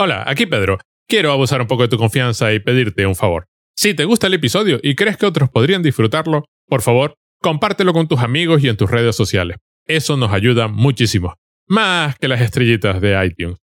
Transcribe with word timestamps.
Hola, 0.00 0.22
aquí 0.28 0.46
Pedro. 0.46 0.78
Quiero 1.08 1.32
abusar 1.32 1.60
un 1.60 1.66
poco 1.66 1.82
de 1.82 1.88
tu 1.88 1.98
confianza 1.98 2.52
y 2.52 2.60
pedirte 2.60 3.04
un 3.04 3.16
favor. 3.16 3.46
Si 3.76 3.94
te 3.94 4.04
gusta 4.04 4.28
el 4.28 4.34
episodio 4.34 4.78
y 4.80 4.94
crees 4.94 5.16
que 5.16 5.26
otros 5.26 5.50
podrían 5.50 5.82
disfrutarlo, 5.82 6.44
por 6.68 6.82
favor, 6.82 7.14
compártelo 7.42 7.92
con 7.92 8.06
tus 8.06 8.20
amigos 8.20 8.62
y 8.62 8.68
en 8.68 8.76
tus 8.76 8.88
redes 8.88 9.16
sociales. 9.16 9.56
Eso 9.86 10.16
nos 10.16 10.32
ayuda 10.32 10.68
muchísimo. 10.68 11.34
Más 11.66 12.16
que 12.16 12.28
las 12.28 12.40
estrellitas 12.40 13.00
de 13.00 13.26
iTunes. 13.26 13.58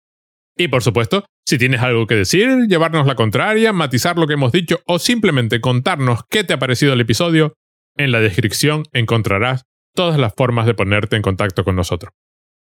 Y 0.58 0.68
por 0.68 0.84
supuesto, 0.84 1.26
si 1.46 1.58
tienes 1.58 1.80
algo 1.80 2.06
que 2.06 2.16
decir, 2.16 2.68
llevarnos 2.68 3.08
la 3.08 3.16
contraria, 3.16 3.72
matizar 3.72 4.18
lo 4.18 4.28
que 4.28 4.34
hemos 4.34 4.52
dicho 4.52 4.82
o 4.88 5.00
simplemente 5.00 5.62
contarnos 5.62 6.20
qué 6.30 6.44
te 6.44 6.52
ha 6.52 6.60
parecido 6.60 6.92
el 6.92 7.02
episodio, 7.02 7.54
en 7.96 8.12
la 8.12 8.20
descripción 8.20 8.84
encontrarás 8.92 9.64
todas 9.94 10.20
las 10.20 10.34
formas 10.36 10.66
de 10.66 10.74
ponerte 10.74 11.16
en 11.16 11.22
contacto 11.22 11.64
con 11.64 11.78
nosotros. 11.78 12.12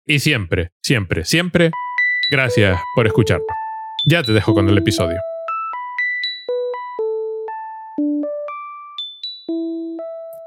Y 0.04 0.18
siempre, 0.18 0.70
siempre, 0.82 1.24
siempre, 1.24 1.70
gracias 2.32 2.80
por 2.94 3.06
escucharnos. 3.06 3.46
Ya 4.06 4.22
te 4.22 4.32
dejo 4.32 4.54
con 4.54 4.66
el 4.68 4.78
episodio. 4.78 5.20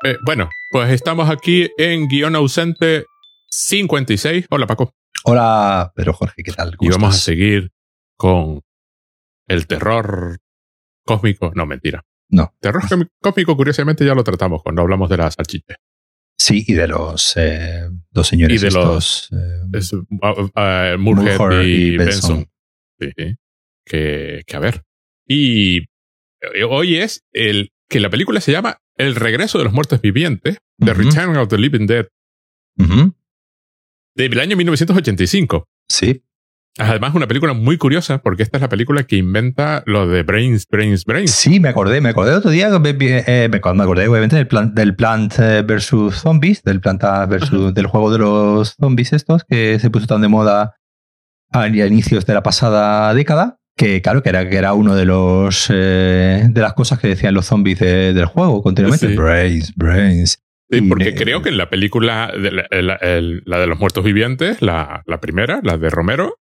Eh, 0.03 0.17
bueno, 0.25 0.49
pues 0.71 0.91
estamos 0.91 1.29
aquí 1.29 1.69
en 1.77 2.07
guion 2.07 2.35
ausente 2.35 3.05
56. 3.49 4.47
Hola 4.49 4.65
Paco. 4.65 4.91
Hola, 5.25 5.91
pero 5.95 6.13
Jorge, 6.13 6.43
¿qué 6.43 6.51
tal? 6.51 6.75
Y 6.79 6.89
vamos 6.89 7.15
a 7.15 7.17
seguir 7.19 7.71
con 8.17 8.61
el 9.47 9.67
terror 9.67 10.39
cósmico. 11.05 11.51
No, 11.55 11.67
mentira. 11.67 12.03
No. 12.29 12.51
Terror 12.59 12.83
cósmico, 13.21 13.55
curiosamente, 13.55 14.03
ya 14.05 14.15
lo 14.15 14.23
tratamos 14.23 14.63
cuando 14.63 14.81
hablamos 14.81 15.07
de 15.07 15.17
las 15.17 15.35
salchichas. 15.35 15.77
Sí, 16.37 16.65
y 16.67 16.73
de 16.73 16.87
los 16.87 17.35
eh, 17.37 17.89
dos 18.11 18.27
señores. 18.27 18.61
Y 18.61 18.65
de 18.65 18.71
los. 18.71 19.29
Eh, 19.31 19.61
uh, 20.09 20.41
uh, 20.43 21.61
y, 21.63 21.97
Benson. 21.97 22.49
Sí, 22.99 23.11
que, 23.85 24.43
que, 24.45 24.55
a 24.55 24.59
ver. 24.59 24.83
Y 25.27 25.79
eh, 26.41 26.63
hoy 26.69 26.97
es 26.97 27.23
el 27.31 27.71
que 27.89 27.99
la 27.99 28.09
película 28.09 28.41
se 28.41 28.51
llama 28.51 28.81
El 28.95 29.15
regreso 29.15 29.57
de 29.57 29.63
los 29.63 29.73
muertos 29.73 30.01
vivientes, 30.01 30.57
The 30.77 30.93
Return 30.93 31.37
of 31.37 31.49
the 31.49 31.57
Living 31.57 31.87
Dead. 31.87 32.07
Del 34.15 34.39
año 34.39 34.57
1985. 34.57 35.67
Sí. 35.87 36.23
Además, 36.77 37.15
una 37.15 37.27
película 37.27 37.53
muy 37.53 37.77
curiosa, 37.77 38.17
porque 38.17 38.43
esta 38.43 38.57
es 38.57 38.61
la 38.61 38.67
película 38.67 39.03
que 39.03 39.15
inventa 39.15 39.81
lo 39.85 40.07
de 40.07 40.23
Brains, 40.23 40.67
Brains, 40.69 41.05
Brains. 41.05 41.31
Sí, 41.31 41.61
me 41.61 41.69
acordé, 41.69 42.01
me 42.01 42.09
acordé 42.09 42.33
otro 42.33 42.51
día, 42.51 42.67
eh, 42.67 43.49
me, 43.49 43.57
acordé 43.57 44.07
obviamente 44.09 44.35
del, 44.35 44.47
plan, 44.47 44.75
del 44.75 44.93
Plant 44.93 45.39
eh, 45.39 45.61
versus 45.61 46.15
Zombies, 46.15 46.63
del 46.63 46.81
Planta 46.81 47.25
versus, 47.27 47.73
del 47.73 47.87
juego 47.87 48.11
de 48.11 48.17
los 48.17 48.75
zombies 48.77 49.13
estos, 49.13 49.45
que 49.45 49.79
se 49.79 49.89
puso 49.89 50.05
tan 50.05 50.21
de 50.21 50.27
moda 50.27 50.75
a, 51.51 51.67
inicios 51.67 52.25
de 52.25 52.33
la 52.33 52.43
pasada 52.43 53.13
década, 53.13 53.57
que 53.77 54.01
claro, 54.01 54.21
que 54.21 54.29
era, 54.29 54.49
que 54.49 54.57
era 54.57 54.73
uno 54.73 54.95
de 54.95 55.05
los 55.05 55.67
eh, 55.69 56.45
de 56.49 56.61
las 56.61 56.73
cosas 56.73 56.99
que 56.99 57.07
decían 57.07 57.33
los 57.33 57.45
zombies 57.45 57.79
del 57.79 58.25
juego 58.25 58.61
continuamente. 58.61 59.15
Brains, 59.15 59.73
Brains. 59.75 60.41
Sí, 60.69 60.81
porque 60.81 61.15
creo 61.15 61.41
que 61.41 61.49
en 61.49 61.57
la 61.57 61.69
película, 61.69 62.33
la, 62.35 62.57
de 62.99 63.67
los 63.67 63.79
muertos 63.79 64.03
vivientes, 64.03 64.61
la, 64.61 65.03
la 65.05 65.21
primera, 65.21 65.61
la 65.63 65.77
de 65.77 65.89
Romero, 65.89 66.39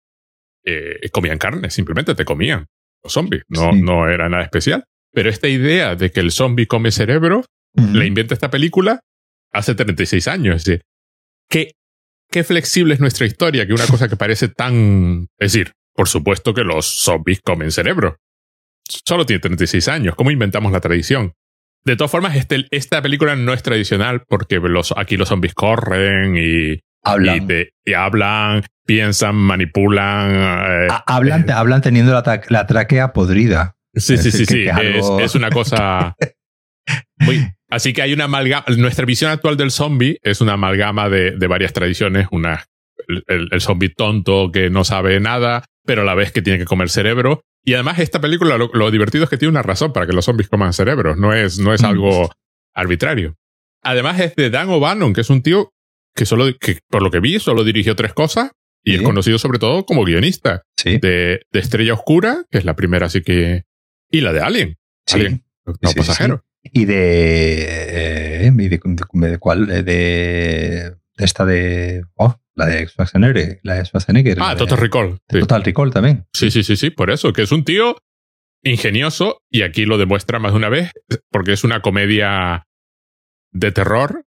eh, 0.64 1.08
comían 1.10 1.38
carne, 1.38 1.70
simplemente 1.70 2.14
te 2.14 2.24
comían 2.24 2.66
los 3.02 3.12
zombies, 3.12 3.42
no, 3.48 3.72
no 3.72 4.08
era 4.08 4.28
nada 4.28 4.44
especial. 4.44 4.84
Pero 5.12 5.30
esta 5.30 5.48
idea 5.48 5.94
de 5.94 6.10
que 6.10 6.20
el 6.20 6.32
zombie 6.32 6.66
come 6.66 6.90
cerebro, 6.90 7.44
la 7.74 8.04
inventa 8.04 8.34
esta 8.34 8.50
película 8.50 9.00
hace 9.52 9.74
36 9.74 10.26
años. 10.28 10.56
Es 10.56 10.64
decir, 10.64 10.82
¿qué, 11.48 11.72
qué 12.30 12.42
flexible 12.42 12.94
es 12.94 13.00
nuestra 13.00 13.26
historia 13.26 13.66
que 13.66 13.74
una 13.74 13.86
cosa 13.86 14.08
que 14.08 14.16
parece 14.16 14.48
tan... 14.48 15.28
Es 15.38 15.52
decir, 15.52 15.72
por 15.94 16.08
supuesto 16.08 16.52
que 16.52 16.64
los 16.64 16.86
zombies 16.86 17.40
comen 17.42 17.70
cerebro. 17.70 18.16
Solo 18.88 19.24
tiene 19.24 19.40
36 19.40 19.86
años. 19.88 20.14
¿Cómo 20.16 20.32
inventamos 20.32 20.72
la 20.72 20.80
tradición? 20.80 21.32
De 21.84 21.96
todas 21.96 22.10
formas, 22.10 22.34
este, 22.34 22.66
esta 22.70 23.00
película 23.00 23.36
no 23.36 23.52
es 23.52 23.62
tradicional 23.62 24.24
porque 24.26 24.56
los, 24.56 24.92
aquí 24.96 25.16
los 25.16 25.28
zombies 25.28 25.54
corren 25.54 26.36
y 26.36 26.80
Hablan. 27.04 27.48
Y, 27.84 27.92
hablan, 27.92 28.64
piensan, 28.84 29.34
manipulan. 29.34 30.30
Eh, 30.32 30.88
hablan, 31.06 31.48
eh. 31.48 31.52
hablan 31.52 31.80
teniendo 31.80 32.12
la, 32.12 32.42
la, 32.48 32.66
tráquea 32.66 33.12
podrida. 33.12 33.76
Sí, 33.94 34.16
sí, 34.16 34.30
sí, 34.30 34.46
sí. 34.46 34.66
Es, 35.20 35.34
una 35.34 35.50
cosa 35.50 36.16
muy. 37.18 37.46
Así 37.70 37.92
que 37.92 38.02
hay 38.02 38.12
una 38.12 38.24
amalgama. 38.24 38.64
Nuestra 38.76 39.04
visión 39.04 39.30
actual 39.30 39.56
del 39.56 39.70
zombie 39.70 40.18
es 40.22 40.40
una 40.40 40.54
amalgama 40.54 41.08
de, 41.08 41.32
de 41.32 41.46
varias 41.46 41.72
tradiciones. 41.72 42.28
Una, 42.30 42.64
el, 43.08 43.48
el, 43.50 43.60
zombie 43.60 43.88
tonto 43.88 44.50
que 44.52 44.70
no 44.70 44.84
sabe 44.84 45.18
nada, 45.20 45.64
pero 45.84 46.02
a 46.02 46.04
la 46.04 46.14
vez 46.14 46.32
que 46.32 46.42
tiene 46.42 46.58
que 46.58 46.64
comer 46.64 46.90
cerebro. 46.90 47.42
Y 47.64 47.74
además, 47.74 47.98
esta 47.98 48.20
película, 48.20 48.58
lo, 48.58 48.90
divertido 48.90 49.24
es 49.24 49.30
que 49.30 49.38
tiene 49.38 49.50
una 49.50 49.62
razón 49.62 49.92
para 49.92 50.06
que 50.06 50.12
los 50.12 50.26
zombies 50.26 50.48
coman 50.50 50.74
cerebro. 50.74 51.16
No 51.16 51.32
es, 51.32 51.58
no 51.58 51.72
es 51.72 51.82
mm. 51.82 51.86
algo 51.86 52.30
arbitrario. 52.74 53.36
Además, 53.82 54.20
es 54.20 54.36
de 54.36 54.50
Dan 54.50 54.68
O'Bannon, 54.68 55.14
que 55.14 55.22
es 55.22 55.30
un 55.30 55.42
tío 55.42 55.72
que 56.14 56.26
solo, 56.26 56.46
que 56.58 56.80
por 56.88 57.02
lo 57.02 57.10
que 57.10 57.20
vi, 57.20 57.38
solo 57.38 57.64
dirigió 57.64 57.96
tres 57.96 58.12
cosas 58.12 58.52
y 58.84 58.96
es 58.96 59.02
conocido 59.02 59.38
sobre 59.38 59.58
todo 59.58 59.86
como 59.86 60.04
guionista. 60.04 60.62
Sí. 60.76 60.98
De, 60.98 61.40
de, 61.50 61.60
Estrella 61.60 61.94
Oscura, 61.94 62.44
que 62.50 62.58
es 62.58 62.64
la 62.64 62.76
primera, 62.76 63.06
así 63.06 63.22
que. 63.22 63.64
Y 64.10 64.20
la 64.20 64.32
de 64.32 64.40
Alien. 64.40 64.78
Sí. 65.06 65.16
Alien, 65.16 65.44
no 65.66 65.92
pasajero. 65.96 66.44
Y 66.62 66.84
de, 66.84 68.46
eh, 68.46 68.50
de, 68.50 68.68
de, 68.68 69.38
cuál? 69.38 69.66
De, 69.66 69.82
de, 69.82 70.94
esta 71.16 71.44
de. 71.44 72.04
Oh, 72.14 72.36
la 72.54 72.66
de 72.66 72.86
Schwarzenegger. 72.86 73.60
La 73.62 73.74
de 73.74 73.84
Schwarzenegger. 73.84 74.38
Ah, 74.40 74.54
Total 74.56 74.78
Recall. 74.78 75.18
Total 75.26 75.64
Recall 75.64 75.92
también. 75.92 76.26
Sí, 76.32 76.50
sí, 76.50 76.62
sí, 76.62 76.76
sí, 76.76 76.90
por 76.90 77.10
eso, 77.10 77.32
que 77.32 77.42
es 77.42 77.52
un 77.52 77.64
tío 77.64 77.96
ingenioso 78.62 79.42
y 79.50 79.62
aquí 79.62 79.84
lo 79.84 79.98
demuestra 79.98 80.38
más 80.38 80.52
de 80.52 80.58
una 80.58 80.68
vez, 80.68 80.90
porque 81.30 81.52
es 81.52 81.64
una 81.64 81.82
comedia 81.82 82.66
de 83.52 83.72
terror 83.72 84.24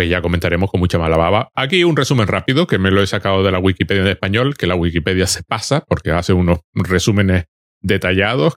que 0.00 0.08
ya 0.08 0.22
comentaremos 0.22 0.70
con 0.70 0.80
mucha 0.80 0.98
mala 0.98 1.16
baba. 1.16 1.50
Aquí 1.54 1.84
un 1.84 1.96
resumen 1.96 2.26
rápido 2.26 2.66
que 2.66 2.78
me 2.78 2.90
lo 2.90 3.02
he 3.02 3.06
sacado 3.06 3.42
de 3.42 3.50
la 3.50 3.58
Wikipedia 3.58 4.02
en 4.02 4.08
español, 4.08 4.56
que 4.56 4.66
la 4.66 4.74
Wikipedia 4.74 5.26
se 5.26 5.42
pasa 5.42 5.84
porque 5.86 6.10
hace 6.10 6.32
unos 6.32 6.60
resúmenes 6.74 7.44
detallados 7.80 8.56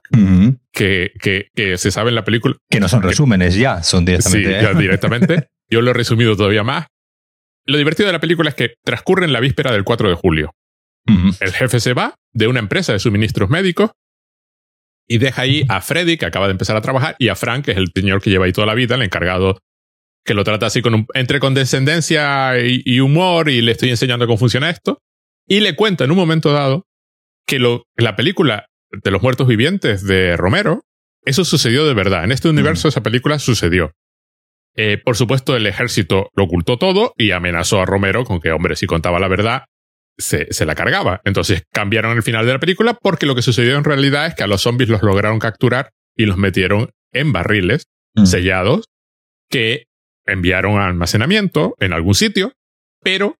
que, 0.72 1.12
que, 1.20 1.48
que, 1.54 1.78
se 1.78 1.90
sabe 1.90 2.08
en 2.08 2.16
la 2.16 2.24
película. 2.24 2.56
Que 2.68 2.80
no 2.80 2.88
son 2.88 3.02
resúmenes 3.02 3.54
ya, 3.54 3.82
son 3.82 4.04
directamente. 4.04 4.48
Sí, 4.48 4.62
ya 4.62 4.74
directamente. 4.74 5.48
Yo 5.70 5.82
lo 5.82 5.90
he 5.90 5.94
resumido 5.94 6.36
todavía 6.36 6.64
más. 6.64 6.86
Lo 7.66 7.78
divertido 7.78 8.06
de 8.08 8.12
la 8.12 8.20
película 8.20 8.50
es 8.50 8.56
que 8.56 8.74
transcurre 8.84 9.24
en 9.24 9.32
la 9.32 9.40
víspera 9.40 9.72
del 9.72 9.84
4 9.84 10.08
de 10.08 10.14
julio. 10.14 10.52
El 11.40 11.52
jefe 11.52 11.80
se 11.80 11.92
va 11.92 12.14
de 12.32 12.46
una 12.46 12.60
empresa 12.60 12.92
de 12.92 13.00
suministros 13.00 13.50
médicos 13.50 13.90
y 15.08 15.18
deja 15.18 15.42
ahí 15.42 15.64
a 15.68 15.80
Freddy, 15.80 16.16
que 16.16 16.26
acaba 16.26 16.46
de 16.46 16.52
empezar 16.52 16.76
a 16.76 16.80
trabajar, 16.82 17.16
y 17.18 17.28
a 17.28 17.34
Frank, 17.34 17.64
que 17.64 17.72
es 17.72 17.78
el 17.78 17.90
señor 17.92 18.22
que 18.22 18.30
lleva 18.30 18.44
ahí 18.44 18.52
toda 18.52 18.68
la 18.68 18.74
vida, 18.74 18.94
el 18.94 19.02
encargado 19.02 19.58
que 20.24 20.34
lo 20.34 20.44
trata 20.44 20.66
así 20.66 20.82
con 20.82 20.94
un, 20.94 21.06
entre 21.14 21.40
condescendencia 21.40 22.58
y, 22.58 23.00
humor 23.00 23.48
y 23.48 23.62
le 23.62 23.72
estoy 23.72 23.90
enseñando 23.90 24.26
cómo 24.26 24.38
funciona 24.38 24.70
esto. 24.70 24.98
Y 25.46 25.60
le 25.60 25.74
cuento 25.74 26.04
en 26.04 26.10
un 26.10 26.16
momento 26.16 26.52
dado 26.52 26.86
que 27.46 27.58
lo, 27.58 27.84
la 27.96 28.16
película 28.16 28.66
de 28.90 29.10
los 29.10 29.22
muertos 29.22 29.46
vivientes 29.46 30.06
de 30.06 30.36
Romero, 30.36 30.82
eso 31.24 31.44
sucedió 31.44 31.86
de 31.86 31.94
verdad. 31.94 32.24
En 32.24 32.32
este 32.32 32.48
universo 32.48 32.88
esa 32.88 33.02
película 33.02 33.38
sucedió. 33.38 33.92
Eh, 34.76 34.98
por 34.98 35.16
supuesto, 35.16 35.56
el 35.56 35.66
ejército 35.66 36.30
lo 36.34 36.44
ocultó 36.44 36.78
todo 36.78 37.12
y 37.16 37.32
amenazó 37.32 37.80
a 37.80 37.86
Romero 37.86 38.24
con 38.24 38.40
que, 38.40 38.52
hombre, 38.52 38.76
si 38.76 38.86
contaba 38.86 39.18
la 39.18 39.28
verdad, 39.28 39.64
se, 40.16 40.52
se, 40.52 40.64
la 40.64 40.74
cargaba. 40.74 41.20
Entonces 41.24 41.64
cambiaron 41.72 42.16
el 42.16 42.22
final 42.22 42.46
de 42.46 42.52
la 42.52 42.60
película 42.60 42.94
porque 42.94 43.26
lo 43.26 43.34
que 43.34 43.42
sucedió 43.42 43.76
en 43.76 43.84
realidad 43.84 44.26
es 44.26 44.34
que 44.34 44.44
a 44.44 44.46
los 44.46 44.62
zombies 44.62 44.88
los 44.88 45.02
lograron 45.02 45.38
capturar 45.38 45.90
y 46.16 46.26
los 46.26 46.36
metieron 46.36 46.90
en 47.12 47.32
barriles 47.32 47.84
sellados 48.24 48.86
que 49.48 49.84
enviaron 50.30 50.78
a 50.78 50.86
almacenamiento 50.86 51.74
en 51.78 51.92
algún 51.92 52.14
sitio, 52.14 52.52
pero 53.02 53.36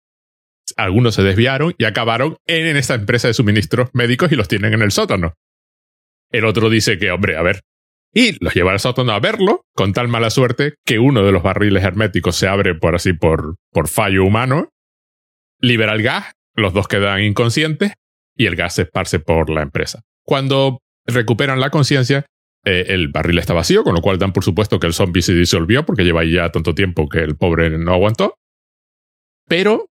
algunos 0.77 1.15
se 1.15 1.23
desviaron 1.23 1.75
y 1.79 1.85
acabaron 1.85 2.37
en, 2.47 2.77
esta 2.77 2.95
empresa 2.95 3.29
de 3.29 3.35
suministros 3.35 3.91
médicos 3.93 4.33
y 4.33 4.37
los 4.37 4.49
tienen 4.49 4.75
en 4.75 4.83
el 4.83 4.93
sótano. 4.93 5.35
El 6.31 6.45
otro 6.45 6.71
dice 6.71 6.99
que, 6.99 7.11
hombre, 7.11 7.37
a 7.37 7.43
ver. 7.43 7.61
Y 8.13 8.43
los 8.43 8.55
lleva 8.55 8.73
al 8.73 8.81
sótano 8.81 9.13
a 9.13 9.21
verlo, 9.21 9.63
con 9.75 9.93
tal 9.93 10.09
mala 10.09 10.31
suerte 10.31 10.75
que 10.85 10.99
uno 10.99 11.25
de 11.25 11.33
los 11.33 11.43
barriles 11.43 11.85
herméticos 11.85 12.37
se 12.37 12.49
abre 12.49 12.75
por 12.75 12.95
así 12.95 13.13
por, 13.13 13.57
por 13.73 13.89
fallo 13.89 14.25
humano, 14.25 14.69
libera 15.61 15.93
el 15.93 16.03
gas, 16.03 16.33
los 16.55 16.73
dos 16.73 16.89
quedan 16.89 17.23
inconscientes 17.23 17.93
y 18.37 18.47
el 18.47 18.57
gas 18.57 18.75
se 18.75 18.83
esparce 18.83 19.21
por 19.21 19.51
la 19.51 19.63
empresa. 19.63 20.03
Cuando 20.25 20.79
recuperan 21.07 21.61
la 21.61 21.71
conciencia, 21.71 22.27
eh, 22.65 22.87
el 22.89 23.09
barril 23.09 23.39
está 23.39 23.55
vacío, 23.55 23.85
con 23.85 23.95
lo 23.95 24.03
cual 24.03 24.19
dan 24.19 24.33
por 24.33 24.45
supuesto 24.45 24.79
que 24.79 24.87
el 24.87 24.93
zombie 24.93 25.23
se 25.23 25.35
disolvió 25.35 25.87
porque 25.87 26.05
lleva 26.05 26.25
ya 26.25 26.51
tanto 26.51 26.75
tiempo 26.75 27.09
que 27.09 27.21
el 27.21 27.37
pobre 27.37 27.71
no 27.79 27.93
aguantó. 27.93 28.37
Pero 29.49 29.87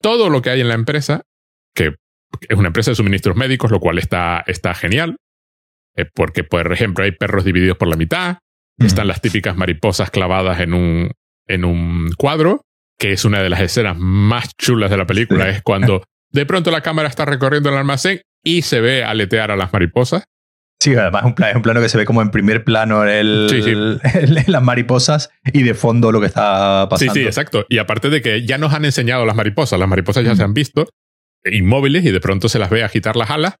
todo 0.00 0.30
lo 0.30 0.42
que 0.42 0.50
hay 0.50 0.60
en 0.60 0.68
la 0.68 0.74
empresa, 0.74 1.22
que 1.74 1.94
es 2.48 2.58
una 2.58 2.68
empresa 2.68 2.90
de 2.90 2.96
suministros 2.96 3.36
médicos, 3.36 3.70
lo 3.70 3.80
cual 3.80 3.98
está, 3.98 4.42
está 4.46 4.74
genial, 4.74 5.16
eh, 5.94 6.06
porque 6.14 6.44
por 6.44 6.72
ejemplo 6.72 7.04
hay 7.04 7.12
perros 7.12 7.44
divididos 7.44 7.76
por 7.76 7.88
la 7.88 7.96
mitad, 7.96 8.38
están 8.78 9.06
las 9.06 9.22
típicas 9.22 9.56
mariposas 9.56 10.10
clavadas 10.10 10.60
en 10.60 10.74
un, 10.74 11.10
en 11.46 11.64
un 11.64 12.10
cuadro, 12.18 12.62
que 12.98 13.12
es 13.12 13.24
una 13.24 13.42
de 13.42 13.48
las 13.48 13.60
escenas 13.60 13.96
más 13.98 14.54
chulas 14.56 14.90
de 14.90 14.98
la 14.98 15.06
película, 15.06 15.48
es 15.48 15.62
cuando 15.62 16.04
de 16.30 16.46
pronto 16.46 16.70
la 16.70 16.82
cámara 16.82 17.08
está 17.08 17.24
recorriendo 17.24 17.70
el 17.70 17.76
almacén 17.76 18.20
y 18.44 18.62
se 18.62 18.80
ve 18.80 19.04
aletear 19.04 19.50
a 19.50 19.56
las 19.56 19.72
mariposas. 19.72 20.24
Sí, 20.78 20.94
además 20.94 21.22
es 21.22 21.26
un, 21.26 21.34
plano, 21.34 21.56
un 21.56 21.62
plano 21.62 21.80
que 21.80 21.88
se 21.88 21.96
ve 21.98 22.04
como 22.04 22.22
en 22.22 22.30
primer 22.30 22.62
plano 22.62 23.04
el, 23.04 24.00
las 24.46 24.62
mariposas 24.62 25.30
y 25.52 25.62
de 25.62 25.74
fondo 25.74 26.12
lo 26.12 26.20
que 26.20 26.26
está 26.26 26.86
pasando. 26.88 27.14
Sí, 27.14 27.20
sí, 27.20 27.26
exacto. 27.26 27.64
Y 27.68 27.78
aparte 27.78 28.10
de 28.10 28.20
que 28.22 28.46
ya 28.46 28.58
nos 28.58 28.74
han 28.74 28.84
enseñado 28.84 29.24
las 29.24 29.36
mariposas, 29.36 29.78
las 29.78 29.88
mariposas 29.88 30.24
ya 30.24 30.36
se 30.36 30.42
han 30.42 30.54
visto 30.54 30.86
inmóviles 31.44 32.04
y 32.04 32.10
de 32.10 32.20
pronto 32.20 32.48
se 32.48 32.58
las 32.58 32.70
ve 32.70 32.82
agitar 32.82 33.16
las 33.16 33.30
alas 33.30 33.54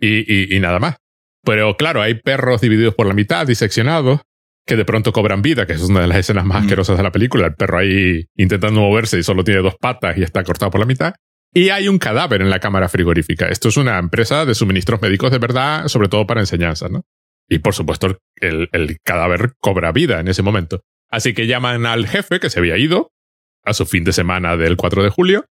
y, 0.00 0.54
y, 0.54 0.60
nada 0.60 0.78
más. 0.78 0.96
Pero 1.44 1.76
claro, 1.76 2.00
hay 2.00 2.14
perros 2.14 2.60
divididos 2.60 2.94
por 2.94 3.06
la 3.06 3.14
mitad, 3.14 3.46
diseccionados, 3.46 4.20
que 4.66 4.76
de 4.76 4.84
pronto 4.84 5.12
cobran 5.12 5.42
vida, 5.42 5.66
que 5.66 5.74
es 5.74 5.82
una 5.82 6.00
de 6.00 6.06
las 6.06 6.18
escenas 6.18 6.44
más 6.44 6.62
asquerosas 6.62 6.96
de 6.96 7.02
la 7.02 7.12
película. 7.12 7.46
El 7.46 7.54
perro 7.54 7.78
ahí 7.78 8.24
intentando 8.36 8.80
moverse 8.80 9.18
y 9.18 9.22
solo 9.22 9.44
tiene 9.44 9.60
dos 9.60 9.76
patas 9.78 10.16
y 10.16 10.22
está 10.22 10.42
cortado 10.42 10.70
por 10.70 10.80
la 10.80 10.86
mitad. 10.86 11.14
Y 11.56 11.68
hay 11.68 11.86
un 11.86 11.98
cadáver 11.98 12.42
en 12.42 12.50
la 12.50 12.58
cámara 12.58 12.88
frigorífica. 12.88 13.46
Esto 13.46 13.68
es 13.68 13.76
una 13.76 13.98
empresa 13.98 14.44
de 14.44 14.56
suministros 14.56 15.00
médicos 15.00 15.30
de 15.30 15.38
verdad, 15.38 15.86
sobre 15.86 16.08
todo 16.08 16.26
para 16.26 16.40
enseñanza, 16.40 16.88
¿no? 16.88 17.04
Y 17.48 17.60
por 17.60 17.74
supuesto, 17.74 18.18
el, 18.36 18.68
el 18.72 18.98
cadáver 19.04 19.52
cobra 19.60 19.92
vida 19.92 20.18
en 20.18 20.26
ese 20.26 20.42
momento. 20.42 20.80
Así 21.10 21.32
que 21.32 21.46
llaman 21.46 21.86
al 21.86 22.08
jefe 22.08 22.40
que 22.40 22.50
se 22.50 22.58
había 22.58 22.76
ido 22.76 23.12
a 23.62 23.72
su 23.72 23.86
fin 23.86 24.02
de 24.02 24.12
semana 24.12 24.56
del 24.56 24.76
4 24.76 25.04
de 25.04 25.10
julio. 25.10 25.44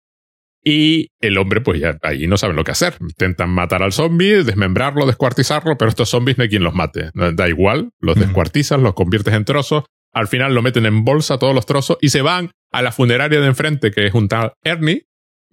Y 0.63 1.09
el 1.21 1.37
hombre, 1.37 1.61
pues 1.61 1.81
ya 1.81 1.99
ahí 2.03 2.27
no 2.27 2.39
saben 2.39 2.57
lo 2.57 2.65
que 2.65 2.71
hacer. 2.71 2.97
Intentan 3.01 3.51
matar 3.51 3.83
al 3.83 3.93
zombie, 3.93 4.43
desmembrarlo, 4.43 5.07
descuartizarlo, 5.07 5.77
pero 5.77 5.91
estos 5.91 6.09
zombies 6.09 6.39
no 6.39 6.43
hay 6.43 6.51
quien 6.51 6.65
los 6.65 6.75
mate. 6.75 7.11
Da 7.15 7.49
igual, 7.49 7.91
los 7.99 8.19
descuartizas, 8.19 8.81
los 8.81 8.95
conviertes 8.95 9.35
en 9.35 9.45
trozos. 9.45 9.85
Al 10.13 10.29
final 10.29 10.55
lo 10.55 10.63
meten 10.63 10.87
en 10.87 11.05
bolsa 11.05 11.39
todos 11.39 11.55
los 11.55 11.67
trozos 11.67 11.99
y 12.01 12.09
se 12.09 12.23
van 12.23 12.51
a 12.73 12.83
la 12.83 12.93
funeraria 12.93 13.41
de 13.41 13.47
enfrente, 13.47 13.91
que 13.91 14.07
es 14.07 14.15
un 14.15 14.29
tal 14.29 14.53
Ernie, 14.65 15.05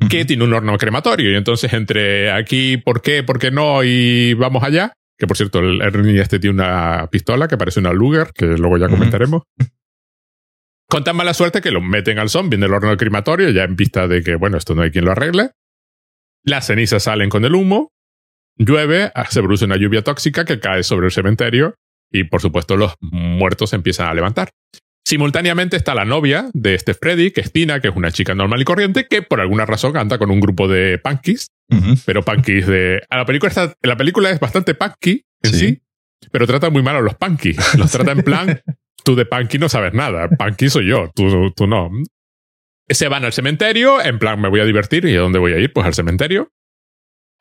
que 0.09 0.25
tiene 0.25 0.44
un 0.44 0.53
horno 0.53 0.77
crematorio. 0.77 1.31
Y 1.31 1.35
entonces 1.35 1.73
entre 1.73 2.31
aquí, 2.31 2.77
¿por 2.77 3.01
qué? 3.01 3.23
¿Por 3.23 3.39
qué 3.39 3.51
no? 3.51 3.83
Y 3.83 4.33
vamos 4.35 4.63
allá. 4.63 4.94
Que 5.17 5.25
por 5.25 5.35
cierto, 5.35 5.59
el 5.59 5.81
Ernie 5.81 6.21
este 6.21 6.39
tiene 6.39 6.55
una 6.55 7.07
pistola 7.11 7.47
que 7.47 7.57
parece 7.57 7.79
una 7.79 7.91
Luger, 7.91 8.31
que 8.33 8.45
luego 8.45 8.77
ya 8.77 8.88
comentaremos. 8.88 9.44
Con 10.89 11.03
tan 11.03 11.15
mala 11.15 11.33
suerte 11.33 11.59
que 11.59 11.71
lo 11.71 11.81
meten 11.81 12.19
al 12.19 12.29
zombie 12.29 12.55
en 12.55 12.63
el 12.63 12.73
horno 12.73 12.95
crematorio, 12.95 13.49
ya 13.49 13.63
en 13.63 13.75
vista 13.75 14.07
de 14.07 14.21
que, 14.23 14.35
bueno, 14.35 14.57
esto 14.57 14.73
no 14.73 14.83
hay 14.83 14.91
quien 14.91 15.05
lo 15.05 15.11
arregle. 15.11 15.51
Las 16.44 16.67
cenizas 16.67 17.03
salen 17.03 17.29
con 17.29 17.44
el 17.44 17.55
humo, 17.55 17.91
llueve, 18.55 19.11
se 19.29 19.41
produce 19.41 19.65
una 19.65 19.75
lluvia 19.75 20.01
tóxica 20.01 20.45
que 20.45 20.59
cae 20.59 20.83
sobre 20.83 21.07
el 21.07 21.11
cementerio 21.11 21.75
y, 22.09 22.23
por 22.23 22.41
supuesto, 22.41 22.77
los 22.77 22.94
muertos 23.01 23.73
empiezan 23.73 24.07
a 24.07 24.13
levantar. 24.13 24.51
Simultáneamente 25.07 25.77
está 25.77 25.95
la 25.95 26.04
novia 26.04 26.50
de 26.51 26.74
este 26.74 26.94
Freddy, 26.94 27.31
que 27.31 27.39
es 27.39 27.54
Tina, 27.54 27.80
que 27.80 27.88
es 27.88 27.95
una 27.95 28.12
chica 28.12 28.36
normal 28.36 28.59
y 28.59 28.65
corriente, 28.65 29.07
que 29.07 29.21
por 29.21 29.39
alguna 29.39 29.65
razón 29.65 29.95
anda 29.95 30.18
con 30.18 30.30
un 30.30 30.42
grupo 30.42 30.68
de 30.68 30.98
punkies, 30.98 31.48
pero 32.06 32.25
punkies 32.25 32.68
de... 32.68 33.01
la 33.09 33.24
película, 33.24 33.48
está, 33.48 33.74
la 33.83 33.95
película 33.95 34.31
es 34.31 34.42
bastante 34.42 34.74
punky 34.75 35.24
en 35.44 35.54
sí. 35.54 35.81
pero 36.30 36.45
trata 36.45 36.69
muy 36.71 36.83
mal 36.83 36.98
a 36.98 37.00
los 37.00 37.15
punkies. 37.15 37.56
Los 37.77 37.89
trata 37.89 38.12
en 38.12 38.21
plan, 38.21 38.62
tú 39.06 39.15
de 39.15 39.25
punky 39.25 39.57
no 39.57 39.69
sabes 39.69 39.94
nada, 39.94 40.27
punky 40.27 40.68
soy 40.68 40.89
yo, 40.89 41.09
tú, 41.15 41.54
tú 41.56 41.68
no. 41.68 41.89
Se 42.89 43.07
van 43.07 43.24
al 43.24 43.31
cementerio, 43.31 44.04
en 44.04 44.19
plan, 44.19 44.42
me 44.42 44.50
voy 44.50 44.59
a 44.59 44.65
divertir, 44.65 45.06
¿y 45.06 45.15
a 45.15 45.21
dónde 45.21 45.39
voy 45.39 45.54
a 45.54 45.57
ir? 45.57 45.71
Pues 45.71 45.88
al 45.88 45.94
cementerio. 45.94 46.51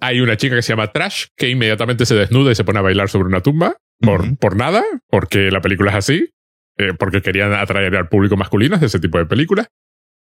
Hay 0.00 0.20
una 0.20 0.36
chica 0.36 0.54
que 0.54 0.62
se 0.62 0.72
llama 0.72 0.92
Trash, 0.92 1.24
que 1.36 1.48
inmediatamente 1.48 2.06
se 2.06 2.14
desnuda 2.14 2.52
y 2.52 2.54
se 2.54 2.62
pone 2.62 2.78
a 2.78 2.82
bailar 2.82 3.08
sobre 3.08 3.26
una 3.26 3.40
tumba, 3.40 3.76
por, 3.98 4.38
por 4.38 4.54
nada, 4.54 4.84
porque 5.10 5.50
la 5.50 5.60
película 5.60 5.90
es 5.90 5.96
así. 5.96 6.30
Eh, 6.78 6.92
porque 6.98 7.22
querían 7.22 7.54
atraer 7.54 7.96
al 7.96 8.08
público 8.08 8.36
masculino 8.36 8.76
de 8.76 8.86
ese 8.86 9.00
tipo 9.00 9.18
de 9.18 9.26
películas. 9.26 9.68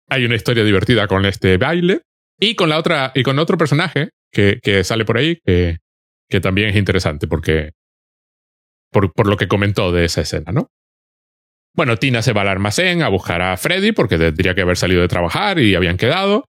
Hay 0.09 0.25
una 0.25 0.35
historia 0.35 0.63
divertida 0.63 1.07
con 1.07 1.25
este 1.25 1.57
baile 1.57 2.01
y 2.39 2.55
con 2.55 2.69
la 2.69 2.77
otra 2.77 3.11
y 3.15 3.23
con 3.23 3.39
otro 3.39 3.57
personaje 3.57 4.09
que, 4.31 4.83
sale 4.83 5.05
por 5.05 5.17
ahí 5.17 5.39
que, 5.43 5.77
que 6.29 6.41
también 6.41 6.69
es 6.69 6.75
interesante 6.75 7.27
porque 7.27 7.71
por, 8.91 9.11
por 9.13 9.27
lo 9.27 9.37
que 9.37 9.47
comentó 9.47 9.91
de 9.91 10.05
esa 10.05 10.21
escena, 10.21 10.51
¿no? 10.51 10.67
Bueno, 11.75 11.97
Tina 11.97 12.21
se 12.21 12.33
va 12.33 12.41
al 12.41 12.49
almacén 12.49 13.01
a 13.01 13.09
buscar 13.09 13.41
a 13.41 13.57
Freddy 13.57 13.91
porque 13.91 14.19
tendría 14.19 14.53
que 14.53 14.61
haber 14.61 14.77
salido 14.77 15.01
de 15.01 15.07
trabajar 15.07 15.57
y 15.57 15.73
habían 15.73 15.97
quedado. 15.97 16.45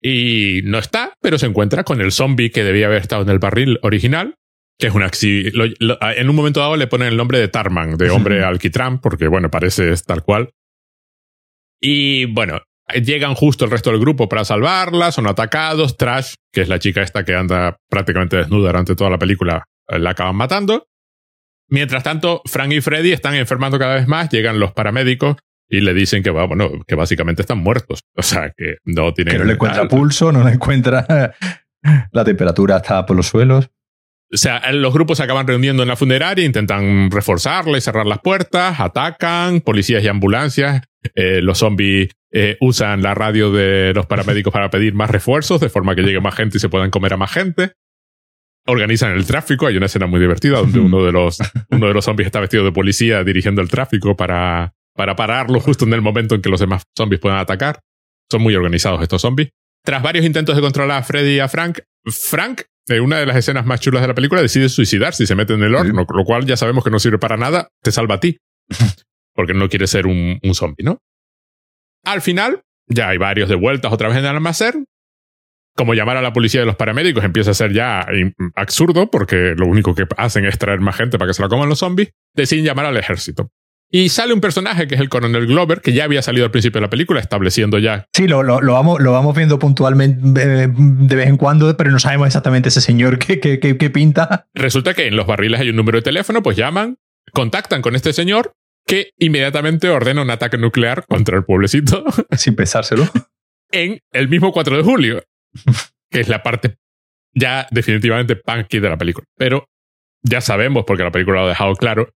Y 0.00 0.60
no 0.64 0.78
está, 0.78 1.14
pero 1.20 1.38
se 1.38 1.46
encuentra 1.46 1.82
con 1.82 2.00
el 2.00 2.12
zombie 2.12 2.52
que 2.52 2.62
debía 2.62 2.86
haber 2.86 3.00
estado 3.00 3.22
en 3.22 3.30
el 3.30 3.40
barril 3.40 3.80
original 3.82 4.36
que 4.78 4.86
es 4.86 4.94
una 4.94 5.10
en 6.16 6.30
un 6.30 6.36
momento 6.36 6.60
dado 6.60 6.76
le 6.76 6.86
ponen 6.86 7.08
el 7.08 7.16
nombre 7.16 7.38
de 7.38 7.48
Tarman, 7.48 7.96
de 7.96 8.10
hombre 8.10 8.44
alquitrán, 8.44 9.00
porque 9.00 9.26
bueno, 9.26 9.50
parece 9.50 9.92
tal 10.06 10.22
cual. 10.22 10.50
Y 11.80 12.26
bueno, 12.26 12.62
llegan 12.94 13.34
justo 13.34 13.64
el 13.64 13.70
resto 13.70 13.90
del 13.90 14.00
grupo 14.00 14.28
para 14.28 14.44
salvarla, 14.44 15.10
son 15.10 15.26
atacados, 15.26 15.96
Trash, 15.96 16.34
que 16.52 16.62
es 16.62 16.68
la 16.68 16.78
chica 16.78 17.02
esta 17.02 17.24
que 17.24 17.34
anda 17.34 17.76
prácticamente 17.88 18.36
desnuda 18.36 18.68
durante 18.68 18.94
toda 18.94 19.10
la 19.10 19.18
película, 19.18 19.64
eh, 19.88 19.98
la 19.98 20.10
acaban 20.10 20.36
matando. 20.36 20.86
Mientras 21.68 22.02
tanto, 22.02 22.40
Frank 22.46 22.72
y 22.72 22.80
Freddy 22.80 23.12
están 23.12 23.34
enfermando 23.34 23.78
cada 23.78 23.96
vez 23.96 24.06
más, 24.06 24.30
llegan 24.30 24.58
los 24.58 24.72
paramédicos 24.72 25.36
y 25.68 25.80
le 25.80 25.92
dicen 25.92 26.22
que, 26.22 26.30
bueno, 26.30 26.70
que 26.86 26.94
básicamente 26.94 27.42
están 27.42 27.58
muertos. 27.58 28.00
O 28.16 28.22
sea, 28.22 28.52
que 28.56 28.76
no 28.84 29.12
tienen... 29.12 29.34
Que 29.34 29.38
no 29.38 29.44
le 29.44 29.52
encuentra 29.54 29.86
pulso, 29.86 30.32
no 30.32 30.44
le 30.44 30.52
encuentra... 30.52 31.34
La 32.10 32.24
temperatura 32.24 32.78
está 32.78 33.06
por 33.06 33.16
los 33.16 33.28
suelos. 33.28 33.70
O 34.30 34.36
sea, 34.36 34.70
los 34.72 34.92
grupos 34.92 35.18
se 35.18 35.24
acaban 35.24 35.46
reuniendo 35.46 35.82
en 35.82 35.88
la 35.88 35.96
funeraria, 35.96 36.44
intentan 36.44 37.10
reforzarla 37.10 37.78
y 37.78 37.80
cerrar 37.80 38.06
las 38.06 38.18
puertas, 38.18 38.78
atacan, 38.78 39.62
policías 39.62 40.04
y 40.04 40.08
ambulancias. 40.08 40.82
Eh, 41.14 41.40
los 41.40 41.58
zombies 41.58 42.10
eh, 42.30 42.58
usan 42.60 43.02
la 43.02 43.14
radio 43.14 43.50
de 43.50 43.92
los 43.94 44.04
paramédicos 44.04 44.52
para 44.52 44.68
pedir 44.68 44.92
más 44.92 45.10
refuerzos, 45.10 45.60
de 45.60 45.70
forma 45.70 45.94
que 45.94 46.02
llegue 46.02 46.20
más 46.20 46.34
gente 46.34 46.58
y 46.58 46.60
se 46.60 46.68
puedan 46.68 46.90
comer 46.90 47.14
a 47.14 47.16
más 47.16 47.32
gente. 47.32 47.72
Organizan 48.66 49.12
el 49.12 49.24
tráfico. 49.24 49.66
Hay 49.66 49.78
una 49.78 49.86
escena 49.86 50.06
muy 50.06 50.20
divertida 50.20 50.58
donde 50.58 50.78
uno 50.78 51.02
de 51.02 51.12
los, 51.12 51.38
uno 51.70 51.88
de 51.88 51.94
los 51.94 52.04
zombies 52.04 52.26
está 52.26 52.40
vestido 52.40 52.64
de 52.64 52.72
policía 52.72 53.24
dirigiendo 53.24 53.62
el 53.62 53.68
tráfico 53.68 54.14
para, 54.14 54.74
para 54.94 55.16
pararlo 55.16 55.58
justo 55.60 55.86
en 55.86 55.94
el 55.94 56.02
momento 56.02 56.34
en 56.34 56.42
que 56.42 56.50
los 56.50 56.60
demás 56.60 56.82
zombies 56.94 57.20
puedan 57.20 57.38
atacar. 57.38 57.80
Son 58.30 58.42
muy 58.42 58.54
organizados 58.54 59.00
estos 59.00 59.22
zombies. 59.22 59.48
Tras 59.82 60.02
varios 60.02 60.26
intentos 60.26 60.54
de 60.54 60.60
controlar 60.60 60.98
a 60.98 61.02
Freddy 61.02 61.36
y 61.36 61.40
a 61.40 61.48
Frank, 61.48 61.78
Frank 62.04 62.62
una 63.00 63.18
de 63.18 63.26
las 63.26 63.36
escenas 63.36 63.66
más 63.66 63.80
chulas 63.80 64.02
de 64.02 64.08
la 64.08 64.14
película, 64.14 64.40
decide 64.40 64.68
suicidarse 64.68 65.22
y 65.22 65.26
se 65.26 65.34
mete 65.34 65.54
en 65.54 65.62
el 65.62 65.74
horno, 65.74 66.06
lo 66.08 66.24
cual 66.24 66.46
ya 66.46 66.56
sabemos 66.56 66.84
que 66.84 66.90
no 66.90 66.98
sirve 66.98 67.18
para 67.18 67.36
nada, 67.36 67.68
te 67.82 67.92
salva 67.92 68.16
a 68.16 68.20
ti. 68.20 68.38
Porque 69.34 69.54
no 69.54 69.68
quiere 69.68 69.86
ser 69.86 70.06
un, 70.06 70.38
un 70.42 70.54
zombie, 70.54 70.84
¿no? 70.84 70.98
Al 72.04 72.22
final, 72.22 72.62
ya 72.88 73.08
hay 73.10 73.18
varios 73.18 73.48
de 73.48 73.54
vueltas 73.54 73.92
otra 73.92 74.08
vez 74.08 74.16
en 74.16 74.24
el 74.24 74.30
almacén. 74.30 74.86
Como 75.76 75.94
llamar 75.94 76.16
a 76.16 76.22
la 76.22 76.32
policía 76.32 76.60
de 76.60 76.66
los 76.66 76.74
paramédicos 76.74 77.22
empieza 77.22 77.52
a 77.52 77.54
ser 77.54 77.72
ya 77.72 78.04
absurdo, 78.56 79.10
porque 79.10 79.54
lo 79.56 79.66
único 79.66 79.94
que 79.94 80.06
hacen 80.16 80.44
es 80.44 80.58
traer 80.58 80.80
más 80.80 80.96
gente 80.96 81.18
para 81.18 81.28
que 81.28 81.34
se 81.34 81.42
la 81.42 81.48
coman 81.48 81.68
los 81.68 81.78
zombies. 81.78 82.10
Deciden 82.34 82.64
llamar 82.64 82.86
al 82.86 82.96
ejército. 82.96 83.50
Y 83.90 84.10
sale 84.10 84.34
un 84.34 84.40
personaje 84.40 84.86
que 84.86 84.96
es 84.96 85.00
el 85.00 85.08
coronel 85.08 85.46
Glover, 85.46 85.80
que 85.80 85.94
ya 85.94 86.04
había 86.04 86.20
salido 86.20 86.44
al 86.44 86.50
principio 86.50 86.80
de 86.80 86.86
la 86.86 86.90
película, 86.90 87.20
estableciendo 87.20 87.78
ya. 87.78 88.06
Sí, 88.12 88.28
lo, 88.28 88.42
lo, 88.42 88.60
vamos, 88.72 89.00
lo 89.00 89.12
vamos 89.12 89.34
viendo 89.34 89.58
puntualmente 89.58 90.42
eh, 90.42 90.68
de 90.70 91.16
vez 91.16 91.28
en 91.28 91.38
cuando, 91.38 91.74
pero 91.76 91.90
no 91.90 91.98
sabemos 91.98 92.26
exactamente 92.26 92.68
ese 92.68 92.82
señor 92.82 93.18
qué, 93.18 93.40
qué, 93.40 93.58
qué, 93.58 93.90
pinta. 93.90 94.46
Resulta 94.54 94.92
que 94.92 95.06
en 95.06 95.16
los 95.16 95.26
barriles 95.26 95.60
hay 95.60 95.70
un 95.70 95.76
número 95.76 95.98
de 95.98 96.02
teléfono, 96.02 96.42
pues 96.42 96.56
llaman, 96.56 96.98
contactan 97.32 97.80
con 97.80 97.96
este 97.96 98.12
señor, 98.12 98.52
que 98.86 99.12
inmediatamente 99.18 99.88
ordena 99.88 100.20
un 100.20 100.30
ataque 100.30 100.58
nuclear 100.58 101.06
contra 101.06 101.36
el 101.38 101.44
pueblecito. 101.44 102.04
Sin 102.32 102.56
pensárselo. 102.56 103.08
En 103.70 104.00
el 104.12 104.28
mismo 104.28 104.52
4 104.52 104.76
de 104.76 104.82
julio, 104.82 105.22
que 106.10 106.20
es 106.20 106.28
la 106.28 106.42
parte 106.42 106.76
ya 107.34 107.66
definitivamente 107.70 108.36
punky 108.36 108.80
de 108.80 108.88
la 108.88 108.98
película. 108.98 109.26
Pero 109.36 109.68
ya 110.22 110.40
sabemos, 110.40 110.84
porque 110.86 111.04
la 111.04 111.10
película 111.10 111.40
lo 111.40 111.46
ha 111.46 111.48
dejado 111.50 111.74
claro, 111.74 112.10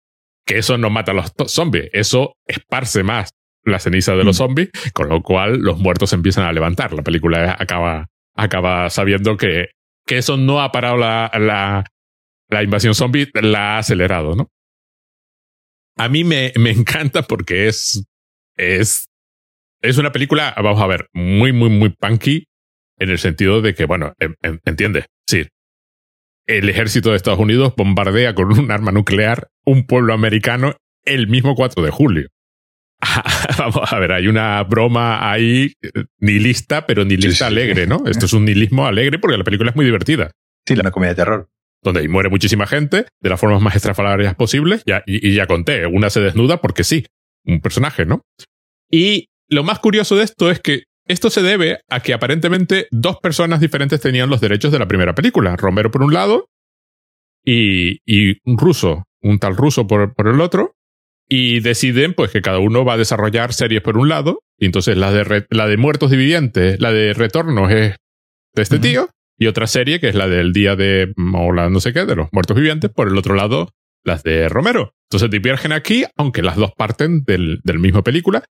que 0.47 0.59
eso 0.59 0.79
no 0.79 0.91
mata 0.91 1.13
a 1.13 1.15
los 1.15 1.33
zombies, 1.47 1.91
eso 1.93 2.35
esparce 2.47 3.03
más 3.03 3.31
la 3.65 3.79
ceniza 3.79 4.15
de 4.15 4.25
los 4.25 4.37
mm. 4.37 4.39
zombies, 4.39 4.71
con 4.93 5.09
lo 5.09 5.23
cual 5.23 5.59
los 5.59 5.79
muertos 5.79 6.13
empiezan 6.13 6.45
a 6.45 6.53
levantar. 6.53 6.93
La 6.93 7.03
película 7.03 7.57
acaba, 7.59 8.09
acaba 8.35 8.91
sabiendo 8.91 9.37
que, 9.37 9.69
que 10.07 10.19
eso 10.19 10.37
no 10.37 10.61
ha 10.61 10.73
parado 10.73 10.97
la, 10.97 11.31
la, 11.39 11.85
la 12.49 12.63
invasión 12.63 12.95
zombie, 12.95 13.29
la 13.35 13.77
ha 13.77 13.79
acelerado, 13.79 14.35
¿no? 14.35 14.49
A 15.97 16.09
mí 16.09 16.25
me, 16.25 16.53
me 16.57 16.71
encanta 16.71 17.23
porque 17.23 17.69
es, 17.69 18.05
es, 18.57 19.09
es 19.81 19.99
una 19.99 20.11
película, 20.11 20.55
vamos 20.57 20.81
a 20.81 20.87
ver, 20.87 21.09
muy, 21.13 21.53
muy, 21.53 21.69
muy 21.69 21.91
punky 21.91 22.47
en 22.99 23.11
el 23.11 23.19
sentido 23.19 23.61
de 23.61 23.75
que, 23.75 23.85
bueno, 23.85 24.15
entiende, 24.65 25.07
sí, 25.27 25.47
el 26.47 26.69
ejército 26.69 27.11
de 27.11 27.17
Estados 27.17 27.41
Unidos 27.41 27.75
bombardea 27.77 28.35
con 28.35 28.59
un 28.59 28.71
arma 28.71 28.93
nuclear 28.93 29.49
un 29.65 29.87
pueblo 29.87 30.15
americano 30.15 30.77
el 31.05 31.29
mismo 31.29 31.55
4 31.55 31.83
de 31.83 31.91
julio. 31.91 32.29
Vamos 33.59 33.93
a 33.93 33.99
ver, 33.99 34.13
hay 34.13 34.29
una 34.29 34.63
broma 34.63 35.31
ahí 35.31 35.73
nihilista, 36.19 36.87
pero 36.87 37.05
nihilista 37.05 37.49
alegre, 37.49 37.87
¿no? 37.87 38.05
Esto 38.07 38.27
es 38.27 38.33
un 38.33 38.45
nihilismo 38.45 38.87
alegre 38.87 39.19
porque 39.19 39.37
la 39.37 39.45
película 39.45 39.71
es 39.71 39.77
muy 39.77 39.85
divertida. 39.85 40.31
Sí, 40.67 40.77
la 40.77 40.91
comedia 40.91 41.11
de 41.11 41.17
terror. 41.17 41.49
Donde 41.83 42.01
ahí 42.01 42.09
muere 42.09 42.29
muchísima 42.29 42.69
gente 42.69 43.07
de 43.21 43.31
las 43.31 43.41
formas 43.41 43.61
más 43.61 43.75
estrafalarias 43.75 44.37
posibles. 44.37 44.85
Ya, 44.87 45.03
y, 45.05 45.29
y 45.29 45.35
ya 45.35 45.47
conté, 45.49 45.87
una 45.87 46.11
se 46.11 46.21
desnuda 46.21 46.61
porque 46.61 46.85
sí, 46.85 47.07
un 47.45 47.61
personaje, 47.61 48.07
¿no? 48.07 48.23
Y 48.89 49.27
lo 49.49 49.65
más 49.65 49.81
curioso 49.81 50.15
de 50.15 50.23
esto 50.23 50.51
es 50.51 50.61
que 50.61 50.85
esto 51.13 51.31
se 51.31 51.43
debe 51.43 51.81
a 51.89 52.01
que 52.01 52.15
aparentemente 52.15 52.89
dos 52.91 53.19
personas 53.23 53.61
diferentes 53.61 54.01
tenían 54.01 54.31
los 54.31 54.41
derechos 54.41 54.73
de 54.73 54.79
la 54.79 54.89
primera 54.89 55.15
película. 55.15 55.57
Romero 55.57 55.91
por 55.91 56.03
un 56.03 56.13
lado 56.13 56.49
y, 57.45 57.99
y 58.05 58.39
un 58.45 58.59
ruso, 58.59 59.05
un 59.21 59.39
tal 59.39 59.57
ruso 59.57 59.87
por, 59.87 60.15
por 60.15 60.29
el 60.29 60.41
otro, 60.41 60.75
y 61.29 61.61
deciden 61.61 62.15
pues 62.15 62.31
que 62.31 62.43
cada 62.43 62.59
uno 62.59 62.85
va 62.85 62.95
a 62.95 62.99
desarrollar 62.99 63.53
series 63.53 63.81
por 63.81 63.97
un 63.97 64.09
lado, 64.09 64.41
y 64.59 64.67
entonces 64.67 64.97
la 64.97 65.13
de, 65.13 65.47
la 65.51 65.67
de 65.67 65.77
muertos 65.77 66.11
dividientes, 66.11 66.81
la 66.81 66.93
de 66.93 67.15
retornos 67.15 67.71
es 67.71 67.97
de 68.55 68.63
este 68.63 68.79
tío, 68.79 69.09
y 69.39 69.47
otra 69.47 69.67
serie 69.67 69.99
que 69.99 70.09
es 70.09 70.15
la 70.15 70.29
del 70.29 70.53
día 70.53 70.77
de, 70.77 71.15
o 71.35 71.53
la 71.53 71.71
no 71.71 71.81
sé 71.81 71.93
qué, 71.93 72.05
de 72.05 72.17
los 72.17 72.29
muertos 72.33 72.57
vivientes, 72.57 72.91
por 72.91 73.09
el 73.09 73.17
otro 73.17 73.35
lado, 73.35 73.71
las 74.05 74.23
de 74.23 74.49
Romero. 74.49 74.93
Entonces 75.11 75.31
divergen 75.31 75.73
aquí, 75.73 76.05
aunque 76.17 76.43
las 76.43 76.57
dos 76.57 76.73
parten 76.77 77.25
del, 77.25 77.61
del 77.65 77.79
mismo 77.79 78.03
película. 78.03 78.45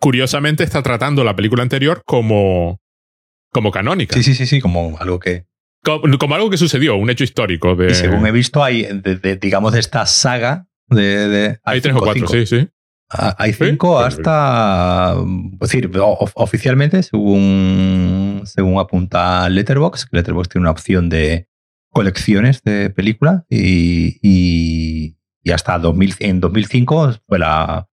Curiosamente 0.00 0.64
está 0.64 0.82
tratando 0.82 1.24
la 1.24 1.34
película 1.34 1.62
anterior 1.62 2.02
como, 2.04 2.80
como 3.52 3.70
canónica. 3.70 4.14
Sí, 4.14 4.22
sí, 4.22 4.34
sí, 4.34 4.46
sí, 4.46 4.60
como 4.60 4.96
algo 5.00 5.18
que... 5.18 5.46
Como, 5.82 6.34
algo 6.34 6.50
que 6.50 6.56
sucedió, 6.56 6.96
un 6.96 7.08
hecho 7.08 7.24
histórico. 7.24 7.74
De... 7.74 7.92
Y 7.92 7.94
según 7.94 8.26
he 8.26 8.32
visto, 8.32 8.62
hay, 8.62 8.82
de, 8.82 9.36
digamos, 9.36 9.72
de 9.72 9.80
esta 9.80 10.06
saga 10.06 10.66
de... 10.88 11.28
de 11.28 11.60
hay, 11.64 11.80
tres 11.80 11.94
o 11.94 12.00
cuatro, 12.00 12.26
sí, 12.28 12.46
sí. 12.46 12.68
Hay 13.10 13.54
cinco 13.54 13.98
hasta, 13.98 15.14
es 15.52 15.58
decir, 15.60 15.90
oficialmente, 16.34 17.02
según, 17.02 18.42
según 18.44 18.78
apunta 18.78 19.48
Letterboxd, 19.48 20.08
Letterboxd 20.12 20.50
tiene 20.50 20.64
una 20.64 20.72
opción 20.72 21.08
de 21.08 21.48
colecciones 21.88 22.62
de 22.64 22.90
películas 22.90 23.44
y, 23.48 24.18
y, 24.22 25.16
hasta 25.50 25.78
2000, 25.78 26.16
en 26.18 26.40
2005 26.40 27.14
fue 27.26 27.38
la, 27.38 27.88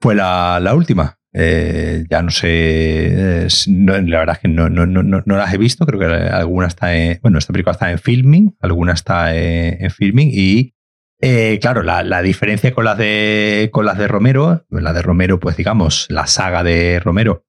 fue 0.00 0.14
la, 0.14 0.58
la 0.60 0.74
última. 0.74 1.18
Eh, 1.34 2.04
ya 2.10 2.22
no 2.22 2.30
sé, 2.30 3.46
la 3.66 4.00
verdad 4.00 4.36
es 4.36 4.38
que 4.40 4.48
no, 4.48 4.70
no, 4.70 4.86
no, 4.86 5.02
no, 5.02 5.36
las 5.36 5.52
he 5.52 5.58
visto, 5.58 5.84
creo 5.84 6.00
que 6.00 6.06
alguna 6.06 6.66
está 6.66 6.96
en, 6.96 7.20
bueno, 7.22 7.38
esta 7.38 7.52
película 7.52 7.72
está 7.72 7.90
en 7.90 7.98
filming, 7.98 8.56
alguna 8.60 8.94
está 8.94 9.36
en, 9.36 9.76
en 9.84 9.90
filming 9.90 10.30
y 10.32 10.74
eh, 11.20 11.58
claro, 11.60 11.82
la, 11.82 12.02
la, 12.02 12.22
diferencia 12.22 12.72
con 12.72 12.86
las 12.86 12.96
de 12.96 13.68
con 13.72 13.84
las 13.84 13.98
de 13.98 14.08
Romero, 14.08 14.64
la 14.70 14.92
de 14.92 15.02
Romero, 15.02 15.38
pues 15.38 15.56
digamos, 15.56 16.06
la 16.08 16.26
saga 16.26 16.62
de 16.62 16.98
Romero 16.98 17.44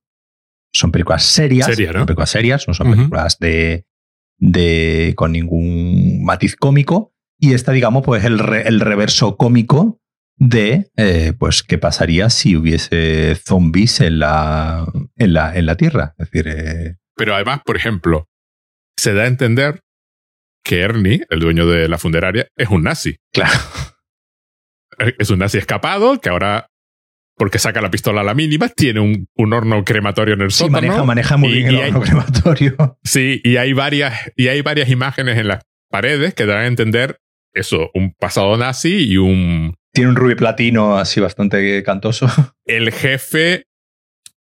son 0.71 0.91
películas 0.91 1.23
serias, 1.23 1.67
son 1.67 2.05
películas 2.05 2.29
serias, 2.29 2.67
no 2.67 2.73
son 2.73 2.91
películas 2.91 3.37
de, 3.39 3.85
de 4.37 5.13
con 5.15 5.31
ningún 5.31 6.23
matiz 6.23 6.55
cómico. 6.55 7.13
Y 7.39 7.53
esta, 7.53 7.71
digamos, 7.71 8.03
pues 8.03 8.23
el, 8.25 8.39
el 8.41 8.79
reverso 8.79 9.37
cómico 9.37 10.01
de 10.39 10.89
eh, 10.95 11.33
pues 11.37 11.63
qué 11.63 11.77
pasaría 11.77 12.29
si 12.29 12.55
hubiese 12.55 13.35
zombies 13.35 13.99
en 14.01 14.19
la, 14.19 14.87
en 15.17 15.33
la, 15.33 15.55
en 15.55 15.65
la 15.65 15.75
Tierra. 15.75 16.15
Es 16.17 16.31
decir, 16.31 16.47
eh, 16.47 16.95
pero 17.15 17.35
además, 17.35 17.59
por 17.65 17.75
ejemplo, 17.75 18.29
se 18.97 19.13
da 19.13 19.23
a 19.23 19.27
entender 19.27 19.81
que 20.63 20.79
Ernie, 20.79 21.25
el 21.29 21.41
dueño 21.41 21.67
de 21.67 21.89
la 21.89 21.97
funeraria, 21.97 22.47
es 22.55 22.69
un 22.69 22.83
nazi. 22.83 23.17
Claro. 23.33 23.59
Es 25.17 25.29
un 25.29 25.39
nazi 25.39 25.57
escapado 25.57 26.19
que 26.19 26.29
ahora, 26.29 26.67
porque 27.35 27.59
saca 27.59 27.81
la 27.81 27.91
pistola 27.91 28.21
a 28.21 28.23
la 28.23 28.33
mínima, 28.33 28.69
tiene 28.69 28.99
un, 28.99 29.27
un 29.35 29.53
horno 29.53 29.83
crematorio 29.83 30.33
en 30.33 30.41
el 30.41 30.51
sí, 30.51 30.69
Maneja, 30.69 31.03
maneja 31.03 31.37
muy 31.37 31.51
bien 31.51 31.67
el 31.67 31.77
horno 31.77 32.01
crematorio. 32.01 32.97
Sí, 33.03 33.41
y 33.43 33.57
hay, 33.57 33.73
varias, 33.73 34.31
y 34.35 34.47
hay 34.47 34.61
varias 34.61 34.89
imágenes 34.89 35.37
en 35.37 35.49
las 35.49 35.63
paredes 35.89 36.33
que 36.33 36.45
dan 36.45 36.59
a 36.59 36.67
entender 36.67 37.19
eso, 37.53 37.91
un 37.93 38.13
pasado 38.13 38.55
nazi 38.57 39.09
y 39.09 39.17
un... 39.17 39.75
Tiene 39.93 40.09
un 40.11 40.15
rubí 40.15 40.35
platino 40.35 40.97
así 40.97 41.19
bastante 41.19 41.81
cantoso. 41.83 42.27
El 42.65 42.91
jefe 42.91 43.63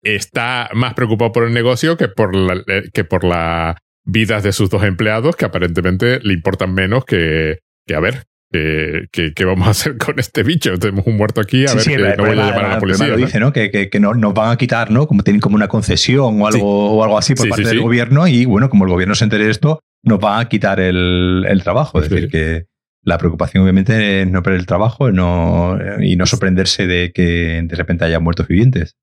está 0.02 0.68
más 0.74 0.94
preocupado 0.94 1.32
por 1.32 1.44
el 1.44 1.52
negocio 1.52 1.96
que 1.96 2.08
por 2.08 2.34
la, 2.34 2.62
que 2.92 3.04
por 3.04 3.24
la 3.24 3.76
vidas 4.04 4.44
de 4.44 4.52
sus 4.52 4.70
dos 4.70 4.84
empleados 4.84 5.34
que 5.34 5.44
aparentemente 5.44 6.20
le 6.20 6.32
importan 6.32 6.74
menos 6.74 7.04
que, 7.04 7.58
que 7.86 7.94
a 7.96 8.00
ver, 8.00 8.24
¿Qué, 8.50 9.32
qué, 9.34 9.44
vamos 9.44 9.66
a 9.66 9.70
hacer 9.72 9.98
con 9.98 10.18
este 10.18 10.42
bicho? 10.42 10.78
Tenemos 10.78 11.06
un 11.06 11.16
muerto 11.16 11.40
aquí, 11.40 11.66
a 11.66 11.74
ver, 11.74 11.84
que 11.84 11.98
no 11.98 12.24
voy 12.24 12.38
a 12.38 12.46
llamar 12.46 12.64
a 12.64 12.68
la 12.70 12.78
policía. 12.78 13.08
Lo 13.08 13.16
dice, 13.16 13.40
¿no? 13.40 13.52
Que, 13.52 13.70
que, 13.70 13.90
que 13.90 14.00
nos 14.00 14.34
van 14.34 14.50
a 14.50 14.56
quitar, 14.56 14.90
¿no? 14.90 15.06
Como 15.06 15.22
tienen 15.22 15.40
como 15.40 15.56
una 15.56 15.68
concesión 15.68 16.40
o 16.40 16.46
algo, 16.46 16.92
o 16.92 17.02
algo 17.02 17.18
así 17.18 17.34
por 17.34 17.48
parte 17.48 17.64
del 17.64 17.80
gobierno 17.80 18.26
y, 18.26 18.44
bueno, 18.44 18.70
como 18.70 18.84
el 18.84 18.90
gobierno 18.90 19.14
se 19.14 19.24
entere 19.24 19.44
de 19.44 19.50
esto, 19.50 19.80
nos 20.02 20.20
van 20.20 20.40
a 20.40 20.48
quitar 20.48 20.80
el, 20.80 21.44
el 21.46 21.62
trabajo. 21.62 22.00
Es 22.00 22.08
decir, 22.08 22.30
que 22.30 22.64
la 23.06 23.18
preocupación 23.18 23.62
obviamente 23.62 24.22
es 24.22 24.30
no 24.30 24.42
perder 24.42 24.60
el 24.60 24.66
trabajo 24.66 25.12
no, 25.12 25.78
y 26.00 26.16
no 26.16 26.26
sorprenderse 26.26 26.88
de 26.88 27.12
que 27.12 27.62
de 27.62 27.76
repente 27.76 28.04
haya 28.04 28.18
muertos 28.18 28.48
vivientes. 28.48 28.96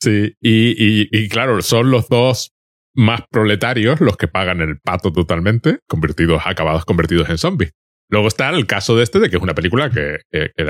Sí, 0.00 0.34
y, 0.40 1.08
y, 1.10 1.28
claro, 1.28 1.60
son 1.60 1.90
los 1.90 2.08
dos 2.08 2.52
más 2.94 3.22
proletarios 3.28 4.00
los 4.00 4.16
que 4.16 4.28
pagan 4.28 4.60
el 4.60 4.78
pato 4.78 5.12
totalmente, 5.12 5.80
convertidos, 5.88 6.42
acabados 6.44 6.84
convertidos 6.84 7.28
en 7.28 7.38
zombies. 7.38 7.72
Luego 8.08 8.28
está 8.28 8.50
el 8.50 8.66
caso 8.66 8.96
de 8.96 9.02
este, 9.02 9.18
de 9.18 9.28
que 9.28 9.36
es 9.36 9.42
una 9.42 9.54
película 9.54 9.90
que, 9.90 10.20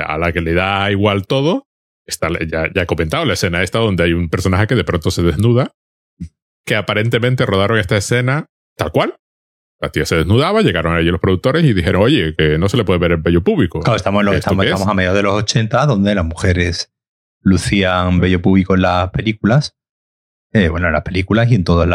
a 0.03 0.17
la 0.17 0.31
que 0.31 0.41
le 0.41 0.53
da 0.53 0.91
igual 0.91 1.27
todo. 1.27 1.67
Está, 2.07 2.29
ya, 2.47 2.67
ya 2.73 2.81
he 2.81 2.87
comentado 2.87 3.25
la 3.25 3.33
escena 3.33 3.61
esta 3.61 3.77
donde 3.77 4.03
hay 4.03 4.13
un 4.13 4.29
personaje 4.29 4.65
que 4.65 4.73
de 4.73 4.83
pronto 4.83 5.11
se 5.11 5.21
desnuda, 5.21 5.71
que 6.65 6.75
aparentemente 6.75 7.45
rodaron 7.45 7.77
esta 7.77 7.95
escena 7.95 8.47
tal 8.75 8.91
cual. 8.91 9.17
La 9.79 9.89
tía 9.89 10.05
se 10.05 10.15
desnudaba, 10.15 10.61
llegaron 10.61 10.95
allí 10.95 11.09
los 11.09 11.21
productores 11.21 11.63
y 11.63 11.73
dijeron, 11.73 12.01
oye, 12.01 12.35
que 12.37 12.57
no 12.57 12.67
se 12.67 12.77
le 12.77 12.83
puede 12.83 12.99
ver 12.99 13.11
el 13.13 13.17
vello 13.17 13.41
público. 13.43 13.79
Claro, 13.79 13.95
estamos, 13.95 14.25
estamos, 14.35 14.65
estamos 14.65 14.87
a 14.87 14.93
mediados 14.93 15.17
de 15.17 15.23
los 15.23 15.33
80, 15.35 15.85
donde 15.85 16.15
las 16.15 16.25
mujeres 16.25 16.91
lucían 17.41 18.19
vello 18.19 18.41
público 18.41 18.75
en 18.75 18.81
las 18.81 19.09
películas 19.11 19.79
eh, 20.51 20.69
bueno, 20.69 20.87
en 20.87 20.93
las 20.93 21.03
películas 21.03 21.51
y 21.51 21.55
en 21.55 21.63
todos 21.63 21.87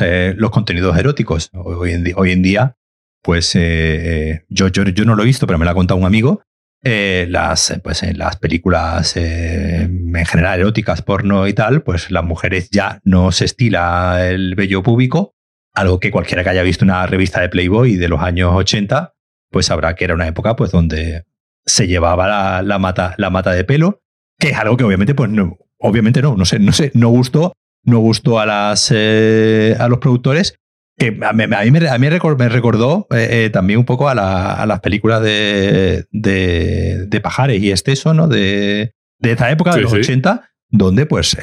eh, 0.00 0.34
los 0.36 0.50
contenidos 0.50 0.96
eróticos. 0.96 1.50
Hoy 1.52 1.92
en, 1.92 2.04
hoy 2.14 2.30
en 2.30 2.42
día, 2.42 2.76
pues 3.20 3.52
eh, 3.56 4.44
yo, 4.48 4.68
yo, 4.68 4.84
yo, 4.84 5.04
no 5.04 5.16
lo 5.16 5.22
he 5.22 5.26
visto, 5.26 5.46
pero 5.46 5.58
me 5.58 5.64
lo 5.64 5.72
ha 5.72 5.74
contado 5.74 5.98
un 5.98 6.06
amigo. 6.06 6.42
las, 6.82 7.80
pues 7.82 8.04
en 8.04 8.18
las 8.18 8.36
películas 8.36 9.16
en 9.16 10.14
general 10.24 10.60
eróticas, 10.60 11.02
porno 11.02 11.48
y 11.48 11.52
tal, 11.52 11.82
pues 11.82 12.12
las 12.12 12.24
mujeres 12.24 12.70
ya 12.70 13.00
no 13.02 13.32
se 13.32 13.46
estila 13.46 14.28
el 14.28 14.54
vello 14.54 14.84
público, 14.84 15.34
algo 15.76 16.00
que 16.00 16.10
cualquiera 16.10 16.42
que 16.42 16.50
haya 16.50 16.62
visto 16.62 16.84
una 16.84 17.06
revista 17.06 17.40
de 17.40 17.48
Playboy 17.48 17.96
de 17.96 18.08
los 18.08 18.20
años 18.20 18.52
80, 18.54 19.14
pues 19.50 19.66
sabrá 19.66 19.94
que 19.94 20.04
era 20.04 20.14
una 20.14 20.26
época 20.26 20.56
pues 20.56 20.72
donde 20.72 21.24
se 21.64 21.86
llevaba 21.86 22.26
la, 22.26 22.62
la 22.62 22.78
mata, 22.78 23.14
la 23.18 23.30
mata 23.30 23.52
de 23.52 23.62
pelo, 23.64 24.00
que 24.38 24.50
es 24.50 24.56
algo 24.56 24.76
que 24.76 24.84
obviamente 24.84 25.14
pues 25.14 25.30
no, 25.30 25.56
obviamente 25.78 26.22
no, 26.22 26.36
no 26.36 26.44
sé, 26.44 26.58
no 26.58 26.72
sé, 26.72 26.90
no 26.94 27.08
gustó 27.08 27.52
no 27.86 28.00
gustó 28.00 28.38
a, 28.38 28.46
las, 28.46 28.92
eh, 28.94 29.76
a 29.78 29.88
los 29.88 29.98
productores, 29.98 30.58
que 30.98 31.18
a 31.22 31.32
mí, 31.32 31.44
a 31.44 31.46
mí, 31.46 31.70
me, 31.70 31.88
a 31.88 31.98
mí 31.98 32.08
me, 32.08 32.48
recordó 32.48 33.06
eh, 33.10 33.44
eh, 33.44 33.50
también 33.50 33.78
un 33.78 33.84
poco 33.84 34.08
a, 34.08 34.14
la, 34.14 34.54
a 34.54 34.66
las 34.66 34.80
películas 34.80 35.22
de, 35.22 36.06
de, 36.10 37.06
de, 37.06 37.20
Pajares 37.20 37.62
y 37.62 37.70
Esteso, 37.70 38.12
¿no? 38.12 38.28
De, 38.28 38.92
de 39.18 39.32
esa 39.32 39.50
época, 39.50 39.74
de 39.74 39.82
los 39.82 39.92
80, 39.92 40.48
donde 40.70 41.06
pues 41.06 41.36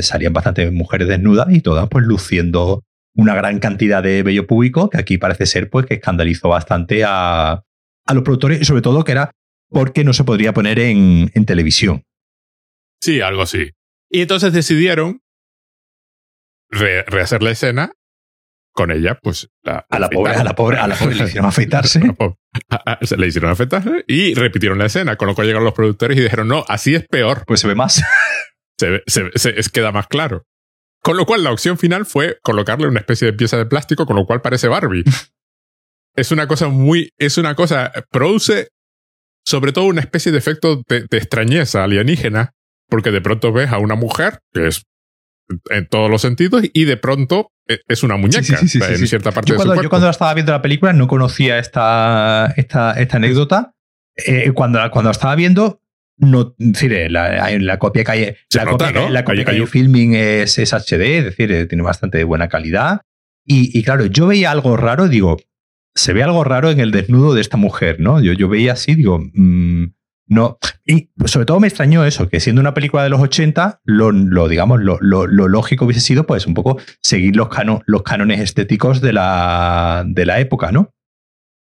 salían 0.00 0.32
bastante 0.32 0.70
mujeres 0.70 1.08
desnudas 1.08 1.48
y 1.50 1.60
todas 1.60 1.88
pues 1.88 2.04
luciendo 2.04 2.82
una 3.14 3.34
gran 3.34 3.58
cantidad 3.60 4.02
de 4.02 4.22
vello 4.22 4.46
público, 4.46 4.90
que 4.90 4.98
aquí 4.98 5.18
parece 5.18 5.46
ser 5.46 5.70
pues 5.70 5.86
que 5.86 5.94
escandalizó 5.94 6.48
bastante 6.48 7.04
a, 7.04 7.52
a 7.52 8.14
los 8.14 8.22
productores 8.22 8.60
y 8.60 8.64
sobre 8.64 8.82
todo 8.82 9.04
que 9.04 9.12
era 9.12 9.30
porque 9.70 10.04
no 10.04 10.12
se 10.12 10.24
podría 10.24 10.52
poner 10.52 10.78
en, 10.78 11.30
en 11.34 11.46
televisión. 11.46 12.04
Sí, 13.00 13.20
algo 13.20 13.42
así. 13.42 13.70
Y 14.10 14.22
entonces 14.22 14.52
decidieron 14.52 15.20
rehacer 16.70 17.42
la 17.42 17.50
escena 17.50 17.92
con 18.72 18.90
ella, 18.90 19.18
pues 19.22 19.48
a 19.64 19.98
la 19.98 20.10
pobre, 20.10 20.34
a 20.34 20.44
la 20.44 20.54
pobre, 20.54 20.78
a 20.78 20.88
la 20.88 20.96
pobre 20.96 21.14
le 21.14 21.24
hicieron 21.24 21.46
afeitarse. 21.46 22.00
se 23.02 23.16
le 23.16 23.26
hicieron 23.28 23.50
afeitarse 23.50 24.04
y 24.08 24.34
repitieron 24.34 24.78
la 24.78 24.86
escena, 24.86 25.16
con 25.16 25.28
lo 25.28 25.34
cual 25.34 25.46
llegaron 25.46 25.64
los 25.64 25.74
productores 25.74 26.18
y 26.18 26.22
dijeron, 26.22 26.48
no, 26.48 26.64
así 26.68 26.94
es 26.94 27.06
peor. 27.06 27.44
Pues 27.46 27.60
se 27.60 27.68
ve 27.68 27.76
más. 27.76 28.02
se, 28.78 29.02
se, 29.06 29.62
se, 29.62 29.70
queda 29.70 29.92
más 29.92 30.08
claro. 30.08 30.44
Con 31.04 31.18
lo 31.18 31.26
cual 31.26 31.44
la 31.44 31.52
opción 31.52 31.76
final 31.76 32.06
fue 32.06 32.38
colocarle 32.42 32.88
una 32.88 33.00
especie 33.00 33.26
de 33.26 33.34
pieza 33.34 33.58
de 33.58 33.66
plástico, 33.66 34.06
con 34.06 34.16
lo 34.16 34.24
cual 34.24 34.40
parece 34.40 34.68
Barbie. 34.68 35.04
es 36.16 36.32
una 36.32 36.48
cosa 36.48 36.68
muy, 36.68 37.10
es 37.18 37.36
una 37.36 37.54
cosa, 37.54 37.92
produce 38.10 38.68
sobre 39.44 39.72
todo 39.72 39.84
una 39.84 40.00
especie 40.00 40.32
de 40.32 40.38
efecto 40.38 40.82
de 40.88 41.06
extrañeza 41.10 41.84
alienígena, 41.84 42.52
porque 42.88 43.10
de 43.10 43.20
pronto 43.20 43.52
ves 43.52 43.70
a 43.70 43.78
una 43.78 43.96
mujer 43.96 44.40
que 44.50 44.68
es 44.68 44.84
en 45.68 45.86
todos 45.88 46.10
los 46.10 46.22
sentidos 46.22 46.62
y 46.72 46.86
de 46.86 46.96
pronto 46.96 47.50
eh, 47.68 47.80
es 47.86 48.02
una 48.02 48.16
muñeca 48.16 48.58
en 48.60 48.68
cierta 49.06 49.30
parte 49.30 49.50
yo 49.50 49.56
cuando, 49.56 49.74
de 49.74 49.82
Yo 49.82 49.90
cuando 49.90 50.08
estaba 50.08 50.32
viendo 50.32 50.52
la 50.52 50.62
película 50.62 50.94
no 50.94 51.06
conocía 51.06 51.58
esta, 51.58 52.54
esta, 52.56 52.92
esta 52.92 53.16
anécdota. 53.18 53.74
Eh, 54.16 54.52
cuando, 54.54 54.78
cuando 54.90 55.08
la 55.08 55.12
estaba 55.12 55.34
viendo, 55.34 55.80
no, 56.16 56.54
decir, 56.58 56.92
eh, 56.92 57.10
la, 57.10 57.50
la 57.58 57.78
copia 57.78 58.04
que 58.04 58.10
hay, 58.10 58.34
la 58.54 58.66
copia, 58.66 59.10
la 59.10 59.24
copia 59.24 59.44
que 59.44 59.50
hay 59.50 59.66
filming 59.66 60.14
es, 60.14 60.58
es, 60.58 60.72
HD, 60.72 61.18
es 61.18 61.24
decir, 61.24 61.68
tiene 61.68 61.82
bastante 61.82 62.22
buena 62.24 62.48
calidad. 62.48 63.00
Y, 63.44 63.78
y, 63.78 63.82
claro, 63.82 64.06
yo 64.06 64.26
veía 64.26 64.50
algo 64.50 64.76
raro, 64.76 65.08
digo, 65.08 65.36
se 65.94 66.12
ve 66.12 66.22
algo 66.22 66.44
raro 66.44 66.70
en 66.70 66.80
el 66.80 66.90
desnudo 66.90 67.34
de 67.34 67.40
esta 67.40 67.56
mujer, 67.56 68.00
¿no? 68.00 68.20
Yo, 68.20 68.32
yo 68.32 68.48
veía 68.48 68.72
así, 68.72 68.94
digo, 68.94 69.20
mmm, 69.32 69.86
no, 70.26 70.58
y 70.86 71.10
sobre 71.26 71.44
todo 71.44 71.60
me 71.60 71.68
extrañó 71.68 72.04
eso, 72.04 72.28
que 72.28 72.40
siendo 72.40 72.60
una 72.60 72.72
película 72.72 73.02
de 73.02 73.10
los 73.10 73.20
80, 73.20 73.82
lo, 73.84 74.10
lo 74.10 74.48
digamos, 74.48 74.80
lo, 74.80 74.98
lo, 75.00 75.26
lógico 75.26 75.84
hubiese 75.84 76.00
sido, 76.00 76.26
pues, 76.26 76.46
un 76.46 76.54
poco 76.54 76.78
seguir 77.02 77.36
los, 77.36 77.48
cano, 77.48 77.82
los 77.86 78.02
cánones 78.02 78.40
estéticos 78.40 79.00
de 79.00 79.12
la, 79.12 80.04
de 80.06 80.24
la 80.24 80.40
época, 80.40 80.72
¿no? 80.72 80.94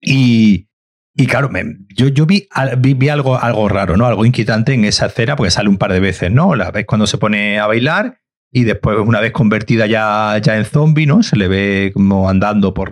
Y, 0.01 0.69
y 1.17 1.27
claro, 1.27 1.49
yo, 1.97 2.09
yo 2.09 2.27
vi, 2.27 2.49
vi, 2.79 3.09
algo, 3.09 3.41
algo 3.41 3.69
raro, 3.69 3.97
¿no? 3.97 4.07
Algo 4.07 4.27
inquietante 4.27 4.75
en 4.75 4.85
esa 4.85 5.07
escena, 5.07 5.37
porque 5.37 5.53
sale 5.53 5.69
un 5.69 5.79
par 5.79 5.93
de 5.93 6.01
veces, 6.01 6.33
¿no? 6.33 6.57
La 6.57 6.73
vez 6.73 6.87
cuando 6.87 7.07
se 7.07 7.19
pone 7.19 7.61
a 7.61 7.69
bailar 7.69 8.19
y 8.51 8.65
después, 8.65 8.99
una 8.99 9.21
vez 9.21 9.31
convertida 9.31 9.87
ya, 9.87 10.37
ya 10.43 10.57
en 10.57 10.65
zombie, 10.65 11.07
¿no? 11.07 11.23
Se 11.23 11.37
le 11.37 11.47
ve 11.47 11.93
como 11.95 12.29
andando 12.29 12.75
por, 12.75 12.91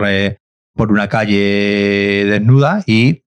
por 0.75 0.93
una 0.93 1.09
calle 1.09 2.25
desnuda 2.27 2.85
y 2.87 3.25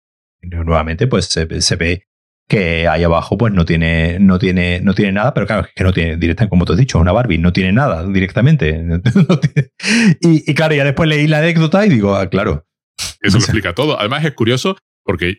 nuevamente 0.42 1.07
pues 1.07 1.26
se, 1.26 1.45
ve 1.47 2.04
que 2.49 2.88
ahí 2.88 3.04
abajo 3.04 3.37
pues 3.37 3.52
no 3.52 3.66
tiene, 3.66 4.18
no 4.21 4.38
tiene, 4.38 4.80
no 4.80 4.95
tiene 4.95 5.12
nada, 5.12 5.35
pero 5.35 5.47
claro, 5.47 5.66
es 5.66 5.75
que 5.75 5.85
no 5.85 5.92
tiene 5.92 6.16
directamente, 6.16 6.49
como 6.49 6.64
te 6.64 6.73
has 6.73 6.78
dicho, 6.78 6.99
una 6.99 7.12
Barbie, 7.12 7.37
no 7.37 7.52
tiene 7.52 7.73
nada 7.73 8.07
directamente. 8.07 8.71
y, 10.23 10.50
y, 10.50 10.54
claro, 10.54 10.75
ya 10.75 10.85
después 10.85 11.11
leí 11.11 11.26
la 11.26 11.38
anécdota 11.38 11.85
y 11.85 11.90
digo, 11.90 12.14
ah, 12.14 12.30
claro, 12.30 12.68
eso 13.21 13.39
lo 13.39 13.45
explica 13.45 13.75
todo. 13.75 13.99
Además 13.99 14.25
es 14.25 14.33
curioso 14.33 14.77
porque 15.05 15.39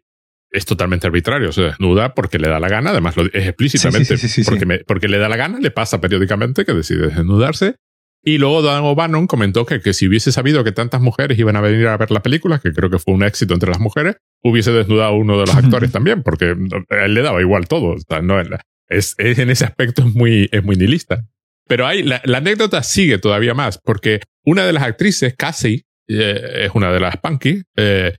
es 0.52 0.66
totalmente 0.66 1.08
arbitrario. 1.08 1.52
Se 1.52 1.62
desnuda 1.62 2.14
porque 2.14 2.40
le 2.40 2.50
da 2.50 2.60
la 2.60 2.70
gana. 2.70 2.92
Además 2.92 3.16
lo, 3.18 3.24
es 3.26 3.48
explícitamente 3.48 4.16
porque, 4.46 4.84
porque, 4.86 5.08
le 5.08 5.18
da 5.18 5.30
la 5.30 5.38
gana. 5.38 5.60
Le 5.60 5.72
pasa 5.72 6.02
periódicamente 6.02 6.66
que 6.66 6.74
decide 6.74 7.08
desnudarse. 7.08 7.76
Y 8.22 8.38
luego 8.38 8.62
Dan 8.62 8.84
O'Bannon 8.84 9.28
comentó 9.28 9.66
que, 9.66 9.80
que, 9.80 9.94
si 9.94 10.08
hubiese 10.08 10.32
sabido 10.32 10.64
que 10.64 10.74
tantas 10.74 11.00
mujeres 11.00 11.40
iban 11.40 11.56
a 11.56 11.62
venir 11.62 11.88
a 11.88 11.96
ver 11.96 12.12
la 12.12 12.22
película, 12.22 12.60
que 12.60 12.74
creo 12.74 12.90
que 12.90 13.00
fue 13.00 13.14
un 13.14 13.24
éxito 13.24 13.54
entre 13.54 13.70
las 13.70 13.80
mujeres, 13.80 14.18
hubiese 14.44 14.72
desnudado 14.72 15.10
a 15.10 15.18
uno 15.18 15.40
de 15.40 15.46
los 15.46 15.56
actores 15.56 15.92
también, 15.92 16.22
porque 16.22 16.54
a 16.90 17.06
él 17.06 17.14
le 17.14 17.22
daba 17.22 17.40
igual 17.40 17.68
todo. 17.70 17.96
no, 18.22 18.42
es, 18.90 19.16
es, 19.18 19.40
en 19.40 19.50
ese 19.50 19.64
aspecto 19.64 20.02
es 20.06 20.14
muy, 20.14 20.50
es 20.52 20.64
muy 20.64 20.76
nihilista. 20.76 21.26
Pero 21.68 21.88
hay, 21.88 22.04
la, 22.04 22.22
la, 22.26 22.40
anécdota 22.40 22.84
sigue 22.84 23.20
todavía 23.20 23.54
más, 23.54 23.78
porque 23.78 24.22
una 24.44 24.66
de 24.66 24.74
las 24.74 24.84
actrices, 24.84 25.36
Cassie, 25.38 25.84
eh, 26.10 26.66
es 26.66 26.72
una 26.74 26.92
de 26.92 27.00
las 27.00 27.18
punky. 27.18 27.62
Eh, 27.76 28.16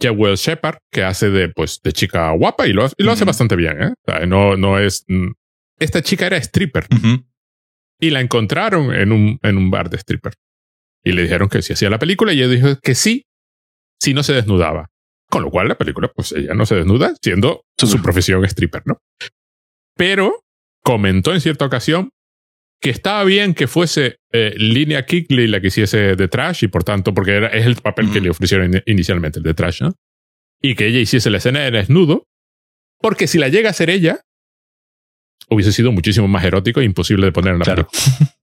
Jewel 0.00 0.36
Shepard, 0.36 0.78
que 0.90 1.04
hace 1.04 1.30
de, 1.30 1.50
pues, 1.50 1.80
de 1.82 1.92
chica 1.92 2.30
guapa 2.30 2.66
y 2.66 2.72
lo, 2.72 2.86
y 2.96 3.02
lo 3.02 3.12
hace 3.12 3.24
bastante 3.24 3.56
bien, 3.56 3.82
¿eh? 3.82 4.26
no, 4.26 4.56
no 4.56 4.78
es. 4.78 5.04
Mm, 5.08 5.32
esta 5.78 6.02
chica 6.02 6.26
era 6.26 6.38
stripper. 6.38 6.86
Y 8.00 8.10
la 8.10 8.20
encontraron 8.20 8.94
en 8.94 9.12
un, 9.12 9.38
en 9.42 9.56
un 9.56 9.70
bar 9.70 9.90
de 9.90 9.98
stripper. 9.98 10.34
Y 11.04 11.12
le 11.12 11.22
dijeron 11.22 11.48
que 11.48 11.62
si 11.62 11.72
hacía 11.72 11.90
la 11.90 11.98
película 11.98 12.32
y 12.32 12.40
ella 12.40 12.48
dijo 12.48 12.80
que 12.82 12.94
sí, 12.94 13.26
si 14.00 14.14
no 14.14 14.22
se 14.22 14.32
desnudaba. 14.32 14.88
Con 15.28 15.42
lo 15.42 15.50
cual 15.50 15.68
la 15.68 15.76
película, 15.76 16.08
pues 16.14 16.32
ella 16.32 16.54
no 16.54 16.66
se 16.66 16.76
desnuda, 16.76 17.14
siendo 17.20 17.64
su 17.76 18.00
profesión 18.00 18.44
stripper, 18.44 18.82
¿no? 18.86 18.98
Pero 19.96 20.44
comentó 20.82 21.34
en 21.34 21.40
cierta 21.40 21.64
ocasión 21.64 22.10
que 22.80 22.90
estaba 22.90 23.24
bien 23.24 23.54
que 23.54 23.66
fuese 23.66 24.18
eh, 24.32 24.54
Línea 24.56 25.04
Kickley 25.06 25.46
la 25.46 25.60
que 25.60 25.68
hiciese 25.68 26.16
de 26.16 26.28
Trash 26.28 26.64
y 26.64 26.68
por 26.68 26.84
tanto, 26.84 27.14
porque 27.14 27.32
era, 27.32 27.48
es 27.48 27.66
el 27.66 27.76
papel 27.76 28.12
que 28.12 28.20
le 28.20 28.30
ofrecieron 28.30 28.82
inicialmente, 28.86 29.38
el 29.38 29.44
de 29.44 29.54
Trash, 29.54 29.82
¿no? 29.82 29.94
Y 30.60 30.74
que 30.74 30.86
ella 30.86 30.98
hiciese 30.98 31.30
la 31.30 31.38
escena 31.38 31.60
de 31.60 31.70
desnudo, 31.70 32.26
porque 33.00 33.26
si 33.26 33.38
la 33.38 33.48
llega 33.48 33.70
a 33.70 33.74
ser 33.74 33.90
ella, 33.90 34.20
hubiese 35.48 35.72
sido 35.72 35.92
muchísimo 35.92 36.28
más 36.28 36.44
erótico 36.44 36.80
e 36.80 36.84
imposible 36.84 37.26
de 37.26 37.32
poner 37.32 37.54
en 37.54 37.58
la 37.60 37.64
claro. 37.64 37.88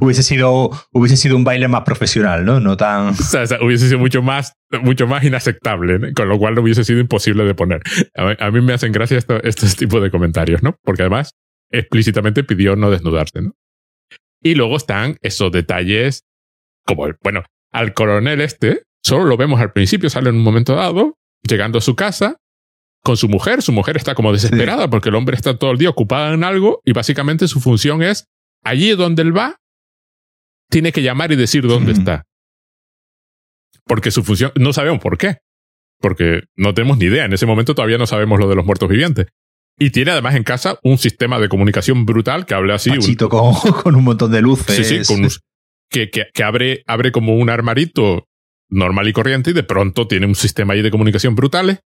hubiese, 0.00 0.22
sido, 0.22 0.70
hubiese 0.92 1.16
sido 1.16 1.36
un 1.36 1.44
baile 1.44 1.68
más 1.68 1.82
profesional, 1.82 2.44
¿no? 2.44 2.60
No 2.60 2.76
tan. 2.76 3.14
O 3.18 3.46
sea, 3.46 3.58
hubiese 3.60 3.86
sido 3.86 3.98
mucho 3.98 4.22
más, 4.22 4.54
mucho 4.82 5.06
más 5.06 5.24
inaceptable, 5.24 6.12
con 6.12 6.28
lo 6.28 6.38
cual 6.38 6.54
no 6.54 6.62
hubiese 6.62 6.84
sido 6.84 7.00
imposible 7.00 7.44
de 7.44 7.54
poner. 7.54 7.82
A, 8.14 8.50
mí 8.50 8.60
me 8.60 8.72
hacen 8.72 8.92
gracia 8.92 9.18
estos 9.42 9.76
tipos 9.76 10.02
de 10.02 10.10
comentarios, 10.10 10.62
¿no? 10.62 10.76
Porque 10.82 11.02
además 11.02 11.34
explícitamente 11.70 12.44
pidió 12.44 12.76
no 12.76 12.90
desnudarse, 12.90 13.42
¿no? 13.42 13.52
Y 14.42 14.54
luego 14.54 14.76
están 14.76 15.16
esos 15.20 15.50
detalles, 15.50 16.24
como, 16.86 17.06
el, 17.06 17.16
bueno, 17.22 17.42
al 17.72 17.92
coronel 17.94 18.40
este, 18.40 18.84
solo 19.02 19.24
lo 19.24 19.36
vemos 19.36 19.60
al 19.60 19.72
principio, 19.72 20.10
sale 20.10 20.30
en 20.30 20.36
un 20.36 20.42
momento 20.42 20.74
dado, 20.74 21.18
llegando 21.42 21.78
a 21.78 21.82
su 21.82 21.96
casa, 21.96 22.36
con 23.02 23.16
su 23.16 23.28
mujer, 23.28 23.62
su 23.62 23.72
mujer 23.72 23.96
está 23.96 24.14
como 24.14 24.32
desesperada 24.32 24.90
porque 24.90 25.08
el 25.08 25.14
hombre 25.14 25.36
está 25.36 25.56
todo 25.56 25.72
el 25.72 25.78
día 25.78 25.90
ocupado 25.90 26.34
en 26.34 26.44
algo 26.44 26.80
y 26.84 26.92
básicamente 26.92 27.48
su 27.48 27.60
función 27.60 28.02
es, 28.02 28.26
allí 28.64 28.90
donde 28.90 29.22
él 29.22 29.36
va, 29.36 29.56
tiene 30.70 30.92
que 30.92 31.02
llamar 31.02 31.32
y 31.32 31.36
decir 31.36 31.66
dónde 31.66 31.92
está. 31.92 32.24
Porque 33.84 34.10
su 34.10 34.22
función, 34.22 34.52
no 34.56 34.72
sabemos 34.72 35.00
por 35.00 35.16
qué, 35.16 35.38
porque 36.00 36.42
no 36.56 36.74
tenemos 36.74 36.98
ni 36.98 37.06
idea, 37.06 37.24
en 37.24 37.32
ese 37.32 37.46
momento 37.46 37.74
todavía 37.74 37.98
no 37.98 38.06
sabemos 38.06 38.38
lo 38.38 38.48
de 38.48 38.56
los 38.56 38.64
muertos 38.64 38.88
vivientes. 38.88 39.28
Y 39.78 39.90
tiene 39.90 40.10
además 40.10 40.34
en 40.34 40.42
casa 40.42 40.78
un 40.82 40.98
sistema 40.98 41.38
de 41.38 41.48
comunicación 41.48 42.04
brutal 42.04 42.46
que 42.46 42.54
habla 42.54 42.74
así. 42.74 42.90
Un, 42.90 43.14
con, 43.28 43.54
con, 43.82 43.94
un 43.94 44.04
montón 44.04 44.32
de 44.32 44.42
luces. 44.42 44.86
Sí, 44.86 45.04
sí, 45.04 45.14
con 45.14 45.28
que, 45.90 46.10
que, 46.10 46.26
que, 46.32 46.42
abre, 46.42 46.82
abre 46.86 47.12
como 47.12 47.36
un 47.36 47.48
armarito 47.48 48.26
normal 48.68 49.08
y 49.08 49.12
corriente 49.12 49.50
y 49.50 49.54
de 49.54 49.62
pronto 49.62 50.06
tiene 50.06 50.26
un 50.26 50.34
sistema 50.34 50.74
ahí 50.74 50.82
de 50.82 50.90
comunicación 50.90 51.34
brutales. 51.34 51.80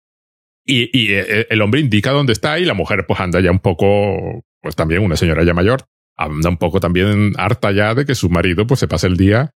Y, 0.65 0.89
y 0.97 1.13
eh, 1.13 1.47
el 1.49 1.61
hombre 1.61 1.79
indica 1.79 2.11
dónde 2.11 2.33
está 2.33 2.59
y 2.59 2.65
la 2.65 2.73
mujer 2.73 3.05
pues 3.07 3.19
anda 3.19 3.39
ya 3.39 3.51
un 3.51 3.59
poco, 3.59 4.43
pues 4.61 4.75
también 4.75 5.03
una 5.03 5.15
señora 5.15 5.43
ya 5.43 5.53
mayor, 5.53 5.85
anda 6.15 6.49
un 6.49 6.57
poco 6.57 6.79
también 6.79 7.33
harta 7.37 7.71
ya 7.71 7.95
de 7.95 8.05
que 8.05 8.13
su 8.13 8.29
marido 8.29 8.67
pues 8.67 8.79
se 8.79 8.87
pase 8.87 9.07
el 9.07 9.17
día. 9.17 9.51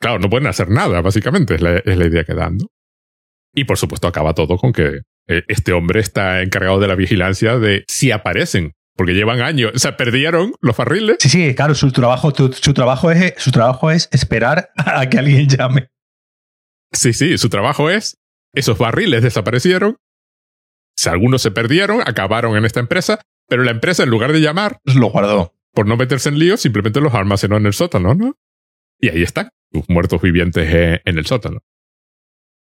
Claro, 0.00 0.18
no 0.18 0.28
pueden 0.28 0.46
hacer 0.48 0.68
nada, 0.68 1.00
básicamente, 1.00 1.54
es 1.54 1.62
la, 1.62 1.78
es 1.78 1.96
la 1.96 2.06
idea 2.06 2.24
que 2.24 2.34
dan. 2.34 2.58
¿no? 2.58 2.66
Y 3.54 3.64
por 3.64 3.78
supuesto 3.78 4.08
acaba 4.08 4.34
todo 4.34 4.58
con 4.58 4.72
que 4.72 4.86
eh, 4.86 5.02
este 5.26 5.72
hombre 5.72 6.00
está 6.00 6.42
encargado 6.42 6.80
de 6.80 6.88
la 6.88 6.94
vigilancia 6.94 7.58
de 7.58 7.84
si 7.88 8.10
aparecen. 8.10 8.72
Porque 8.96 9.12
llevan 9.12 9.40
años, 9.40 9.72
o 9.74 9.78
sea, 9.78 9.96
perdieron 9.96 10.52
los 10.60 10.76
barriles. 10.76 11.16
Sí, 11.18 11.28
sí, 11.28 11.54
claro, 11.56 11.74
su 11.74 11.90
trabajo, 11.90 12.32
su, 12.32 12.74
trabajo 12.74 13.10
es, 13.10 13.34
su 13.38 13.50
trabajo 13.50 13.90
es 13.90 14.08
esperar 14.12 14.70
a 14.76 15.08
que 15.08 15.18
alguien 15.18 15.48
llame. 15.48 15.88
Sí, 16.92 17.12
sí, 17.12 17.36
su 17.36 17.48
trabajo 17.48 17.90
es, 17.90 18.18
esos 18.52 18.78
barriles 18.78 19.24
desaparecieron, 19.24 19.96
si 20.96 21.08
algunos 21.08 21.42
se 21.42 21.50
perdieron, 21.50 22.02
acabaron 22.06 22.56
en 22.56 22.64
esta 22.64 22.78
empresa, 22.78 23.20
pero 23.48 23.64
la 23.64 23.72
empresa 23.72 24.04
en 24.04 24.10
lugar 24.10 24.32
de 24.32 24.40
llamar, 24.40 24.78
lo 24.84 25.10
guardó. 25.10 25.56
Por 25.72 25.88
no 25.88 25.96
meterse 25.96 26.28
en 26.28 26.38
líos, 26.38 26.60
simplemente 26.60 27.00
los 27.00 27.14
almacenó 27.14 27.56
en 27.56 27.66
el 27.66 27.72
sótano, 27.72 28.14
¿no? 28.14 28.36
Y 29.00 29.08
ahí 29.08 29.24
están, 29.24 29.48
sus 29.72 29.88
muertos 29.88 30.22
vivientes 30.22 30.72
eh, 30.72 31.02
en 31.04 31.18
el 31.18 31.26
sótano 31.26 31.64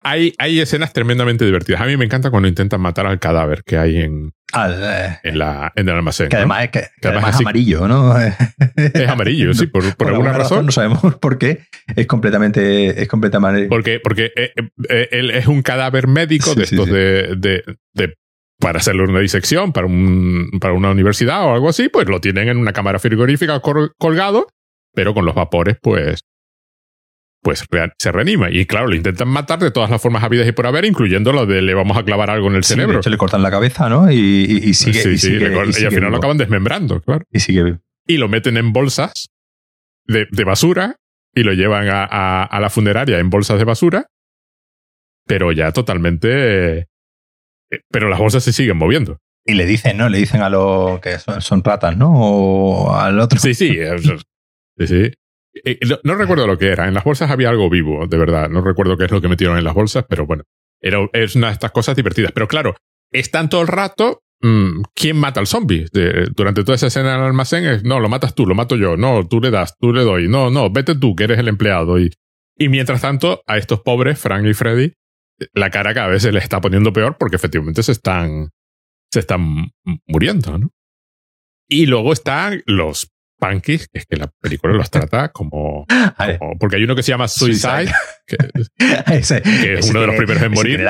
hay, 0.02 0.34
hay 0.38 0.60
escenas 0.60 0.92
tremendamente 0.92 1.44
divertidas. 1.44 1.80
A 1.80 1.86
mí 1.86 1.96
me 1.96 2.04
encanta 2.04 2.30
cuando 2.30 2.48
intentan 2.48 2.80
matar 2.80 3.06
al 3.06 3.18
cadáver 3.18 3.62
que 3.64 3.78
hay 3.78 3.98
en, 3.98 4.32
eh, 4.54 5.18
en, 5.22 5.38
la, 5.38 5.72
en 5.76 5.88
el 5.88 5.94
almacén. 5.94 6.28
Que 6.28 6.36
además, 6.36 6.64
es, 6.64 6.70
que, 6.70 7.08
además 7.08 7.34
es 7.34 7.40
amarillo, 7.40 7.88
¿no? 7.88 8.18
Es 8.18 9.08
amarillo, 9.08 9.54
sí, 9.54 9.66
por, 9.66 9.94
por, 9.96 10.08
alguna, 10.08 10.32
razón. 10.32 10.66
No 10.66 10.72
sabemos 10.72 11.14
por 11.16 11.38
qué. 11.38 11.64
Es 11.96 12.06
completamente, 12.06 13.00
es 13.02 13.08
completamente. 13.08 13.66
Porque, 13.68 14.00
porque 14.00 14.32
eh, 14.36 14.52
eh, 14.88 15.08
él 15.12 15.30
es 15.30 15.46
un 15.46 15.62
cadáver 15.62 16.06
médico 16.06 16.54
de 16.54 16.64
estos 16.64 16.86
De, 16.86 17.34
de, 17.36 17.64
de, 17.94 18.14
para 18.58 18.78
hacerle 18.78 19.02
una 19.02 19.20
disección 19.20 19.72
para, 19.72 19.86
un, 19.86 20.50
para 20.60 20.74
una 20.74 20.90
universidad 20.90 21.44
o 21.44 21.54
algo 21.54 21.68
así, 21.68 21.88
pues 21.88 22.08
lo 22.08 22.20
tienen 22.20 22.48
en 22.48 22.58
una 22.58 22.72
cámara 22.72 22.98
frigorífica 22.98 23.60
colgado, 23.98 24.46
pero 24.94 25.14
con 25.14 25.24
los 25.24 25.34
vapores, 25.34 25.76
pues 25.82 26.20
pues 27.42 27.64
se 27.98 28.12
reanima. 28.12 28.50
Y 28.50 28.66
claro, 28.66 28.86
lo 28.86 28.94
intentan 28.94 29.28
matar 29.28 29.58
de 29.58 29.72
todas 29.72 29.90
las 29.90 30.00
formas 30.00 30.22
habidas 30.22 30.46
y 30.46 30.52
por 30.52 30.66
haber, 30.66 30.84
incluyendo 30.84 31.32
lo 31.32 31.44
de 31.44 31.60
le 31.60 31.74
vamos 31.74 31.96
a 31.98 32.04
clavar 32.04 32.30
algo 32.30 32.48
en 32.48 32.54
el 32.54 32.64
cerebro. 32.64 33.02
Se 33.02 33.10
le 33.10 33.18
cortan 33.18 33.42
la 33.42 33.50
cabeza, 33.50 33.88
¿no? 33.88 34.10
Y, 34.10 34.72
sigue. 34.74 35.12
y, 35.12 35.18
sigue, 35.18 35.52
y, 35.52 35.84
al 35.84 35.92
final 35.92 36.12
lo 36.12 36.16
acaban 36.16 36.38
desmembrando, 36.38 37.00
claro. 37.00 37.24
Y 37.30 37.40
sigue 37.40 37.78
Y 38.06 38.16
lo 38.16 38.28
meten 38.28 38.56
en 38.56 38.72
bolsas 38.72 39.30
de, 40.06 40.26
de 40.30 40.44
basura 40.44 40.96
y 41.34 41.42
lo 41.42 41.52
llevan 41.52 41.88
a, 41.88 42.44
a, 42.44 42.60
la 42.60 42.70
funeraria 42.70 43.18
en 43.18 43.28
bolsas 43.28 43.58
de 43.58 43.64
basura, 43.64 44.06
pero 45.26 45.50
ya 45.50 45.72
totalmente. 45.72 46.78
Eh, 46.78 46.86
pero 47.90 48.08
las 48.08 48.20
bolsas 48.20 48.44
se 48.44 48.52
siguen 48.52 48.76
moviendo. 48.76 49.18
Y 49.44 49.54
le 49.54 49.66
dicen, 49.66 49.96
¿no? 49.96 50.08
Le 50.08 50.18
dicen 50.18 50.42
a 50.42 50.48
los 50.48 51.00
que 51.00 51.18
son, 51.18 51.40
son 51.40 51.64
ratas, 51.64 51.96
¿no? 51.96 52.12
O 52.14 52.94
al 52.94 53.18
otro. 53.18 53.40
Sí, 53.40 53.54
sí. 53.54 53.76
sí, 54.78 54.86
sí. 54.86 55.12
Eh, 55.64 55.78
no, 56.04 56.14
recuerdo 56.14 56.46
lo 56.46 56.58
que 56.58 56.68
era. 56.68 56.88
En 56.88 56.94
las 56.94 57.04
bolsas 57.04 57.30
había 57.30 57.50
algo 57.50 57.68
vivo, 57.68 58.06
de 58.06 58.18
verdad. 58.18 58.48
No 58.48 58.62
recuerdo 58.62 58.96
qué 58.96 59.04
es 59.04 59.10
lo 59.10 59.20
que 59.20 59.28
metieron 59.28 59.58
en 59.58 59.64
las 59.64 59.74
bolsas, 59.74 60.04
pero 60.08 60.26
bueno. 60.26 60.44
Era, 60.80 60.98
es 61.12 61.36
una 61.36 61.48
de 61.48 61.52
estas 61.52 61.70
cosas 61.70 61.94
divertidas. 61.94 62.32
Pero 62.32 62.48
claro, 62.48 62.74
están 63.10 63.48
todo 63.48 63.62
el 63.62 63.68
rato. 63.68 64.22
Mm, 64.40 64.82
¿Quién 64.94 65.16
mata 65.16 65.38
al 65.38 65.46
zombie? 65.46 65.86
durante 66.34 66.64
toda 66.64 66.74
esa 66.74 66.88
escena 66.88 67.14
en 67.14 67.20
el 67.20 67.26
almacén 67.26 67.64
es, 67.64 67.84
no, 67.84 68.00
lo 68.00 68.08
matas 68.08 68.34
tú, 68.34 68.46
lo 68.46 68.56
mato 68.56 68.76
yo. 68.76 68.96
No, 68.96 69.26
tú 69.28 69.40
le 69.40 69.50
das, 69.50 69.76
tú 69.78 69.92
le 69.92 70.02
doy. 70.02 70.28
No, 70.28 70.50
no, 70.50 70.70
vete 70.70 70.96
tú, 70.96 71.14
que 71.14 71.24
eres 71.24 71.38
el 71.38 71.48
empleado. 71.48 72.00
Y, 72.00 72.12
y 72.56 72.68
mientras 72.68 73.00
tanto, 73.00 73.42
a 73.46 73.58
estos 73.58 73.80
pobres, 73.80 74.18
Frank 74.18 74.44
y 74.46 74.54
Freddy, 74.54 74.92
la 75.54 75.70
cara 75.70 75.94
cada 75.94 76.08
vez 76.08 76.22
se 76.22 76.32
les 76.32 76.42
está 76.42 76.60
poniendo 76.60 76.92
peor 76.92 77.16
porque 77.18 77.36
efectivamente 77.36 77.82
se 77.82 77.92
están, 77.92 78.50
se 79.10 79.20
están 79.20 79.70
muriendo, 80.06 80.58
¿no? 80.58 80.70
Y 81.68 81.86
luego 81.86 82.12
están 82.12 82.62
los 82.66 83.11
punkies, 83.42 83.88
que 83.88 83.98
es 83.98 84.06
que 84.06 84.16
la 84.16 84.28
película 84.40 84.72
los 84.72 84.88
trata 84.88 85.28
como, 85.32 85.84
porque 86.60 86.76
hay 86.76 86.84
uno 86.84 86.94
que 86.94 87.02
se 87.02 87.10
llama 87.10 87.26
Suicide, 87.26 87.90
que, 88.26 88.36
es 89.16 89.40
uno 89.90 90.02
de 90.02 90.06
los 90.06 90.16
primeros 90.16 90.42
en 90.42 90.52
morir. 90.52 90.80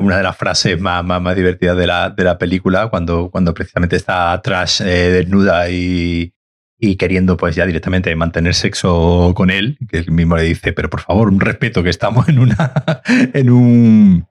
una 0.00 0.16
de 0.16 0.22
las 0.22 0.36
frases 0.36 0.80
más, 0.80 1.04
más, 1.04 1.36
divertidas 1.36 1.76
de 1.76 1.86
la, 1.86 2.10
de 2.10 2.24
la 2.24 2.36
película, 2.36 2.88
cuando, 2.88 3.30
cuando 3.30 3.54
precisamente 3.54 3.96
está 3.96 4.40
Trash 4.42 4.82
eh, 4.82 5.10
desnuda 5.10 5.70
y, 5.70 6.34
y 6.78 6.96
queriendo 6.96 7.36
pues 7.36 7.54
ya 7.54 7.64
directamente 7.64 8.14
mantener 8.16 8.54
sexo 8.54 9.32
con 9.36 9.50
él, 9.50 9.78
que 9.88 9.98
él 9.98 10.10
mismo 10.10 10.36
le 10.36 10.42
dice, 10.42 10.72
pero 10.72 10.90
por 10.90 11.00
favor, 11.00 11.28
un 11.28 11.40
respeto, 11.40 11.84
que 11.84 11.90
estamos 11.90 12.28
en 12.28 12.40
una 12.40 12.72
en 13.32 13.50
un, 13.50 14.26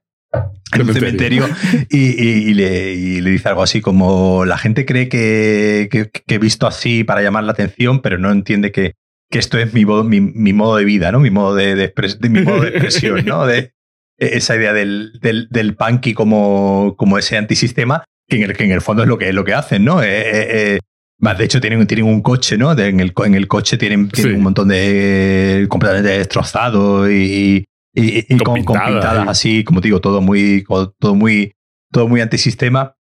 cementerio 0.93 1.47
y, 1.89 2.53
le, 2.53 2.95
dice 3.21 3.49
algo 3.49 3.63
así 3.63 3.81
como 3.81 4.45
la 4.45 4.57
gente 4.57 4.85
cree 4.85 5.09
que, 5.09 6.09
he 6.27 6.37
visto 6.37 6.67
así 6.67 7.03
para 7.03 7.21
llamar 7.21 7.43
la 7.43 7.51
atención, 7.51 8.01
pero 8.01 8.17
no 8.17 8.31
entiende 8.31 8.71
que, 8.71 8.95
esto 9.29 9.57
es 9.57 9.73
mi, 9.73 9.83
mi, 10.21 10.53
modo 10.53 10.75
de 10.75 10.85
vida, 10.85 11.11
¿no? 11.11 11.19
Mi 11.19 11.31
modo 11.31 11.55
de, 11.55 11.91
mi 12.29 12.41
modo 12.41 12.61
de 12.61 12.69
expresión, 12.69 13.25
¿no? 13.25 13.47
De 13.47 13.73
esa 14.17 14.55
idea 14.55 14.73
del, 14.73 15.19
del, 15.21 15.75
punky 15.75 16.13
como, 16.13 16.93
como 16.97 17.17
ese 17.17 17.37
antisistema, 17.37 18.03
que 18.29 18.37
en, 18.37 18.43
el, 18.43 18.55
que 18.55 18.63
en 18.63 18.71
el 18.71 18.81
fondo 18.81 19.01
es 19.01 19.09
lo 19.09 19.17
que, 19.17 19.33
lo 19.33 19.43
que 19.43 19.55
hacen, 19.55 19.85
¿no? 19.85 20.03
Eh, 20.03 20.07
eh, 20.07 20.47
eh, 20.51 20.79
más, 21.19 21.37
de 21.37 21.45
hecho, 21.45 21.61
tienen, 21.61 21.85
tienen 21.87 22.05
un 22.05 22.21
coche, 22.21 22.57
¿no? 22.57 22.77
en, 22.77 22.99
el, 22.99 23.13
en 23.25 23.35
el 23.35 23.47
coche 23.47 23.77
tienen, 23.77 24.09
un 24.23 24.41
montón 24.41 24.67
de 24.67 25.65
completamente 25.69 26.09
destrozado 26.17 27.09
y, 27.09 27.65
y, 27.93 28.37
con, 28.37 28.55
pintadas 28.55 29.27
así, 29.27 29.63
como 29.63 29.81
digo, 29.81 30.01
todo 30.01 30.21
muy, 30.21 30.63
todo 30.99 31.15
muy, 31.15 31.55
todo 31.91 32.07
muy 32.07 32.21
antisistema. 32.21 32.95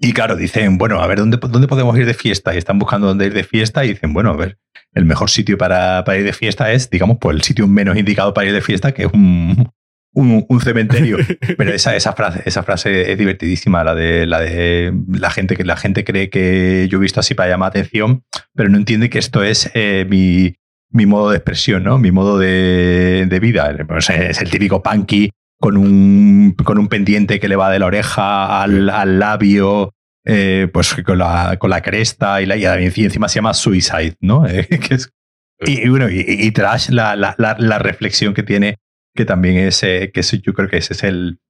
Y 0.00 0.12
claro, 0.12 0.36
dicen, 0.36 0.78
bueno, 0.78 1.00
a 1.00 1.06
ver, 1.06 1.18
¿dónde, 1.18 1.38
¿dónde 1.38 1.66
podemos 1.66 1.98
ir 1.98 2.06
de 2.06 2.14
fiesta? 2.14 2.54
Y 2.54 2.58
están 2.58 2.78
buscando 2.78 3.08
dónde 3.08 3.26
ir 3.26 3.34
de 3.34 3.42
fiesta 3.42 3.84
y 3.84 3.88
dicen, 3.88 4.12
bueno, 4.12 4.30
a 4.30 4.36
ver, 4.36 4.58
el 4.94 5.04
mejor 5.04 5.28
sitio 5.28 5.58
para, 5.58 6.04
para 6.04 6.18
ir 6.18 6.24
de 6.24 6.32
fiesta 6.32 6.72
es, 6.72 6.88
digamos, 6.88 7.18
pues 7.20 7.36
el 7.36 7.42
sitio 7.42 7.66
menos 7.66 7.96
indicado 7.96 8.32
para 8.32 8.46
ir 8.46 8.54
de 8.54 8.62
fiesta, 8.62 8.92
que 8.92 9.04
es 9.04 9.12
un, 9.12 9.70
un, 10.12 10.60
cementerio. 10.60 11.18
Pero 11.58 11.72
esa, 11.72 11.96
esa, 11.96 12.12
frase, 12.12 12.42
esa 12.46 12.62
frase 12.62 13.12
es 13.12 13.18
divertidísima, 13.18 13.84
la 13.84 13.94
de 13.94 14.26
la 14.26 14.40
de 14.40 14.92
la 15.08 15.30
gente 15.30 15.56
que 15.56 15.64
la 15.64 15.76
gente 15.76 16.04
cree 16.04 16.30
que 16.30 16.86
yo 16.90 16.98
he 16.98 17.02
visto 17.02 17.20
así 17.20 17.34
para 17.34 17.50
llamar 17.50 17.70
atención, 17.70 18.24
pero 18.54 18.68
no 18.68 18.78
entiende 18.78 19.10
que 19.10 19.18
esto 19.18 19.42
es 19.42 19.70
eh, 19.74 20.06
mi, 20.08 20.56
mi, 20.90 21.06
modo 21.06 21.30
de 21.30 21.36
expresión, 21.36 21.84
¿no? 21.84 21.98
Mi 21.98 22.10
modo 22.10 22.38
de, 22.38 23.26
de 23.28 23.40
vida. 23.40 23.74
es 23.98 24.40
el 24.40 24.50
típico 24.50 24.82
punky 24.82 25.30
con 25.60 25.76
un, 25.76 26.54
con 26.64 26.78
un 26.78 26.88
pendiente 26.88 27.40
que 27.40 27.48
le 27.48 27.56
va 27.56 27.70
de 27.70 27.78
la 27.78 27.86
oreja 27.86 28.62
al, 28.62 28.88
al 28.90 29.18
labio. 29.18 29.92
Eh, 30.30 30.68
pues 30.70 30.94
con 31.06 31.16
la, 31.16 31.56
con 31.58 31.70
la 31.70 31.80
cresta 31.80 32.42
y, 32.42 32.46
la, 32.46 32.56
y 32.58 32.64
encima 32.66 33.28
se 33.28 33.36
llama 33.36 33.54
Suicide, 33.54 34.16
¿no? 34.20 34.44
y, 35.60 35.88
bueno, 35.88 36.10
y, 36.10 36.22
y 36.26 36.50
Trash, 36.50 36.90
la, 36.90 37.16
la, 37.16 37.34
la, 37.38 37.78
reflexión 37.78 38.34
que 38.34 38.42
tiene 38.42 38.76
que 39.18 39.24
también 39.24 39.56
es, 39.56 39.82
eh, 39.82 40.10
que 40.12 40.22
yo 40.22 40.52
creo 40.52 40.68
que 40.68 40.76
ese 40.76 40.92
es 40.92 41.02
el, 41.02 41.40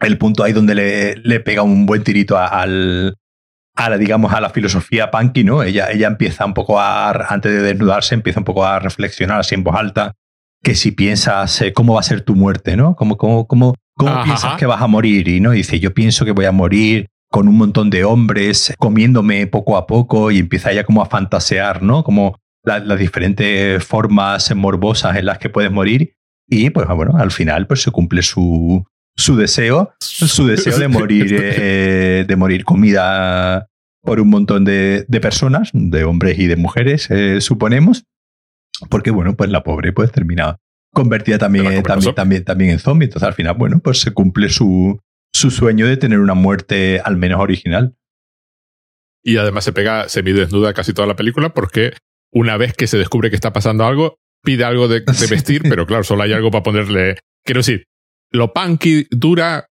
el 0.00 0.18
punto 0.18 0.42
ahí 0.42 0.52
donde 0.52 0.74
le, 0.74 1.16
le 1.16 1.40
pega 1.40 1.62
un 1.62 1.86
buen 1.86 2.02
tirito 2.02 2.36
a, 2.36 2.46
al, 2.46 3.14
a 3.78 3.90
la, 3.90 3.96
digamos, 3.96 4.32
a 4.32 4.40
la 4.40 4.50
filosofía 4.50 5.08
punky, 5.08 5.44
¿no? 5.44 5.62
Ella, 5.62 5.92
ella 5.92 6.08
empieza 6.08 6.44
un 6.44 6.52
poco 6.52 6.80
a, 6.80 7.10
antes 7.10 7.52
de 7.52 7.62
desnudarse, 7.62 8.16
empieza 8.16 8.40
un 8.40 8.44
poco 8.44 8.66
a 8.66 8.80
reflexionar 8.80 9.38
así 9.38 9.54
en 9.54 9.62
voz 9.62 9.76
alta, 9.76 10.14
que 10.64 10.74
si 10.74 10.90
piensas 10.90 11.62
eh, 11.62 11.72
cómo 11.72 11.94
va 11.94 12.00
a 12.00 12.02
ser 12.02 12.22
tu 12.22 12.34
muerte, 12.34 12.76
¿no? 12.76 12.96
¿Cómo, 12.96 13.16
cómo, 13.16 13.46
cómo, 13.46 13.76
cómo 13.96 14.24
piensas 14.24 14.56
que 14.56 14.66
vas 14.66 14.82
a 14.82 14.88
morir? 14.88 15.28
Y 15.28 15.38
no 15.38 15.52
dice, 15.52 15.78
yo 15.78 15.94
pienso 15.94 16.24
que 16.24 16.32
voy 16.32 16.46
a 16.46 16.52
morir 16.52 17.06
con 17.30 17.46
un 17.46 17.56
montón 17.56 17.88
de 17.88 18.02
hombres, 18.02 18.74
comiéndome 18.78 19.46
poco 19.46 19.76
a 19.76 19.86
poco, 19.86 20.32
y 20.32 20.40
empieza 20.40 20.72
ya 20.72 20.82
como 20.82 21.00
a 21.00 21.06
fantasear, 21.06 21.80
¿no? 21.80 22.02
Como 22.02 22.34
las 22.64 22.98
diferentes 22.98 23.84
formas 23.84 24.52
morbosas 24.56 25.16
en 25.16 25.26
las 25.26 25.38
que 25.38 25.50
puedes 25.50 25.70
morir. 25.70 26.14
Y 26.48 26.70
pues 26.70 26.88
bueno, 26.88 27.16
al 27.16 27.30
final 27.30 27.68
pues 27.68 27.82
se 27.82 27.92
cumple 27.92 28.22
su, 28.22 28.84
su 29.18 29.36
deseo, 29.36 29.92
su 29.98 30.46
deseo 30.46 30.78
de 30.78 30.88
morir, 30.88 31.36
eh, 31.38 32.24
de 32.26 32.36
morir 32.36 32.64
comida 32.64 33.68
por 34.00 34.20
un 34.20 34.30
montón 34.30 34.64
de, 34.64 35.04
de 35.08 35.20
personas, 35.20 35.70
de 35.74 36.04
hombres 36.04 36.38
y 36.38 36.46
de 36.46 36.56
mujeres, 36.56 37.10
eh, 37.10 37.40
suponemos. 37.40 38.04
Porque 38.88 39.10
bueno, 39.10 39.36
pues 39.36 39.50
la 39.50 39.64
pobre 39.64 39.92
pues 39.92 40.12
termina 40.12 40.56
convertida 40.94 41.36
también, 41.36 41.82
también, 41.82 42.14
también, 42.14 42.44
también 42.44 42.70
en 42.70 42.78
zombie. 42.78 43.06
Entonces 43.06 43.26
al 43.26 43.34
final, 43.34 43.56
bueno, 43.58 43.80
pues 43.80 44.00
se 44.00 44.12
cumple 44.12 44.48
su, 44.50 45.00
su 45.32 45.50
sueño 45.50 45.86
de 45.86 45.96
tener 45.96 46.20
una 46.20 46.34
muerte 46.34 47.00
al 47.04 47.16
menos 47.16 47.40
original. 47.40 47.96
Y 49.24 49.36
además 49.36 49.64
se 49.64 49.72
pega 49.72 50.08
semidesnuda 50.08 50.72
casi 50.74 50.92
toda 50.92 51.08
la 51.08 51.16
película 51.16 51.52
porque 51.52 51.92
una 52.32 52.56
vez 52.56 52.72
que 52.72 52.86
se 52.86 52.98
descubre 52.98 53.30
que 53.30 53.36
está 53.36 53.52
pasando 53.52 53.84
algo, 53.84 54.14
pide 54.44 54.64
algo 54.64 54.86
de, 54.86 55.00
vestir, 55.28 55.62
pero 55.62 55.86
claro, 55.86 56.04
solo 56.04 56.22
hay 56.22 56.32
algo 56.32 56.52
para 56.52 56.62
ponerle. 56.62 57.18
Quiero 57.44 57.58
decir, 57.58 57.84
lo 58.30 58.52
punky 58.52 59.06
dura 59.10 59.68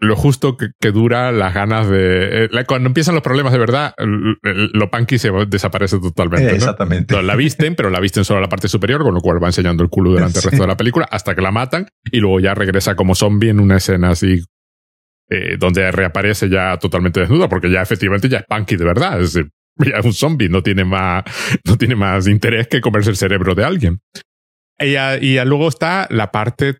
lo 0.00 0.16
justo 0.16 0.56
que, 0.56 0.90
dura 0.92 1.30
las 1.30 1.52
ganas 1.52 1.88
de. 1.88 2.44
Eh, 2.44 2.64
cuando 2.66 2.88
empiezan 2.88 3.14
los 3.14 3.22
problemas 3.22 3.52
de 3.52 3.58
verdad, 3.58 3.94
lo 3.98 4.90
punky 4.90 5.18
se 5.18 5.30
desaparece 5.46 5.98
totalmente. 5.98 6.54
Exactamente. 6.54 7.22
la 7.22 7.36
visten, 7.36 7.74
pero 7.74 7.90
la 7.90 8.00
visten 8.00 8.24
solo 8.24 8.38
a 8.38 8.40
la 8.40 8.48
parte 8.48 8.66
superior, 8.68 9.02
con 9.02 9.14
lo 9.14 9.20
cual 9.20 9.42
va 9.42 9.48
enseñando 9.48 9.82
el 9.82 9.90
culo 9.90 10.10
durante 10.10 10.38
el 10.38 10.44
resto 10.44 10.62
de 10.62 10.68
la 10.68 10.76
película 10.76 11.06
hasta 11.10 11.34
que 11.34 11.42
la 11.42 11.50
matan 11.50 11.86
y 12.10 12.18
luego 12.18 12.40
ya 12.40 12.54
regresa 12.54 12.96
como 12.96 13.14
zombie 13.14 13.50
en 13.50 13.60
una 13.60 13.76
escena 13.76 14.10
así. 14.10 14.42
Eh, 15.32 15.58
donde 15.58 15.92
reaparece 15.92 16.48
ya 16.48 16.76
totalmente 16.78 17.20
desnuda, 17.20 17.48
porque 17.48 17.70
ya 17.70 17.82
efectivamente 17.82 18.28
ya 18.28 18.38
es 18.38 18.44
punky 18.48 18.74
de 18.74 18.84
verdad. 18.84 19.20
Es 19.20 19.34
decir, 19.34 19.52
es 19.78 20.04
un 20.04 20.12
zombie, 20.12 20.48
no 20.48 20.62
tiene 20.62 20.84
más, 20.84 21.22
no 21.64 21.76
tiene 21.76 21.94
más 21.94 22.26
interés 22.26 22.66
que 22.66 22.80
comerse 22.80 23.10
el 23.10 23.16
cerebro 23.16 23.54
de 23.54 23.64
alguien. 23.64 24.00
Y, 24.78 24.96
y 24.96 25.44
luego 25.44 25.68
está 25.68 26.08
la 26.10 26.32
parte. 26.32 26.78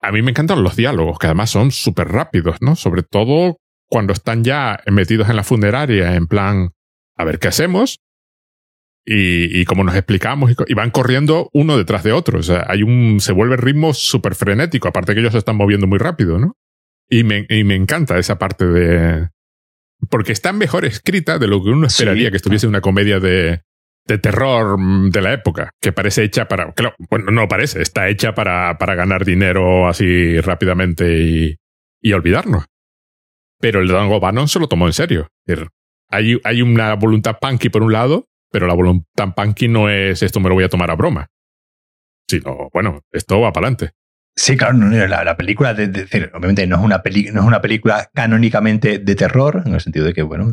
A 0.00 0.12
mí 0.12 0.22
me 0.22 0.30
encantan 0.30 0.62
los 0.62 0.76
diálogos, 0.76 1.18
que 1.18 1.26
además 1.26 1.50
son 1.50 1.70
súper 1.70 2.08
rápidos, 2.08 2.56
¿no? 2.60 2.76
Sobre 2.76 3.02
todo 3.02 3.58
cuando 3.88 4.12
están 4.12 4.44
ya 4.44 4.80
metidos 4.86 5.28
en 5.28 5.36
la 5.36 5.44
funeraria, 5.44 6.14
en 6.14 6.26
plan, 6.26 6.70
a 7.16 7.24
ver 7.24 7.38
qué 7.38 7.48
hacemos 7.48 8.00
y, 9.04 9.60
y 9.60 9.64
cómo 9.64 9.84
nos 9.84 9.94
explicamos, 9.94 10.52
y, 10.66 10.74
van 10.74 10.90
corriendo 10.90 11.50
uno 11.52 11.76
detrás 11.76 12.02
de 12.02 12.12
otro. 12.12 12.38
O 12.38 12.42
sea, 12.42 12.64
hay 12.68 12.82
un, 12.82 13.20
se 13.20 13.32
vuelve 13.32 13.56
el 13.56 13.62
ritmo 13.62 13.92
súper 13.92 14.34
frenético, 14.34 14.88
aparte 14.88 15.14
que 15.14 15.20
ellos 15.20 15.32
se 15.32 15.38
están 15.38 15.56
moviendo 15.56 15.86
muy 15.86 15.98
rápido, 15.98 16.38
¿no? 16.38 16.56
Y 17.08 17.24
me, 17.24 17.46
y 17.48 17.64
me 17.64 17.74
encanta 17.74 18.18
esa 18.18 18.38
parte 18.38 18.64
de, 18.64 19.28
porque 20.08 20.32
está 20.32 20.52
mejor 20.52 20.84
escrita 20.84 21.38
de 21.38 21.48
lo 21.48 21.62
que 21.62 21.70
uno 21.70 21.86
esperaría 21.86 22.30
que 22.30 22.36
estuviese 22.36 22.66
una 22.66 22.80
comedia 22.80 23.20
de, 23.20 23.62
de 24.06 24.18
terror 24.18 24.76
de 25.10 25.20
la 25.20 25.32
época, 25.32 25.70
que 25.80 25.92
parece 25.92 26.24
hecha 26.24 26.48
para, 26.48 26.72
claro, 26.72 26.94
bueno, 27.10 27.30
no 27.30 27.48
parece, 27.48 27.82
está 27.82 28.08
hecha 28.08 28.34
para, 28.34 28.76
para 28.78 28.94
ganar 28.94 29.24
dinero 29.24 29.88
así 29.88 30.40
rápidamente 30.40 31.18
y, 31.18 31.56
y 32.00 32.12
olvidarnos. 32.12 32.64
Pero 33.60 33.80
el 33.80 33.88
Dango 33.88 34.20
se 34.48 34.58
lo 34.58 34.68
tomó 34.68 34.86
en 34.86 34.94
serio. 34.94 35.28
Hay, 36.08 36.40
hay 36.44 36.62
una 36.62 36.94
voluntad 36.94 37.36
punky 37.40 37.68
por 37.68 37.82
un 37.82 37.92
lado, 37.92 38.26
pero 38.50 38.66
la 38.66 38.74
voluntad 38.74 39.34
punky 39.34 39.68
no 39.68 39.88
es 39.88 40.22
esto 40.22 40.40
me 40.40 40.48
lo 40.48 40.54
voy 40.54 40.64
a 40.64 40.68
tomar 40.68 40.90
a 40.90 40.96
broma. 40.96 41.28
Sino, 42.28 42.70
bueno, 42.72 43.02
esto 43.12 43.40
va 43.40 43.52
para 43.52 43.66
adelante. 43.66 43.92
Sí, 44.34 44.56
claro, 44.56 44.78
la, 44.78 45.36
película, 45.36 45.74
de, 45.74 46.30
obviamente 46.32 46.66
no 46.66 46.76
es, 46.76 46.82
una 46.82 47.02
no 47.04 47.40
es 47.40 47.46
una 47.46 47.60
película 47.60 48.10
canónicamente 48.14 48.98
de 48.98 49.14
terror, 49.14 49.62
en 49.66 49.74
el 49.74 49.80
sentido 49.80 50.06
de 50.06 50.14
que, 50.14 50.22
bueno, 50.22 50.52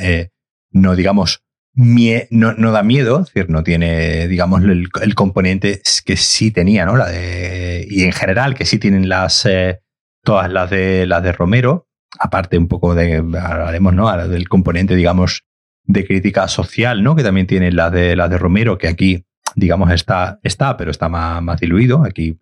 eh, 0.00 0.30
no 0.72 0.96
digamos, 0.96 1.44
no, 1.74 2.72
da 2.72 2.82
miedo, 2.82 3.20
es 3.20 3.32
decir, 3.32 3.50
no 3.50 3.62
tiene, 3.62 4.26
digamos, 4.28 4.62
el, 4.64 5.14
componente 5.14 5.80
que 6.04 6.16
sí 6.16 6.50
tenía, 6.50 6.84
¿no? 6.84 6.96
La 6.96 7.08
de, 7.08 7.86
y 7.88 8.04
en 8.04 8.12
general, 8.12 8.54
que 8.54 8.64
sí 8.64 8.78
tienen 8.78 9.08
las, 9.08 9.46
eh, 9.46 9.80
todas 10.24 10.50
las 10.50 10.70
de, 10.70 11.06
las 11.06 11.22
de 11.22 11.32
Romero, 11.32 11.88
aparte 12.18 12.58
un 12.58 12.68
poco 12.68 12.94
de, 12.94 13.16
hablaremos, 13.16 13.94
¿no? 13.94 14.28
Del 14.28 14.48
componente, 14.48 14.96
digamos, 14.96 15.44
de 15.84 16.06
crítica 16.06 16.48
social, 16.48 17.02
¿no? 17.02 17.14
Que 17.14 17.22
también 17.22 17.46
tienen 17.46 17.76
las 17.76 17.92
de, 17.92 18.16
las 18.16 18.28
de 18.28 18.38
Romero, 18.38 18.76
que 18.76 18.88
aquí, 18.88 19.24
digamos, 19.54 19.90
está, 19.92 20.40
está 20.42 20.76
pero 20.76 20.90
está 20.90 21.08
más, 21.08 21.42
más 21.42 21.60
diluido. 21.60 22.04
Aquí 22.04 22.36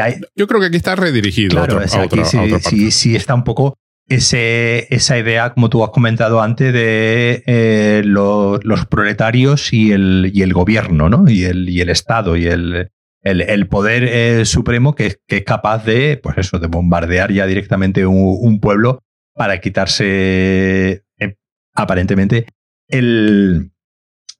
hay, 0.00 0.20
Yo 0.36 0.46
creo 0.46 0.60
que 0.60 0.66
aquí 0.66 0.76
está 0.76 0.94
redirigido 0.94 1.50
claro, 1.50 1.80
a, 1.80 2.04
otra, 2.04 2.24
sí, 2.60 2.90
sí, 2.90 3.16
está 3.16 3.34
un 3.34 3.44
poco 3.44 3.78
ese, 4.08 4.88
esa 4.94 5.18
idea, 5.18 5.54
como 5.54 5.70
tú 5.70 5.84
has 5.84 5.90
comentado 5.90 6.42
antes, 6.42 6.72
de 6.72 7.42
eh, 7.46 8.02
los 8.04 8.86
proletarios 8.86 9.72
y 9.72 9.92
el, 9.92 10.30
y 10.32 10.42
el 10.42 10.52
gobierno, 10.52 11.08
¿no? 11.08 11.28
Y 11.28 11.44
el, 11.44 11.68
y 11.68 11.80
el 11.80 11.88
Estado 11.88 12.36
y 12.36 12.46
el, 12.46 12.90
el, 13.22 13.68
poder 13.68 14.04
eh, 14.04 14.44
supremo 14.44 14.94
que, 14.94 15.18
es 15.26 15.44
capaz 15.44 15.84
de, 15.84 16.18
pues 16.22 16.38
eso, 16.38 16.58
de 16.58 16.66
bombardear 16.66 17.32
ya 17.32 17.46
directamente 17.46 18.06
un, 18.06 18.60
pueblo 18.60 19.02
para 19.34 19.60
quitarse 19.60 21.04
eh, 21.18 21.36
aparentemente 21.74 22.46
el, 22.88 23.70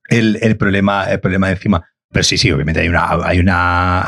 el, 0.09 0.37
el, 0.41 0.57
problema, 0.57 1.05
el 1.05 1.19
problema 1.19 1.49
encima. 1.49 1.83
Pero 2.11 2.23
sí, 2.23 2.37
sí, 2.37 2.51
obviamente 2.51 2.81
hay 2.81 2.89
una, 2.89 3.09
hay 3.25 3.39
una 3.39 4.07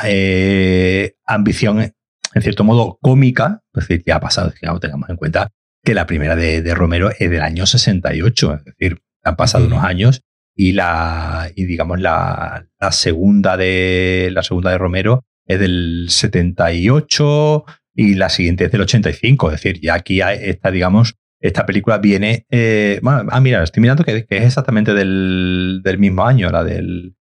ambición, 1.25 1.94
en 2.35 2.41
cierto 2.41 2.63
modo, 2.63 2.99
cómica. 3.01 3.63
Es 3.73 3.87
decir, 3.87 4.03
ya 4.05 4.17
ha 4.17 4.19
pasado, 4.19 4.53
digamos, 4.61 4.81
tengamos 4.81 5.09
en 5.09 5.15
cuenta 5.15 5.51
que 5.83 5.93
la 5.93 6.05
primera 6.05 6.35
de, 6.35 6.75
Romero 6.75 7.09
es 7.17 7.29
del 7.29 7.41
año 7.41 7.65
68. 7.65 8.53
Es 8.53 8.65
decir, 8.65 9.01
han 9.23 9.35
pasado 9.35 9.65
unos 9.65 9.83
años 9.83 10.21
y 10.55 10.73
la, 10.73 11.49
y 11.55 11.65
digamos, 11.65 11.99
la, 11.99 12.67
la, 12.79 12.91
segunda 12.91 13.57
de, 13.57 14.29
la 14.31 14.43
segunda 14.43 14.71
de 14.71 14.77
Romero 14.77 15.23
es 15.47 15.59
del 15.59 16.07
78 16.09 17.65
y 17.95 18.15
la 18.15 18.29
siguiente 18.29 18.65
es 18.65 18.71
del 18.71 18.81
85. 18.81 19.51
Es 19.51 19.61
decir, 19.61 19.79
ya 19.81 19.95
aquí 19.95 20.21
está, 20.21 20.71
digamos, 20.71 21.15
esta 21.39 21.65
película 21.65 21.99
viene. 21.99 22.45
Eh, 22.49 22.99
bueno, 23.01 23.25
ah, 23.31 23.39
mira, 23.39 23.63
estoy 23.63 23.81
mirando 23.81 24.03
que, 24.03 24.25
es 24.29 24.43
exactamente 24.43 24.93
del, 24.93 25.81
del, 25.83 25.99
mismo 25.99 26.25
año, 26.25 26.49
la 26.49 26.63
del, 26.63 27.15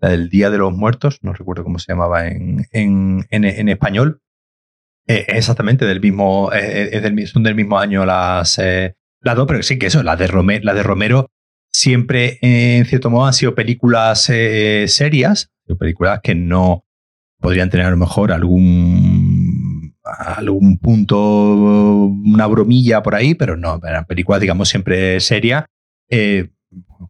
del, 0.00 0.28
Día 0.28 0.50
de 0.50 0.58
los 0.58 0.72
Muertos, 0.72 1.18
no 1.22 1.32
recuerdo 1.32 1.62
cómo 1.62 1.78
se 1.78 1.92
llamaba 1.92 2.26
en, 2.26 2.66
en, 2.72 3.26
en, 3.30 3.68
español. 3.68 4.20
Eh, 5.08 5.24
exactamente 5.28 5.84
del 5.86 6.00
mismo, 6.00 6.50
eh, 6.52 6.90
es 6.92 7.02
del, 7.02 7.26
son 7.28 7.42
del 7.42 7.54
mismo 7.54 7.78
año 7.78 8.04
las, 8.04 8.58
las 8.58 9.36
dos, 9.36 9.46
pero 9.46 9.62
sí 9.62 9.78
que 9.78 9.86
eso, 9.86 10.02
la 10.02 10.16
de, 10.16 10.26
Romero, 10.26 10.64
la 10.64 10.74
de 10.74 10.82
Romero 10.82 11.30
siempre, 11.72 12.38
en 12.42 12.84
cierto 12.86 13.10
modo, 13.10 13.26
han 13.26 13.32
sido 13.32 13.54
películas 13.54 14.22
serias, 14.22 15.50
películas 15.78 16.20
que 16.22 16.34
no 16.34 16.84
podrían 17.38 17.70
tener 17.70 17.86
a 17.86 17.90
lo 17.90 17.96
mejor 17.96 18.32
algún 18.32 19.66
algún 20.06 20.78
punto, 20.78 21.16
una 21.18 22.46
bromilla 22.46 23.02
por 23.02 23.14
ahí, 23.14 23.34
pero 23.34 23.56
no, 23.56 23.80
eran 23.86 24.04
películas, 24.04 24.40
digamos, 24.40 24.68
siempre 24.68 25.20
seria. 25.20 25.66
Eh, 26.08 26.48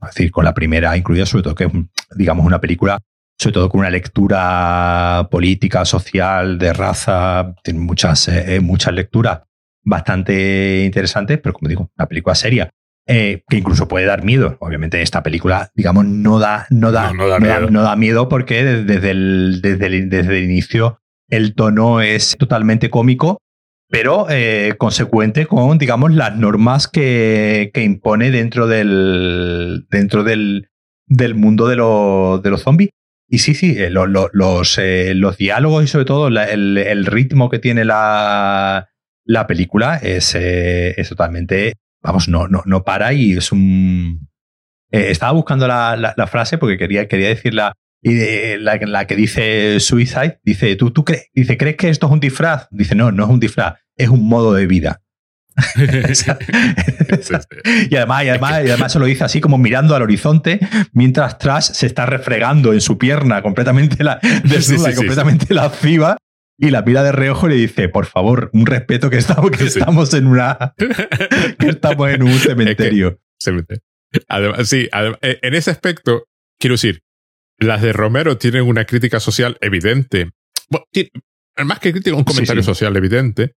es 0.02 0.14
decir, 0.14 0.30
con 0.30 0.44
la 0.44 0.54
primera 0.54 0.96
incluida, 0.96 1.26
sobre 1.26 1.42
todo 1.42 1.54
que 1.54 1.64
es, 1.64 1.72
digamos, 2.16 2.46
una 2.46 2.61
película, 2.61 3.00
sobre 3.38 3.55
todo 3.55 3.68
con 3.68 3.81
una 3.81 3.90
lectura 3.90 5.29
política, 5.31 5.85
social, 5.85 6.59
de 6.59 6.72
raza, 6.72 7.55
tiene 7.62 7.81
muchas, 7.81 8.29
eh, 8.29 8.61
muchas 8.61 8.94
lecturas 8.94 9.40
bastante 9.85 10.85
interesantes, 10.85 11.38
pero 11.38 11.53
como 11.53 11.68
digo, 11.68 11.90
una 11.96 12.07
película 12.07 12.35
seria. 12.35 12.70
Eh, 13.09 13.44
que 13.49 13.59
incluso 13.59 13.87
puede 13.87 14.05
dar 14.05 14.25
miedo. 14.25 14.57
Obviamente 14.59 15.01
esta 15.01 15.22
película, 15.22 15.70
digamos, 15.77 16.07
no 16.07 16.40
da, 16.40 16.66
no 16.70 16.90
da, 16.90 17.12
no, 17.12 17.29
da, 17.29 17.38
miedo. 17.38 17.70
no 17.70 17.83
da, 17.83 17.94
miedo. 17.94 18.29
porque 18.29 18.64
desde 18.64 19.11
el, 19.11 19.61
desde 19.62 19.87
el, 19.87 20.11
desde 20.11 20.38
el 20.38 20.44
inicio 20.44 20.99
el 21.29 21.55
tono 21.55 22.01
es 22.01 22.37
totalmente 22.37 22.90
cómico, 22.90 23.38
pero 23.88 24.27
eh, 24.29 24.75
consecuente 24.77 25.46
con, 25.46 25.79
digamos, 25.79 26.12
las 26.14 26.37
normas 26.37 26.88
que, 26.88 27.70
que 27.72 27.85
impone 27.85 28.33
dentro 28.33 28.66
del, 28.66 29.87
dentro 29.88 30.25
del, 30.25 30.68
del 31.07 31.37
mundo 31.37 31.68
de, 31.68 31.77
de 31.77 32.51
los 32.51 32.62
zombies. 32.62 32.90
Y 33.28 33.38
sí, 33.38 33.54
sí, 33.54 33.74
eh, 33.76 33.90
los, 33.90 34.78
eh, 34.78 35.12
los, 35.14 35.36
diálogos 35.36 35.84
y 35.84 35.86
sobre 35.88 36.04
todo 36.04 36.28
el, 36.28 36.78
el, 36.78 37.06
ritmo 37.06 37.50
que 37.50 37.58
tiene 37.58 37.84
la, 37.84 38.88
la 39.24 39.46
película 39.46 39.96
es, 39.96 40.34
es 40.34 41.08
totalmente, 41.08 41.74
vamos, 42.02 42.28
no, 42.28 42.46
no, 42.46 42.62
no 42.66 42.84
para 42.84 43.12
y 43.12 43.32
es 43.32 43.50
un... 43.50 44.28
estaba 44.90 45.32
buscando 45.32 45.66
la, 45.66 46.14
la, 46.16 46.26
frase 46.28 46.56
porque 46.56 46.78
quería, 46.78 47.08
quería 47.08 47.28
decirla 47.28 47.72
y 48.00 48.58
la, 48.58 48.76
la, 48.76 49.06
que 49.08 49.16
dice 49.16 49.80
Suicide, 49.80 50.38
dice, 50.44 50.76
¿tú, 50.76 50.92
tú 50.92 51.04
crees, 51.04 51.28
dice, 51.34 51.56
¿crees 51.56 51.76
que 51.76 51.88
esto 51.88 52.06
es 52.06 52.12
un 52.12 52.20
disfraz? 52.20 52.68
Dice, 52.70 52.94
no, 52.94 53.10
no 53.10 53.24
es 53.24 53.30
un 53.30 53.40
disfraz, 53.40 53.80
es 53.96 54.08
un 54.08 54.28
modo 54.28 54.54
de 54.54 54.68
vida. 54.68 55.02
y, 57.90 57.96
además, 57.96 58.24
y, 58.24 58.28
además, 58.28 58.52
y 58.64 58.68
además 58.68 58.92
se 58.92 58.98
lo 58.98 59.06
dice 59.06 59.24
así 59.24 59.40
como 59.40 59.56
mirando 59.56 59.94
al 59.94 60.02
horizonte 60.02 60.60
mientras 60.92 61.38
Trash 61.38 61.70
se 61.72 61.86
está 61.86 62.04
refregando 62.04 62.74
en 62.74 62.80
su 62.80 62.98
pierna 62.98 63.42
completamente 63.42 64.04
la, 64.04 64.20
desnuda 64.44 64.90
y 64.90 64.94
completamente 64.94 65.54
lasciva 65.54 66.18
y 66.58 66.70
la 66.70 66.82
mira 66.82 67.02
de 67.02 67.12
reojo 67.12 67.46
y 67.46 67.50
le 67.50 67.56
dice, 67.56 67.88
por 67.88 68.06
favor, 68.06 68.50
un 68.52 68.66
respeto 68.66 69.10
que 69.10 69.18
estamos, 69.18 69.50
que 69.50 69.64
estamos 69.64 70.12
en 70.14 70.26
una 70.26 70.74
que 71.58 71.68
estamos 71.68 72.10
en 72.10 72.22
un 72.22 72.32
cementerio. 72.32 73.18
además, 74.28 74.68
sí, 74.68 74.88
eh, 75.22 75.38
en 75.42 75.54
ese 75.54 75.70
aspecto, 75.70 76.24
quiero 76.58 76.74
decir, 76.74 77.02
las 77.58 77.82
de 77.82 77.92
Romero 77.92 78.38
tienen 78.38 78.62
una 78.62 78.84
crítica 78.84 79.20
social 79.20 79.58
evidente. 79.60 80.30
más 81.64 81.78
que 81.78 81.92
crítica, 81.92 82.16
un 82.16 82.24
comentario 82.24 82.62
social 82.62 82.96
evidente. 82.96 83.52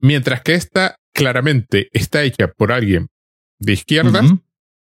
Mientras 0.00 0.42
que 0.42 0.54
esta 0.54 0.96
claramente 1.14 1.88
está 1.92 2.22
hecha 2.24 2.48
por 2.48 2.72
alguien 2.72 3.08
de 3.58 3.72
izquierda 3.72 4.22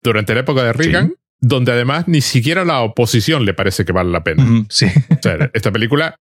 durante 0.03 0.33
la 0.33 0.41
época 0.41 0.63
de 0.63 0.73
Reagan, 0.73 1.13
donde 1.39 1.71
además 1.71 2.07
ni 2.07 2.21
siquiera 2.21 2.65
la 2.65 2.81
oposición 2.81 3.45
le 3.45 3.53
parece 3.53 3.85
que 3.85 3.93
vale 3.93 4.11
la 4.11 4.23
pena. 4.23 4.65
esta 5.53 5.71
película, 5.71 6.15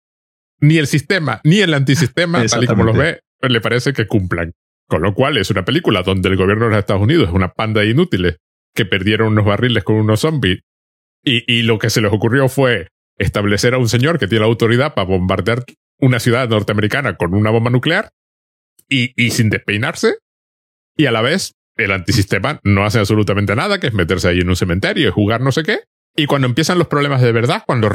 ni 0.59 0.77
el 0.77 0.87
sistema 0.87 1.39
ni 1.43 1.59
el 1.59 1.73
antisistema, 1.73 2.45
tal 2.45 2.63
y 2.63 2.67
como 2.67 2.83
lo 2.83 2.93
ve, 2.93 3.21
le 3.41 3.61
parece 3.61 3.93
que 3.93 4.07
cumplan. 4.07 4.53
Con 4.87 5.01
lo 5.01 5.13
cual 5.13 5.37
es 5.37 5.49
una 5.49 5.63
película 5.63 6.03
donde 6.03 6.29
el 6.29 6.35
gobierno 6.35 6.65
de 6.65 6.71
los 6.71 6.79
Estados 6.79 7.01
Unidos 7.01 7.29
es 7.29 7.33
una 7.33 7.53
panda 7.53 7.81
de 7.81 7.89
inútiles 7.89 8.37
que 8.75 8.85
perdieron 8.85 9.29
unos 9.29 9.45
barriles 9.45 9.83
con 9.83 9.95
unos 9.95 10.21
zombies. 10.21 10.59
Y, 11.25 11.61
lo 11.61 11.79
que 11.79 11.89
se 11.89 12.01
les 12.01 12.11
ocurrió 12.11 12.49
fue 12.49 12.89
establecer 13.17 13.75
a 13.75 13.77
un 13.77 13.87
señor 13.87 14.19
que 14.19 14.27
tiene 14.27 14.41
la 14.41 14.47
autoridad 14.47 14.93
para 14.93 15.07
bombardear 15.07 15.63
una 15.99 16.19
ciudad 16.19 16.49
norteamericana 16.49 17.15
con 17.15 17.33
una 17.33 17.49
bomba 17.49 17.69
nuclear 17.69 18.11
y, 18.93 19.29
sin 19.31 19.49
despeinarse. 19.49 20.17
Y 20.95 21.05
a 21.07 21.11
la 21.11 21.21
vez, 21.21 21.53
el 21.75 21.91
antisistema 21.91 22.59
no 22.63 22.85
hace 22.85 22.99
absolutamente 22.99 23.55
nada, 23.55 23.79
que 23.79 23.87
es 23.87 23.93
meterse 23.93 24.27
ahí 24.27 24.39
en 24.39 24.49
un 24.49 24.55
cementerio 24.55 25.07
y 25.07 25.11
jugar 25.11 25.41
no 25.41 25.51
sé 25.51 25.63
qué. 25.63 25.79
Y 26.15 26.27
cuando 26.27 26.47
empiezan 26.47 26.77
los 26.77 26.87
problemas 26.87 27.21
de 27.21 27.31
verdad, 27.31 27.63
cuando, 27.65 27.89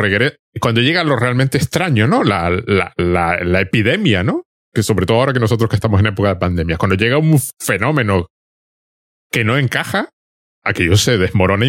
cuando 0.60 0.80
llega 0.80 1.04
lo 1.04 1.16
realmente 1.16 1.56
extraño, 1.56 2.08
¿no? 2.08 2.24
La, 2.24 2.50
la, 2.50 2.92
la, 2.96 3.38
la, 3.44 3.60
epidemia, 3.60 4.24
¿no? 4.24 4.42
Que 4.74 4.82
sobre 4.82 5.06
todo 5.06 5.18
ahora 5.18 5.32
que 5.32 5.38
nosotros 5.38 5.70
que 5.70 5.76
estamos 5.76 6.00
en 6.00 6.06
época 6.06 6.30
de 6.30 6.36
pandemia, 6.36 6.78
cuando 6.78 6.96
llega 6.96 7.16
un 7.18 7.38
fenómeno 7.60 8.26
que 9.30 9.44
no 9.44 9.56
encaja, 9.56 10.10
aquello 10.64 10.96
se 10.96 11.16
desmorona 11.16 11.66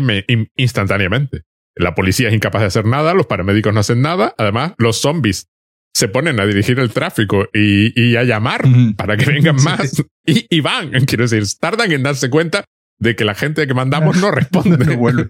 instantáneamente. 0.55 1.43
La 1.75 1.93
policía 1.93 2.29
es 2.29 2.33
incapaz 2.33 2.61
de 2.61 2.67
hacer 2.67 2.85
nada, 2.85 3.13
los 3.13 3.27
paramédicos 3.27 3.71
no 3.71 3.81
hacen 3.81 4.01
nada, 4.01 4.33
además 4.37 4.73
los 4.77 4.97
zombies 4.97 5.47
se 5.93 6.07
ponen 6.07 6.39
a 6.39 6.45
dirigir 6.45 6.79
el 6.79 6.91
tráfico 6.91 7.47
y, 7.53 8.15
a 8.15 8.23
llamar 8.23 8.63
para 8.95 9.17
que 9.17 9.25
vengan 9.25 9.57
más 9.63 10.03
y, 10.25 10.61
van, 10.61 10.91
quiero 11.07 11.27
decir, 11.27 11.43
tardan 11.59 11.91
en 11.91 12.03
darse 12.03 12.29
cuenta 12.29 12.63
de 12.99 13.15
que 13.15 13.25
la 13.25 13.33
gente 13.33 13.65
que 13.65 13.73
mandamos 13.73 14.17
no 14.17 14.31
responde. 14.31 14.77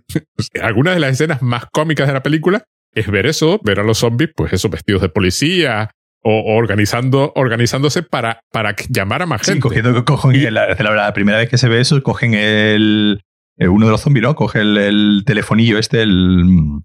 Algunas 0.61 0.93
de 0.95 0.99
las 0.99 1.11
escenas 1.13 1.41
más 1.41 1.65
cómicas 1.71 2.07
de 2.07 2.13
la 2.13 2.23
película 2.23 2.63
es 2.93 3.07
ver 3.07 3.27
eso, 3.27 3.59
ver 3.63 3.79
a 3.79 3.83
los 3.83 3.99
zombies, 3.99 4.31
pues 4.35 4.53
esos 4.53 4.71
vestidos 4.71 5.01
de 5.01 5.09
policía, 5.09 5.91
o, 6.21 6.55
organizando, 6.55 7.31
organizándose 7.35 8.03
para, 8.03 8.41
para 8.51 8.75
llamar 8.89 9.21
a 9.21 9.25
más 9.25 9.41
gente. 9.41 9.61
cogiendo, 9.61 10.03
cogen, 10.03 10.53
la, 10.53 10.73
la, 10.73 11.13
primera 11.13 11.37
vez 11.37 11.49
que 11.49 11.57
se 11.57 11.69
ve 11.69 11.79
eso, 11.79 12.01
cogen 12.03 12.33
el, 12.33 13.21
eh, 13.57 13.67
uno 13.67 13.85
de 13.85 13.91
los 13.91 14.01
zombies, 14.01 14.23
¿no? 14.23 14.35
Coge 14.35 14.61
el, 14.61 15.23
telefonillo 15.25 15.77
este, 15.77 16.01
el, 16.01 16.81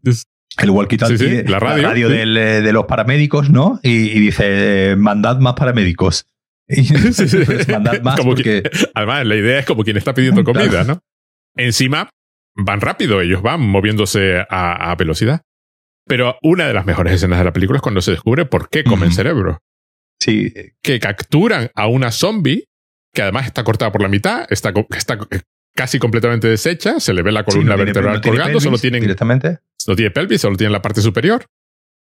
el 0.58 0.70
walkie-talkie, 0.70 1.48
la 1.48 1.58
radio, 1.58 2.10
eh, 2.10 2.62
de 2.62 2.72
los 2.72 2.84
paramédicos, 2.86 3.50
¿no? 3.50 3.80
Y, 3.82 4.18
dice, 4.20 4.94
mandad 4.96 5.38
más 5.38 5.54
paramédicos. 5.54 6.26
Pues, 6.66 7.68
mandad 7.68 8.00
más 8.00 8.18
porque... 8.20 8.62
además, 8.94 9.26
la 9.26 9.36
idea 9.36 9.58
es 9.58 9.66
como 9.66 9.84
quien 9.84 9.98
está 9.98 10.14
pidiendo 10.14 10.44
comida, 10.44 10.82
¿no? 10.84 11.00
Encima, 11.56 12.08
van 12.54 12.80
rápido, 12.80 13.20
ellos 13.20 13.42
van 13.42 13.60
moviéndose 13.60 14.44
a, 14.48 14.94
velocidad. 14.98 15.42
Pero 16.06 16.36
una 16.42 16.66
de 16.66 16.74
las 16.74 16.86
mejores 16.86 17.12
escenas 17.12 17.38
de 17.38 17.44
la 17.44 17.52
película 17.52 17.78
es 17.78 17.82
cuando 17.82 18.00
se 18.00 18.12
descubre 18.12 18.46
por 18.46 18.70
qué 18.70 18.82
comen 18.84 19.12
cerebro. 19.12 19.58
Sí. 20.20 20.52
Que 20.82 21.00
capturan 21.00 21.70
a 21.74 21.86
una 21.86 22.10
zombie 22.12 22.64
que 23.12 23.22
además 23.22 23.46
está 23.46 23.62
cortada 23.64 23.92
por 23.92 24.02
la 24.02 24.08
mitad, 24.08 24.46
está, 24.50 24.72
está 24.96 25.18
casi 25.74 25.98
completamente 25.98 26.48
deshecha, 26.48 27.00
se 27.00 27.12
le 27.12 27.22
ve 27.22 27.32
la 27.32 27.44
columna 27.44 27.76
vertebral 27.76 28.20
colgando, 28.20 28.60
solo 28.60 28.78
tienen 28.78 29.00
directamente. 29.00 29.58
No 29.86 29.96
tiene 29.96 30.10
pelvis, 30.10 30.40
solo 30.40 30.56
tiene 30.56 30.72
la 30.72 30.80
parte 30.80 31.02
superior, 31.02 31.46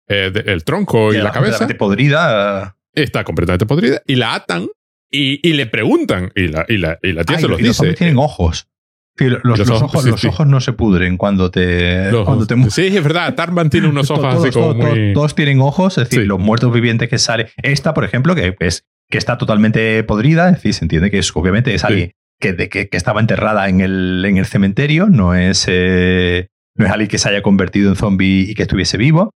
eh, 0.09 0.31
el 0.47 0.65
tronco 0.65 1.13
y, 1.13 1.17
la, 1.17 1.33
cabeza. 1.33 1.67
podrida. 1.77 2.77
Está 2.93 3.25
completamente 3.25 3.67
podrida 3.67 4.03
y 4.07 4.15
la 4.15 4.35
atan 4.35 4.69
y, 5.11 5.41
y 5.49 5.55
le 5.55 5.67
preguntan 5.67 6.31
y 6.37 6.49
la, 6.49 6.65
y 6.69 6.77
la, 6.77 6.99
y 7.03 7.13
la 7.13 7.25
tía 7.25 7.39
se 7.39 7.49
los 7.49 7.59
dice. 7.59 7.87
Los 7.87 7.97
tienen 7.97 8.19
ojos. 8.19 8.69
los, 9.17 9.69
ojos, 9.71 10.05
los 10.05 10.25
ojos 10.25 10.47
no 10.47 10.61
se 10.61 10.73
pudren 10.73 11.17
cuando 11.17 11.51
te, 11.51 12.11
cuando 12.25 12.47
te 12.47 12.71
Sí, 12.71 12.97
es 12.97 13.03
verdad. 13.03 13.35
Tarman 13.35 13.71
tiene 13.71 13.89
unos 13.89 14.11
ojos 14.13 14.35
así 14.37 14.51
como 14.51 14.75
muy... 14.75 15.13
todos, 15.15 15.35
tienen 15.35 15.61
ojos, 15.61 15.99
es 15.99 16.09
decir, 16.09 16.27
los 16.27 16.39
muertos 16.39 16.73
vivientes 16.73 17.09
que 17.09 17.19
sale. 17.19 17.51
Esta, 17.57 17.95
por 17.95 18.05
ejemplo, 18.05 18.37
que, 18.37 18.55
es, 18.61 18.85
que 19.09 19.19
está 19.19 19.39
totalmente 19.39 20.05
podrida, 20.05 20.51
es 20.51 20.57
decir, 20.57 20.75
se 20.75 20.85
entiende 20.85 21.11
que 21.11 21.19
es, 21.19 21.35
obviamente 21.35 21.75
es 21.75 21.83
alguien 21.83 22.13
que, 22.53 22.69
que, 22.69 22.97
estaba 22.97 23.21
enterrada 23.21 23.69
en 23.69 23.81
el, 23.81 24.25
en 24.27 24.37
el 24.37 24.47
cementerio, 24.47 25.07
no 25.07 25.35
es, 25.35 25.65
eh, 25.69 26.49
no 26.77 26.87
es 26.87 26.93
alguien 26.93 27.09
que 27.09 27.19
se 27.19 27.29
haya 27.29 27.43
convertido 27.43 27.91
en 27.91 27.97
zombie 27.97 28.51
y 28.51 28.55
que 28.55 28.63
estuviese 28.63 28.99
vivo, 28.99 29.31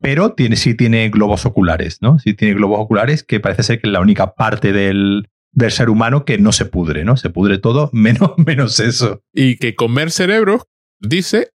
pero 0.00 0.32
tiene, 0.32 0.56
sí 0.56 0.74
tiene 0.74 1.08
globos 1.10 1.46
oculares, 1.46 1.98
¿no? 2.00 2.18
Sí 2.18 2.34
tiene 2.34 2.54
globos 2.54 2.80
oculares 2.80 3.22
que 3.22 3.40
parece 3.40 3.62
ser 3.62 3.80
que 3.80 3.88
es 3.88 3.92
la 3.92 4.00
única 4.00 4.34
parte 4.34 4.72
del, 4.72 5.28
del 5.52 5.70
ser 5.70 5.88
humano 5.88 6.24
que 6.24 6.38
no 6.38 6.52
se 6.52 6.64
pudre, 6.64 7.04
¿no? 7.04 7.16
Se 7.16 7.30
pudre 7.30 7.58
todo 7.58 7.90
menos, 7.92 8.32
menos 8.36 8.80
eso. 8.80 9.22
Y 9.32 9.56
que 9.56 9.74
comer 9.74 10.10
cerebros, 10.10 10.64
dice, 11.00 11.50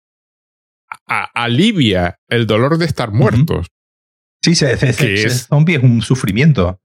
alivia 1.06 2.18
el 2.28 2.46
dolor 2.46 2.78
de 2.78 2.86
estar 2.86 3.10
muertos. 3.12 3.66
Sí, 4.42 4.54
se, 4.54 4.72
es, 4.72 5.46
zombie 5.48 5.76
es 5.76 5.82
un 5.82 6.00
sufrimiento. 6.02 6.80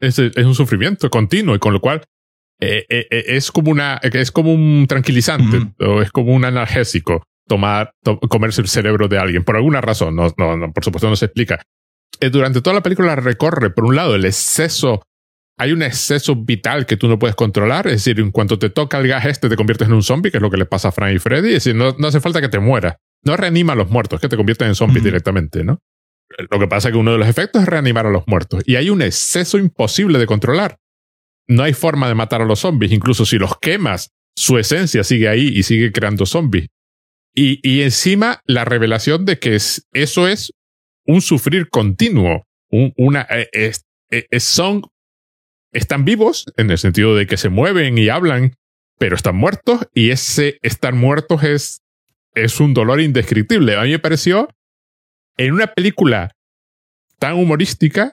Es, 0.00 0.18
es, 0.18 0.46
un 0.46 0.54
sufrimiento 0.54 1.10
continuo 1.10 1.56
y 1.56 1.58
con 1.58 1.72
lo 1.72 1.80
cual 1.80 2.04
eh, 2.60 2.84
eh, 2.88 3.06
eh, 3.10 3.24
es 3.28 3.52
como 3.52 3.70
una, 3.70 4.00
es 4.02 4.32
como 4.32 4.52
un 4.52 4.86
tranquilizante 4.88 5.72
o 5.78 6.02
es 6.02 6.10
como 6.10 6.34
un 6.34 6.44
analgésico 6.44 7.22
tomar, 7.46 7.94
comerse 8.28 8.60
el 8.60 8.68
cerebro 8.68 9.08
de 9.08 9.18
alguien 9.18 9.44
por 9.44 9.56
alguna 9.56 9.80
razón. 9.80 10.16
No, 10.16 10.32
no, 10.36 10.72
por 10.72 10.84
supuesto 10.84 11.08
no 11.08 11.16
se 11.16 11.26
explica. 11.26 11.62
durante 12.30 12.60
toda 12.60 12.74
la 12.74 12.82
película 12.82 13.16
recorre, 13.16 13.70
por 13.70 13.84
un 13.84 13.96
lado, 13.96 14.14
el 14.14 14.24
exceso 14.24 15.02
hay 15.60 15.72
un 15.72 15.82
exceso 15.82 16.36
vital 16.36 16.86
que 16.86 16.96
tú 16.96 17.08
no 17.08 17.18
puedes 17.18 17.34
controlar. 17.34 17.88
Es 17.88 17.94
decir, 17.94 18.20
en 18.20 18.30
cuanto 18.30 18.58
te 18.58 18.70
toca 18.70 18.98
el 18.98 19.08
gas 19.08 19.26
este, 19.26 19.48
te 19.48 19.56
conviertes 19.56 19.88
en 19.88 19.94
un 19.94 20.04
zombie, 20.04 20.30
que 20.30 20.38
es 20.38 20.42
lo 20.42 20.50
que 20.50 20.56
le 20.56 20.66
pasa 20.66 20.88
a 20.88 20.92
Frank 20.92 21.14
y 21.14 21.18
Freddy. 21.18 21.48
Es 21.48 21.64
decir, 21.64 21.74
no, 21.74 21.94
hace 22.06 22.20
falta 22.20 22.40
que 22.40 22.48
te 22.48 22.60
mueras. 22.60 22.94
No 23.24 23.36
reanima 23.36 23.72
a 23.72 23.76
los 23.76 23.90
muertos, 23.90 24.20
que 24.20 24.28
te 24.28 24.36
convierten 24.36 24.68
en 24.68 24.76
zombies 24.76 25.02
directamente, 25.02 25.64
¿no? 25.64 25.80
Lo 26.50 26.60
que 26.60 26.68
pasa 26.68 26.88
es 26.88 26.92
que 26.92 26.98
uno 26.98 27.10
de 27.10 27.18
los 27.18 27.26
efectos 27.26 27.62
es 27.62 27.68
reanimar 27.68 28.06
a 28.06 28.10
los 28.10 28.28
muertos. 28.28 28.62
Y 28.66 28.76
hay 28.76 28.90
un 28.90 29.02
exceso 29.02 29.58
imposible 29.58 30.20
de 30.20 30.26
controlar. 30.26 30.76
No 31.48 31.62
hay 31.62 31.72
forma 31.72 32.08
de 32.08 32.14
matar 32.14 32.42
a 32.42 32.44
los 32.44 32.60
zombies. 32.60 32.92
Incluso 32.92 33.24
si 33.24 33.38
los 33.38 33.58
quemas, 33.58 34.10
su 34.36 34.58
esencia 34.58 35.02
sigue 35.02 35.28
ahí 35.28 35.48
y 35.48 35.62
sigue 35.62 35.92
creando 35.92 36.26
zombies. 36.26 36.68
Y, 37.34 37.60
y 37.62 37.82
encima 37.82 38.42
la 38.44 38.64
revelación 38.64 39.24
de 39.24 39.38
que 39.38 39.56
eso 39.56 40.28
es 40.28 40.52
un 41.08 41.22
sufrir 41.22 41.70
continuo. 41.70 42.44
una, 42.70 43.26
eh, 43.30 43.48
es, 43.52 44.44
son 44.44 44.82
están 45.72 46.04
vivos 46.04 46.46
en 46.56 46.70
el 46.70 46.78
sentido 46.78 47.14
de 47.14 47.26
que 47.26 47.36
se 47.36 47.48
mueven 47.48 47.98
y 47.98 48.08
hablan, 48.08 48.54
pero 48.98 49.16
están 49.16 49.36
muertos 49.36 49.86
y 49.94 50.10
ese 50.10 50.58
estar 50.62 50.94
muertos 50.94 51.42
es, 51.44 51.82
es 52.34 52.60
un 52.60 52.74
dolor 52.74 53.00
indescriptible. 53.00 53.76
A 53.76 53.82
mí 53.82 53.90
me 53.90 53.98
pareció 53.98 54.48
en 55.36 55.54
una 55.54 55.66
película 55.68 56.32
tan 57.18 57.34
humorística, 57.34 58.12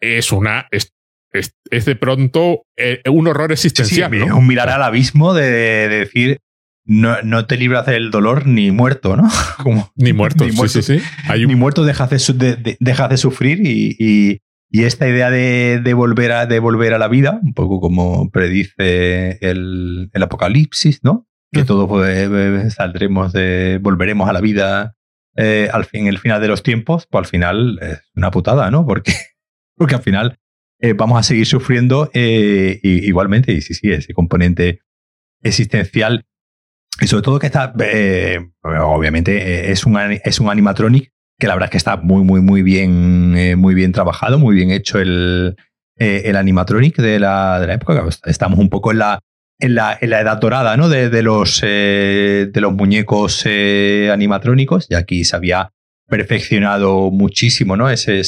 es 0.00 0.32
una, 0.32 0.68
es, 0.70 0.92
es, 1.32 1.84
de 1.84 1.96
pronto 1.96 2.64
eh, 2.76 3.02
un 3.10 3.26
horror 3.26 3.52
existencial. 3.52 4.10
Sí, 4.10 4.20
Un 4.20 4.46
mirar 4.46 4.68
al 4.68 4.82
abismo 4.82 5.34
de, 5.34 5.88
decir, 5.88 6.40
no, 6.84 7.22
no, 7.22 7.46
te 7.46 7.56
libras 7.56 7.86
del 7.86 8.10
dolor 8.10 8.46
ni 8.46 8.70
muerto, 8.70 9.16
¿no? 9.16 9.28
Como, 9.62 9.90
ni 9.96 10.12
muerto, 10.12 10.44
ni 10.46 10.52
muerto, 10.52 10.82
sí, 10.82 10.98
sí, 10.98 11.00
sí. 11.00 11.46
Ni 11.46 11.54
muerto 11.54 11.84
dejas 11.84 12.10
de, 12.10 12.56
de, 12.56 12.76
de, 12.78 13.16
sufrir 13.16 13.60
y, 13.64 14.40
y 14.74 14.84
esta 14.84 15.06
idea 15.06 15.30
de, 15.30 15.94
volver 15.94 16.32
a, 16.32 16.46
de 16.46 16.58
volver 16.58 16.94
a 16.94 16.98
la 16.98 17.06
vida, 17.06 17.38
un 17.42 17.52
poco 17.52 17.78
como 17.78 18.30
predice 18.30 19.38
el, 19.42 20.10
apocalipsis, 20.14 21.04
¿no? 21.04 21.28
Que 21.52 21.64
todos 21.64 21.86
pues, 21.86 22.72
saldremos 22.72 23.34
de, 23.34 23.78
volveremos 23.82 24.30
a 24.30 24.32
la 24.32 24.40
vida 24.40 24.96
eh, 25.36 25.68
al 25.70 25.84
fin, 25.84 26.06
el 26.06 26.18
final 26.18 26.40
de 26.40 26.48
los 26.48 26.62
tiempos, 26.62 27.06
pues 27.06 27.26
al 27.26 27.26
final 27.26 27.78
es 27.82 28.00
una 28.16 28.30
putada, 28.30 28.70
¿no? 28.70 28.86
Porque, 28.86 29.12
porque 29.76 29.96
al 29.96 30.02
final 30.02 30.38
eh, 30.82 30.92
vamos 30.92 31.18
a 31.18 31.22
seguir 31.22 31.46
sufriendo 31.46 32.10
eh, 32.12 32.78
igualmente, 32.82 33.52
y 33.52 33.62
sí, 33.62 33.72
sí, 33.72 33.90
ese 33.90 34.12
componente 34.12 34.80
existencial. 35.42 36.26
Y 37.00 37.06
sobre 37.06 37.22
todo 37.22 37.38
que 37.38 37.46
está, 37.46 37.72
obviamente, 38.62 39.72
es 39.72 39.86
un, 39.86 39.96
es 39.96 40.40
un 40.40 40.50
animatronic 40.50 41.10
que 41.38 41.46
la 41.46 41.54
verdad 41.54 41.68
es 41.68 41.70
que 41.72 41.78
está 41.78 41.96
muy, 41.96 42.22
muy, 42.22 42.40
muy 42.40 42.62
bien, 42.62 43.34
eh, 43.36 43.56
muy 43.56 43.74
bien 43.74 43.90
trabajado, 43.92 44.38
muy 44.38 44.54
bien 44.54 44.70
hecho 44.70 45.00
el, 45.00 45.56
eh, 45.98 46.22
el 46.26 46.36
animatronic 46.36 46.96
de 46.98 47.18
la, 47.18 47.58
de 47.58 47.66
la 47.66 47.74
época. 47.74 48.04
Estamos 48.26 48.58
un 48.58 48.68
poco 48.68 48.92
en 48.92 48.98
la, 48.98 49.18
en 49.58 49.74
la, 49.74 49.98
en 50.00 50.10
la 50.10 50.20
edad 50.20 50.38
dorada 50.38 50.76
¿no? 50.76 50.88
de, 50.88 51.22
los, 51.22 51.60
eh, 51.64 52.48
de 52.52 52.60
los 52.60 52.72
muñecos 52.74 53.44
animatrónicos, 53.46 54.86
y 54.88 54.94
aquí 54.94 55.24
se 55.24 55.34
había 55.34 55.72
perfeccionado 56.08 57.10
muchísimo, 57.10 57.76
¿no? 57.76 57.90
Ese 57.90 58.20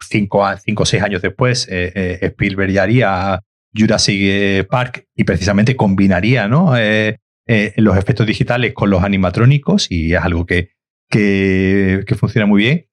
cinco, 0.00 0.44
cinco 0.64 0.82
o 0.82 0.86
seis 0.86 1.02
años 1.02 1.22
después, 1.22 1.68
Spielberg 1.68 2.70
ya 2.70 2.82
haría 2.82 3.40
Jurassic 3.76 4.66
Park 4.68 5.06
y 5.14 5.24
precisamente 5.24 5.76
combinaría 5.76 6.48
¿no? 6.48 6.72
los 6.74 7.96
efectos 7.96 8.26
digitales 8.26 8.72
con 8.74 8.90
los 8.90 9.02
animatrónicos 9.02 9.90
y 9.90 10.14
es 10.14 10.20
algo 10.20 10.46
que, 10.46 10.70
que, 11.08 12.16
funciona 12.18 12.46
muy 12.46 12.62
bien. 12.62 12.86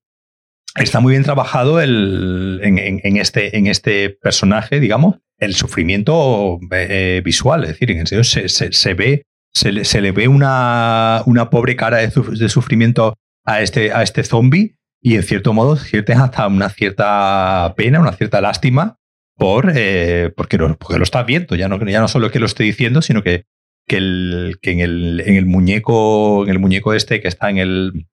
Está 0.76 1.00
muy 1.00 1.12
bien 1.12 1.24
trabajado 1.24 1.80
el, 1.80 2.60
en, 2.64 3.18
este, 3.18 3.58
en 3.58 3.68
este 3.68 4.10
personaje, 4.10 4.80
digamos, 4.80 5.18
el 5.38 5.56
sufrimiento 5.56 6.60
eh, 6.72 7.22
visual. 7.24 7.64
Es 7.64 7.70
decir, 7.70 7.92
en 7.92 8.08
serio 8.08 8.24
se, 8.24 8.50
se, 8.50 8.94
ve, 8.94 9.24
se 9.54 9.72
le, 9.72 10.12
ve 10.12 10.28
una, 10.28 11.24
una 11.26 11.50
pobre 11.50 11.76
cara 11.76 11.98
de, 11.98 12.50
sufrimiento 12.50 13.16
a 13.46 13.62
este, 13.62 13.94
a 13.94 14.04
este 14.04 14.24
zombie 14.24 14.76
y 15.06 15.16
en 15.16 15.22
cierto 15.22 15.54
modo 15.54 15.78
sientes 15.78 16.18
hasta 16.18 16.48
una 16.48 16.70
cierta 16.70 17.76
pena, 17.78 18.00
una 18.00 18.14
cierta 18.14 18.42
lástima 18.42 18.98
por, 19.38 19.72
eh, 19.76 20.34
porque, 20.36 20.58
lo, 20.58 20.76
porque 20.80 20.98
lo 20.98 21.04
estás 21.04 21.28
viendo. 21.28 21.56
Ya 21.56 21.70
no, 21.70 21.78
ya 21.86 22.00
no 22.00 22.08
solo 22.08 22.32
que 22.32 22.40
lo 22.40 22.48
estoy 22.48 22.66
diciendo, 22.66 23.04
sino 23.04 23.22
que 23.22 23.46
que, 23.88 23.98
el, 23.98 24.58
que 24.64 24.72
en, 24.72 24.80
el, 24.80 25.22
en 25.24 25.36
el 25.36 25.46
muñeco, 25.46 26.44
en 26.44 26.50
el 26.50 26.58
muñeco 26.58 26.96
este 26.96 27.22
que 27.22 27.28
está 27.28 27.52
en 27.52 27.60
el 27.60 28.08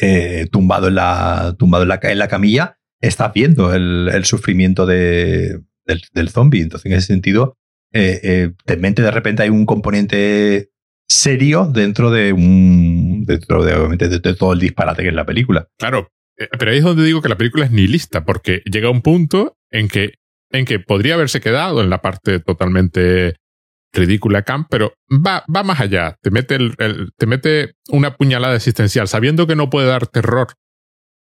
eh, 0.00 0.48
tumbado 0.50 0.88
en 0.88 0.96
la 0.96 1.54
tumbado 1.56 1.84
en 1.84 1.88
la, 1.88 2.00
en 2.02 2.18
la 2.18 2.26
camilla, 2.26 2.78
estás 3.00 3.32
viendo 3.32 3.72
el, 3.72 4.10
el 4.12 4.24
sufrimiento 4.24 4.86
de, 4.86 5.60
del, 5.86 6.02
del, 6.12 6.28
zombie. 6.30 6.62
Entonces, 6.62 6.90
en 6.90 6.98
ese 6.98 7.06
sentido, 7.06 7.58
eh, 7.92 8.20
eh, 8.24 8.52
te 8.64 8.76
mente 8.76 9.02
de 9.02 9.10
repente 9.12 9.44
hay 9.44 9.50
un 9.50 9.66
componente 9.66 10.70
serio 11.12 11.66
dentro 11.66 12.10
de 12.10 12.32
un 12.32 13.24
dentro 13.24 13.64
de 13.64 13.74
obviamente 13.74 14.08
de, 14.08 14.34
todo 14.34 14.52
el 14.52 14.60
disparate 14.60 15.02
que 15.02 15.08
es 15.08 15.14
la 15.14 15.26
película. 15.26 15.68
Claro, 15.78 16.08
eh, 16.38 16.48
pero 16.58 16.70
ahí 16.70 16.78
es 16.78 16.84
donde 16.84 17.04
digo 17.04 17.22
que 17.22 17.28
la 17.28 17.38
película 17.38 17.64
es 17.64 17.70
nihilista, 17.70 18.24
porque 18.24 18.62
llega 18.64 18.90
un 18.90 19.02
punto 19.02 19.56
en 19.70 19.88
que 19.88 20.14
en 20.50 20.64
que 20.64 20.78
podría 20.78 21.14
haberse 21.14 21.40
quedado 21.40 21.82
en 21.82 21.90
la 21.90 22.02
parte 22.02 22.40
totalmente 22.40 23.36
ridícula 23.92 24.42
Camp, 24.42 24.68
pero 24.70 24.94
va, 25.10 25.44
va 25.54 25.62
más 25.62 25.80
allá. 25.80 26.16
Te 26.22 26.30
mete, 26.30 26.56
el, 26.56 27.12
te 27.16 27.26
mete 27.26 27.74
una 27.88 28.16
puñalada 28.16 28.56
existencial, 28.56 29.08
sabiendo 29.08 29.46
que 29.46 29.56
no 29.56 29.70
puede 29.70 29.88
dar 29.88 30.06
terror. 30.06 30.48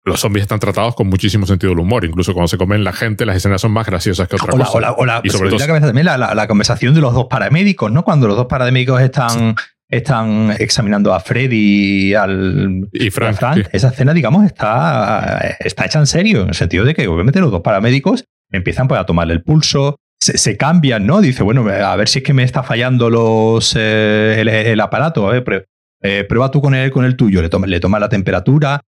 Los 0.03 0.19
zombies 0.19 0.43
están 0.43 0.59
tratados 0.59 0.95
con 0.95 1.07
muchísimo 1.07 1.45
sentido 1.45 1.71
del 1.71 1.79
humor. 1.79 2.03
Incluso 2.05 2.33
cuando 2.33 2.47
se 2.47 2.57
comen 2.57 2.83
la 2.83 2.91
gente, 2.91 3.25
las 3.25 3.35
escenas 3.35 3.61
son 3.61 3.71
más 3.71 3.85
graciosas 3.85 4.27
que 4.27 4.35
otra 4.35 4.51
cosa. 4.51 4.93
O 4.93 5.05
la, 5.05 5.21
y 5.23 5.29
sobre 5.29 5.51
todo 5.51 5.59
también 5.59 6.05
la, 6.05 6.17
la, 6.17 6.47
conversación 6.47 6.95
de 6.95 7.01
los 7.01 7.13
dos 7.13 7.27
paramédicos, 7.29 7.91
¿no? 7.91 8.03
Cuando 8.03 8.27
los 8.27 8.35
dos 8.35 8.47
paramédicos 8.47 8.99
están, 8.99 9.55
están 9.87 10.55
examinando 10.57 11.13
a 11.13 11.19
Freddy 11.19 12.09
y 12.09 12.13
al 12.15 12.89
y 12.91 13.11
Frank. 13.11 13.67
Esa 13.71 13.89
escena, 13.89 14.13
digamos, 14.13 14.43
está, 14.45 15.55
está 15.59 15.85
hecha 15.85 15.99
en 15.99 16.07
serio, 16.07 16.41
en 16.41 16.49
el 16.49 16.55
sentido 16.55 16.83
de 16.83 16.95
que 16.95 17.07
obviamente 17.07 17.39
los 17.39 17.51
dos 17.51 17.61
paramédicos 17.61 18.25
empiezan 18.49 18.87
pues, 18.87 18.99
a 18.99 19.05
tomarle 19.05 19.33
el 19.33 19.43
pulso, 19.43 19.97
se, 20.19 20.57
cambian, 20.57 21.05
¿no? 21.05 21.21
Dice, 21.21 21.43
bueno, 21.43 21.67
a 21.67 21.95
ver 21.95 22.07
si 22.07 22.19
es 22.19 22.25
que 22.25 22.33
me 22.33 22.43
está 22.43 22.63
fallando 22.63 23.09
los, 23.09 23.75
eh, 23.77 24.41
el, 24.41 24.79
aparato, 24.79 25.27
a 25.27 25.31
ver, 25.31 25.67
eh, 26.01 26.25
prueba 26.27 26.49
tú 26.49 26.61
con 26.61 26.73
el, 26.73 26.91
con 26.91 27.05
el 27.05 27.15
tuyo, 27.15 27.41
le 27.41 27.49
toma, 27.49 27.67
le 27.67 27.79
toma 27.79 27.99
la 27.99 28.09
temperatura 28.09 28.81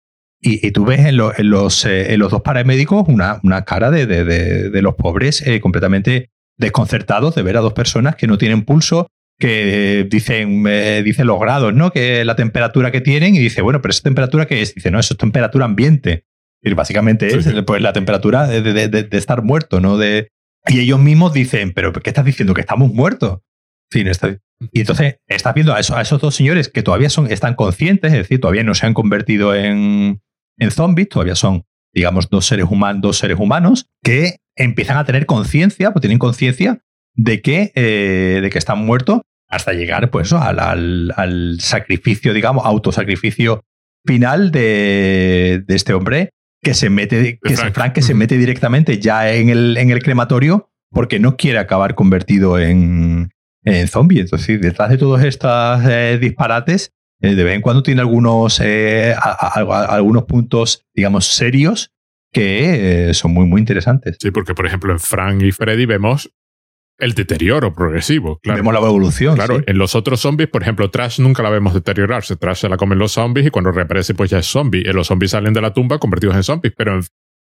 y, 0.42 0.70
tú 0.70 0.84
ves 0.84 1.00
en, 1.00 1.06
en 1.08 1.50
los, 1.50 1.84
eh, 1.84 2.14
en 2.14 2.18
los 2.20 2.30
dos 2.30 2.40
paramédicos 2.40 3.04
una, 3.08 3.40
una 3.42 3.64
cara 3.64 3.90
de, 3.90 4.06
de, 4.06 4.24
de, 4.70 4.82
los 4.82 4.94
pobres 4.94 5.44
completamente 5.60 6.30
desconcertados 6.56 7.34
de 7.34 7.42
ver 7.42 7.58
a 7.58 7.60
dos 7.60 7.74
personas 7.74 8.16
que 8.16 8.26
no 8.26 8.38
tienen 8.38 8.64
pulso, 8.64 9.08
que 9.38 10.06
dicen, 10.10 10.64
dicen 11.04 11.26
los 11.26 11.40
grados, 11.40 11.74
¿no? 11.74 11.90
Que 11.90 12.24
la 12.24 12.36
temperatura 12.36 12.90
que 12.90 13.00
tienen 13.00 13.34
y 13.34 13.38
dice, 13.38 13.62
bueno, 13.62 13.82
pero 13.82 13.90
esa 13.90 14.02
temperatura 14.02 14.46
que 14.46 14.62
es, 14.62 14.74
dice, 14.74 14.90
no, 14.90 14.98
eso 14.98 15.14
es 15.14 15.18
temperatura 15.18 15.64
ambiente. 15.66 16.24
Y 16.62 16.72
básicamente 16.74 17.26
es 17.26 17.48
pues, 17.66 17.80
la 17.80 17.92
temperatura 17.92 18.46
de, 18.46 18.88
de, 18.88 19.18
estar 19.18 19.42
muerto, 19.42 19.80
¿no? 19.80 19.96
De, 19.96 20.28
y 20.68 20.80
ellos 20.80 20.98
mismos 20.98 21.32
dicen, 21.32 21.72
pero 21.72 21.92
¿qué 21.92 22.10
estás 22.10 22.24
diciendo? 22.24 22.52
¿Que 22.52 22.60
estamos 22.60 22.92
muertos? 22.92 23.40
Sí, 23.90 24.04
Y 24.72 24.80
entonces 24.80 25.16
estás 25.26 25.54
viendo 25.54 25.74
a, 25.74 25.80
esos 25.80 26.20
dos 26.20 26.34
señores 26.34 26.68
que 26.68 26.82
todavía 26.82 27.08
son, 27.08 27.30
están 27.32 27.54
conscientes, 27.54 28.12
es 28.12 28.18
decir, 28.18 28.40
todavía 28.40 28.62
no 28.62 28.74
se 28.74 28.86
han 28.86 28.94
convertido 28.94 29.54
en, 29.54 30.20
en 30.60 30.70
zombies, 30.70 31.08
todavía 31.08 31.34
son, 31.34 31.64
digamos, 31.92 32.28
dos 32.30 32.46
seres, 32.46 32.66
humanos, 32.70 33.02
dos 33.02 33.18
seres 33.18 33.38
humanos 33.38 33.86
que 34.02 34.36
empiezan 34.54 34.98
a 34.98 35.04
tener 35.04 35.26
conciencia, 35.26 35.92
pues 35.92 36.02
tienen 36.02 36.18
conciencia 36.18 36.80
de 37.14 37.42
que, 37.42 37.72
eh, 37.74 38.40
de 38.42 38.50
que 38.50 38.58
están 38.58 38.84
muertos 38.84 39.22
hasta 39.48 39.72
llegar 39.72 40.10
pues, 40.10 40.32
al, 40.32 41.12
al, 41.16 41.56
sacrificio, 41.60 42.32
digamos, 42.32 42.64
autosacrificio 42.64 43.64
final 44.06 44.52
de, 44.52 45.64
de 45.66 45.74
este 45.74 45.92
hombre 45.92 46.30
que 46.62 46.74
se 46.74 46.90
mete, 46.90 47.38
que 47.42 47.56
Frank. 47.56 47.92
que 47.92 48.02
se 48.02 48.14
mete 48.14 48.38
directamente 48.38 48.98
ya 49.00 49.32
en 49.32 49.48
el, 49.48 49.76
en 49.76 49.90
el 49.90 50.02
crematorio 50.02 50.68
porque 50.90 51.18
no 51.18 51.36
quiere 51.36 51.58
acabar 51.58 51.94
convertido 51.94 52.58
en, 52.58 53.30
en 53.64 53.88
zombie. 53.88 54.20
Entonces, 54.20 54.60
detrás 54.60 54.90
de 54.90 54.98
todos 54.98 55.22
estos 55.22 55.80
eh, 55.86 56.18
disparates, 56.20 56.92
de 57.20 57.44
vez 57.44 57.54
en 57.54 57.60
cuando 57.60 57.82
tiene 57.82 58.00
algunos, 58.00 58.60
eh, 58.60 59.14
algunos 59.54 60.24
puntos, 60.24 60.86
digamos, 60.94 61.26
serios 61.26 61.92
que 62.32 63.10
son 63.14 63.32
muy, 63.32 63.46
muy 63.46 63.60
interesantes. 63.60 64.16
Sí, 64.20 64.30
porque, 64.30 64.54
por 64.54 64.66
ejemplo, 64.66 64.92
en 64.92 65.00
Frank 65.00 65.42
y 65.42 65.52
Freddy 65.52 65.84
vemos 65.86 66.30
el 67.00 67.14
deterioro 67.14 67.72
progresivo. 67.74 68.38
Claro. 68.42 68.58
Vemos 68.58 68.74
la 68.74 68.80
evolución. 68.80 69.34
Claro, 69.34 69.60
en 69.66 69.78
los 69.78 69.94
otros 69.94 70.20
zombies, 70.20 70.48
por 70.48 70.62
ejemplo, 70.62 70.90
Trash 70.90 71.18
nunca 71.20 71.42
la 71.42 71.50
vemos 71.50 71.74
deteriorarse. 71.74 72.36
Trash 72.36 72.58
se 72.58 72.68
la 72.68 72.76
comen 72.76 72.98
los 72.98 73.12
zombies 73.12 73.46
y 73.46 73.50
cuando 73.50 73.72
reaparece, 73.72 74.14
pues 74.14 74.30
ya 74.30 74.38
es 74.38 74.46
zombie. 74.46 74.82
los 74.92 75.06
zombies 75.06 75.32
salen 75.32 75.52
de 75.52 75.60
la 75.60 75.72
tumba 75.72 75.98
convertidos 75.98 76.36
en 76.36 76.42
zombies, 76.42 76.74
pero 76.76 76.94
en, 76.94 77.02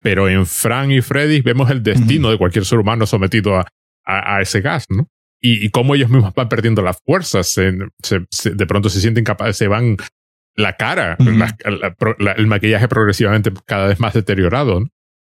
pero 0.00 0.28
en 0.28 0.46
Frank 0.46 0.90
y 0.90 1.00
Freddy 1.00 1.40
vemos 1.40 1.70
el 1.70 1.82
destino 1.82 2.30
de 2.30 2.38
cualquier 2.38 2.64
ser 2.64 2.78
humano 2.78 3.06
sometido 3.06 3.56
a, 3.56 3.66
a, 4.04 4.40
ese 4.40 4.60
gas, 4.60 4.86
¿no? 4.88 5.08
Y, 5.40 5.64
y, 5.64 5.70
cómo 5.70 5.94
ellos 5.94 6.10
mismos 6.10 6.34
van 6.34 6.48
perdiendo 6.48 6.82
las 6.82 6.98
fuerzas, 7.04 7.46
se, 7.46 7.70
de 7.70 8.66
pronto 8.66 8.88
se 8.88 9.00
sienten 9.00 9.22
capaces, 9.22 9.56
se 9.56 9.68
van 9.68 9.96
la 10.56 10.72
cara, 10.72 11.16
el 11.18 12.46
maquillaje 12.48 12.88
progresivamente 12.88 13.52
cada 13.64 13.86
vez 13.86 14.00
más 14.00 14.14
deteriorado. 14.14 14.80
¿no? 14.80 14.88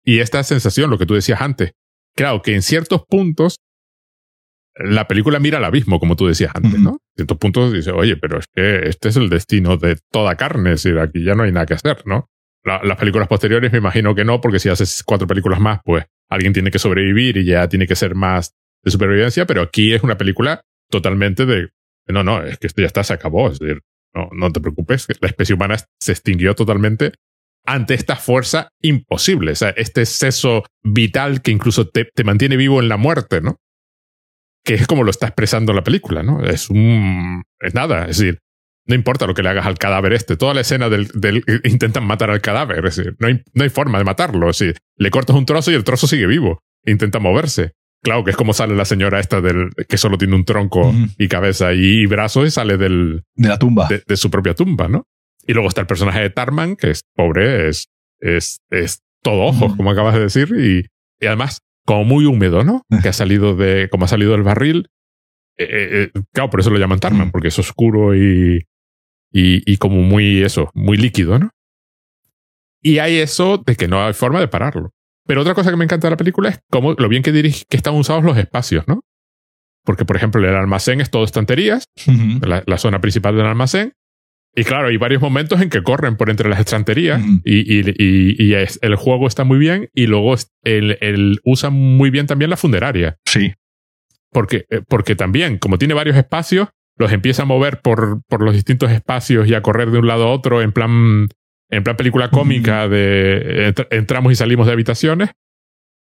Y 0.03 0.19
esta 0.19 0.43
sensación, 0.43 0.89
lo 0.89 0.97
que 0.97 1.05
tú 1.05 1.13
decías 1.13 1.41
antes, 1.41 1.71
claro 2.15 2.41
que 2.41 2.53
en 2.53 2.61
ciertos 2.61 3.03
puntos 3.07 3.59
la 4.75 5.07
película 5.07 5.39
mira 5.39 5.59
al 5.59 5.65
abismo, 5.65 5.99
como 5.99 6.15
tú 6.15 6.27
decías 6.27 6.51
antes, 6.53 6.79
¿no? 6.79 6.91
En 6.91 7.15
ciertos 7.15 7.37
puntos 7.37 7.71
dice, 7.71 7.91
oye, 7.91 8.17
pero 8.17 8.39
es 8.39 8.45
que 8.53 8.89
este 8.89 9.09
es 9.09 9.15
el 9.17 9.29
destino 9.29 9.77
de 9.77 9.99
toda 10.11 10.35
carne, 10.35 10.73
es 10.73 10.83
decir, 10.83 10.99
aquí 10.99 11.23
ya 11.23 11.35
no 11.35 11.43
hay 11.43 11.51
nada 11.51 11.65
que 11.65 11.75
hacer, 11.75 12.01
¿no? 12.05 12.29
las 12.63 12.97
películas 12.97 13.27
posteriores 13.27 13.71
me 13.71 13.77
imagino 13.77 14.15
que 14.15 14.23
no, 14.23 14.39
porque 14.39 14.59
si 14.59 14.69
haces 14.69 15.03
cuatro 15.05 15.27
películas 15.27 15.59
más, 15.59 15.81
pues 15.83 16.05
alguien 16.29 16.53
tiene 16.53 16.71
que 16.71 16.79
sobrevivir 16.79 17.37
y 17.37 17.45
ya 17.45 17.67
tiene 17.67 17.87
que 17.87 17.95
ser 17.95 18.15
más 18.15 18.55
de 18.83 18.91
supervivencia, 18.91 19.45
pero 19.45 19.61
aquí 19.61 19.93
es 19.93 20.03
una 20.03 20.17
película 20.17 20.61
totalmente 20.89 21.45
de, 21.45 21.69
no, 22.07 22.23
no, 22.23 22.43
es 22.43 22.57
que 22.57 22.67
esto 22.67 22.81
ya 22.81 22.87
está, 22.87 23.03
se 23.03 23.13
acabó, 23.13 23.49
es 23.49 23.59
decir, 23.59 23.81
no, 24.13 24.29
no 24.33 24.51
te 24.51 24.61
preocupes, 24.61 25.07
la 25.21 25.27
especie 25.27 25.55
humana 25.55 25.77
se 25.99 26.11
extinguió 26.11 26.53
totalmente 26.55 27.13
ante 27.65 27.93
esta 27.93 28.15
fuerza 28.15 28.69
imposible, 28.81 29.53
o 29.53 29.55
sea, 29.55 29.69
este 29.69 30.01
exceso 30.01 30.65
vital 30.83 31.41
que 31.41 31.51
incluso 31.51 31.87
te, 31.87 32.05
te 32.13 32.23
mantiene 32.23 32.57
vivo 32.57 32.81
en 32.81 32.89
la 32.89 32.97
muerte, 32.97 33.41
¿no? 33.41 33.57
Que 34.65 34.75
es 34.75 34.87
como 34.87 35.03
lo 35.03 35.11
está 35.11 35.27
expresando 35.27 35.73
la 35.73 35.83
película, 35.83 36.23
¿no? 36.23 36.43
Es 36.43 36.69
un... 36.69 37.43
es 37.59 37.73
nada, 37.73 38.01
es 38.07 38.17
decir, 38.17 38.39
no 38.85 38.95
importa 38.95 39.27
lo 39.27 39.33
que 39.33 39.43
le 39.43 39.49
hagas 39.49 39.65
al 39.65 39.77
cadáver 39.77 40.13
este. 40.13 40.35
Toda 40.35 40.53
la 40.53 40.61
escena 40.61 40.89
del, 40.89 41.07
del 41.13 41.43
intentan 41.63 42.05
matar 42.05 42.29
al 42.29 42.41
cadáver. 42.41 42.85
Es 42.85 42.97
decir, 42.97 43.15
no 43.19 43.27
hay, 43.27 43.41
no 43.53 43.63
hay 43.63 43.69
forma 43.69 43.97
de 43.97 44.03
matarlo. 44.03 44.49
Es 44.49 44.59
decir, 44.59 44.77
le 44.97 45.09
cortas 45.09 45.35
un 45.35 45.45
trozo 45.45 45.71
y 45.71 45.75
el 45.75 45.83
trozo 45.83 46.07
sigue 46.07 46.27
vivo. 46.27 46.61
intenta 46.85 47.19
moverse. 47.19 47.73
Claro 48.03 48.23
que 48.23 48.31
es 48.31 48.37
como 48.37 48.53
sale 48.53 48.75
la 48.75 48.85
señora 48.85 49.19
esta 49.19 49.41
del 49.41 49.69
que 49.87 49.97
solo 49.97 50.17
tiene 50.17 50.35
un 50.35 50.43
tronco 50.43 50.93
y 51.17 51.27
cabeza 51.29 51.73
y, 51.73 52.05
brazos 52.05 52.47
y 52.47 52.51
sale 52.51 52.77
del 52.77 53.23
de 53.35 53.47
la 53.47 53.57
tumba 53.57 53.87
de, 53.87 54.17
su 54.17 54.29
propia 54.29 54.53
tumba, 54.53 54.89
¿no? 54.89 55.07
Y 55.47 55.53
luego 55.53 55.69
está 55.69 55.81
el 55.81 55.87
personaje 55.87 56.19
de 56.19 56.29
Tarman 56.29 56.75
que 56.75 56.91
es 56.91 57.03
pobre, 57.15 57.69
es 57.69 57.87
es, 58.19 58.61
es 58.69 59.01
todo 59.21 59.43
ojos, 59.43 59.75
como 59.75 59.91
acabas 59.91 60.15
de 60.15 60.21
decir 60.21 60.49
y, 60.57 60.85
y 61.19 61.27
además 61.27 61.61
como 61.85 62.03
muy 62.03 62.25
húmedo, 62.25 62.63
¿no? 62.63 62.83
que 63.01 63.09
ha 63.09 63.13
salido 63.13 63.55
de 63.55 63.89
como 63.89 64.05
ha 64.05 64.07
salido 64.07 64.31
del 64.31 64.43
barril. 64.43 64.89
Eh, 65.57 65.67
eh, 65.69 66.11
eh, 66.15 66.21
claro, 66.33 66.49
por 66.49 66.59
eso 66.59 66.69
lo 66.69 66.79
llaman 66.79 66.99
Tarman, 66.99 67.31
porque 67.31 67.49
es 67.49 67.59
oscuro 67.59 68.15
y, 68.15 68.65
y, 69.31 69.77
como 69.77 70.01
muy 70.01 70.41
eso, 70.41 70.71
muy 70.73 70.97
líquido, 70.97 71.37
¿no? 71.37 71.51
Y 72.81 72.97
hay 72.97 73.17
eso 73.17 73.59
de 73.59 73.75
que 73.75 73.87
no 73.87 74.03
hay 74.03 74.13
forma 74.13 74.39
de 74.39 74.47
pararlo. 74.47 74.91
Pero 75.25 75.41
otra 75.41 75.53
cosa 75.53 75.69
que 75.71 75.77
me 75.77 75.85
encanta 75.85 76.07
de 76.07 76.11
la 76.11 76.17
película 76.17 76.49
es 76.49 76.59
cómo 76.69 76.93
lo 76.93 77.07
bien 77.07 77.23
que, 77.23 77.31
dirige, 77.31 77.65
que 77.69 77.77
están 77.77 77.95
usados 77.95 78.23
los 78.23 78.37
espacios, 78.37 78.87
¿no? 78.87 79.01
Porque, 79.85 80.05
por 80.05 80.15
ejemplo, 80.15 80.41
el 80.47 80.55
almacén 80.55 81.01
es 81.01 81.09
todo 81.09 81.23
estanterías, 81.23 81.89
la, 82.41 82.77
zona 82.77 83.01
principal 83.01 83.35
del 83.35 83.45
almacén. 83.45 83.93
Y 84.55 84.63
claro, 84.63 84.87
hay 84.87 84.97
varios 84.97 85.21
momentos 85.21 85.61
en 85.61 85.69
que 85.69 85.81
corren 85.81 86.15
por 86.15 86.29
entre 86.29 86.47
las 86.47 86.59
estanterías 86.59 87.21
y, 87.43 87.79
y, 87.79 88.53
el 88.53 88.95
juego 88.95 89.27
está 89.27 89.43
muy 89.43 89.57
bien 89.57 89.89
y 89.93 90.07
luego 90.07 90.35
el, 90.63 90.97
el, 91.01 91.39
usa 91.43 91.69
muy 91.69 92.11
bien 92.11 92.27
también 92.27 92.49
la 92.49 92.57
funeraria. 92.57 93.17
Sí. 93.25 93.53
Porque, 94.31 94.65
eh, 94.69 94.81
porque 94.87 95.15
también, 95.15 95.57
como 95.57 95.77
tiene 95.77 95.93
varios 95.93 96.15
espacios, 96.15 96.69
los 96.97 97.11
empieza 97.11 97.43
a 97.43 97.45
mover 97.45 97.81
por, 97.81 98.21
por 98.27 98.43
los 98.43 98.53
distintos 98.53 98.91
espacios 98.91 99.47
y 99.47 99.53
a 99.53 99.61
correr 99.61 99.91
de 99.91 99.99
un 99.99 100.07
lado 100.07 100.27
a 100.27 100.31
otro 100.31 100.61
en 100.61 100.71
plan, 100.71 101.27
en 101.73 101.83
plan 101.83 101.97
película 101.97 102.29
cómica 102.29 102.87
de 102.87 103.73
entramos 103.89 104.31
y 104.31 104.35
salimos 104.35 104.67
de 104.67 104.73
habitaciones. 104.73 105.29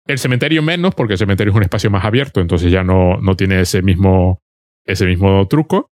El 0.07 0.19
cementerio 0.19 0.63
menos, 0.63 0.95
porque 0.95 1.15
el 1.15 1.19
cementerio 1.19 1.51
es 1.51 1.57
un 1.57 1.65
espacio 1.65 1.91
más 1.91 2.05
abierto, 2.05 2.41
entonces 2.41 2.71
ya 2.71 2.85
no, 2.85 3.19
no 3.21 3.37
tiene 3.37 3.61
ese 3.61 3.83
mismo, 3.83 4.41
ese 4.85 5.05
mismo 5.05 5.49
truco. 5.49 5.91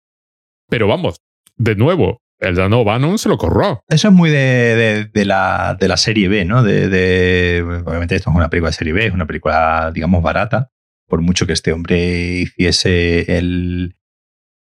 Pero 0.69 0.87
vamos, 0.87 1.17
de 1.57 1.77
nuevo, 1.77 2.21
el 2.39 2.57
Dano 2.57 2.85
Bannon 2.85 3.19
se 3.19 3.31
lo 3.31 3.39
corró. 3.39 3.81
Eso 3.89 4.09
es 4.09 4.15
muy 4.15 4.29
de, 4.29 5.09
de, 5.11 5.25
la, 5.25 5.77
de 5.81 5.89
la 5.89 5.97
serie 5.97 6.29
B, 6.29 6.45
¿no? 6.45 6.63
De, 6.63 6.89
de, 6.89 7.63
obviamente 7.87 8.17
esto 8.17 8.31
es 8.31 8.37
una 8.37 8.51
película 8.51 8.71
de 8.71 8.77
serie 8.77 8.93
B, 8.93 9.07
es 9.07 9.15
una 9.15 9.27
película, 9.27 9.91
digamos, 9.95 10.23
barata. 10.23 10.71
Por 11.09 11.23
mucho 11.23 11.47
que 11.47 11.55
este 11.55 11.73
hombre 11.73 12.41
hiciese 12.41 13.39
el, 13.39 13.97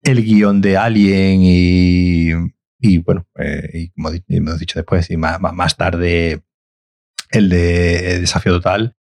el 0.04 0.24
guion 0.24 0.60
de 0.60 0.76
Alien 0.76 1.40
y, 1.42 2.32
y 2.80 3.00
bueno, 3.00 3.28
eh, 3.38 3.70
y 3.74 3.90
como 3.90 4.12
hemos 4.28 4.60
dicho 4.60 4.80
después, 4.80 5.10
y 5.10 5.18
más, 5.18 5.40
más 5.40 5.78
tarde 5.78 6.44
el 7.32 7.50
de 7.50 8.20
Desafío 8.20 8.54
Total, 8.54 8.96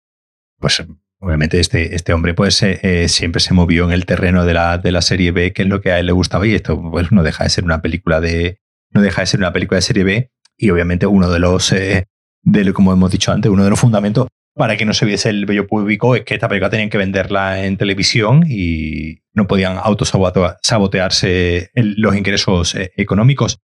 pues 0.59 0.83
obviamente 1.19 1.59
este, 1.59 1.95
este 1.95 2.13
hombre 2.13 2.35
pues 2.35 2.63
eh, 2.63 2.79
eh, 2.83 3.09
siempre 3.09 3.41
se 3.41 3.55
movió 3.55 3.85
en 3.85 3.93
el 3.93 4.07
terreno 4.07 4.45
de 4.45 4.55
la, 4.55 4.79
de 4.79 4.93
la 4.93 5.03
serie 5.03 5.33
B, 5.33 5.53
que 5.53 5.63
es 5.63 5.69
lo 5.69 5.81
que 5.81 5.93
a 5.93 5.99
él 5.99 6.07
le 6.07 6.13
gustaba, 6.13 6.47
y 6.47 6.55
esto 6.55 6.81
pues 6.91 7.13
no 7.13 7.23
deja 7.23 7.45
de 7.45 7.51
ser 7.51 7.65
una 7.65 7.83
película 7.83 8.21
de, 8.21 8.61
no 8.91 9.01
deja 9.01 9.23
de 9.23 9.27
ser 9.27 9.41
una 9.41 9.53
película 9.53 9.77
de 9.77 9.83
serie 9.83 10.05
B, 10.05 10.31
y 10.57 10.71
obviamente 10.71 11.07
uno 11.07 11.31
de 11.31 11.39
los, 11.39 11.71
de, 11.71 12.73
como 12.73 12.93
hemos 12.93 13.11
dicho 13.11 13.33
antes, 13.33 13.51
uno 13.51 13.65
de 13.65 13.71
los 13.71 13.81
fundamentos 13.81 14.29
para 14.55 14.77
que 14.77 14.85
no 14.85 14.93
se 14.93 15.07
viese 15.07 15.31
el 15.31 15.47
bello 15.47 15.67
público 15.67 16.15
es 16.15 16.25
que 16.25 16.35
esta 16.35 16.49
película 16.49 16.71
tenían 16.71 16.91
que 16.91 16.99
venderla 16.99 17.65
en 17.65 17.77
televisión 17.77 18.45
y 18.47 19.23
no 19.33 19.47
podían 19.47 19.79
autosabotearse 19.79 21.71
los 21.75 22.17
ingresos 22.17 22.75
eh, 22.75 22.93
económicos. 22.97 23.61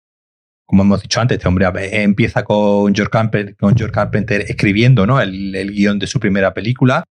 Como 0.66 0.82
hemos 0.82 1.02
dicho 1.02 1.20
antes, 1.20 1.36
este 1.36 1.48
hombre 1.48 1.66
empieza 2.02 2.42
con 2.44 2.94
George 2.94 3.10
Carpenter, 3.10 4.44
escribiendo 4.48 5.06
¿no? 5.06 5.20
el, 5.20 5.54
el 5.54 5.72
guion 5.72 5.98
de 5.98 6.06
su 6.06 6.20
primera 6.20 6.54
película, 6.54 7.04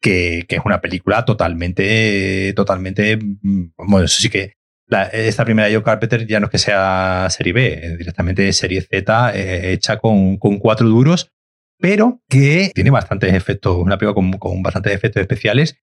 que, 0.00 0.46
es 0.48 0.60
una 0.64 0.80
película 0.80 1.24
totalmente, 1.24 2.52
totalmente, 2.54 3.18
bueno, 3.76 4.04
eso 4.04 4.20
sí 4.20 4.28
que 4.28 4.52
esta 5.12 5.44
primera 5.44 5.68
George 5.68 5.84
Carpenter 5.84 6.26
ya 6.26 6.38
no 6.38 6.46
es 6.46 6.52
que 6.52 6.58
sea 6.58 7.26
serie 7.30 7.52
B, 7.52 7.96
directamente 7.98 8.52
serie 8.52 8.82
Z 8.82 9.32
eh, 9.34 9.72
hecha 9.72 9.98
con 9.98 10.36
cuatro 10.36 10.86
duros 10.86 11.32
pero 11.78 12.22
que 12.28 12.70
tiene 12.74 12.90
bastantes 12.90 13.34
efectos, 13.34 13.76
una 13.76 13.98
película 13.98 14.14
con, 14.14 14.32
con 14.38 14.62
bastantes 14.62 14.92
efectos 14.92 15.20
especiales, 15.20 15.78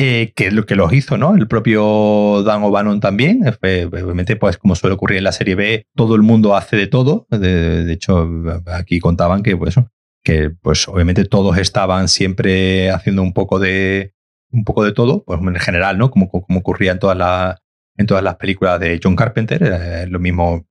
eh, 0.00 0.32
que 0.36 0.50
que 0.64 0.76
los 0.76 0.92
hizo, 0.92 1.18
¿no? 1.18 1.34
El 1.34 1.48
propio 1.48 2.44
Dan 2.44 2.62
O'Bannon 2.62 3.00
también. 3.00 3.42
Obviamente, 3.48 4.36
pues 4.36 4.56
como 4.56 4.76
suele 4.76 4.94
ocurrir 4.94 5.18
en 5.18 5.24
la 5.24 5.32
serie 5.32 5.56
B, 5.56 5.86
todo 5.96 6.14
el 6.14 6.22
mundo 6.22 6.54
hace 6.54 6.76
de 6.76 6.86
todo. 6.86 7.26
De, 7.30 7.92
hecho, 7.92 8.28
aquí 8.66 9.00
contaban 9.00 9.42
que, 9.42 9.56
pues, 9.56 9.74
que 10.22 10.50
pues 10.50 10.86
obviamente 10.86 11.24
todos 11.24 11.58
estaban 11.58 12.06
siempre 12.06 12.90
haciendo 12.92 13.22
un 13.22 13.32
poco 13.32 13.58
de 13.58 14.14
un 14.52 14.64
poco 14.64 14.84
de 14.84 14.92
todo, 14.92 15.24
pues 15.24 15.40
en 15.40 15.56
general, 15.56 15.98
¿no? 15.98 16.12
Como, 16.12 16.28
como 16.30 16.60
ocurría 16.60 16.92
en 16.92 17.00
todas 17.00 17.18
las 17.18 17.56
en 17.96 18.06
todas 18.06 18.22
las 18.22 18.36
películas 18.36 18.78
de 18.78 19.00
John 19.02 19.16
Carpenter, 19.16 19.60
eh, 19.64 20.06
lo 20.08 20.20
mismo 20.20 20.67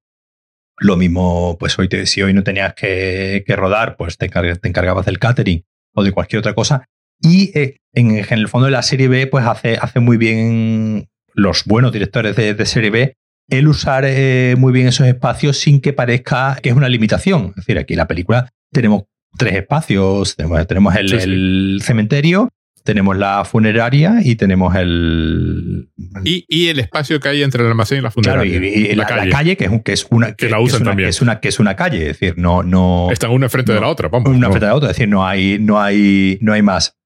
lo 0.79 0.95
mismo, 0.97 1.57
pues 1.59 1.77
hoy 1.79 1.89
si 2.05 2.21
hoy 2.21 2.33
no 2.33 2.43
tenías 2.43 2.73
que, 2.73 3.43
rodar, 3.47 3.97
pues 3.97 4.17
te, 4.17 4.25
encargabas 4.25 5.05
del 5.05 5.19
catering 5.19 5.63
o 5.93 6.03
de 6.03 6.11
cualquier 6.11 6.39
otra 6.39 6.53
cosa. 6.53 6.85
Y 7.19 7.57
eh, 7.57 7.77
en, 7.93 8.11
el 8.11 8.47
fondo 8.47 8.65
de 8.65 8.71
la 8.71 8.83
serie 8.83 9.07
B, 9.07 9.27
pues 9.27 9.45
hace, 9.45 9.77
hace 9.81 9.99
muy 9.99 10.17
bien 10.17 11.09
los 11.33 11.65
buenos 11.65 11.91
directores 11.91 12.35
de, 12.35 12.65
serie 12.65 12.89
B 12.89 13.13
el 13.49 13.67
usar 13.67 14.03
eh, 14.05 14.55
muy 14.57 14.73
bien 14.73 14.87
esos 14.87 15.07
espacios 15.07 15.57
sin 15.57 15.79
que 15.79 15.93
parezca 15.93 16.57
que 16.61 16.69
es 16.69 16.75
una 16.75 16.89
limitación. 16.89 17.49
Es 17.49 17.55
decir, 17.57 17.77
aquí 17.77 17.93
en 17.93 17.99
la 17.99 18.07
película 18.07 18.49
tenemos 18.71 19.03
tres 19.37 19.55
espacios. 19.55 20.35
Tenemos, 20.35 20.95
el, 20.95 21.79
cementerio, 21.81 22.49
tenemos 22.87 23.17
la 23.17 23.43
funeraria 23.43 24.21
y 24.23 24.37
tenemos 24.37 24.73
el... 24.73 25.89
Y, 26.23 26.69
el 26.69 26.79
espacio 26.79 27.19
que 27.19 27.27
hay 27.27 27.43
entre 27.43 27.61
el 27.61 27.67
almacén 27.67 27.97
y 27.97 28.01
la 28.01 28.11
funeraria. 28.11 28.55
y, 28.55 28.95
la, 28.95 29.05
calle. 29.05 29.57
que, 29.57 29.65
es, 29.65 29.71
que 29.83 29.91
es 29.91 30.07
una... 30.09 30.33
Que, 30.35 30.49
la 30.49 30.61
usan 30.61 30.85
también. 30.85 31.09
es 31.09 31.21
una, 31.21 31.41
que 31.41 31.49
es 31.49 31.59
una 31.59 31.75
calle, 31.75 32.09
es 32.09 32.17
decir, 32.17 32.37
no... 32.37 32.63
no 32.63 33.09
Están 33.11 33.31
una 33.31 33.49
frente 33.49 33.73
de 33.73 33.81
la 33.81 33.89
otra, 33.89 34.07
vamos. 34.07 34.29
Una 34.29 34.47
frente 34.47 34.65
de 34.65 34.71
la 34.71 34.75
otra, 34.75 34.89
es 34.89 34.95
decir, 34.95 35.09
no 35.09 35.27
hay, 35.27 35.59
no 35.59 35.81
hay, 35.81 36.37
no 36.39 36.53
hay 36.53 36.61
más. 36.61 36.97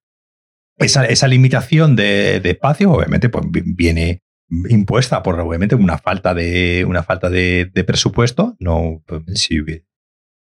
Esa, 0.77 1.05
esa 1.05 1.27
limitación 1.27 1.95
de, 1.95 2.39
de 2.41 2.51
espacio, 2.51 2.91
obviamente, 2.91 3.29
pues 3.29 3.43
viene 3.49 4.21
impuesta 4.69 5.23
por 5.23 5.39
obviamente 5.39 5.75
una 5.75 5.97
falta 5.97 6.35
de 6.35 6.85
una 6.87 7.03
falta 7.03 7.29
de, 7.29 7.71
presupuesto 7.87 8.55
no 8.59 9.01
pues, 9.07 9.23
si, 9.35 9.59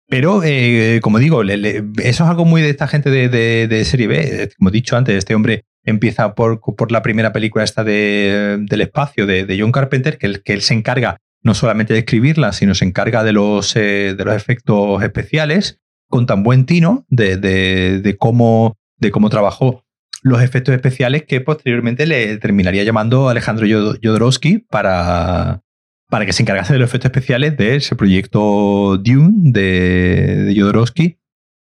pero, 0.10 0.42
eh, 0.44 1.00
como 1.02 1.20
digo, 1.20 1.44
eso 1.44 1.84
es 1.98 2.22
algo 2.22 2.46
muy 2.46 2.62
de 2.62 2.70
esta 2.70 2.88
gente 2.88 3.10
de, 3.10 3.86
serie 3.86 4.08
B. 4.08 4.50
Como 4.58 4.70
he 4.70 4.74
dicho 4.74 4.98
antes, 4.98 5.16
este 5.16 5.36
hombre 5.36 5.66
empieza 5.84 6.36
por, 6.36 6.60
por 6.60 6.92
la 6.92 7.02
primera 7.02 7.32
película 7.32 7.64
esta 7.64 7.84
de, 7.84 8.58
del 8.62 8.82
espacio 8.82 9.26
de, 9.26 9.58
John 9.60 9.72
Carpenter, 9.72 10.18
que 10.18 10.42
que 10.44 10.54
él 10.54 10.62
se 10.62 10.74
encarga 10.74 11.18
no 11.42 11.54
solamente 11.54 11.94
de 11.94 12.00
escribirla, 12.00 12.52
sino 12.54 12.76
se 12.76 12.86
encarga 12.86 13.24
de 13.24 13.34
los, 13.34 13.76
eh, 13.76 14.16
de 14.18 14.26
los 14.26 14.36
efectos 14.36 15.02
especiales 15.04 15.80
con 16.08 16.26
tan 16.26 16.44
buen 16.44 16.66
tino 16.66 17.06
de, 17.10 18.16
cómo, 18.20 18.78
de 18.98 19.12
cómo 19.12 19.30
trabajó 19.30 19.86
los 20.22 20.42
efectos 20.42 20.74
especiales 20.76 21.24
que 21.24 21.40
posteriormente 21.40 22.06
le 22.06 22.38
terminaría 22.38 22.84
llamando 22.84 23.30
Alejandro 23.30 23.68
Jodorowsky 24.04 24.60
para, 24.70 25.62
para 26.10 26.26
que 26.26 26.34
se 26.34 26.44
encargase 26.44 26.74
de 26.74 26.80
los 26.80 26.90
efectos 26.90 27.10
especiales 27.10 27.56
de 27.56 27.76
ese 27.76 27.96
proyecto 27.96 28.98
Dune 28.98 29.52
de, 29.52 30.54
Jodorowsky, 30.58 31.20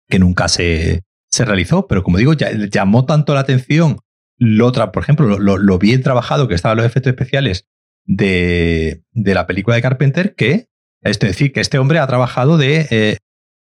que 0.09 0.18
nunca 0.18 0.49
se, 0.49 1.05
se, 1.30 1.44
realizó. 1.44 1.86
Pero 1.86 2.03
como 2.03 2.16
digo, 2.16 2.32
ya, 2.32 2.51
llamó 2.53 3.05
tanto 3.05 3.34
la 3.34 3.40
atención 3.40 3.99
lo 4.38 4.66
otra, 4.66 4.92
por 4.92 5.03
ejemplo, 5.03 5.38
lo, 5.38 5.78
bien 5.78 6.03
trabajado 6.03 6.49
que 6.49 6.55
estaban 6.55 6.76
los 6.76 6.86
efectos 6.86 7.11
especiales 7.11 7.66
de, 8.07 9.03
de, 9.12 9.34
la 9.34 9.46
película 9.46 9.76
de 9.76 9.82
Carpenter, 9.82 10.34
que 10.34 10.66
es 11.03 11.18
decir, 11.18 11.53
que 11.53 11.61
este 11.61 11.78
hombre 11.78 11.99
ha 11.99 12.07
trabajado 12.07 12.57
de, 12.57 12.86
eh, 12.90 13.18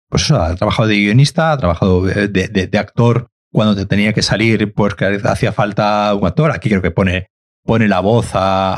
pues 0.10 0.24
eso, 0.24 0.40
ha 0.40 0.56
trabajado 0.56 0.88
de 0.88 0.96
guionista, 0.96 1.52
ha 1.52 1.58
trabajado 1.58 2.04
de, 2.04 2.28
de, 2.28 2.78
actor 2.78 3.30
cuando 3.52 3.76
te 3.76 3.86
tenía 3.86 4.14
que 4.14 4.22
salir 4.22 4.74
porque 4.74 5.20
hacía 5.24 5.52
falta 5.52 6.14
un 6.14 6.28
actor. 6.28 6.52
Aquí 6.52 6.70
creo 6.70 6.82
que 6.82 6.92
pone, 6.92 7.28
pone 7.66 7.88
la 7.88 8.00
voz 8.00 8.36
a, 8.36 8.74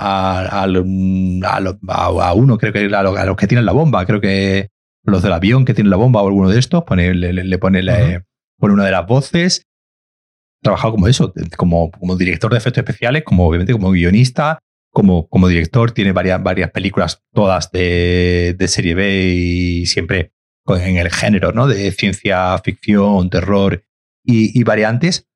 a, 0.46 0.64
a, 0.64 2.34
uno, 2.34 2.58
creo 2.58 2.74
que 2.74 2.86
a 2.96 3.04
los, 3.04 3.36
que 3.36 3.48
tienen 3.48 3.66
la 3.66 3.74
bomba, 3.74 4.06
creo 4.06 4.22
que 4.22 4.70
los 5.04 5.22
del 5.22 5.34
avión 5.34 5.66
que 5.66 5.74
tienen 5.74 5.92
la 5.92 5.98
bomba 5.98 6.22
o 6.22 6.28
alguno 6.28 6.50
de 6.50 6.60
estos, 6.60 6.84
pone, 6.84 7.14
le, 7.14 7.58
pone, 7.60 7.82
pone 8.58 8.74
una 8.74 8.86
de 8.86 8.92
las 8.92 9.06
voces. 9.06 9.64
Trabajado 10.62 10.94
como 10.94 11.08
eso, 11.08 11.34
como, 11.56 11.92
como 11.92 12.16
director 12.16 12.52
de 12.52 12.58
efectos 12.58 12.82
especiales, 12.82 13.24
como 13.24 13.46
obviamente 13.46 13.74
como 13.74 13.92
guionista, 13.92 14.60
como, 14.92 15.28
como 15.28 15.48
director, 15.48 15.92
tiene 15.92 16.14
varias, 16.14 16.42
varias 16.42 16.72
películas, 16.72 17.22
todas 17.34 17.72
de, 17.72 18.56
de 18.58 18.68
serie 18.68 18.96
B 18.96 19.34
y 19.36 19.86
siempre 19.86 20.32
en 20.76 20.98
el 20.98 21.10
género, 21.12 21.52
¿no? 21.52 21.68
De 21.68 21.92
ciencia 21.92 22.58
ficción, 22.64 23.30
terror 23.30 23.84
y, 24.24 24.64
variantes. 24.64 25.28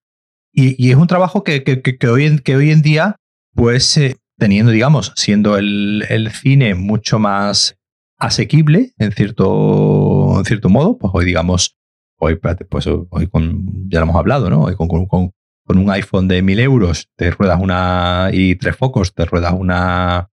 Y, 0.52 0.90
es 0.90 0.96
un 0.98 1.08
trabajo 1.08 1.44
que, 1.44 1.64
que, 1.64 2.08
hoy, 2.08 2.26
en, 2.26 2.40
que 2.40 2.56
hoy 2.56 2.72
en 2.72 2.82
día, 2.82 3.16
pues 3.54 3.98
eh, 3.98 4.18
teniendo, 4.38 4.72
digamos, 4.72 5.14
siendo 5.16 5.58
el, 5.58 6.06
el, 6.10 6.32
cine 6.32 6.76
mucho 6.76 7.20
más 7.20 7.78
asequible 8.18 8.94
en 8.98 9.12
cierto, 9.12 10.40
en 10.40 10.46
cierto 10.46 10.70
modo, 10.70 10.98
pues 10.98 11.12
hoy, 11.14 11.26
digamos, 11.26 11.78
hoy, 12.18 12.40
pues 12.70 12.88
hoy 12.88 13.28
con, 13.28 13.90
ya 13.90 14.00
lo 14.00 14.04
hemos 14.04 14.16
hablado, 14.16 14.50
¿no? 14.50 14.64
Hoy 14.64 14.76
con, 14.76 14.88
con, 14.88 15.32
un 15.68 15.90
iPhone 15.90 16.28
de 16.28 16.42
mil 16.42 16.60
euros 16.60 17.08
te 17.16 17.32
ruedas 17.32 17.58
una 17.62 18.30
y 18.34 18.56
tres 18.56 18.76
focos, 18.76 19.14
te 19.14 19.24
ruedas 19.24 19.54
una, 19.54 20.30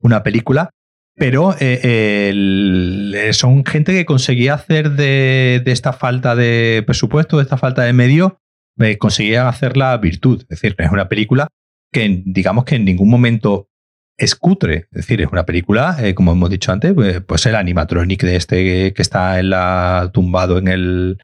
una 0.00 0.22
película, 0.22 0.68
pero 1.14 1.54
eh, 1.60 3.30
son 3.32 3.64
gente 3.64 3.92
que 3.92 4.04
conseguía 4.04 4.52
hacer 4.52 4.90
de, 4.90 5.62
esta 5.64 5.94
falta 5.94 6.34
de 6.34 6.82
presupuesto, 6.86 7.38
de 7.38 7.44
esta 7.44 7.56
falta 7.56 7.84
de 7.84 7.94
medio, 7.94 8.38
eh, 8.78 8.98
conseguía 8.98 9.48
hacer 9.48 9.78
la 9.78 9.96
virtud. 9.96 10.42
Es 10.42 10.60
decir, 10.60 10.74
es 10.76 10.90
una 10.90 11.08
película 11.08 11.48
que 11.92 12.22
digamos 12.24 12.64
que 12.64 12.76
en 12.76 12.84
ningún 12.84 13.10
momento 13.10 13.68
es 14.16 14.34
cutre. 14.34 14.88
Es 14.90 15.06
decir, 15.06 15.20
es 15.20 15.28
una 15.30 15.44
película, 15.44 15.96
eh, 16.00 16.14
como 16.14 16.32
hemos 16.32 16.50
dicho 16.50 16.72
antes, 16.72 16.94
pues, 16.94 17.20
pues 17.22 17.46
el 17.46 17.54
animatronic 17.54 18.22
de 18.22 18.36
este 18.36 18.92
que 18.94 19.02
está 19.02 19.38
en 19.38 19.50
la, 19.50 20.10
tumbado 20.12 20.58
en 20.58 20.68
el, 20.68 21.18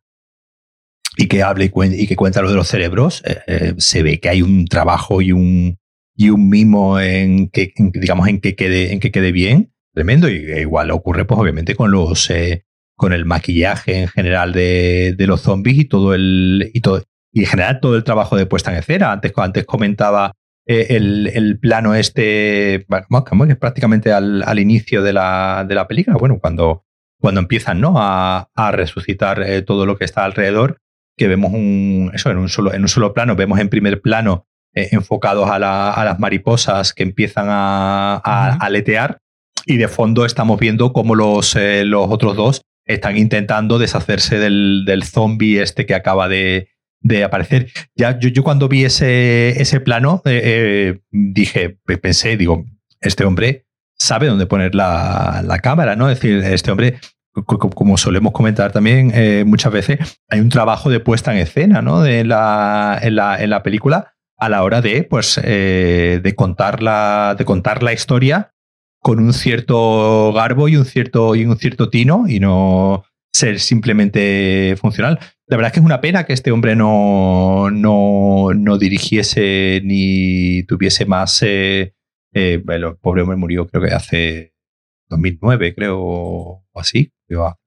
y 1.18 1.26
que 1.26 1.42
hable 1.42 1.70
y, 1.74 2.06
que 2.06 2.16
cuenta 2.16 2.40
lo 2.40 2.48
de 2.48 2.54
los 2.54 2.68
cerebros, 2.68 3.22
eh, 3.26 3.38
eh, 3.48 3.74
se 3.78 4.02
ve 4.04 4.20
que 4.20 4.28
hay 4.28 4.40
un 4.40 4.66
trabajo 4.66 5.20
y 5.20 5.32
un, 5.32 5.76
y 6.16 6.30
un 6.30 6.48
mimo 6.48 7.00
en 7.00 7.48
que, 7.48 7.72
digamos, 7.76 8.28
en 8.28 8.40
que 8.40 8.54
quede, 8.54 8.92
en 8.92 9.00
que 9.00 9.10
quede 9.10 9.32
bien, 9.32 9.72
tremendo. 9.92 10.30
Y 10.30 10.36
igual 10.36 10.92
ocurre, 10.92 11.24
pues, 11.24 11.40
obviamente, 11.40 11.74
con 11.74 11.90
los, 11.90 12.30
eh, 12.30 12.64
con 12.96 13.12
el 13.12 13.24
maquillaje 13.24 14.00
en 14.00 14.08
general 14.08 14.52
de, 14.52 15.14
de, 15.18 15.26
los 15.26 15.42
zombies 15.42 15.78
y 15.78 15.84
todo 15.86 16.14
el, 16.14 16.70
y 16.72 16.80
todo, 16.80 17.02
y 17.32 17.40
en 17.40 17.46
general 17.46 17.80
todo 17.80 17.96
el 17.96 18.04
trabajo 18.04 18.36
de 18.36 18.46
puesta 18.46 18.70
en 18.70 18.78
escena. 18.78 19.10
Antes, 19.10 19.32
antes 19.36 19.64
comentaba 19.64 20.34
el, 20.68 21.30
el, 21.34 21.58
plano 21.58 21.94
este, 21.94 22.86
bueno, 22.88 23.24
que 23.46 23.52
es 23.52 23.58
prácticamente 23.58 24.12
al, 24.12 24.42
al 24.42 24.58
inicio 24.58 25.02
de 25.02 25.12
la, 25.12 25.64
de 25.66 25.74
la 25.74 25.88
película, 25.88 26.16
bueno, 26.16 26.38
cuando, 26.40 26.84
cuando 27.18 27.40
empiezan 27.40 27.80
¿no? 27.80 27.94
a, 27.96 28.50
a 28.54 28.70
resucitar 28.72 29.44
todo 29.66 29.86
lo 29.86 29.96
que 29.96 30.04
está 30.04 30.24
alrededor, 30.24 30.78
que 31.18 31.28
vemos 31.28 31.52
un, 31.52 32.10
eso, 32.14 32.30
en 32.30 32.38
un 32.38 32.48
solo, 32.48 32.72
en 32.72 32.82
un 32.82 32.88
solo 32.88 33.12
plano, 33.12 33.36
vemos 33.36 33.58
en 33.58 33.68
primer 33.68 34.00
plano 34.00 34.46
eh, 34.74 34.88
enfocados 34.92 35.50
a, 35.50 35.58
las 35.58 36.18
mariposas 36.18 36.94
que 36.94 37.02
empiezan 37.02 37.46
a, 37.48 38.16
aletear 38.60 39.18
y 39.66 39.76
de 39.76 39.88
fondo 39.88 40.24
estamos 40.24 40.58
viendo 40.58 40.92
cómo 40.92 41.14
los, 41.14 41.56
eh, 41.56 41.84
los 41.84 42.08
otros 42.08 42.36
dos 42.36 42.62
están 42.86 43.18
intentando 43.18 43.78
deshacerse 43.78 44.38
del, 44.38 44.84
del 44.86 45.04
zombie 45.04 45.60
este 45.60 45.84
que 45.84 45.94
acaba 45.94 46.28
de, 46.28 46.68
aparecer. 47.24 47.70
Ya, 47.94 48.18
yo, 48.18 48.28
yo, 48.28 48.42
cuando 48.42 48.68
vi 48.68 48.84
ese, 48.84 49.60
ese 49.60 49.80
plano 49.80 50.22
eh, 50.24 51.00
dije, 51.10 51.78
pensé, 52.00 52.36
digo, 52.36 52.64
este 53.00 53.24
hombre 53.24 53.66
sabe 53.98 54.26
dónde 54.26 54.46
poner 54.46 54.74
la, 54.74 55.42
la 55.44 55.58
cámara, 55.58 55.96
¿no? 55.96 56.08
Es 56.10 56.20
decir, 56.20 56.44
este 56.44 56.70
hombre 56.70 56.98
como 57.44 57.96
solemos 57.96 58.32
comentar 58.32 58.72
también 58.72 59.12
eh, 59.14 59.44
muchas 59.46 59.72
veces, 59.72 60.20
hay 60.28 60.40
un 60.40 60.48
trabajo 60.48 60.90
de 60.90 61.00
puesta 61.00 61.32
en 61.32 61.38
escena 61.38 61.82
¿no? 61.82 62.00
de 62.00 62.24
la, 62.24 62.98
en, 63.00 63.16
la, 63.16 63.40
en 63.42 63.50
la 63.50 63.62
película 63.62 64.14
a 64.36 64.48
la 64.48 64.62
hora 64.62 64.80
de, 64.80 65.02
pues, 65.02 65.40
eh, 65.42 66.20
de, 66.22 66.34
contar 66.34 66.82
la, 66.82 67.34
de 67.36 67.44
contar 67.44 67.82
la 67.82 67.92
historia 67.92 68.52
con 69.00 69.18
un 69.18 69.32
cierto 69.32 70.32
garbo 70.32 70.68
y 70.68 70.76
un 70.76 70.84
cierto, 70.84 71.34
y 71.34 71.44
un 71.44 71.56
cierto 71.58 71.90
tino 71.90 72.24
y 72.28 72.40
no 72.40 73.04
ser 73.32 73.58
simplemente 73.58 74.76
funcional. 74.80 75.18
La 75.48 75.56
verdad 75.56 75.68
es 75.68 75.72
que 75.72 75.80
es 75.80 75.86
una 75.86 76.00
pena 76.00 76.24
que 76.24 76.34
este 76.34 76.50
hombre 76.50 76.76
no, 76.76 77.70
no, 77.70 78.48
no 78.54 78.78
dirigiese 78.78 79.80
ni 79.82 80.62
tuviese 80.64 81.06
más... 81.06 81.42
Eh, 81.42 81.94
bueno, 82.64 82.90
el 82.90 82.96
pobre 82.96 83.22
hombre 83.22 83.36
murió 83.36 83.66
creo 83.66 83.82
que 83.82 83.94
hace 83.94 84.54
2009, 85.08 85.74
creo, 85.74 85.98
o 86.00 86.64
así, 86.74 87.12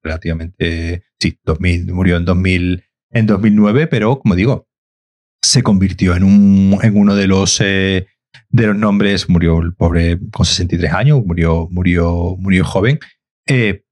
relativamente, 0.02 1.02
sí, 1.18 1.38
2000, 1.44 1.92
murió 1.92 2.16
en, 2.16 2.24
2000, 2.24 2.84
en 3.10 3.26
2009, 3.26 3.86
pero 3.88 4.18
como 4.18 4.34
digo, 4.34 4.68
se 5.42 5.62
convirtió 5.62 6.14
en, 6.14 6.24
un, 6.24 6.78
en 6.82 6.96
uno 6.96 7.14
de 7.14 7.26
los, 7.26 7.60
eh, 7.60 8.06
de 8.50 8.66
los 8.66 8.76
nombres, 8.76 9.28
murió 9.28 9.60
el 9.60 9.74
pobre 9.74 10.18
con 10.32 10.46
63 10.46 10.92
años, 10.92 11.24
murió, 11.24 11.68
murió, 11.70 12.36
murió 12.38 12.64
joven, 12.64 12.98
eh, 13.46 13.82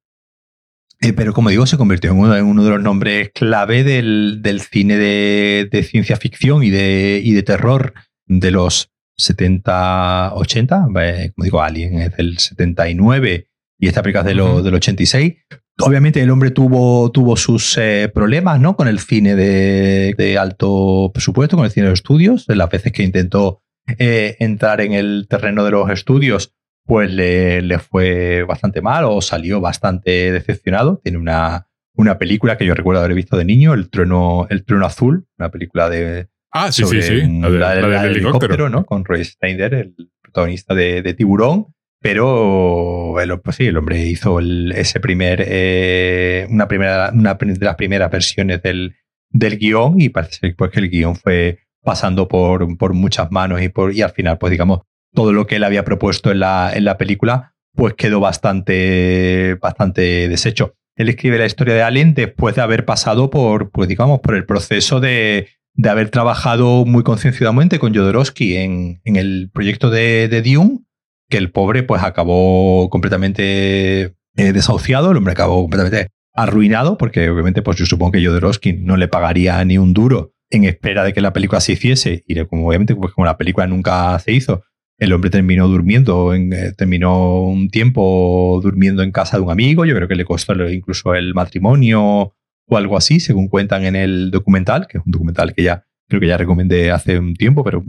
eh, 1.00 1.12
pero 1.12 1.32
como 1.32 1.50
digo, 1.50 1.66
se 1.66 1.76
convirtió 1.76 2.10
en 2.10 2.18
uno, 2.18 2.36
en 2.36 2.44
uno 2.44 2.64
de 2.64 2.70
los 2.70 2.82
nombres 2.82 3.30
clave 3.34 3.84
del, 3.84 4.40
del 4.42 4.60
cine 4.60 4.96
de, 4.96 5.68
de, 5.70 5.82
ciencia 5.82 6.16
ficción 6.16 6.62
y 6.62 6.70
de, 6.70 7.20
y 7.24 7.32
de 7.32 7.42
terror 7.42 7.94
de 8.26 8.50
los 8.50 8.90
70, 9.16 10.34
80, 10.34 10.82
como 10.82 11.44
digo, 11.44 11.62
Alien 11.62 12.00
es 12.00 12.16
del 12.16 12.38
79 12.38 13.46
y 13.78 13.88
esta 13.88 14.02
película 14.02 14.20
es 14.20 14.26
de 14.26 14.34
lo, 14.34 14.62
del 14.62 14.74
86. 14.74 15.34
Obviamente 15.78 16.20
el 16.20 16.30
hombre 16.30 16.50
tuvo, 16.50 17.10
tuvo 17.10 17.36
sus 17.36 17.78
eh, 17.78 18.10
problemas 18.12 18.60
¿no? 18.60 18.76
con 18.76 18.88
el 18.88 18.98
cine 18.98 19.34
de, 19.34 20.38
alto 20.38 21.10
presupuesto, 21.14 21.56
con 21.56 21.64
el 21.64 21.72
cine 21.72 21.86
de 21.86 21.94
estudios. 21.94 22.44
Las 22.48 22.68
veces 22.68 22.92
que 22.92 23.02
intentó 23.02 23.62
eh, 23.98 24.36
entrar 24.40 24.82
en 24.82 24.92
el 24.92 25.26
terreno 25.28 25.64
de 25.64 25.70
los 25.70 25.90
estudios, 25.90 26.52
pues 26.84 27.10
le, 27.10 27.62
le, 27.62 27.78
fue 27.78 28.42
bastante 28.42 28.80
mal 28.80 29.04
o 29.04 29.20
salió 29.20 29.60
bastante 29.60 30.32
decepcionado. 30.32 31.00
Tiene 31.02 31.18
una, 31.18 31.68
una 31.94 32.18
película 32.18 32.56
que 32.56 32.66
yo 32.66 32.74
recuerdo 32.74 33.00
haber 33.00 33.14
visto 33.14 33.36
de 33.36 33.44
niño, 33.44 33.74
El 33.74 33.90
Trueno, 33.90 34.46
el 34.50 34.64
trueno 34.64 34.86
Azul, 34.86 35.26
una 35.38 35.50
película 35.50 35.88
de, 35.88 36.28
Ah, 36.52 36.72
sí, 36.72 36.84
sí, 36.84 37.00
sí. 37.02 37.20
La, 37.40 37.74
del 37.74 38.16
helicóptero, 38.16 38.68
¿no? 38.68 38.84
Con 38.84 39.04
Roy 39.04 39.24
Steiner, 39.24 39.72
el 39.74 39.94
protagonista 40.20 40.74
de, 40.74 41.14
Tiburón. 41.14 41.66
Pero 42.02 43.20
el, 43.20 43.40
pues 43.40 43.56
sí, 43.56 43.66
el 43.66 43.76
hombre 43.76 43.98
hizo 43.98 44.40
ese 44.40 45.00
primer, 45.00 45.44
eh, 45.46 46.46
una, 46.48 46.66
primera, 46.66 47.10
una 47.12 47.34
de 47.34 47.64
las 47.64 47.76
primeras 47.76 48.10
versiones 48.10 48.62
del, 48.62 48.96
del 49.28 49.58
guion 49.58 50.00
y 50.00 50.08
parece 50.08 50.54
pues, 50.56 50.70
que 50.70 50.80
el 50.80 50.88
guion 50.88 51.14
fue 51.14 51.58
pasando 51.82 52.26
por, 52.26 52.78
por 52.78 52.94
muchas 52.94 53.30
manos 53.30 53.60
y, 53.60 53.68
por, 53.68 53.94
y 53.94 54.00
al 54.00 54.12
final, 54.12 54.38
pues 54.38 54.50
digamos, 54.50 54.80
todo 55.12 55.32
lo 55.32 55.46
que 55.46 55.56
él 55.56 55.64
había 55.64 55.84
propuesto 55.84 56.30
en 56.30 56.40
la, 56.40 56.72
en 56.74 56.84
la 56.84 56.98
película, 56.98 57.54
pues 57.74 57.94
quedó 57.94 58.20
bastante, 58.20 59.56
bastante 59.60 60.28
deshecho. 60.28 60.74
Él 60.96 61.08
escribe 61.08 61.38
la 61.38 61.46
historia 61.46 61.74
de 61.74 61.82
Alien 61.82 62.14
después 62.14 62.54
de 62.54 62.62
haber 62.62 62.84
pasado 62.84 63.30
por, 63.30 63.70
pues 63.70 63.88
digamos, 63.88 64.20
por 64.20 64.34
el 64.34 64.44
proceso 64.44 65.00
de, 65.00 65.48
de 65.74 65.88
haber 65.88 66.10
trabajado 66.10 66.84
muy 66.84 67.02
concienciadamente 67.02 67.78
con 67.78 67.94
Jodorowsky 67.94 68.56
en, 68.56 69.00
en 69.04 69.16
el 69.16 69.50
proyecto 69.52 69.90
de, 69.90 70.28
de, 70.28 70.42
Dune, 70.42 70.80
que 71.28 71.38
el 71.38 71.52
pobre 71.52 71.82
pues 71.82 72.02
acabó 72.02 72.90
completamente 72.90 74.14
eh, 74.36 74.52
desahuciado, 74.52 75.10
el 75.10 75.16
hombre 75.16 75.32
acabó 75.32 75.62
completamente 75.62 76.08
arruinado, 76.34 76.98
porque 76.98 77.30
obviamente 77.30 77.62
pues 77.62 77.78
yo 77.78 77.86
supongo 77.86 78.12
que 78.12 78.24
Jodorowsky 78.24 78.74
no 78.74 78.96
le 78.96 79.08
pagaría 79.08 79.64
ni 79.64 79.78
un 79.78 79.94
duro 79.94 80.32
en 80.50 80.64
espera 80.64 81.04
de 81.04 81.12
que 81.12 81.20
la 81.20 81.32
película 81.32 81.60
se 81.60 81.72
hiciese, 81.72 82.24
y 82.26 82.44
como 82.44 82.68
obviamente 82.68 82.94
pues 82.96 83.14
como 83.14 83.24
la 83.24 83.38
película 83.38 83.66
nunca 83.66 84.18
se 84.18 84.32
hizo, 84.32 84.64
el 85.00 85.12
hombre 85.12 85.30
terminó 85.30 85.66
durmiendo, 85.66 86.34
en, 86.34 86.52
eh, 86.52 86.72
terminó 86.76 87.42
un 87.42 87.70
tiempo 87.70 88.60
durmiendo 88.62 89.02
en 89.02 89.10
casa 89.10 89.38
de 89.38 89.42
un 89.42 89.50
amigo, 89.50 89.84
yo 89.84 89.96
creo 89.96 90.06
que 90.06 90.14
le 90.14 90.24
costó 90.24 90.54
incluso 90.68 91.14
el 91.14 91.34
matrimonio 91.34 92.34
o 92.66 92.76
algo 92.76 92.96
así, 92.96 93.18
según 93.18 93.48
cuentan 93.48 93.84
en 93.84 93.96
el 93.96 94.30
documental, 94.30 94.86
que 94.86 94.98
es 94.98 95.04
un 95.04 95.10
documental 95.10 95.54
que 95.54 95.64
ya 95.64 95.84
creo 96.08 96.20
que 96.20 96.26
ya 96.26 96.36
recomendé 96.36 96.90
hace 96.90 97.18
un 97.18 97.34
tiempo, 97.34 97.64
pero 97.64 97.82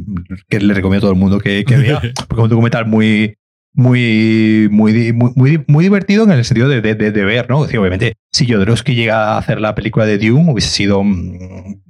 que 0.47 0.59
le 0.59 0.74
recomiendo 0.74 1.05
a 1.05 1.09
todo 1.09 1.14
el 1.14 1.20
mundo 1.20 1.39
que, 1.39 1.66
vea, 1.68 1.99
porque 2.28 2.41
es 2.41 2.43
un 2.43 2.49
documental 2.49 2.86
muy, 2.86 3.36
muy, 3.74 4.68
muy, 4.72 5.12
muy, 5.12 5.64
muy, 5.68 5.84
divertido 5.84 6.24
en 6.24 6.32
el 6.32 6.45
sentido 6.45 6.70
de, 6.70 6.82
de, 6.82 6.95
de, 6.95 7.26
ver, 7.26 7.49
¿no? 7.49 7.59
obviamente, 7.59 8.14
si 8.32 8.49
Jodorowsky 8.49 8.95
llega 8.95 9.34
a 9.34 9.38
hacer 9.38 9.59
la 9.59 9.76
película 9.76 10.05
de 10.05 10.18
Dune, 10.18 10.51
hubiese 10.51 10.70
sido, 10.70 11.03
mm, 11.03 11.82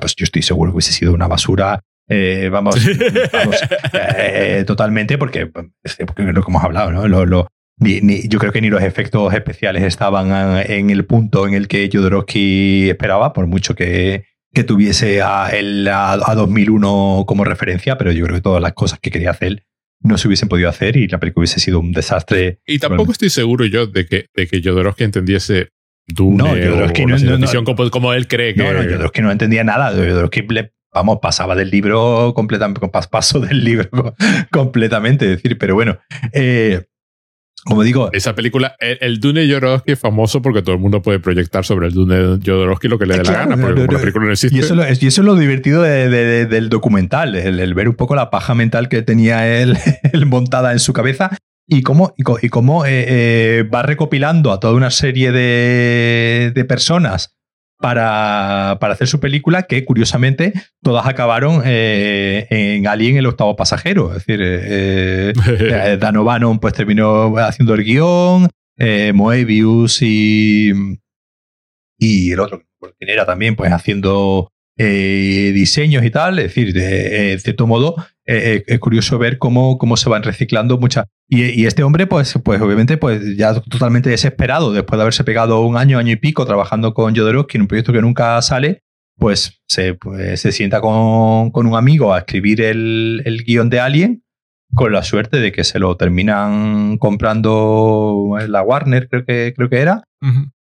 pues 0.00 0.16
yo 0.16 0.24
estoy 0.24 0.42
seguro 0.42 0.72
que 0.72 0.76
hubiese 0.76 0.92
sido 0.92 1.12
una 1.12 1.28
basura. 1.28 1.80
Eh, 2.08 2.48
vamos, 2.52 2.76
vamos 3.32 3.56
eh, 3.92 4.64
totalmente, 4.66 5.18
porque, 5.18 5.46
porque 5.46 6.22
lo 6.22 6.42
que 6.42 6.50
hemos 6.50 6.62
hablado, 6.62 6.92
¿no? 6.92 7.08
Lo, 7.08 7.26
lo, 7.26 7.48
ni, 7.78 8.28
yo 8.28 8.38
creo 8.38 8.52
que 8.52 8.60
ni 8.60 8.70
los 8.70 8.82
efectos 8.82 9.34
especiales 9.34 9.82
estaban 9.82 10.62
en 10.68 10.90
el 10.90 11.04
punto 11.04 11.46
en 11.46 11.54
el 11.54 11.68
que 11.68 11.90
Jodorowsky 11.92 12.90
esperaba, 12.90 13.32
por 13.32 13.46
mucho 13.46 13.74
que, 13.74 14.24
que 14.54 14.64
tuviese 14.64 15.20
a, 15.20 15.50
el, 15.50 15.86
a, 15.88 16.16
2001 16.34 17.24
como 17.26 17.44
referencia, 17.44 17.98
pero 17.98 18.12
yo 18.12 18.24
creo 18.24 18.36
que 18.36 18.42
todas 18.42 18.62
las 18.62 18.72
cosas 18.72 18.98
que 19.00 19.10
quería 19.10 19.30
hacer 19.30 19.64
no 20.00 20.16
se 20.18 20.28
hubiesen 20.28 20.48
podido 20.48 20.68
hacer 20.68 20.96
y 20.96 21.08
la 21.08 21.18
película 21.18 21.42
hubiese 21.42 21.60
sido 21.60 21.80
un 21.80 21.92
desastre. 21.92 22.60
Y 22.66 22.78
tampoco 22.78 23.12
estoy 23.12 23.30
seguro 23.30 23.66
yo 23.66 23.86
de 23.86 24.06
que, 24.06 24.26
de 24.34 24.46
que 24.46 24.62
Jodorowsky 24.62 25.04
entendiese 25.04 25.70
Dune 26.06 26.36
no, 26.36 26.48
Jodorowsky 26.50 27.04
no, 27.06 27.18
no, 27.18 27.90
como, 27.90 28.12
él 28.12 28.28
cree 28.28 28.54
que... 28.54 28.62
No, 28.62 28.72
no, 28.72 28.82
Jodorowsky 28.82 29.22
no 29.22 29.30
entendía 29.30 29.64
nada. 29.64 29.90
Jodorowsky 29.90 30.42
le, 30.48 30.72
vamos, 30.92 31.18
pasaba 31.20 31.54
del 31.54 31.70
libro 31.70 32.32
completamente, 32.34 32.80
paso 33.10 33.40
del 33.40 33.64
libro 33.64 34.14
completamente, 34.50 35.26
decir, 35.26 35.58
pero 35.58 35.74
bueno, 35.74 35.98
eh, 36.32 36.86
como 37.66 37.82
digo. 37.82 38.10
Esa 38.12 38.34
película, 38.34 38.76
el, 38.78 39.18
Dune 39.18 39.46
Jodorowsky 39.48 39.92
es 39.92 39.98
famoso 39.98 40.40
porque 40.40 40.62
todo 40.62 40.76
el 40.76 40.80
mundo 40.80 41.02
puede 41.02 41.18
proyectar 41.18 41.64
sobre 41.64 41.88
el 41.88 41.94
Dune 41.94 42.38
Jodorowsky 42.44 42.86
lo 42.86 42.96
que 42.98 43.06
le 43.06 43.18
dé 43.18 43.24
la 43.24 43.32
gana, 43.32 43.56
porque 43.56 43.80
como 43.80 43.92
la 43.92 43.98
película 43.98 44.26
no 44.26 44.32
existe. 44.32 44.56
Y 44.56 44.60
eso, 44.60 44.80
es, 44.84 45.02
y 45.02 45.08
eso 45.08 45.22
es 45.22 45.26
lo 45.26 45.34
divertido 45.34 45.82
del 45.82 46.68
documental, 46.68 47.34
el, 47.34 47.74
ver 47.74 47.88
un 47.88 47.96
poco 47.96 48.14
la 48.14 48.30
paja 48.30 48.54
mental 48.54 48.88
que 48.88 49.02
tenía 49.02 49.48
él, 49.60 49.76
montada 50.26 50.72
en 50.72 50.78
su 50.78 50.92
cabeza 50.92 51.36
y 51.68 51.82
cómo, 51.82 52.14
y, 52.16 52.48
cómo 52.48 52.86
eh, 52.86 53.04
eh, 53.08 53.62
va 53.64 53.82
recopilando 53.82 54.52
a 54.52 54.60
toda 54.60 54.74
una 54.74 54.92
serie 54.92 55.32
de, 55.32 56.52
de 56.54 56.64
personas 56.64 57.35
para, 57.78 58.78
para, 58.80 58.94
hacer 58.94 59.06
su 59.06 59.20
película, 59.20 59.64
que 59.64 59.84
curiosamente 59.84 60.52
todas 60.82 61.06
acabaron 61.06 61.62
eh, 61.64 62.46
en 62.50 62.86
Alien 62.86 63.16
el 63.16 63.26
octavo 63.26 63.56
pasajero. 63.56 64.14
Es 64.14 64.26
decir, 64.26 64.40
eh, 64.42 65.32
eh 65.36 65.96
Dan 66.00 66.16
O'Bannon 66.16 66.58
pues 66.58 66.74
terminó 66.74 67.36
haciendo 67.38 67.74
el 67.74 67.84
guion, 67.84 68.48
eh, 68.78 69.12
Moebius 69.14 70.02
y, 70.02 70.72
y 71.98 72.32
el 72.32 72.40
otro, 72.40 72.62
que 72.98 73.12
era 73.12 73.26
también, 73.26 73.56
pues 73.56 73.72
haciendo 73.72 74.50
eh, 74.78 75.52
diseños 75.54 76.04
y 76.04 76.10
tal. 76.10 76.38
Es 76.38 76.54
decir, 76.54 76.72
de, 76.72 77.38
cierto 77.38 77.66
modo, 77.66 77.96
eh, 78.26 78.56
eh, 78.56 78.64
es 78.66 78.78
curioso 78.80 79.18
ver 79.18 79.38
cómo, 79.38 79.78
cómo 79.78 79.96
se 79.96 80.08
van 80.08 80.22
reciclando 80.22 80.78
muchas. 80.78 81.06
Y, 81.28 81.66
este 81.66 81.82
hombre, 81.82 82.06
pues, 82.06 82.38
pues 82.44 82.60
obviamente, 82.60 82.96
pues 82.96 83.36
ya 83.36 83.54
totalmente 83.60 84.10
desesperado, 84.10 84.72
después 84.72 84.96
de 84.98 85.02
haberse 85.02 85.24
pegado 85.24 85.60
un 85.62 85.76
año, 85.76 85.98
año 85.98 86.12
y 86.12 86.16
pico 86.16 86.46
trabajando 86.46 86.94
con 86.94 87.16
Jodorowsky 87.16 87.56
en 87.56 87.62
un 87.62 87.68
proyecto 87.68 87.92
que 87.92 88.02
nunca 88.02 88.40
sale, 88.42 88.82
pues 89.16 89.60
se, 89.66 89.94
pues, 89.94 90.40
se 90.40 90.52
sienta 90.52 90.80
con, 90.80 91.50
con, 91.50 91.66
un 91.66 91.76
amigo 91.76 92.12
a 92.12 92.18
escribir 92.18 92.60
el, 92.60 93.22
el 93.24 93.44
guion 93.44 93.70
de 93.70 93.80
Alien 93.80 94.22
con 94.74 94.92
la 94.92 95.02
suerte 95.02 95.38
de 95.38 95.52
que 95.52 95.64
se 95.64 95.78
lo 95.78 95.96
terminan 95.96 96.98
comprando 96.98 98.36
en 98.40 98.52
la 98.52 98.62
Warner, 98.62 99.08
creo 99.08 99.24
que, 99.24 99.52
creo 99.56 99.68
que 99.68 99.78
era. 99.78 100.04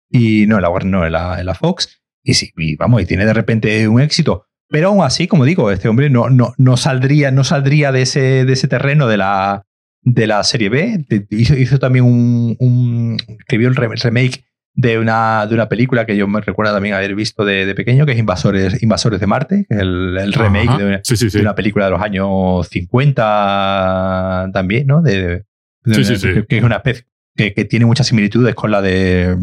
Y 0.10 0.46
no, 0.48 0.56
en 0.56 0.62
la 0.62 0.70
Warner, 0.70 0.92
no, 0.92 1.06
en 1.06 1.12
la, 1.12 1.40
en 1.40 1.46
la 1.46 1.56
Fox. 1.56 2.02
Y 2.24 2.34
sí, 2.34 2.52
vamos, 2.78 3.02
y 3.02 3.06
tiene 3.06 3.26
de 3.26 3.34
repente 3.34 3.88
un 3.88 4.02
éxito. 4.02 4.48
Pero 4.72 4.88
aún 4.88 5.04
así, 5.04 5.28
como 5.28 5.44
digo, 5.46 5.70
este 5.70 5.90
hombre 5.90 6.10
no, 6.10 6.30
no, 6.30 6.54
no 6.58 6.78
saldría, 6.78 7.30
no 7.30 7.44
saldría 7.44 7.92
de, 7.92 8.04
ese, 8.04 8.46
de 8.46 8.54
ese 8.54 8.70
terreno 8.70 9.06
de 9.08 9.18
la, 9.18 9.66
de 10.02 10.28
la 10.28 10.44
serie 10.44 10.70
B. 10.70 11.06
Hizo, 11.30 11.56
hizo 11.56 11.78
también 11.78 12.06
un, 12.06 12.56
un, 12.58 13.18
escribió 13.40 13.68
el 13.68 13.76
remake 13.76 14.46
de 14.74 14.98
una, 14.98 15.46
de 15.48 15.56
una 15.56 15.68
película 15.68 16.06
que 16.06 16.16
yo 16.16 16.28
me 16.28 16.40
recuerdo 16.40 16.74
también 16.74 16.96
haber 16.96 17.14
visto 17.16 17.44
de, 17.44 17.74
pequeño, 17.76 18.06
que 18.06 18.14
es 18.14 18.18
Invasores, 18.18 18.82
Invasores 18.82 19.20
de 19.20 19.28
Marte, 19.28 19.66
el, 19.70 20.18
el 20.18 20.34
remake 20.34 20.78
de, 20.78 21.42
una 21.42 21.54
película 21.54 21.86
de 21.86 21.92
los 21.92 22.02
años 22.02 22.68
50 22.70 24.52
también, 24.54 24.88
¿no? 24.88 25.02
De, 25.02 25.44
que 25.84 26.58
es 26.58 26.64
una 26.64 26.78
especie 26.78 27.06
que, 27.36 27.54
que, 27.54 27.66
tiene 27.66 27.86
muchas 27.86 28.08
similitudes 28.08 28.56
con 28.56 28.72
la 28.72 28.82
de 28.82 29.36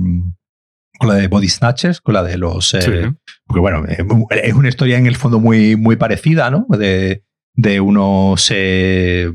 con 0.99 1.09
la 1.09 1.15
de 1.15 1.29
Body 1.29 1.49
Snatchers, 1.49 2.01
con 2.01 2.15
la 2.15 2.23
de 2.23 2.37
los... 2.37 2.75
Eh, 2.75 3.13
porque 3.47 3.61
bueno, 3.61 3.85
eh, 3.87 4.05
es 4.43 4.55
una 4.55 4.69
historia 4.69 4.99
en 4.99 5.07
el 5.07 5.17
fondo 5.17 5.41
muy, 5.41 5.77
muy 5.77 5.97
parecida, 5.97 6.51
¿no? 6.51 6.67
De, 6.69 7.23
de 7.55 7.81
unos... 7.81 8.51
Eh, 8.55 9.31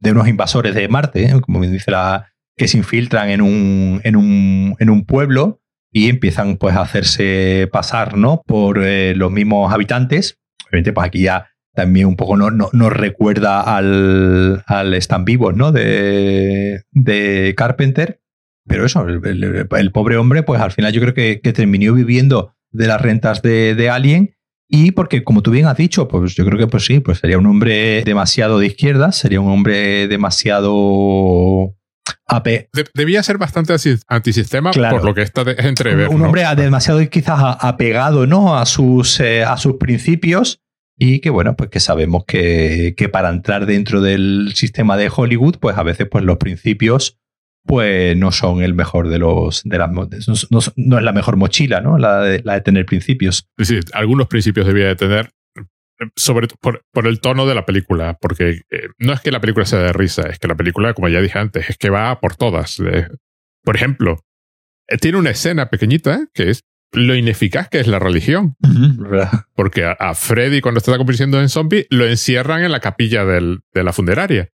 de 0.00 0.10
unos 0.10 0.28
invasores 0.28 0.74
de 0.74 0.88
Marte, 0.88 1.40
como 1.40 1.60
me 1.60 1.68
dice 1.68 1.90
la... 1.90 2.32
que 2.56 2.68
se 2.68 2.76
infiltran 2.76 3.30
en 3.30 3.40
un, 3.40 4.00
en 4.04 4.16
un, 4.16 4.76
en 4.78 4.90
un 4.90 5.04
pueblo 5.04 5.60
y 5.92 6.08
empiezan 6.08 6.56
pues 6.56 6.74
a 6.74 6.82
hacerse 6.82 7.68
pasar, 7.72 8.16
¿no? 8.16 8.42
Por 8.46 8.78
los 8.78 9.30
mismos 9.30 9.72
habitantes. 9.72 10.38
Obviamente 10.68 10.92
pues 10.92 11.06
aquí 11.06 11.22
ya 11.22 11.50
también 11.74 12.06
un 12.06 12.16
poco 12.16 12.36
nos 12.36 12.72
no, 12.72 12.90
recuerda 12.90 13.60
al, 13.60 14.64
al 14.66 14.94
Están 14.94 15.24
Vivos, 15.24 15.54
¿no? 15.54 15.70
De, 15.70 16.82
de 16.90 17.54
Carpenter 17.56 18.21
pero 18.66 18.86
eso, 18.86 19.06
el, 19.06 19.92
pobre 19.92 20.16
hombre, 20.16 20.42
pues 20.42 20.60
al 20.60 20.72
final 20.72 20.92
yo 20.92 21.00
creo 21.00 21.14
que, 21.14 21.36
terminó 21.52 21.94
viviendo 21.94 22.54
de 22.70 22.86
las 22.86 23.00
rentas 23.00 23.42
de, 23.42 23.74
de, 23.74 23.90
Alien. 23.90 24.36
Y 24.68 24.92
porque, 24.92 25.22
como 25.22 25.42
tú 25.42 25.50
bien 25.50 25.66
has 25.66 25.76
dicho, 25.76 26.08
pues 26.08 26.34
yo 26.34 26.46
creo 26.46 26.58
que 26.58 26.66
pues 26.66 26.86
sí, 26.86 27.00
pues 27.00 27.18
sería 27.18 27.36
un 27.36 27.46
hombre 27.46 28.02
demasiado 28.04 28.58
de 28.58 28.66
izquierda, 28.66 29.12
sería 29.12 29.40
un 29.40 29.50
hombre 29.50 30.08
demasiado 30.08 31.74
AP. 32.26 32.68
debía 32.94 33.22
ser 33.22 33.38
bastante 33.38 33.74
antisistema 34.08 34.70
por 34.72 35.04
lo 35.04 35.14
que 35.14 35.22
está 35.22 35.44
de, 35.44 35.52
entrever. 35.58 36.08
Un, 36.08 36.22
hombre 36.22 36.44
demasiado 36.56 37.06
quizás 37.10 37.56
apegado 37.60 38.26
¿no? 38.26 38.56
a, 38.56 38.66
sus, 38.66 39.20
eh, 39.20 39.44
a 39.44 39.56
sus 39.56 39.74
principios 39.74 40.60
y 40.96 41.20
que 41.20 41.30
bueno, 41.30 41.56
pues 41.56 41.70
que 41.70 41.80
sabemos 41.80 42.24
que, 42.26 42.94
que, 42.96 43.08
para 43.08 43.28
entrar 43.28 43.66
dentro 43.66 44.00
del 44.00 44.52
sistema 44.54 44.96
de 44.96 45.10
Hollywood, 45.14 45.56
pues 45.58 45.76
a 45.76 45.82
veces 45.82 46.06
pues 46.10 46.24
los 46.24 46.38
principios 46.38 47.18
pues 47.64 48.16
no 48.16 48.32
son 48.32 48.62
el 48.62 48.74
mejor 48.74 49.08
de 49.08 49.18
los 49.18 49.62
de 49.64 49.78
las 49.78 49.90
no, 49.90 50.08
no, 50.76 50.98
es 50.98 51.04
la 51.04 51.12
mejor 51.12 51.36
mochila, 51.36 51.80
¿no? 51.80 51.98
La 51.98 52.20
de, 52.20 52.42
la 52.44 52.54
de 52.54 52.60
tener 52.60 52.86
principios. 52.86 53.48
Sí, 53.58 53.80
algunos 53.92 54.26
principios 54.26 54.66
debía 54.66 54.88
de 54.88 54.96
tener, 54.96 55.30
sobre 56.16 56.48
por, 56.60 56.84
por 56.92 57.06
el 57.06 57.20
tono 57.20 57.46
de 57.46 57.54
la 57.54 57.64
película, 57.64 58.18
porque 58.20 58.62
eh, 58.70 58.88
no 58.98 59.12
es 59.12 59.20
que 59.20 59.30
la 59.30 59.40
película 59.40 59.66
sea 59.66 59.80
de 59.80 59.92
risa, 59.92 60.22
es 60.22 60.38
que 60.38 60.48
la 60.48 60.56
película, 60.56 60.94
como 60.94 61.08
ya 61.08 61.20
dije 61.20 61.38
antes, 61.38 61.70
es 61.70 61.78
que 61.78 61.90
va 61.90 62.18
por 62.20 62.36
todas. 62.36 62.80
Eh, 62.80 63.08
por 63.62 63.76
ejemplo, 63.76 64.20
eh, 64.88 64.98
tiene 64.98 65.18
una 65.18 65.30
escena 65.30 65.70
pequeñita 65.70 66.26
que 66.34 66.50
es 66.50 66.64
lo 66.92 67.14
ineficaz 67.14 67.68
que 67.68 67.80
es 67.80 67.86
la 67.86 67.98
religión. 67.98 68.56
porque 69.54 69.84
a, 69.84 70.14
Freddy, 70.14 70.60
cuando 70.60 70.78
está 70.78 70.96
convirtiendo 70.98 71.40
en 71.40 71.48
zombie, 71.48 71.86
lo 71.90 72.06
encierran 72.06 72.64
en 72.64 72.72
la 72.72 72.80
capilla 72.80 73.24
del, 73.24 73.60
de 73.72 73.84
la 73.84 73.92
funeraria. 73.92 74.50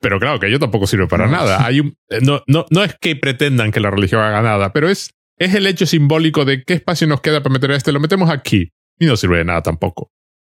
Pero 0.00 0.18
claro, 0.18 0.40
que 0.40 0.50
yo 0.50 0.58
tampoco 0.58 0.86
sirve 0.86 1.06
para 1.06 1.26
nada. 1.26 1.64
Hay 1.64 1.80
un, 1.80 1.96
eh, 2.08 2.20
no, 2.22 2.42
no, 2.46 2.64
no 2.70 2.82
es 2.84 2.96
que 3.00 3.16
pretendan 3.16 3.70
que 3.70 3.80
la 3.80 3.90
religión 3.90 4.22
haga 4.22 4.40
nada, 4.40 4.72
pero 4.72 4.88
es, 4.88 5.10
es 5.36 5.54
el 5.54 5.66
hecho 5.66 5.84
simbólico 5.86 6.44
de 6.44 6.62
qué 6.64 6.74
espacio 6.74 7.06
nos 7.06 7.20
queda 7.20 7.42
para 7.42 7.52
meter 7.52 7.70
a 7.70 7.76
este, 7.76 7.92
lo 7.92 8.00
metemos 8.00 8.30
aquí. 8.30 8.70
Y 8.98 9.06
no 9.06 9.16
sirve 9.16 9.38
de 9.38 9.44
nada 9.44 9.62
tampoco. 9.62 10.10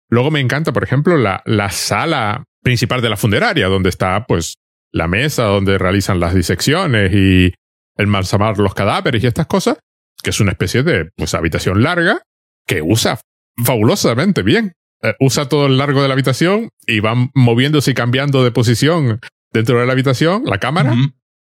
Luego 0.08 0.30
me 0.30 0.40
encanta, 0.40 0.72
por 0.72 0.84
ejemplo, 0.84 1.16
la, 1.16 1.42
la 1.44 1.70
sala 1.70 2.44
principal 2.62 3.00
de 3.00 3.08
la 3.08 3.16
funeraria, 3.16 3.66
donde 3.66 3.88
está, 3.88 4.26
pues, 4.26 4.54
la 4.92 5.08
mesa 5.08 5.44
donde 5.44 5.78
realizan 5.78 6.20
las 6.20 6.34
disecciones 6.34 7.12
y 7.12 7.54
el 7.96 8.06
malsamar 8.06 8.58
los 8.58 8.74
cadáveres 8.74 9.24
y 9.24 9.26
estas 9.26 9.46
cosas, 9.46 9.78
que 10.22 10.30
es 10.30 10.40
una 10.40 10.52
especie 10.52 10.82
de, 10.82 11.10
pues, 11.16 11.34
habitación 11.34 11.82
larga 11.82 12.22
que 12.66 12.82
usa 12.82 13.18
fabulosamente 13.64 14.42
bien. 14.42 14.74
Eh, 15.02 15.14
usa 15.18 15.48
todo 15.48 15.66
el 15.66 15.78
largo 15.78 16.00
de 16.00 16.08
la 16.08 16.14
habitación 16.14 16.68
y 16.86 17.00
van 17.00 17.30
moviéndose 17.34 17.90
y 17.90 17.94
cambiando 17.94 18.44
de 18.44 18.52
posición 18.52 19.20
dentro 19.52 19.80
de 19.80 19.86
la 19.86 19.92
habitación, 19.92 20.44
la 20.46 20.58
cámara, 20.58 20.94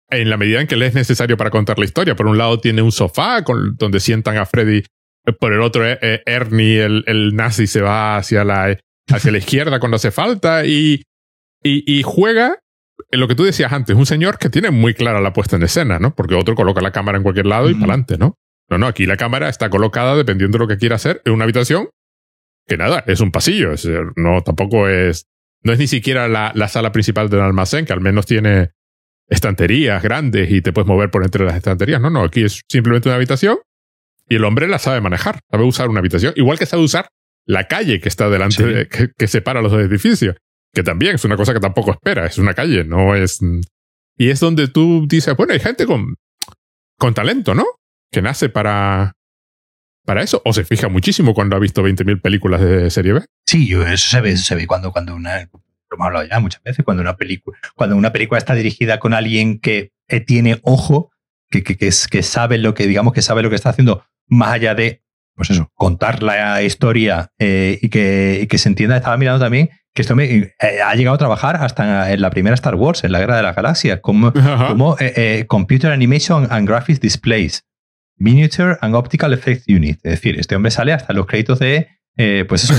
en 0.10 0.30
la 0.30 0.38
medida 0.38 0.62
en 0.62 0.68
que 0.68 0.76
le 0.76 0.88
es 0.88 0.96
necesario 0.96 1.38
para 1.38 1.52
contar 1.52 1.78
la 1.78 1.86
historia. 1.86 2.16
Por 2.16 2.28
un 2.28 2.38
lado 2.38 2.60
tiene 2.60 2.82
un 2.82 2.92
sofá 2.92 3.44
con, 3.44 3.76
donde 3.78 4.00
sientan 4.00 4.38
a 4.38 4.46
Freddy, 4.46 4.84
por 5.40 5.54
el 5.54 5.62
otro 5.62 5.86
eh, 5.86 6.24
Ernie, 6.26 6.84
el, 6.84 7.04
el, 7.06 7.36
nazi, 7.36 7.68
se 7.68 7.82
va 7.82 8.18
hacia 8.18 8.44
la, 8.44 8.78
hacia 9.08 9.32
la 9.32 9.38
izquierda 9.38 9.80
cuando 9.80 9.98
hace 9.98 10.10
falta 10.10 10.66
y, 10.66 11.04
y, 11.64 12.00
y 12.00 12.02
juega 12.02 12.58
en 13.12 13.20
lo 13.20 13.28
que 13.28 13.36
tú 13.36 13.44
decías 13.44 13.72
antes, 13.72 13.96
un 13.96 14.06
señor 14.06 14.40
que 14.40 14.50
tiene 14.50 14.72
muy 14.72 14.94
clara 14.94 15.22
la 15.22 15.34
puesta 15.34 15.56
en 15.56 15.64
escena, 15.64 16.00
¿no? 16.00 16.16
Porque 16.16 16.36
otro 16.36 16.56
coloca 16.56 16.82
la 16.82 16.92
cámara 16.92 17.18
en 17.18 17.24
cualquier 17.24 17.46
lado 17.46 17.70
y 17.70 17.74
para 17.74 17.94
adelante, 17.94 18.18
¿no? 18.18 18.36
No, 18.70 18.78
no, 18.78 18.88
aquí 18.88 19.06
la 19.06 19.18
cámara 19.18 19.50
está 19.50 19.70
colocada 19.70 20.16
dependiendo 20.16 20.58
de 20.58 20.64
lo 20.64 20.68
que 20.68 20.78
quiera 20.78 20.96
hacer 20.96 21.22
en 21.26 21.34
una 21.34 21.44
habitación 21.44 21.90
que 22.68 22.78
nada, 22.78 23.04
es 23.08 23.20
un 23.20 23.32
pasillo, 23.32 23.74
no 24.16 24.42
tampoco 24.42 24.88
es, 24.88 25.26
no 25.64 25.74
es 25.74 25.80
ni 25.80 25.88
siquiera 25.88 26.28
la, 26.28 26.52
la, 26.56 26.68
sala 26.68 26.92
principal 26.92 27.30
del 27.30 27.42
almacén, 27.42 27.86
que 27.86 27.94
al 27.94 28.02
menos 28.02 28.26
tiene 28.26 28.72
estanterías 29.28 30.04
grandes 30.04 30.52
y 30.52 30.62
te 30.62 30.74
puedes 30.74 30.88
mover 30.88 31.10
por 31.10 31.24
entre 31.24 31.46
las 31.46 31.56
estanterías. 31.56 32.02
No, 32.02 32.10
no, 32.10 32.24
aquí 32.24 32.44
es 32.44 32.62
simplemente 32.70 33.10
una 33.10 33.16
habitación 33.16 33.58
y 34.32 34.36
el 34.36 34.46
hombre 34.46 34.68
la 34.68 34.80
sabe 34.80 35.02
manejar, 35.02 35.42
sabe 35.52 35.66
usar 35.66 35.90
una 35.90 36.00
habitación, 36.00 36.34
igual 36.38 36.58
que 36.58 36.66
sabe 36.66 36.84
usar 36.84 37.10
la 37.46 37.68
calle 37.68 38.00
que 38.00 38.08
está 38.08 38.30
delante, 38.30 38.88
que, 39.18 39.28
separa 39.28 39.62
los 39.62 39.72
dos 39.72 39.82
edificios, 39.82 40.36
que 40.74 40.84
también 40.84 41.16
es 41.16 41.26
una 41.26 41.36
cosa 41.36 41.54
que 41.54 41.60
tampoco 41.60 41.92
espera, 41.92 42.26
es 42.26 42.38
una 42.38 42.54
calle, 42.54 42.84
no 42.84 43.16
es... 43.16 43.40
Y 44.18 44.30
es 44.30 44.40
donde 44.40 44.68
tú 44.68 45.06
dices, 45.08 45.36
bueno, 45.36 45.54
hay 45.54 45.60
gente 45.60 45.86
con, 45.86 46.16
con 46.98 47.14
talento, 47.14 47.56
¿no? 47.56 47.66
Que 48.12 48.22
nace 48.22 48.50
para, 48.50 49.14
para 50.06 50.22
eso? 50.22 50.42
¿O 50.46 50.54
se 50.54 50.64
fija 50.64 50.88
muchísimo 50.90 51.34
cuando 51.34 51.56
ha 51.56 51.60
visto 51.60 51.84
20.000 51.84 52.22
películas 52.22 52.62
de 52.62 52.90
serie 52.90 53.14
B? 53.14 53.26
Sí, 53.46 53.72
eso 53.74 54.10
se 54.10 54.22
ve, 54.22 54.38
se 54.38 54.56
ve 54.56 54.68
cuando, 54.68 54.92
cuando 54.92 55.16
una, 55.16 55.42
lo 55.42 55.96
hemos 55.96 56.08
hablado 56.08 56.26
ya 56.26 56.40
muchas 56.40 56.64
veces, 56.64 56.84
cuando 56.84 57.02
una 57.02 57.18
película, 57.18 57.58
cuando 57.76 57.96
una 57.96 58.12
película 58.12 58.38
está 58.38 58.56
dirigida 58.56 59.00
con 59.00 59.14
alguien 59.14 59.60
que 59.60 59.92
tiene 60.26 60.60
ojo, 60.64 61.12
que, 61.50 61.64
que, 61.64 61.88
es, 61.88 62.08
que 62.08 62.24
sabe 62.24 62.58
lo 62.58 62.74
que, 62.74 62.88
digamos, 62.88 63.14
que 63.14 63.22
sabe 63.22 63.44
lo 63.44 63.50
que 63.50 63.56
está 63.56 63.70
haciendo, 63.70 64.04
más 64.28 64.54
allá 64.54 64.74
de, 64.74 65.04
pues 65.36 65.50
eso, 65.50 65.70
contar 65.76 66.24
la 66.24 66.64
historia 66.64 67.32
eh, 67.40 67.78
y, 67.82 67.90
que, 67.90 68.40
y, 68.44 68.48
que, 68.48 68.58
se 68.58 68.70
entienda. 68.70 68.98
Estaba 68.98 69.18
mirando 69.18 69.44
también 69.44 69.70
que 69.94 70.02
esto 70.02 70.16
me, 70.16 70.26
eh, 70.26 70.52
ha 70.84 70.96
llegado 70.96 71.16
a 71.16 71.18
trabajar 71.18 71.58
hasta 71.58 72.12
en 72.14 72.22
la 72.22 72.30
primera 72.30 72.54
Star 72.54 72.76
Wars, 72.76 73.04
en 73.04 73.12
la 73.12 73.20
Guerra 73.20 73.38
de 73.38 73.44
las 73.44 73.56
Galaxias, 73.56 74.00
como, 74.02 74.32
como 74.32 74.96
eh, 75.00 75.46
Computer 75.48 75.92
Animation 75.92 76.48
and 76.50 76.68
Graphics 76.68 77.02
Displays, 77.02 77.66
Miniature 78.22 78.78
and 78.82 78.96
Optical 78.96 79.34
Effects 79.34 79.66
Unit. 79.68 79.98
Es 80.04 80.12
decir, 80.12 80.40
este 80.40 80.56
hombre 80.56 80.72
sale 80.72 80.94
hasta 80.94 81.14
los 81.14 81.26
créditos 81.26 81.60
de 81.60 81.88
eh, 82.18 82.46
pues 82.48 82.66
eso, 82.66 82.74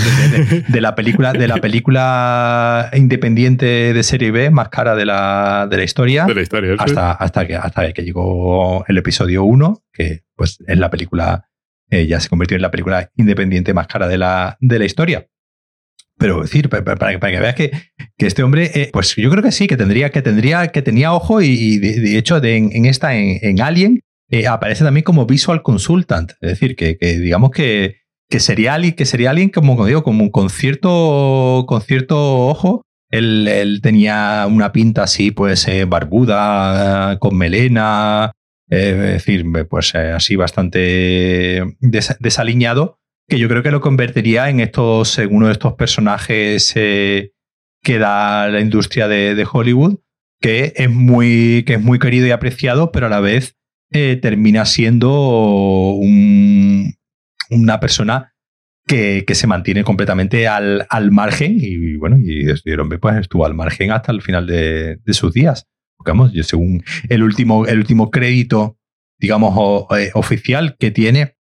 de, 0.68 0.80
la 0.80 0.94
película, 0.94 1.32
de 1.32 1.48
la 1.48 1.56
película 1.56 2.90
independiente 2.92 3.94
de 3.94 4.02
serie 4.02 4.30
B 4.30 4.50
más 4.50 4.68
cara 4.68 4.94
de 4.94 5.06
la, 5.06 5.66
de 5.70 5.78
la 5.78 5.84
historia, 5.84 6.26
hasta, 6.78 7.12
hasta, 7.12 7.46
que, 7.46 7.56
hasta 7.56 7.92
que 7.92 8.02
llegó 8.02 8.84
el 8.86 8.98
episodio 8.98 9.42
1, 9.44 9.84
que 9.92 10.24
pues 10.36 10.58
es 10.66 10.78
la 10.78 10.90
película, 10.90 11.48
eh, 11.90 12.06
ya 12.06 12.20
se 12.20 12.28
convirtió 12.28 12.56
en 12.56 12.62
la 12.62 12.70
película 12.70 13.10
independiente 13.16 13.72
más 13.72 13.86
cara 13.86 14.06
de 14.06 14.18
la, 14.18 14.58
de 14.60 14.78
la 14.78 14.84
historia. 14.84 15.26
Pero 16.18 16.42
decir, 16.42 16.68
para, 16.68 16.84
para, 16.84 17.18
que 17.18 17.40
veas 17.40 17.54
que, 17.54 17.72
que 18.18 18.26
este 18.26 18.42
hombre, 18.42 18.70
eh, 18.74 18.90
pues 18.92 19.16
yo 19.16 19.30
creo 19.30 19.42
que 19.42 19.50
sí, 19.50 19.66
que 19.66 19.78
tendría, 19.78 20.10
que 20.10 20.20
tendría, 20.20 20.68
que 20.68 20.82
tenía 20.82 21.14
ojo 21.14 21.40
y, 21.40 21.78
de, 21.78 22.18
hecho 22.18 22.40
en, 22.44 22.84
esta, 22.84 23.16
en, 23.16 23.60
Alien, 23.60 24.02
aparece 24.48 24.84
también 24.84 25.04
como 25.04 25.26
visual 25.26 25.62
consultant. 25.62 26.32
Es 26.40 26.50
decir, 26.50 26.76
que 26.76 26.96
digamos 27.00 27.50
que, 27.50 28.02
que 28.32 28.40
sería 28.40 28.72
alguien, 28.72 28.94
que 28.94 29.04
sería 29.04 29.28
alguien 29.28 29.50
como 29.50 29.84
digo, 29.84 30.02
como 30.02 30.30
con 30.32 30.48
cierto, 30.48 31.66
con 31.68 31.82
cierto 31.82 32.46
ojo. 32.48 32.82
Él, 33.10 33.80
tenía 33.82 34.46
una 34.48 34.72
pinta 34.72 35.02
así, 35.02 35.32
pues, 35.32 35.68
eh, 35.68 35.84
barbuda, 35.84 37.18
con 37.18 37.36
melena, 37.36 38.32
eh, 38.70 38.92
es 38.92 38.98
decir, 38.98 39.44
pues 39.68 39.94
eh, 39.94 40.12
así 40.12 40.34
bastante 40.34 41.62
desaliñado, 41.80 42.96
que 43.28 43.38
yo 43.38 43.50
creo 43.50 43.62
que 43.62 43.70
lo 43.70 43.82
convertiría 43.82 44.48
en 44.48 44.60
estos, 44.60 45.18
en 45.18 45.34
uno 45.34 45.48
de 45.48 45.52
estos 45.52 45.74
personajes 45.74 46.72
que 46.72 47.98
da 47.98 48.48
la 48.48 48.60
industria 48.60 49.08
de, 49.08 49.34
de, 49.34 49.46
Hollywood, 49.50 49.98
que 50.40 50.72
es 50.74 50.88
muy, 50.88 51.64
que 51.66 51.74
es 51.74 51.82
muy 51.82 51.98
querido 51.98 52.26
y 52.26 52.30
apreciado, 52.30 52.92
pero 52.92 53.08
a 53.08 53.10
la 53.10 53.20
vez 53.20 53.56
termina 53.92 54.64
siendo 54.64 55.92
un, 55.92 56.94
una 57.50 57.80
persona 57.80 58.32
que, 58.86 59.24
se 59.34 59.46
mantiene 59.46 59.84
completamente 59.84 60.48
al, 60.48 60.86
margen 61.10 61.56
y 61.58 61.96
bueno, 61.96 62.18
y 62.18 62.44
pues 63.00 63.16
estuvo 63.20 63.46
al 63.46 63.54
margen 63.54 63.90
hasta 63.90 64.12
el 64.12 64.22
final 64.22 64.46
de, 64.46 64.98
sus 65.08 65.32
días. 65.32 65.66
Porque 65.96 66.12
yo 66.32 66.42
según 66.42 66.82
el 67.08 67.22
último, 67.22 67.66
el 67.66 67.78
último 67.78 68.10
crédito, 68.10 68.78
digamos, 69.18 69.86
eh, 69.96 70.10
oficial 70.14 70.76
que 70.78 70.90
tiene 70.90 71.36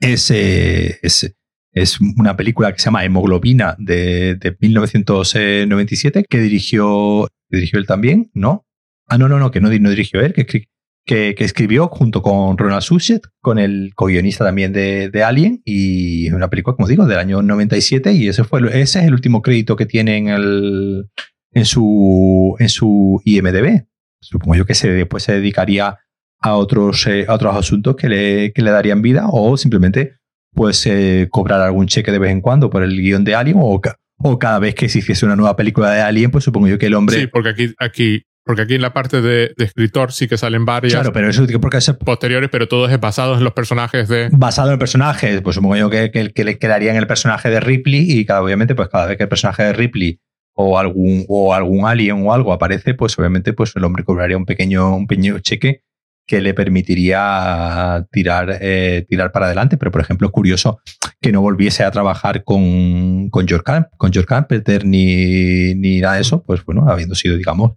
es, 0.00 0.30
eh, 0.30 1.00
es, 1.02 1.34
es, 1.72 2.00
una 2.00 2.36
película 2.36 2.72
que 2.72 2.78
se 2.78 2.84
llama 2.84 3.04
Hemoglobina 3.04 3.74
de, 3.78 4.36
de 4.36 4.56
1997 4.60 6.24
que 6.28 6.38
dirigió, 6.38 7.28
dirigió 7.48 7.78
él 7.80 7.86
también, 7.86 8.30
¿no? 8.32 8.64
Ah, 9.08 9.18
no, 9.18 9.28
no, 9.28 9.38
no, 9.38 9.50
que 9.50 9.60
no, 9.60 9.68
no 9.68 9.90
dirigió 9.90 10.20
él, 10.20 10.32
que, 10.32 10.68
que, 11.04 11.34
escribió 11.38 11.88
junto 11.88 12.22
con 12.22 12.56
Ronald 12.56 12.82
Sushet, 12.82 13.22
con 13.40 13.58
el 13.58 13.92
co-guionista 13.94 14.44
también 14.44 14.72
de, 14.72 15.10
de, 15.10 15.22
Alien, 15.22 15.62
y 15.64 16.26
es 16.26 16.32
una 16.32 16.48
película, 16.48 16.76
como 16.76 16.88
digo, 16.88 17.06
del 17.06 17.18
año 17.18 17.42
97, 17.42 18.12
y 18.12 18.28
ese, 18.28 18.44
fue, 18.44 18.60
ese 18.80 19.00
es 19.00 19.06
el 19.06 19.12
último 19.12 19.42
crédito 19.42 19.76
que 19.76 19.86
tiene 19.86 20.16
en, 20.16 20.28
el, 20.28 21.10
en, 21.52 21.64
su, 21.64 22.56
en 22.58 22.68
su 22.68 23.20
IMDB. 23.24 23.86
Supongo 24.20 24.56
yo 24.56 24.64
que 24.64 24.74
se, 24.74 24.90
después 24.90 25.22
se 25.22 25.32
dedicaría 25.32 25.98
a 26.40 26.54
otros, 26.54 27.06
eh, 27.06 27.26
a 27.28 27.34
otros 27.34 27.56
asuntos 27.56 27.96
que 27.96 28.08
le, 28.08 28.52
que 28.52 28.62
le 28.62 28.70
darían 28.70 29.02
vida, 29.02 29.26
o 29.30 29.56
simplemente 29.56 30.16
pues 30.54 30.86
eh, 30.86 31.28
cobrar 31.30 31.60
algún 31.60 31.88
cheque 31.88 32.12
de 32.12 32.18
vez 32.20 32.30
en 32.30 32.40
cuando 32.40 32.70
por 32.70 32.82
el 32.82 33.00
guion 33.00 33.24
de 33.24 33.34
Alien, 33.34 33.58
o, 33.60 33.80
o 34.18 34.38
cada 34.38 34.58
vez 34.58 34.74
que 34.74 34.88
se 34.88 35.00
hiciese 35.00 35.26
una 35.26 35.36
nueva 35.36 35.56
película 35.56 35.90
de 35.90 36.00
Alien, 36.00 36.30
pues 36.30 36.44
supongo 36.44 36.68
yo 36.68 36.78
que 36.78 36.86
el 36.86 36.94
hombre... 36.94 37.20
Sí, 37.20 37.26
porque 37.26 37.48
aquí, 37.50 37.74
aquí 37.78 38.22
porque 38.44 38.62
aquí 38.62 38.74
en 38.74 38.82
la 38.82 38.92
parte 38.92 39.22
de, 39.22 39.54
escritor 39.56 40.12
sí 40.12 40.28
que 40.28 40.36
salen 40.36 40.64
varias. 40.64 40.92
Claro, 40.92 41.12
pero 41.12 41.28
eso 41.28 41.46
porque 41.60 41.78
es 41.78 41.90
posteriores, 42.04 42.50
pero 42.50 42.68
todo 42.68 42.88
es 42.88 43.00
basado 43.00 43.34
en 43.34 43.44
los 43.44 43.54
personajes 43.54 44.08
de. 44.08 44.28
Basado 44.32 44.72
en 44.72 44.78
personajes. 44.78 45.40
Pues 45.40 45.56
supongo 45.56 45.76
yo 45.76 45.90
que, 45.90 46.10
que, 46.10 46.44
le 46.44 46.58
quedaría 46.58 46.90
en 46.90 46.98
el 46.98 47.06
personaje 47.06 47.48
de 47.48 47.60
Ripley 47.60 48.06
y 48.06 48.24
cada, 48.26 48.42
obviamente, 48.42 48.74
pues 48.74 48.88
cada 48.88 49.06
vez 49.06 49.16
que 49.16 49.22
el 49.22 49.28
personaje 49.28 49.62
de 49.62 49.72
Ripley 49.72 50.20
o 50.54 50.78
algún, 50.78 51.24
o 51.28 51.54
algún 51.54 51.86
alien 51.86 52.26
o 52.26 52.32
algo 52.32 52.52
aparece, 52.52 52.94
pues 52.94 53.18
obviamente 53.18 53.52
pues 53.54 53.74
el 53.74 53.84
hombre 53.84 54.04
cobraría 54.04 54.36
un 54.36 54.44
pequeño, 54.44 54.94
un 54.94 55.06
pequeño 55.06 55.38
cheque 55.40 55.82
que 56.26 56.40
le 56.40 56.54
permitiría 56.54 58.06
tirar, 58.10 58.58
eh, 58.60 59.04
tirar 59.08 59.32
para 59.32 59.46
adelante. 59.46 59.76
Pero, 59.76 59.90
por 59.90 60.00
ejemplo, 60.00 60.26
es 60.28 60.32
curioso 60.32 60.80
que 61.20 61.32
no 61.32 61.40
volviese 61.40 61.84
a 61.84 61.90
trabajar 61.90 62.44
con, 62.44 63.30
con 63.30 63.46
George, 63.46 63.64
Camp, 63.64 63.88
con 63.96 64.12
George 64.12 64.28
Carpenter 64.28 64.84
ni, 64.84 65.74
ni 65.74 66.00
nada 66.00 66.16
de 66.16 66.22
eso, 66.22 66.42
pues 66.42 66.64
bueno, 66.64 66.88
habiendo 66.88 67.14
sido, 67.14 67.36
digamos, 67.36 67.72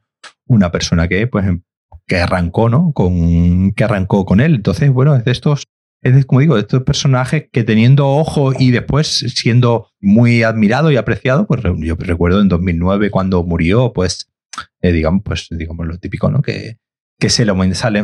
una 0.47 0.71
persona 0.71 1.07
que, 1.07 1.27
pues, 1.27 1.45
que 2.05 2.17
arrancó, 2.17 2.69
¿no? 2.69 2.91
Con, 2.93 3.73
que 3.73 3.83
arrancó 3.83 4.25
con 4.25 4.39
él. 4.39 4.55
Entonces, 4.55 4.89
bueno, 4.91 5.15
es 5.15 5.25
de 5.25 5.31
estos, 5.31 5.63
es 6.01 6.25
como 6.25 6.41
digo, 6.41 6.55
de 6.55 6.61
estos 6.61 6.83
personajes 6.83 7.49
que 7.51 7.63
teniendo 7.63 8.07
ojo 8.07 8.53
y 8.57 8.71
después 8.71 9.07
siendo 9.35 9.89
muy 9.99 10.43
admirado 10.43 10.91
y 10.91 10.97
apreciado, 10.97 11.47
pues 11.47 11.61
yo 11.79 11.95
recuerdo 11.99 12.41
en 12.41 12.47
2009 12.49 13.09
cuando 13.11 13.43
murió, 13.43 13.93
pues, 13.93 14.31
eh, 14.81 14.91
digamos, 14.91 15.21
pues, 15.23 15.47
digamos 15.51 15.85
lo 15.85 15.97
típico, 15.97 16.31
¿no? 16.31 16.41
Que, 16.41 16.77
que 17.19 17.29
se, 17.29 17.45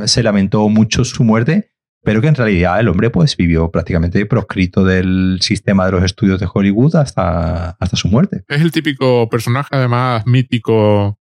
se 0.06 0.24
lamentó 0.24 0.70
mucho 0.70 1.06
su 1.06 1.24
muerte, 1.24 1.72
pero 2.04 2.22
que 2.22 2.28
en 2.28 2.36
realidad 2.36 2.80
el 2.80 2.90
hombre 2.90 3.10
pues 3.10 3.38
vivió 3.38 3.72
prácticamente 3.72 4.26
proscrito 4.26 4.84
del 4.84 5.40
sistema 5.42 5.86
de 5.86 5.94
los 5.94 6.04
estudios 6.04 6.40
de 6.40 6.48
Hollywood 6.54 6.96
hasta, 6.96 7.72
hasta 7.80 7.96
su 7.96 8.10
muerte. 8.10 8.44
Es 8.48 8.62
el 8.62 8.72
típico 8.72 9.30
personaje 9.30 9.70
además 9.72 10.26
mítico 10.26 11.18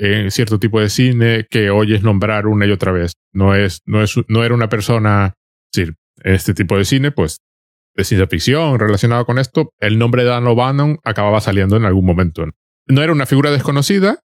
en 0.00 0.30
cierto 0.30 0.58
tipo 0.58 0.80
de 0.80 0.88
cine 0.88 1.46
que 1.50 1.68
oyes 1.68 2.02
nombrar 2.02 2.46
una 2.46 2.64
y 2.64 2.70
otra 2.70 2.90
vez. 2.90 3.12
No 3.32 3.54
es, 3.54 3.82
no 3.84 4.02
es, 4.02 4.14
no 4.28 4.44
era 4.44 4.54
una 4.54 4.70
persona, 4.70 5.34
es 5.70 5.76
decir, 5.76 5.94
este 6.24 6.54
tipo 6.54 6.78
de 6.78 6.86
cine, 6.86 7.10
pues, 7.10 7.38
de 7.94 8.04
ciencia 8.04 8.26
ficción 8.26 8.78
relacionado 8.78 9.26
con 9.26 9.38
esto, 9.38 9.68
el 9.78 9.98
nombre 9.98 10.22
de 10.22 10.30
Dan 10.30 10.46
O'Bannon 10.46 10.98
acababa 11.04 11.42
saliendo 11.42 11.76
en 11.76 11.84
algún 11.84 12.06
momento. 12.06 12.46
No 12.86 13.02
era 13.02 13.12
una 13.12 13.26
figura 13.26 13.50
desconocida, 13.50 14.20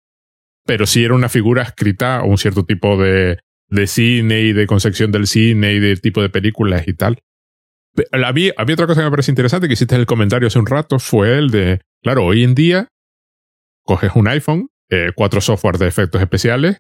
pero 0.64 0.87
sí 0.87 1.05
era 1.05 1.14
una 1.14 1.29
figura 1.29 1.62
escrita 1.62 2.18
a 2.18 2.25
un 2.25 2.39
cierto 2.39 2.64
tipo 2.64 2.97
de, 2.97 3.39
de 3.68 3.87
cine 3.89 4.43
y 4.43 4.53
de 4.53 4.68
concepción 4.68 5.11
del 5.11 5.27
cine 5.27 5.72
y 5.72 5.81
del 5.81 6.01
tipo 6.01 6.22
de 6.22 6.29
películas 6.29 6.87
y 6.87 6.95
tal. 6.95 7.18
Había, 8.12 8.53
había 8.57 8.75
otra 8.75 8.87
cosa 8.87 9.01
que 9.01 9.07
me 9.07 9.11
parece 9.11 9.33
interesante 9.33 9.66
que 9.66 9.75
hiciste 9.75 9.97
el 9.97 10.07
comentario 10.07 10.47
hace 10.47 10.59
un 10.61 10.66
rato, 10.66 11.01
fue 11.01 11.37
el 11.37 11.51
de, 11.51 11.81
claro, 12.01 12.25
hoy 12.25 12.45
en 12.45 12.55
día 12.55 12.89
coges 13.85 14.12
un 14.14 14.29
iPhone 14.29 14.68
eh, 14.95 15.12
cuatro 15.14 15.40
software 15.40 15.78
de 15.78 15.88
efectos 15.88 16.20
especiales 16.20 16.78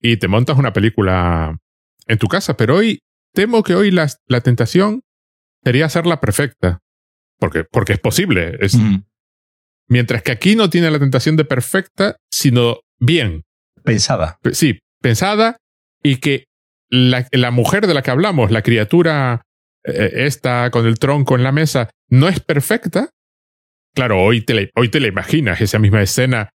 y 0.00 0.16
te 0.18 0.28
montas 0.28 0.58
una 0.58 0.72
película 0.72 1.58
en 2.06 2.18
tu 2.18 2.28
casa. 2.28 2.56
Pero 2.56 2.76
hoy 2.76 3.00
temo 3.32 3.62
que 3.62 3.74
hoy 3.74 3.90
la, 3.90 4.08
la 4.26 4.40
tentación 4.40 5.02
sería 5.64 5.86
hacerla 5.86 6.20
perfecta. 6.20 6.80
Porque, 7.38 7.64
porque 7.64 7.92
es 7.92 8.00
posible. 8.00 8.56
Es, 8.60 8.76
Mientras 9.88 10.22
que 10.22 10.32
aquí 10.32 10.54
no 10.54 10.68
tiene 10.68 10.90
la 10.90 10.98
tentación 10.98 11.36
de 11.36 11.44
perfecta, 11.44 12.16
sino 12.30 12.80
bien. 12.98 13.44
Pensada. 13.84 14.38
Sí, 14.52 14.80
pensada 15.00 15.56
y 16.02 16.16
que 16.16 16.44
la, 16.90 17.26
la 17.32 17.50
mujer 17.50 17.86
de 17.86 17.94
la 17.94 18.02
que 18.02 18.10
hablamos, 18.10 18.50
la 18.50 18.62
criatura 18.62 19.42
eh, 19.84 20.10
esta 20.26 20.70
con 20.70 20.86
el 20.86 20.98
tronco 20.98 21.36
en 21.36 21.42
la 21.42 21.52
mesa, 21.52 21.90
no 22.08 22.28
es 22.28 22.40
perfecta. 22.40 23.10
Claro, 23.94 24.20
hoy 24.22 24.42
te 24.42 24.54
la, 24.54 24.68
hoy 24.74 24.90
te 24.90 25.00
la 25.00 25.08
imaginas, 25.08 25.60
esa 25.60 25.78
misma 25.78 26.02
escena 26.02 26.50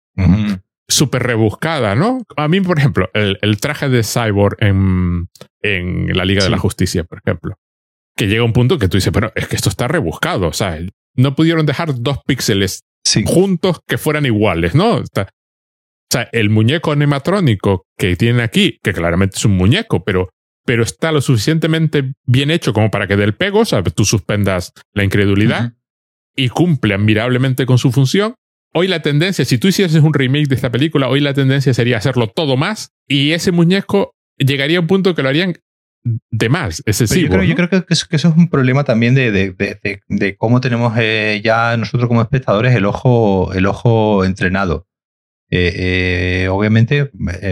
súper 0.87 1.23
rebuscada, 1.23 1.95
¿no? 1.95 2.23
A 2.35 2.47
mí, 2.47 2.61
por 2.61 2.77
ejemplo, 2.77 3.09
el, 3.13 3.37
el 3.41 3.59
traje 3.59 3.89
de 3.89 4.03
Cyborg 4.03 4.57
en, 4.59 5.29
en 5.61 6.15
la 6.15 6.25
Liga 6.25 6.43
de 6.43 6.49
la 6.49 6.57
Justicia, 6.57 7.03
por 7.03 7.19
ejemplo, 7.25 7.55
que 8.15 8.27
llega 8.27 8.43
un 8.43 8.53
punto 8.53 8.77
que 8.77 8.87
tú 8.87 8.97
dices, 8.97 9.11
pero 9.13 9.31
es 9.35 9.47
que 9.47 9.55
esto 9.55 9.69
está 9.69 9.87
rebuscado, 9.87 10.47
o 10.47 10.53
sea, 10.53 10.79
no 11.15 11.35
pudieron 11.35 11.65
dejar 11.65 11.93
dos 12.01 12.19
píxeles 12.25 12.83
juntos 13.25 13.79
que 13.87 13.97
fueran 13.97 14.25
iguales, 14.25 14.75
¿no? 14.75 14.95
o 14.95 15.03
sea, 16.11 16.29
el 16.31 16.49
muñeco 16.49 16.91
animatrónico 16.91 17.85
que 17.97 18.15
tienen 18.15 18.41
aquí, 18.41 18.77
que 18.83 18.93
claramente 18.93 19.37
es 19.37 19.45
un 19.45 19.57
muñeco, 19.57 20.03
pero, 20.03 20.29
pero 20.65 20.83
está 20.83 21.11
lo 21.11 21.21
suficientemente 21.21 22.13
bien 22.25 22.51
hecho 22.51 22.73
como 22.73 22.91
para 22.91 23.07
que 23.07 23.17
del 23.17 23.35
pego, 23.35 23.59
o 23.59 23.65
sea, 23.65 23.83
tú 23.83 24.05
suspendas 24.05 24.73
la 24.93 25.03
incredulidad 25.03 25.73
y 26.35 26.49
cumple 26.49 26.93
admirablemente 26.93 27.65
con 27.65 27.77
su 27.77 27.91
función, 27.91 28.35
Hoy 28.75 28.87
la 28.87 29.01
tendencia, 29.01 29.45
si 29.45 29.59
tú 29.59 29.67
hicieses 29.67 30.01
un 30.01 30.13
remake 30.13 30.47
de 30.47 30.55
esta 30.55 30.71
película, 30.71 31.07
hoy 31.07 31.19
la 31.19 31.35
tendencia 31.35 31.73
sería 31.75 31.97
hacerlo 31.97 32.27
todo 32.27 32.57
más 32.57 32.91
y 33.07 33.31
ese 33.31 33.51
muñeco 33.51 34.15
llegaría 34.37 34.79
a 34.79 34.81
un 34.81 34.87
punto 34.87 35.13
que 35.13 35.21
lo 35.21 35.29
harían 35.29 35.53
de 36.03 36.49
más, 36.49 36.81
excesivo. 36.85 37.27
Yo 37.27 37.29
creo, 37.29 37.43
yo 37.43 37.55
creo 37.55 37.69
que, 37.69 37.93
eso, 37.93 38.07
es 38.09 38.25
un 38.25 38.49
problema 38.49 38.83
también 38.83 39.13
de, 39.13 39.31
de, 39.31 40.35
cómo 40.37 40.59
tenemos 40.59 40.93
eh, 40.97 41.39
ya 41.43 41.77
nosotros 41.77 42.07
como 42.07 42.23
espectadores 42.23 42.75
el 42.75 42.85
ojo, 42.85 43.53
el 43.53 43.67
ojo 43.67 44.25
entrenado. 44.25 44.87
Eh, 45.51 45.73
eh, 45.75 46.47
obviamente, 46.49 47.11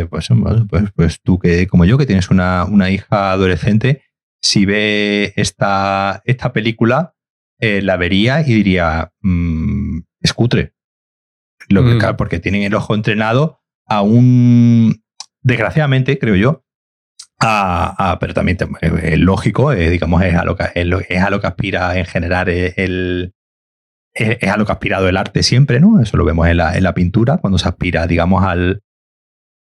pues, 0.10 0.30
pues, 0.70 0.92
pues, 0.96 1.22
tú 1.22 1.38
que 1.38 1.68
como 1.68 1.86
yo, 1.86 2.00
que 2.00 2.08
tienes 2.08 2.32
una, 2.32 2.66
una 2.66 2.90
hija 2.90 3.32
adolescente, 3.32 4.02
si 4.42 4.66
ve 4.66 5.34
esta, 5.36 6.24
esta 6.26 6.52
película, 6.52 7.14
la 7.60 7.96
vería 7.96 8.42
y 8.42 8.56
diría, 8.56 9.12
mmm, 9.22 10.00
escutre. 10.20 10.74
Lo 11.72 11.84
que, 11.84 11.96
mm. 11.96 12.16
Porque 12.18 12.40
tienen 12.40 12.64
el 12.64 12.76
ojo 12.76 12.96
entrenado 12.96 13.60
a 13.88 14.02
un, 14.02 15.04
desgraciadamente, 15.42 16.18
creo 16.18 16.36
yo, 16.36 16.64
pero 18.20 18.34
también 18.34 18.58
es 18.82 19.20
lógico, 19.20 19.74
eh, 19.74 19.90
digamos, 19.90 20.24
es 20.24 20.36
a, 20.36 20.46
lo 20.46 20.56
que, 20.56 20.66
es, 20.76 21.22
a 21.22 21.30
lo 21.30 21.42
que 21.42 21.48
aspira 21.48 21.98
en 21.98 22.06
general 22.06 22.50
el, 22.50 23.34
es, 24.14 24.44
a 24.44 24.58
lo 24.58 24.66
que 24.66 24.72
ha 24.72 24.76
aspirado 24.76 25.10
el 25.10 25.18
arte 25.18 25.44
siempre, 25.44 25.80
¿no? 25.80 26.00
Eso 26.00 26.18
lo 26.18 26.26
vemos 26.26 26.48
en 26.48 26.58
la, 26.58 26.78
en 26.78 26.84
la 26.84 26.94
pintura, 26.94 27.38
cuando 27.38 27.58
se 27.58 27.68
aspira, 27.68 28.08
digamos, 28.08 28.44
al, 28.44 28.84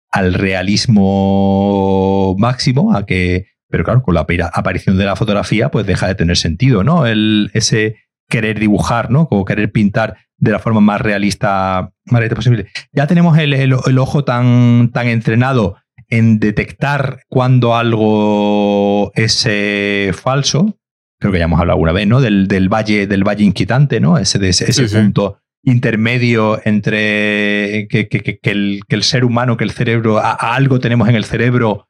al 0.10 0.34
realismo 0.34 2.36
máximo, 2.38 2.96
a 2.96 3.06
que, 3.06 3.48
pero 3.70 3.84
claro, 3.84 4.04
con 4.04 4.16
la 4.16 4.26
aparición 4.54 4.98
de 4.98 5.06
la 5.06 5.16
fotografía, 5.16 5.70
pues 5.70 5.86
deja 5.86 6.08
de 6.08 6.16
tener 6.16 6.38
sentido, 6.38 6.84
¿no? 6.84 7.06
El, 7.06 7.52
ese 7.54 7.98
querer 8.30 8.60
dibujar, 8.60 9.12
¿no? 9.12 9.28
O 9.32 9.46
querer 9.46 9.72
pintar 9.72 10.18
de 10.38 10.52
la 10.52 10.60
forma 10.60 10.82
más 10.82 11.02
realista, 11.02 11.92
más 12.06 12.20
realista 12.20 12.36
posible. 12.36 12.68
Ya 12.92 13.08
tenemos 13.08 13.38
el, 13.38 13.54
el 13.54 13.98
ojo 13.98 14.24
tan, 14.24 14.92
tan 14.92 15.08
entrenado 15.08 15.78
en 16.10 16.40
detectar 16.40 17.22
cuando 17.28 17.76
algo 17.76 19.12
es 19.16 19.46
eh, 19.50 20.12
falso. 20.14 20.78
Creo 21.20 21.32
que 21.32 21.40
ya 21.40 21.46
hemos 21.46 21.60
hablado 21.60 21.76
alguna 21.76 21.94
vez, 21.94 22.08
¿no? 22.08 22.22
Del, 22.22 22.48
del 22.48 22.70
valle, 22.70 23.08
del 23.08 23.24
valle 23.24 23.44
inquietante, 23.44 24.00
¿no? 24.00 24.18
Ese, 24.18 24.46
ese, 24.48 24.88
punto 24.88 25.40
intermedio 25.64 26.62
entre 26.64 27.88
que, 27.90 28.08
que, 28.08 28.40
el, 28.44 28.82
que, 28.88 28.96
el, 28.96 29.04
ser 29.04 29.26
humano, 29.26 29.58
que 29.58 29.64
el 29.64 29.72
cerebro, 29.72 30.20
a, 30.20 30.34
algo 30.34 30.80
tenemos 30.80 31.10
en 31.10 31.16
el 31.16 31.26
cerebro 31.26 31.88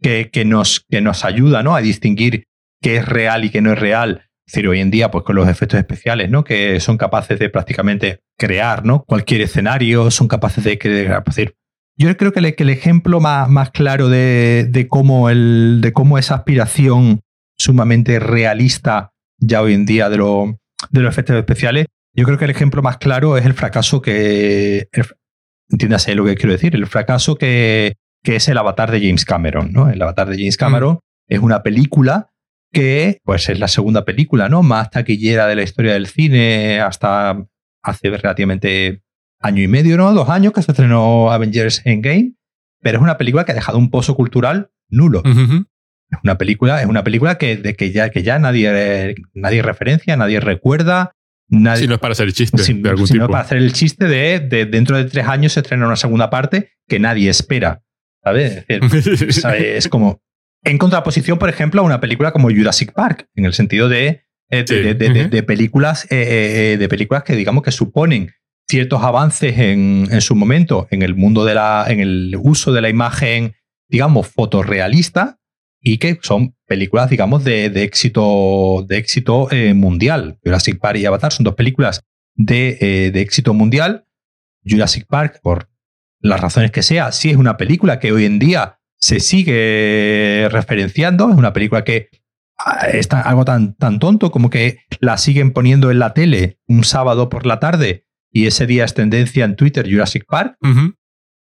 que, 0.00 0.30
nos, 0.44 0.84
que 0.88 1.00
nos 1.00 1.24
ayuda, 1.24 1.62
¿no? 1.62 1.74
A 1.74 1.80
distinguir 1.80 2.46
qué 2.80 2.96
es 2.96 3.06
real 3.06 3.44
y 3.44 3.50
qué 3.50 3.60
no 3.60 3.72
es 3.72 3.78
real. 3.78 4.22
Es 4.46 4.52
decir, 4.52 4.68
hoy 4.68 4.80
en 4.80 4.92
día, 4.92 5.10
pues 5.10 5.24
con 5.24 5.34
los 5.34 5.48
efectos 5.48 5.78
especiales, 5.78 6.30
¿no? 6.30 6.44
Que 6.44 6.78
son 6.78 6.96
capaces 6.96 7.38
de 7.38 7.48
prácticamente 7.50 8.20
crear, 8.38 8.84
¿no? 8.84 9.02
Cualquier 9.02 9.40
escenario, 9.40 10.10
son 10.12 10.28
capaces 10.28 10.62
de 10.62 10.78
crear, 10.78 11.24
decir, 11.24 11.56
yo 11.98 12.14
creo 12.16 12.32
que, 12.32 12.40
el 12.40 12.70
ejemplo 12.70 13.20
más, 13.20 13.70
claro 13.70 14.08
de, 14.08 14.86
cómo 14.88 15.30
el, 15.30 15.80
de 15.80 15.92
cómo 15.92 16.18
esa 16.18 16.36
aspiración 16.36 17.20
sumamente 17.58 18.20
realista 18.20 19.12
ya 19.38 19.62
hoy 19.62 19.74
en 19.74 19.86
día 19.86 20.10
de, 20.10 20.18
los 20.18 20.54
efectos 20.92 21.36
especiales, 21.36 21.86
yo 22.14 22.24
creo 22.24 22.38
que 22.38 22.44
el 22.44 22.50
ejemplo 22.50 22.82
más 22.82 22.98
claro 22.98 23.36
es 23.36 23.46
el 23.46 23.54
fracaso 23.54 24.00
que, 24.00 24.88
entiéndase 25.70 26.14
lo 26.14 26.24
que 26.24 26.36
quiero 26.36 26.52
decir, 26.52 26.74
el 26.74 26.86
fracaso 26.86 27.36
que, 27.36 27.94
es 28.22 28.48
el 28.48 28.58
avatar 28.58 28.90
de 28.90 29.00
James 29.00 29.24
Cameron. 29.24 29.72
¿no? 29.72 29.88
El 29.88 30.02
avatar 30.02 30.28
de 30.28 30.36
James 30.36 30.56
Cameron 30.56 30.94
mm. 30.94 30.98
es 31.28 31.38
una 31.40 31.62
película 31.62 32.28
que 32.72 33.20
pues 33.24 33.48
es 33.48 33.58
la 33.58 33.68
segunda 33.68 34.04
película 34.04 34.48
¿no? 34.48 34.62
más 34.62 34.90
taquillera 34.90 35.46
de 35.46 35.56
la 35.56 35.62
historia 35.62 35.94
del 35.94 36.06
cine 36.06 36.80
hasta 36.80 37.46
hace 37.82 38.10
relativamente 38.10 39.02
año 39.40 39.62
y 39.62 39.68
medio, 39.68 39.96
¿no? 39.96 40.12
Dos 40.12 40.28
años 40.28 40.52
que 40.52 40.62
se 40.62 40.72
estrenó 40.72 41.30
Avengers 41.30 41.82
Endgame, 41.84 42.34
pero 42.82 42.98
es 42.98 43.02
una 43.02 43.18
película 43.18 43.44
que 43.44 43.52
ha 43.52 43.54
dejado 43.54 43.78
un 43.78 43.90
pozo 43.90 44.14
cultural 44.14 44.70
nulo. 44.88 45.22
Es 45.24 46.18
una 46.22 46.38
película, 46.38 46.80
es 46.80 46.86
una 46.86 47.02
película 47.02 47.36
que, 47.36 47.56
de 47.56 47.74
que 47.74 47.90
ya, 47.90 48.10
que 48.10 48.22
ya 48.22 48.38
nadie, 48.38 49.14
nadie 49.34 49.62
referencia, 49.62 50.16
nadie 50.16 50.40
recuerda. 50.40 51.12
Nadie, 51.48 51.82
si 51.82 51.88
no 51.88 51.94
es 51.94 52.00
para 52.00 52.12
hacer 52.12 52.26
el 52.26 52.32
chiste 52.32 52.58
si, 52.58 52.72
de 52.74 52.90
algún 52.90 53.06
si 53.06 53.14
no 53.14 53.24
es 53.24 53.30
para 53.30 53.44
hacer 53.44 53.58
el 53.58 53.72
chiste 53.72 54.06
de, 54.06 54.66
dentro 54.68 54.96
de 54.96 55.04
tres 55.04 55.28
años 55.28 55.52
se 55.52 55.60
estrena 55.60 55.86
una 55.86 55.94
segunda 55.94 56.28
parte 56.28 56.72
que 56.88 56.98
nadie 56.98 57.30
espera. 57.30 57.82
¿Sabes? 58.22 58.64
Es, 58.66 59.44
es 59.44 59.88
como. 59.88 60.20
En 60.64 60.78
contraposición, 60.78 61.38
por 61.38 61.48
ejemplo, 61.48 61.80
a 61.80 61.84
una 61.84 62.00
película 62.00 62.32
como 62.32 62.50
Jurassic 62.50 62.92
Park, 62.92 63.28
en 63.34 63.44
el 63.44 63.52
sentido 63.52 63.88
de, 63.88 64.24
eh, 64.50 64.64
de, 64.64 65.42
películas, 65.42 66.04
eh, 66.10 66.72
eh, 66.72 66.76
de 66.76 66.88
películas 66.88 67.22
que 67.22 67.36
digamos 67.36 67.62
que 67.62 67.70
suponen 67.70 68.32
ciertos 68.68 69.02
avances 69.02 69.58
en, 69.58 70.08
en, 70.10 70.20
su 70.20 70.34
momento 70.34 70.88
en 70.90 71.02
el 71.02 71.14
mundo 71.14 71.44
de 71.44 71.54
la, 71.54 71.86
en 71.88 72.00
el 72.00 72.36
uso 72.40 72.72
de 72.72 72.80
la 72.80 72.88
imagen, 72.88 73.54
digamos, 73.88 74.28
fotorrealista 74.28 75.38
y 75.80 75.98
que 75.98 76.18
son 76.20 76.56
películas, 76.66 77.10
digamos, 77.10 77.44
de, 77.44 77.70
de 77.70 77.84
éxito, 77.84 78.84
de 78.88 78.98
éxito 78.98 79.48
eh, 79.52 79.72
mundial. 79.72 80.38
Jurassic 80.44 80.80
Park 80.80 80.98
y 80.98 81.06
Avatar 81.06 81.32
son 81.32 81.44
dos 81.44 81.54
películas 81.54 82.02
de, 82.34 82.76
eh, 82.80 83.10
de, 83.12 83.20
éxito 83.20 83.54
mundial. 83.54 84.04
Jurassic 84.64 85.06
Park, 85.06 85.38
por 85.42 85.70
las 86.18 86.40
razones 86.40 86.72
que 86.72 86.82
sea, 86.82 87.12
sí 87.12 87.30
es 87.30 87.36
una 87.36 87.56
película 87.56 88.00
que 88.00 88.10
hoy 88.10 88.24
en 88.24 88.40
día 88.40 88.80
se 89.06 89.20
sigue 89.20 90.48
referenciando, 90.50 91.30
es 91.30 91.36
una 91.36 91.52
película 91.52 91.84
que 91.84 92.08
ah, 92.58 92.88
es 92.92 93.08
algo 93.12 93.44
tan, 93.44 93.76
tan 93.76 94.00
tonto 94.00 94.32
como 94.32 94.50
que 94.50 94.80
la 94.98 95.16
siguen 95.16 95.52
poniendo 95.52 95.92
en 95.92 96.00
la 96.00 96.12
tele 96.12 96.58
un 96.66 96.82
sábado 96.82 97.28
por 97.28 97.46
la 97.46 97.60
tarde 97.60 98.04
y 98.32 98.48
ese 98.48 98.66
día 98.66 98.84
es 98.84 98.94
tendencia 98.94 99.44
en 99.44 99.54
Twitter 99.54 99.88
Jurassic 99.88 100.24
Park, 100.28 100.56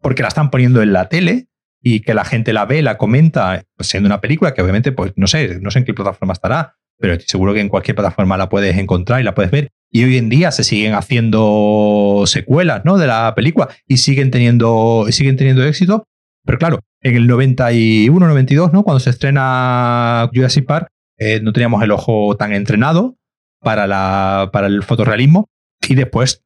porque 0.01 0.23
la 0.23 0.29
están 0.29 0.51
poniendo 0.51 0.83
en 0.83 0.93
la 0.93 1.09
tele 1.09 1.49
y 1.83 1.99
que 1.99 2.15
la 2.15 2.25
gente 2.25 2.53
la 2.53 2.65
ve, 2.65 2.81
la 2.81 2.97
comenta, 2.97 3.65
pues 3.77 3.89
siendo 3.89 4.07
una 4.07 4.21
película 4.21 4.55
que 4.55 4.63
obviamente, 4.63 4.93
pues 4.93 5.13
no 5.17 5.27
sé, 5.27 5.59
no 5.61 5.73
sé 5.73 5.81
en 5.81 5.85
qué 5.85 5.95
plataforma 5.95 6.35
estará, 6.35 6.77
pero 6.97 7.19
seguro 7.27 7.55
que 7.55 7.61
en 7.61 7.69
cualquier 7.69 7.97
plataforma 7.97 8.37
la 8.37 8.49
puedes 8.49 8.79
encontrar 8.79 9.21
y 9.21 9.25
la 9.25 9.35
puedes 9.35 9.51
ver. 9.51 9.73
Y 9.91 10.05
hoy 10.05 10.17
en 10.17 10.29
día 10.29 10.53
se 10.53 10.63
siguen 10.63 10.95
haciendo 10.95 12.23
secuelas 12.27 12.85
¿no? 12.85 12.99
de 12.99 13.09
la 13.09 13.35
película 13.35 13.69
y 13.89 13.97
siguen 13.97 14.31
teniendo, 14.31 15.07
siguen 15.11 15.37
teniendo 15.37 15.65
éxito. 15.65 16.05
Pero 16.49 16.59
claro, 16.59 16.81
en 17.03 17.15
el 17.15 17.27
91, 17.27 18.27
92, 18.27 18.73
¿no? 18.73 18.83
cuando 18.83 19.01
se 19.01 19.11
estrena 19.11 20.31
Jurassic 20.33 20.65
Park, 20.65 20.89
eh, 21.19 21.41
no 21.43 21.53
teníamos 21.53 21.83
el 21.83 21.91
ojo 21.91 22.39
tan 22.39 22.55
entrenado 22.55 23.19
para, 23.61 23.87
la, 23.87 24.49
para 24.51 24.67
el 24.67 24.83
fotorrealismo. 24.83 25.51
Y 25.87 25.95
después 25.95 26.43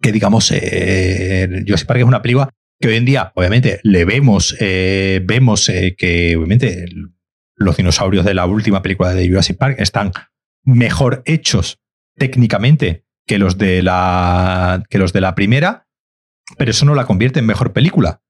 que 0.00 0.10
digamos, 0.10 0.50
eh, 0.50 1.62
Jurassic 1.64 1.86
Park 1.86 2.00
es 2.00 2.04
una 2.04 2.20
película 2.20 2.50
que 2.80 2.88
hoy 2.88 2.96
en 2.96 3.04
día, 3.04 3.30
obviamente, 3.36 3.78
le 3.84 4.04
vemos, 4.04 4.56
eh, 4.58 5.20
vemos 5.22 5.70
que 5.96 6.34
obviamente 6.36 6.86
los 7.54 7.76
dinosaurios 7.76 8.24
de 8.24 8.34
la 8.34 8.46
última 8.46 8.82
película 8.82 9.14
de 9.14 9.28
Jurassic 9.28 9.56
Park 9.56 9.76
están 9.78 10.10
mejor 10.64 11.22
hechos 11.26 11.78
técnicamente 12.16 13.04
que 13.24 13.38
los 13.38 13.56
de 13.56 13.82
la, 13.82 14.82
que 14.90 14.98
los 14.98 15.12
de 15.12 15.20
la 15.20 15.36
primera, 15.36 15.86
pero 16.58 16.72
eso 16.72 16.84
no 16.84 16.96
la 16.96 17.06
convierte 17.06 17.38
en 17.38 17.46
mejor 17.46 17.72
película. 17.72 18.21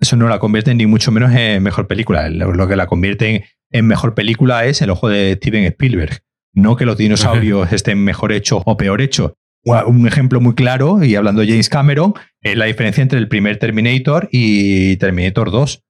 Eso 0.00 0.16
no 0.16 0.28
la 0.28 0.38
convierte 0.38 0.74
ni 0.74 0.86
mucho 0.86 1.12
menos 1.12 1.32
en 1.32 1.62
mejor 1.62 1.86
película. 1.86 2.28
Lo 2.28 2.68
que 2.68 2.76
la 2.76 2.86
convierte 2.86 3.44
en, 3.70 3.86
mejor 3.86 4.14
película 4.14 4.64
es 4.64 4.82
el 4.82 4.90
ojo 4.90 5.08
de 5.08 5.34
Steven 5.34 5.64
Spielberg. 5.64 6.22
No 6.52 6.76
que 6.76 6.86
los 6.86 6.96
dinosaurios 6.96 7.72
estén 7.72 8.02
mejor 8.02 8.32
hechos 8.32 8.62
o 8.64 8.76
peor 8.76 9.00
hechos, 9.00 9.32
un 9.64 10.06
ejemplo 10.06 10.40
muy 10.40 10.54
claro, 10.54 11.02
y 11.02 11.14
hablando 11.14 11.40
de 11.40 11.48
James 11.48 11.68
Cameron, 11.68 12.14
es 12.42 12.56
la 12.56 12.66
diferencia 12.66 13.02
entre 13.02 13.18
el 13.18 13.28
primer 13.28 13.58
Terminator 13.58 14.28
y 14.30 14.96
Terminator 14.96 15.50
2. 15.50 15.70
Es 15.72 15.80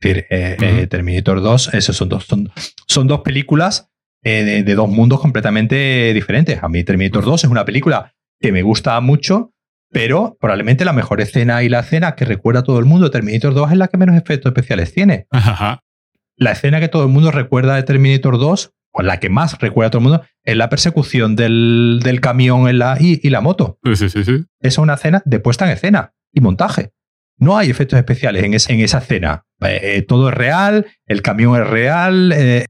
decir, 0.00 0.26
eh, 0.30 0.56
eh, 0.60 0.86
Terminator 0.88 1.40
2, 1.40 1.74
esos 1.74 1.96
son 1.96 2.08
dos, 2.08 2.24
son, 2.24 2.50
son 2.88 3.06
dos 3.06 3.20
películas 3.20 3.88
eh, 4.24 4.62
de, 4.64 4.74
dos 4.74 4.88
mundos 4.88 5.20
completamente 5.20 6.12
diferentes. 6.12 6.62
A 6.62 6.68
mí 6.68 6.82
Terminator 6.82 7.24
2 7.24 7.44
es 7.44 7.50
una 7.50 7.64
película 7.64 8.12
que 8.40 8.50
me 8.50 8.62
gusta 8.62 9.00
mucho, 9.00 9.52
pero 9.92 10.36
probablemente 10.40 10.84
la 10.84 10.92
mejor 10.92 11.20
escena 11.20 11.62
y 11.62 11.68
la 11.68 11.80
escena 11.80 12.14
que 12.14 12.24
recuerda 12.24 12.60
a 12.60 12.64
todo 12.64 12.78
el 12.78 12.86
mundo 12.86 13.06
de 13.06 13.12
Terminator 13.12 13.54
2 13.54 13.72
es 13.72 13.78
la 13.78 13.88
que 13.88 13.98
menos 13.98 14.16
efectos 14.16 14.50
especiales 14.50 14.92
tiene. 14.92 15.26
La 16.36 16.52
escena 16.52 16.80
que 16.80 16.88
todo 16.88 17.04
el 17.04 17.10
mundo 17.10 17.30
recuerda 17.30 17.76
de 17.76 17.82
Terminator 17.82 18.38
2 18.38 18.72
o 18.92 19.02
la 19.02 19.18
que 19.20 19.30
más 19.30 19.58
recuerda 19.58 19.88
a 19.88 19.90
todo 19.90 20.00
el 20.00 20.08
mundo, 20.08 20.24
es 20.44 20.56
la 20.56 20.68
persecución 20.68 21.34
del, 21.34 22.00
del 22.04 22.20
camión 22.20 22.68
en 22.68 22.78
la, 22.78 22.96
y, 23.00 23.26
y, 23.26 23.30
la 23.30 23.40
moto. 23.40 23.78
Sí, 23.94 24.08
sí, 24.08 24.24
sí. 24.24 24.44
es 24.60 24.78
una 24.78 24.94
escena 24.94 25.22
de 25.24 25.40
puesta 25.40 25.64
en 25.64 25.72
escena 25.72 26.12
y 26.32 26.40
montaje. 26.40 26.92
No 27.38 27.56
hay 27.56 27.70
efectos 27.70 27.98
especiales 27.98 28.44
en, 28.44 28.52
en 28.52 28.84
esa 28.84 28.98
escena. 28.98 29.44
Eh, 29.60 30.02
todo 30.06 30.28
es 30.28 30.34
real, 30.34 30.86
el 31.06 31.22
camión 31.22 31.60
es 31.60 31.66
real, 31.66 32.32
eh, 32.32 32.66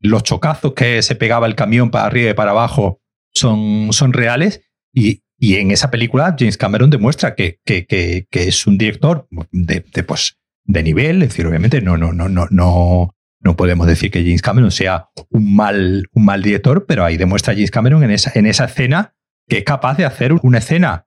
los 0.00 0.22
chocazos 0.22 0.74
que 0.74 1.02
se 1.02 1.16
pegaba 1.16 1.46
el 1.46 1.56
camión 1.56 1.90
para 1.90 2.06
arriba 2.06 2.30
y 2.30 2.34
para 2.34 2.52
abajo 2.52 3.00
son, 3.32 3.92
son 3.92 4.12
reales. 4.12 4.60
Y, 4.92 5.23
y 5.44 5.56
en 5.56 5.70
esa 5.70 5.90
película 5.90 6.34
James 6.38 6.56
Cameron 6.56 6.88
demuestra 6.88 7.34
que, 7.34 7.58
que, 7.66 7.84
que, 7.86 8.26
es 8.32 8.66
un 8.66 8.78
director 8.78 9.28
de, 9.52 9.84
de, 9.92 10.02
pues, 10.02 10.38
de 10.64 10.82
nivel, 10.82 11.22
es 11.22 11.28
decir, 11.28 11.46
obviamente 11.46 11.82
no, 11.82 11.98
no, 11.98 12.14
no, 12.14 12.30
no, 12.30 12.46
no, 12.50 13.14
no 13.40 13.56
podemos 13.56 13.86
decir 13.86 14.10
que 14.10 14.22
James 14.22 14.40
Cameron 14.40 14.70
sea 14.70 15.10
un 15.28 15.54
mal, 15.54 16.08
un 16.12 16.24
mal 16.24 16.42
director, 16.42 16.86
pero 16.86 17.04
ahí 17.04 17.18
demuestra 17.18 17.52
James 17.52 17.70
Cameron 17.70 18.02
en 18.04 18.10
esa, 18.10 18.32
en 18.34 18.46
esa 18.46 18.64
escena 18.64 19.14
que 19.46 19.58
es 19.58 19.64
capaz 19.64 19.98
de 19.98 20.06
hacer 20.06 20.32
una 20.32 20.58
escena 20.58 21.06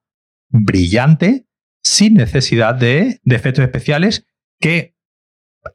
brillante 0.49 1.47
sin 1.83 2.13
necesidad 2.13 2.75
de, 2.75 3.19
efectos 3.25 3.63
especiales 3.63 4.27
que 4.59 4.95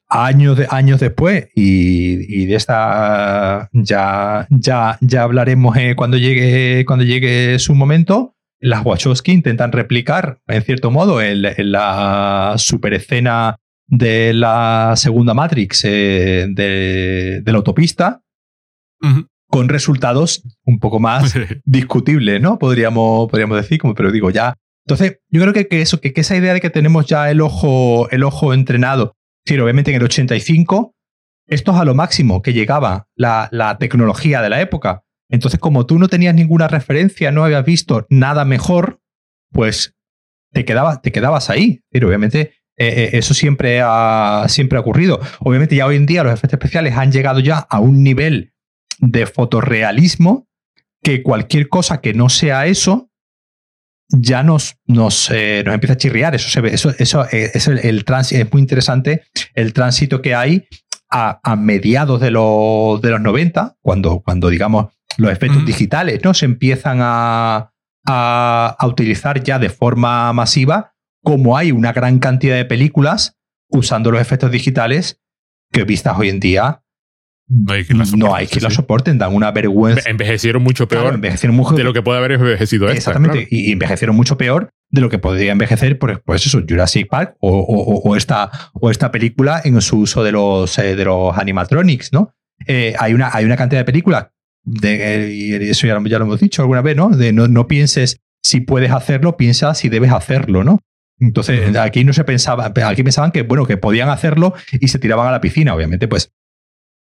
años, 0.09 0.57
de, 0.57 0.69
años 0.71 1.01
después, 1.01 1.49
y, 1.57 2.47
de 2.47 2.55
esta 2.55 3.69
ya, 3.73 4.47
ya, 4.51 4.99
ya 5.01 5.23
hablaremos 5.23 5.77
eh, 5.77 5.95
cuando, 5.97 6.17
llegue, 6.17 6.85
cuando 6.87 7.05
llegue 7.05 7.59
su 7.59 7.75
momento, 7.75 8.37
las 8.63 8.87
Wachowski 8.87 9.33
intentan 9.33 9.73
replicar, 9.73 10.41
en 10.47 10.63
cierto 10.63 10.93
modo, 10.93 11.21
en, 11.21 11.43
la 11.43 12.55
super 12.59 12.95
escena 12.95 13.57
de 13.89 14.33
la 14.33 14.95
segunda 14.97 15.35
Matrix 15.35 15.85
eh, 15.85 16.47
de, 16.49 17.43
la 17.45 17.57
autopista, 17.57 18.23
con 19.49 19.69
resultados 19.69 20.45
un 20.65 20.79
poco 20.79 21.01
más 21.01 21.35
discutibles, 21.65 22.41
¿no? 22.41 22.59
Podríamos, 22.61 23.29
podríamos 23.29 23.57
decir, 23.57 23.79
como, 23.79 23.95
pero 23.95 24.13
digo, 24.13 24.31
ya. 24.31 24.55
Entonces, 24.87 25.19
yo 25.29 25.43
creo 25.43 25.53
que, 25.53 25.83
eso, 25.83 26.01
que, 26.01 26.13
esa 26.15 26.37
idea 26.37 26.55
de 26.55 26.61
que 26.61 26.71
tenemos 26.71 27.07
ya 27.07 27.33
el 27.33 27.41
ojo, 27.41 28.09
el 28.11 28.23
ojo 28.23 28.55
entrenado, 28.55 29.17
sí, 29.45 29.59
obviamente 29.59 29.91
en 29.91 29.97
el 29.97 30.05
85, 30.05 30.95
esto 31.49 31.73
es 31.73 31.79
a 31.79 31.85
lo 31.85 31.97
máximo 31.97 32.43
que 32.43 32.53
llegaba 32.53 33.09
la, 33.17 33.49
la 33.51 33.77
tecnología 33.79 34.41
de 34.41 34.51
la 34.51 34.61
época. 34.61 35.03
Entonces, 35.33 35.59
como 35.59 35.87
tú 35.87 35.99
no 35.99 36.09
tenías 36.09 36.35
ninguna 36.35 36.69
referencia, 36.69 37.33
no 37.33 37.43
habías 37.43 37.65
visto 37.65 38.07
nada 38.11 38.45
mejor, 38.45 39.01
pues 39.51 39.97
te, 40.53 40.63
te 40.63 41.13
quedabas 41.13 41.51
ahí. 41.51 41.81
Pero 41.91 42.07
obviamente 42.07 42.53
eh, 42.77 43.05
eh, 43.05 43.11
eso 43.15 43.33
siempre 43.35 43.81
ha, 43.83 44.45
siempre 44.49 44.79
ocurrido. 44.79 45.21
Obviamente 45.41 45.75
ya 45.75 45.87
hoy 45.87 45.97
en 45.97 46.07
día 46.07 46.23
los 46.23 46.35
efectos 46.35 46.59
especiales 46.59 46.97
han 46.97 47.11
llegado 47.11 47.41
ya 47.41 47.59
a 47.59 47.81
un 47.81 48.03
nivel 48.03 48.53
de 48.99 49.27
fotorrealismo 49.27 50.47
que 51.03 51.23
cualquier 51.23 51.69
cosa 51.69 52.01
que 52.01 52.13
no 52.13 52.29
sea 52.29 52.67
eso 52.67 53.09
ya 54.09 54.43
nos, 54.43 54.77
nos, 54.85 55.31
eh, 55.31 55.63
nos 55.65 55.75
empieza 55.75 55.95
a 55.95 55.97
chirriar. 55.97 56.35
Eso 56.35 56.51
se 56.51 56.61
ve, 56.61 56.75
eso, 56.75 56.95
eso 56.99 57.27
es 57.31 57.67
el, 57.67 57.79
el 57.79 58.05
tránsito, 58.05 58.43
es 58.43 58.53
muy 58.53 58.61
interesante 58.61 59.23
el 59.55 59.73
tránsito 59.73 60.21
que 60.21 60.35
hay 60.35 60.69
a, 61.13 61.57
mediados 61.57 62.21
de, 62.21 62.31
los 62.31 63.01
de 63.03 63.11
los 63.11 63.21
90, 63.21 63.77
cuando, 63.81 64.21
cuando 64.21 64.49
digamos 64.49 64.93
los 65.19 65.33
efectos 65.33 65.65
digitales, 65.65 66.21
¿no? 66.25 66.35
Se 66.35 66.45
empiezan 66.45 66.99
a, 67.01 67.69
utilizar 68.85 69.43
ya 69.43 69.59
de 69.59 69.71
forma 69.71 70.33
masiva, 70.33 70.95
como 71.23 71.57
hay 71.57 71.71
una 71.73 71.93
gran 71.93 72.19
cantidad 72.19 72.57
de 72.57 72.65
películas 72.65 73.39
usando 73.69 74.11
los 74.11 74.21
efectos 74.21 74.51
digitales 74.51 75.21
que 75.71 75.85
vistas 75.85 76.19
hoy 76.19 76.29
en 76.29 76.41
día 76.41 76.83
no 77.49 78.35
hay 78.35 78.47
que 78.47 78.61
la 78.61 78.71
soporten, 78.71 79.19
dan 79.19 79.35
una 79.35 79.51
vergüenza. 79.51 80.09
Envejecieron 80.09 80.63
mucho 80.63 80.89
peor 80.89 81.21
de 81.21 81.85
lo 81.85 81.93
que 81.93 82.03
puede 82.03 82.19
haber 82.19 82.33
envejecido 82.33 82.89
Exactamente, 82.89 83.47
y 83.51 83.73
envejecieron 83.73 84.17
mucho 84.17 84.37
peor 84.39 84.71
de 84.91 85.01
lo 85.01 85.09
que 85.09 85.19
podría 85.19 85.53
envejecer, 85.53 85.99
pues, 85.99 86.19
pues 86.25 86.47
eso, 86.47 86.63
Jurassic 86.67 87.09
Park 87.09 87.37
o, 87.41 88.17
esta, 88.17 88.51
o 88.75 88.91
esta 88.91 89.11
película 89.11 89.61
en 89.65 89.81
su 89.81 89.99
uso 89.99 90.23
de 90.23 90.33
los, 90.33 90.79
eh, 90.79 90.97
de 90.97 91.05
los 91.05 91.37
animatronics, 91.37 92.13
¿no? 92.13 92.35
Eh, 92.67 92.95
hay, 92.99 93.13
una, 93.13 93.31
hay 93.33 93.45
una 93.45 93.57
cantidad 93.57 93.81
de 93.81 93.85
películas 93.85 94.29
de, 94.65 95.33
y 95.33 95.55
eso 95.55 95.87
ya, 95.87 96.01
ya, 96.05 96.19
lo 96.19 96.25
hemos 96.25 96.41
dicho 96.41 96.63
alguna 96.63 96.83
vez, 96.83 96.97
¿no? 96.97 97.11
De 97.11 97.33
no, 97.33 97.49
no 97.49 97.67
pienses 97.67 98.21
si 98.43 98.61
puedes 98.61 98.91
hacerlo, 98.91 99.37
piensa 99.37 99.75
si 99.75 99.89
debes 99.89 100.13
hacerlo, 100.13 100.65
¿no? 100.65 100.81
Entonces, 101.21 101.77
aquí 101.77 102.05
no 102.05 102.13
se 102.13 102.25
pensaba, 102.25 102.73
aquí 102.85 103.03
pensaban 103.05 103.31
que, 103.31 103.43
bueno, 103.43 103.65
que 103.65 103.77
podían 103.77 104.09
hacerlo 104.09 104.55
y 104.73 104.89
se 104.89 104.99
tiraban 104.99 105.29
a 105.29 105.31
la 105.31 105.41
piscina. 105.41 105.73
Obviamente, 105.75 106.09
pues, 106.09 106.33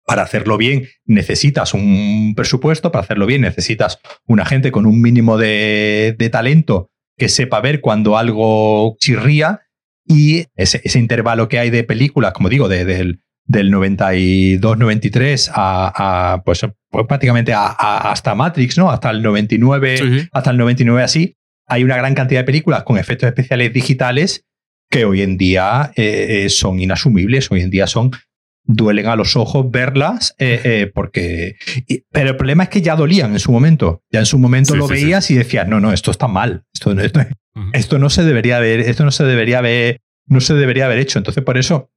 para 0.06 0.22
hacerlo 0.22 0.58
bien 0.58 0.88
necesitas 1.06 1.74
un 1.74 2.34
presupuesto, 2.36 2.92
para 2.92 3.04
hacerlo 3.04 3.26
bien 3.26 3.42
necesitas 3.42 4.00
una 4.28 4.46
gente 4.46 4.72
con 4.72 4.86
un 4.86 5.02
mínimo 5.02 5.38
de, 5.38 6.16
de 6.18 6.30
talento 6.30 6.92
que 7.18 7.30
sepa 7.30 7.62
ver 7.62 7.82
cuando 7.82 8.18
algo 8.18 8.96
chirría 9.00 9.62
y 10.06 10.46
ese, 10.56 10.82
ese, 10.84 11.00
intervalo 11.00 11.48
que 11.48 11.60
hay 11.60 11.70
de 11.70 11.84
películas, 11.84 12.34
como 12.34 12.50
digo, 12.50 12.68
de, 12.68 12.86
del 12.86 13.22
del 13.46 13.72
92-93 13.72 15.52
a, 15.54 16.42
pues, 16.46 16.66
pues, 16.92 17.08
prácticamente 17.08 17.54
hasta 17.56 18.36
Matrix, 18.36 18.78
¿no? 18.78 18.92
Hasta 18.92 19.10
el 19.10 19.24
99, 19.24 20.28
hasta 20.32 20.52
el 20.52 20.58
99 20.58 21.02
así, 21.02 21.38
hay 21.66 21.84
una 21.84 21.96
gran 21.96 22.14
cantidad 22.14 22.42
de 22.42 22.46
películas 22.46 22.84
con 22.84 22.98
efectos 22.98 23.28
especiales 23.28 23.74
digitales 23.74 24.46
que 24.90 25.06
hoy 25.06 25.22
en 25.22 25.38
día 25.38 25.94
eh, 25.96 26.44
eh, 26.44 26.50
son 26.50 26.82
inasumibles, 26.82 27.50
hoy 27.50 27.62
en 27.62 27.70
día 27.70 27.88
son 27.88 28.12
duelen 28.64 29.08
a 29.08 29.16
los 29.16 29.36
ojos 29.36 29.72
verlas 29.72 30.36
eh, 30.38 30.92
porque 30.94 31.56
pero 32.12 32.30
el 32.30 32.38
problema 32.38 32.64
es 32.64 32.70
que 32.70 32.82
ya 32.82 32.96
dolían 32.96 33.34
en 33.34 33.40
su 33.40 33.52
momento 33.52 34.04
ya 34.12 34.20
en 34.20 34.28
su 34.28 34.38
momento 34.38 34.76
lo 34.76 34.88
veías 34.88 35.32
y 35.32 35.36
decías 35.36 35.68
no 35.68 35.80
no 35.80 35.92
esto 35.92 36.12
está 36.12 36.28
mal 36.28 36.64
esto, 36.72 36.92
esto, 36.92 37.22
esto 37.74 37.98
no 37.98 38.12
se 38.12 38.24
debería 38.24 38.58
haber 38.58 38.82
esto 38.82 39.04
no 39.04 39.10
se 39.10 39.24
debería 39.24 39.58
haber 39.58 40.02
no 40.28 40.42
se 40.42 40.54
debería 40.54 40.86
haber 40.86 41.00
hecho 41.00 41.18
entonces 41.18 41.44
por 41.44 41.58
eso 41.58 41.90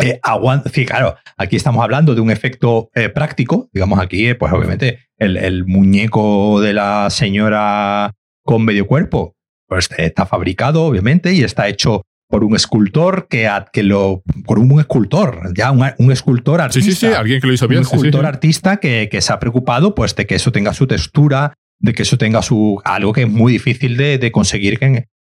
eh, 0.00 0.18
aguanta, 0.22 0.70
sí, 0.70 0.84
claro, 0.86 1.16
aquí 1.36 1.56
estamos 1.56 1.82
hablando 1.84 2.14
de 2.14 2.20
un 2.20 2.30
efecto 2.30 2.90
eh, 2.94 3.08
práctico, 3.08 3.68
digamos 3.72 4.00
aquí, 4.00 4.26
eh, 4.28 4.34
pues 4.34 4.52
obviamente 4.52 4.98
el, 5.18 5.64
muñeco 5.66 6.60
de 6.60 6.72
la 6.72 7.08
señora 7.10 8.12
con 8.42 8.64
medio 8.64 8.86
cuerpo, 8.86 9.36
pues 9.68 9.88
está 9.96 10.26
fabricado, 10.26 10.84
obviamente, 10.84 11.32
y 11.32 11.44
está 11.44 11.68
hecho 11.68 12.02
por 12.28 12.42
un 12.42 12.56
escultor 12.56 13.28
que, 13.28 13.48
que 13.72 13.84
lo. 13.84 14.22
por 14.44 14.58
un, 14.58 14.80
escultor, 14.80 15.52
ya 15.54 15.70
un, 15.70 16.10
escultor 16.10 16.60
artista. 16.60 16.90
Sí, 16.90 16.96
sí, 16.96 17.06
sí, 17.06 17.12
alguien 17.12 17.40
que 17.40 17.46
lo 17.46 17.52
hizo 17.52 17.68
bien. 17.68 17.80
Un 17.80 17.86
escultor 17.86 18.26
artista 18.26 18.78
que, 18.78 19.08
que, 19.08 19.20
se 19.20 19.32
ha 19.32 19.38
preocupado, 19.38 19.94
pues, 19.94 20.16
de 20.16 20.26
que 20.26 20.34
eso 20.34 20.50
tenga 20.50 20.74
su 20.74 20.88
textura, 20.88 21.54
de 21.78 21.92
que 21.92 22.02
eso 22.02 22.18
tenga 22.18 22.42
su. 22.42 22.80
algo 22.84 23.12
que 23.12 23.22
es 23.22 23.28
muy 23.28 23.52
difícil 23.52 23.96
de, 23.96 24.18
de 24.18 24.32
conseguir 24.32 24.80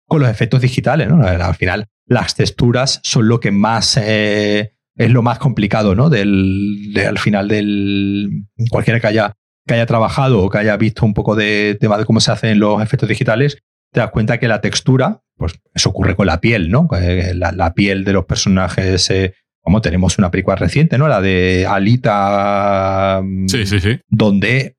con 0.07 0.21
los 0.21 0.29
efectos 0.29 0.61
digitales, 0.61 1.09
¿no? 1.09 1.25
Al 1.25 1.55
final, 1.55 1.87
las 2.11 2.35
texturas 2.35 2.99
son 3.03 3.29
lo 3.29 3.39
que 3.39 3.51
más 3.51 3.95
eh, 3.95 4.73
es 4.97 5.11
lo 5.11 5.21
más 5.21 5.39
complicado, 5.39 5.95
¿no? 5.95 6.09
Del, 6.09 6.93
al 7.07 7.17
final 7.17 7.47
del 7.47 8.47
cualquiera 8.69 8.99
que 8.99 9.07
haya 9.07 9.33
que 9.65 9.75
haya 9.75 9.85
trabajado 9.85 10.43
o 10.43 10.49
que 10.49 10.57
haya 10.57 10.75
visto 10.75 11.05
un 11.05 11.13
poco 11.13 11.35
de 11.35 11.77
tema 11.79 11.97
de 11.97 12.03
cómo 12.03 12.19
se 12.19 12.31
hacen 12.31 12.59
los 12.59 12.81
efectos 12.81 13.07
digitales, 13.07 13.59
te 13.93 14.01
das 14.01 14.11
cuenta 14.11 14.39
que 14.39 14.49
la 14.49 14.59
textura, 14.59 15.21
pues 15.37 15.53
eso 15.73 15.89
ocurre 15.89 16.17
con 16.17 16.25
la 16.25 16.41
piel, 16.41 16.69
¿no? 16.69 16.89
Eh, 16.99 17.33
la, 17.33 17.73
piel 17.73 18.03
de 18.03 18.11
los 18.11 18.25
personajes, 18.25 19.09
eh, 19.09 19.33
como 19.61 19.81
tenemos 19.81 20.17
una 20.17 20.31
película 20.31 20.57
reciente, 20.57 20.97
¿no? 20.97 21.07
La 21.07 21.21
de 21.21 21.65
Alita, 21.65 23.21
mm, 23.23 23.47
sí, 23.47 23.65
sí, 23.65 23.79
sí. 23.79 23.99
donde 24.09 24.75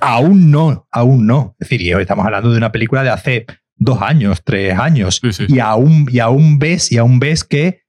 aún 0.00 0.52
no, 0.52 0.86
aún 0.92 1.26
no. 1.26 1.56
Es 1.58 1.68
decir, 1.68 1.92
hoy 1.96 2.02
estamos 2.02 2.24
hablando 2.24 2.52
de 2.52 2.58
una 2.58 2.70
película 2.70 3.02
de 3.02 3.10
hace 3.10 3.46
dos 3.76 4.00
años, 4.02 4.42
tres 4.44 4.78
años, 4.78 5.20
Y, 5.48 5.58
aún, 5.58 6.06
y 6.10 6.18
aún 6.18 6.58
ves, 6.58 6.90
y 6.90 6.98
aún 6.98 7.18
ves 7.18 7.44
que, 7.44 7.82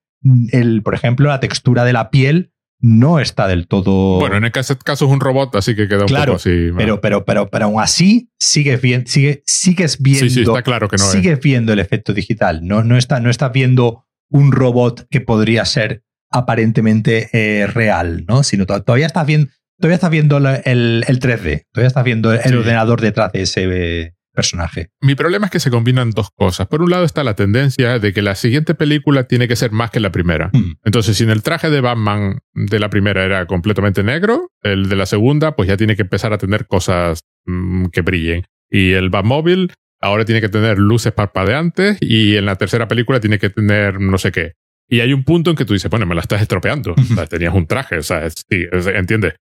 el, 0.51 0.83
por 0.83 0.93
ejemplo, 0.93 1.29
la 1.29 1.39
textura 1.39 1.85
de 1.85 1.93
la 1.93 2.09
piel 2.09 2.51
no 2.79 3.19
está 3.19 3.47
del 3.47 3.67
todo. 3.67 4.19
Bueno, 4.19 4.37
en 4.37 4.45
el 4.45 4.51
caso, 4.51 4.77
es 4.85 5.01
un 5.01 5.19
robot, 5.19 5.55
así 5.55 5.75
que 5.75 5.87
queda 5.87 6.01
un 6.01 6.07
poco 6.07 6.35
así. 6.35 6.69
Pero, 6.77 7.01
pero, 7.01 7.25
pero, 7.25 7.49
pero 7.49 7.65
aún 7.65 7.81
así 7.81 8.29
sigues, 8.39 8.81
bien, 8.81 9.07
sigue, 9.07 9.41
sigues 9.45 10.01
viendo. 10.01 10.29
Sí, 10.29 10.41
está 10.41 10.61
claro 10.61 10.87
que 10.87 10.97
no 10.97 11.03
Sigues 11.03 11.39
viendo 11.39 11.73
el 11.73 11.79
efecto 11.79 12.13
digital. 12.13 12.59
No, 12.63 12.83
no, 12.83 12.97
está, 12.97 13.19
no 13.19 13.29
estás 13.29 13.51
viendo 13.51 14.05
un 14.29 14.51
robot 14.51 15.07
que 15.09 15.21
podría 15.21 15.65
ser 15.65 16.03
aparentemente 16.29 17.29
eh, 17.33 17.67
real, 17.67 18.25
¿no? 18.27 18.43
Sino 18.43 18.65
todavía 18.65 19.07
estás 19.07 19.25
viendo. 19.25 19.51
Todavía 19.79 19.95
estás 19.95 20.09
viendo 20.09 20.37
el, 20.37 21.03
el 21.07 21.19
3D, 21.19 21.65
todavía 21.71 21.87
estás 21.87 22.03
viendo 22.03 22.33
el 22.33 22.57
ordenador 22.57 22.99
detrás 22.99 23.31
de 23.31 23.43
ese, 23.43 24.15
personaje. 24.37 24.91
Mi 25.01 25.15
problema 25.15 25.47
es 25.47 25.51
que 25.51 25.59
se 25.59 25.71
combinan 25.71 26.11
dos 26.11 26.29
cosas. 26.29 26.67
Por 26.67 26.83
un 26.83 26.91
lado 26.91 27.05
está 27.05 27.23
la 27.23 27.35
tendencia 27.35 27.97
de 27.97 28.13
que 28.13 28.21
la 28.21 28.35
siguiente 28.35 28.75
película 28.75 29.23
tiene 29.23 29.47
que 29.47 29.55
ser 29.55 29.71
más 29.71 29.89
que 29.89 29.99
la 29.99 30.11
primera. 30.11 30.51
Mm. 30.53 30.73
Entonces, 30.85 31.17
si 31.17 31.23
en 31.23 31.31
el 31.31 31.41
traje 31.41 31.71
de 31.71 31.81
Batman 31.81 32.37
de 32.53 32.79
la 32.79 32.91
primera 32.91 33.25
era 33.25 33.47
completamente 33.47 34.03
negro, 34.03 34.51
el 34.61 34.89
de 34.89 34.95
la 34.95 35.07
segunda 35.07 35.55
pues 35.55 35.67
ya 35.67 35.75
tiene 35.75 35.95
que 35.95 36.03
empezar 36.03 36.33
a 36.33 36.37
tener 36.37 36.67
cosas 36.67 37.21
mm, 37.45 37.87
que 37.87 38.01
brillen. 38.01 38.43
Y 38.69 38.91
el 38.91 39.09
Batmobile 39.09 39.69
ahora 40.01 40.23
tiene 40.23 40.39
que 40.39 40.49
tener 40.49 40.77
luces 40.77 41.13
parpadeantes 41.13 41.97
y 41.99 42.35
en 42.35 42.45
la 42.45 42.57
tercera 42.57 42.87
película 42.87 43.19
tiene 43.19 43.39
que 43.39 43.49
tener 43.49 43.99
no 43.99 44.19
sé 44.19 44.31
qué. 44.31 44.53
Y 44.87 44.99
hay 44.99 45.13
un 45.13 45.23
punto 45.23 45.49
en 45.49 45.55
que 45.55 45.65
tú 45.65 45.73
dices, 45.73 45.89
bueno, 45.89 46.05
me 46.05 46.13
la 46.13 46.21
estás 46.21 46.43
estropeando. 46.43 46.93
tenías 47.27 47.55
un 47.55 47.65
traje, 47.65 47.97
o 47.97 48.03
sea, 48.03 48.29
sí, 48.29 48.67
entiende. 48.93 49.35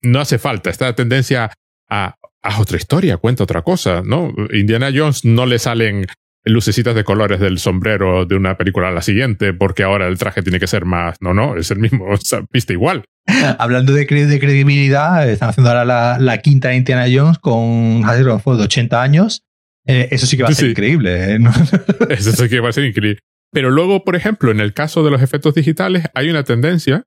No 0.00 0.20
hace 0.20 0.38
falta 0.38 0.70
esta 0.70 0.94
tendencia 0.94 1.50
a 1.90 2.16
haz 2.44 2.60
otra 2.60 2.76
historia, 2.76 3.16
cuenta 3.16 3.42
otra 3.42 3.62
cosa, 3.62 4.02
¿no? 4.04 4.32
Indiana 4.52 4.90
Jones 4.94 5.24
no 5.24 5.46
le 5.46 5.58
salen 5.58 6.06
lucecitas 6.44 6.94
de 6.94 7.04
colores 7.04 7.40
del 7.40 7.58
sombrero 7.58 8.26
de 8.26 8.36
una 8.36 8.58
película 8.58 8.88
a 8.88 8.92
la 8.92 9.00
siguiente 9.00 9.54
porque 9.54 9.82
ahora 9.82 10.06
el 10.06 10.18
traje 10.18 10.42
tiene 10.42 10.60
que 10.60 10.66
ser 10.66 10.84
más, 10.84 11.16
no, 11.20 11.32
no, 11.32 11.56
es 11.56 11.70
el 11.70 11.78
mismo, 11.78 12.04
o 12.10 12.16
sea, 12.18 12.44
viste 12.52 12.74
igual. 12.74 13.04
Hablando 13.58 13.94
de, 13.94 14.06
credibilidad, 14.06 15.28
están 15.28 15.48
haciendo 15.48 15.70
ahora 15.70 16.18
la, 16.18 16.38
quinta 16.38 16.68
de 16.68 16.76
Indiana 16.76 17.06
Jones 17.10 17.38
con 17.38 18.02
Harrison 18.04 18.40
Ford 18.40 18.58
de 18.58 18.64
80 18.64 19.02
años. 19.02 19.42
Eh, 19.86 20.08
eso 20.10 20.26
sí 20.26 20.36
que 20.36 20.42
va 20.42 20.50
a 20.50 20.54
ser 20.54 20.70
increíble. 20.70 21.34
¿eh? 21.34 21.38
eso 22.10 22.32
sí 22.32 22.48
que 22.48 22.60
va 22.60 22.68
a 22.68 22.72
ser 22.72 22.84
increíble. 22.84 23.20
Pero 23.50 23.70
luego, 23.70 24.04
por 24.04 24.16
ejemplo, 24.16 24.50
en 24.50 24.60
el 24.60 24.74
caso 24.74 25.02
de 25.04 25.10
los 25.10 25.22
efectos 25.22 25.54
digitales, 25.54 26.04
hay 26.14 26.28
una 26.28 26.42
tendencia 26.42 27.04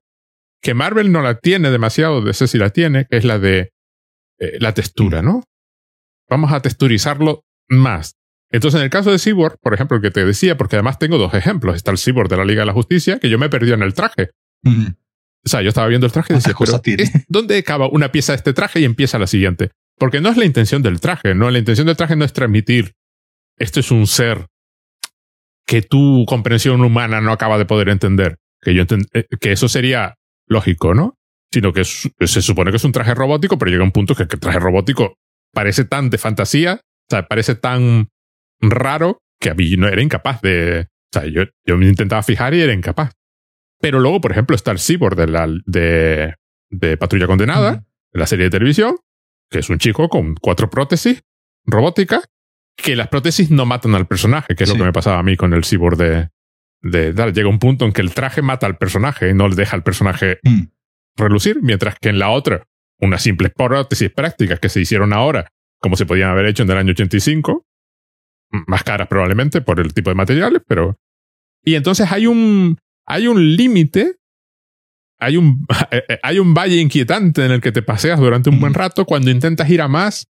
que 0.60 0.74
Marvel 0.74 1.12
no 1.12 1.22
la 1.22 1.38
tiene 1.38 1.70
demasiado, 1.70 2.22
de 2.22 2.34
sé 2.34 2.48
si 2.48 2.58
la 2.58 2.70
tiene, 2.70 3.06
que 3.08 3.16
es 3.16 3.24
la 3.24 3.38
de 3.38 3.70
eh, 4.38 4.58
la 4.60 4.74
textura, 4.74 5.22
¿no? 5.22 5.42
Vamos 6.28 6.52
a 6.52 6.60
texturizarlo 6.60 7.44
más. 7.68 8.14
Entonces, 8.50 8.78
en 8.78 8.84
el 8.84 8.90
caso 8.90 9.10
de 9.10 9.18
Cyborg, 9.18 9.58
por 9.60 9.74
ejemplo, 9.74 9.96
el 9.96 10.02
que 10.02 10.10
te 10.10 10.24
decía, 10.24 10.56
porque 10.56 10.76
además 10.76 10.98
tengo 10.98 11.18
dos 11.18 11.34
ejemplos. 11.34 11.76
Está 11.76 11.90
el 11.90 11.98
Cyborg 11.98 12.28
de 12.28 12.36
la 12.36 12.44
Liga 12.44 12.62
de 12.62 12.66
la 12.66 12.72
Justicia, 12.72 13.18
que 13.18 13.28
yo 13.28 13.38
me 13.38 13.50
perdí 13.50 13.72
en 13.72 13.82
el 13.82 13.94
traje. 13.94 14.30
O 14.64 15.48
sea, 15.48 15.62
yo 15.62 15.68
estaba 15.68 15.86
viendo 15.86 16.06
el 16.06 16.12
traje 16.12 16.32
y 16.32 16.36
decía, 16.36 16.54
¿dónde 17.28 17.58
acaba 17.58 17.88
una 17.88 18.10
pieza 18.10 18.32
de 18.32 18.36
este 18.36 18.52
traje 18.52 18.80
y 18.80 18.84
empieza 18.84 19.18
la 19.18 19.26
siguiente? 19.26 19.70
Porque 19.98 20.20
no 20.20 20.30
es 20.30 20.36
la 20.36 20.44
intención 20.44 20.82
del 20.82 21.00
traje, 21.00 21.34
¿no? 21.34 21.50
La 21.50 21.58
intención 21.58 21.86
del 21.86 21.96
traje 21.96 22.16
no 22.16 22.24
es 22.24 22.32
transmitir, 22.32 22.94
esto 23.58 23.80
es 23.80 23.90
un 23.90 24.06
ser 24.06 24.46
que 25.66 25.82
tu 25.82 26.24
comprensión 26.26 26.80
humana 26.80 27.20
no 27.20 27.32
acaba 27.32 27.58
de 27.58 27.66
poder 27.66 27.88
entender. 27.88 28.38
Que, 28.60 28.74
yo 28.74 28.84
eh, 29.12 29.26
que 29.40 29.52
eso 29.52 29.68
sería 29.68 30.14
lógico, 30.46 30.94
¿no? 30.94 31.17
Sino 31.52 31.72
que 31.72 31.84
se 31.84 32.42
supone 32.42 32.70
que 32.70 32.76
es 32.76 32.84
un 32.84 32.92
traje 32.92 33.14
robótico, 33.14 33.58
pero 33.58 33.70
llega 33.70 33.84
un 33.84 33.92
punto 33.92 34.14
que 34.14 34.24
el 34.24 34.28
traje 34.28 34.58
robótico 34.58 35.14
parece 35.52 35.84
tan 35.84 36.10
de 36.10 36.18
fantasía, 36.18 36.80
o 36.82 37.10
sea, 37.10 37.26
parece 37.26 37.54
tan 37.54 38.08
raro 38.60 39.22
que 39.40 39.50
a 39.50 39.54
mí 39.54 39.76
no 39.76 39.88
era 39.88 40.02
incapaz 40.02 40.40
de... 40.42 40.88
O 41.10 41.18
sea, 41.18 41.26
yo, 41.26 41.44
yo 41.64 41.78
me 41.78 41.88
intentaba 41.88 42.22
fijar 42.22 42.52
y 42.52 42.60
era 42.60 42.74
incapaz. 42.74 43.12
Pero 43.80 44.00
luego, 44.00 44.20
por 44.20 44.32
ejemplo, 44.32 44.54
está 44.54 44.72
el 44.72 44.78
cyborg 44.78 45.16
de, 45.16 45.26
la, 45.26 45.48
de, 45.64 46.34
de 46.70 46.96
Patrulla 46.96 47.26
Condenada, 47.26 47.86
la 48.12 48.26
serie 48.26 48.46
de 48.46 48.50
televisión, 48.50 48.96
que 49.50 49.60
es 49.60 49.70
un 49.70 49.78
chico 49.78 50.08
con 50.08 50.34
cuatro 50.34 50.68
prótesis 50.68 51.22
robóticas, 51.64 52.28
que 52.76 52.96
las 52.96 53.08
prótesis 53.08 53.50
no 53.50 53.66
matan 53.66 53.94
al 53.94 54.06
personaje, 54.06 54.54
que 54.54 54.64
es 54.64 54.70
lo 54.70 54.76
que 54.76 54.84
me 54.84 54.92
pasaba 54.92 55.18
a 55.18 55.22
mí 55.22 55.36
con 55.36 55.54
el 55.54 55.64
cyborg 55.64 55.96
de, 55.96 56.28
de 56.82 57.12
Llega 57.32 57.48
un 57.48 57.58
punto 57.58 57.84
en 57.84 57.92
que 57.92 58.02
el 58.02 58.14
traje 58.14 58.42
mata 58.42 58.66
al 58.66 58.78
personaje 58.78 59.30
y 59.30 59.34
no 59.34 59.48
le 59.48 59.56
deja 59.56 59.76
al 59.76 59.82
personaje 59.82 60.38
mm. 60.42 60.62
Relucir, 61.18 61.58
mientras 61.62 61.96
que 62.00 62.08
en 62.08 62.18
la 62.18 62.30
otra, 62.30 62.64
unas 63.00 63.22
simples 63.22 63.52
prótesis 63.54 64.10
prácticas 64.10 64.60
que 64.60 64.68
se 64.68 64.80
hicieron 64.80 65.12
ahora, 65.12 65.48
como 65.80 65.96
se 65.96 66.06
podían 66.06 66.30
haber 66.30 66.46
hecho 66.46 66.62
en 66.62 66.70
el 66.70 66.78
año 66.78 66.90
85, 66.90 67.64
más 68.66 68.82
caras 68.82 69.08
probablemente 69.08 69.60
por 69.60 69.80
el 69.80 69.92
tipo 69.94 70.10
de 70.10 70.16
materiales, 70.16 70.62
pero... 70.66 70.96
Y 71.62 71.74
entonces 71.74 72.10
hay 72.10 72.26
un, 72.26 72.78
hay 73.06 73.28
un 73.28 73.56
límite, 73.56 74.16
hay 75.18 75.36
un, 75.36 75.66
eh, 75.90 76.02
eh, 76.08 76.18
hay 76.22 76.38
un 76.38 76.54
valle 76.54 76.76
inquietante 76.76 77.44
en 77.44 77.52
el 77.52 77.60
que 77.60 77.72
te 77.72 77.82
paseas 77.82 78.18
durante 78.18 78.50
un 78.50 78.60
buen 78.60 78.74
rato 78.74 79.04
cuando 79.04 79.30
intentas 79.30 79.68
ir 79.68 79.82
a 79.82 79.88
más 79.88 80.26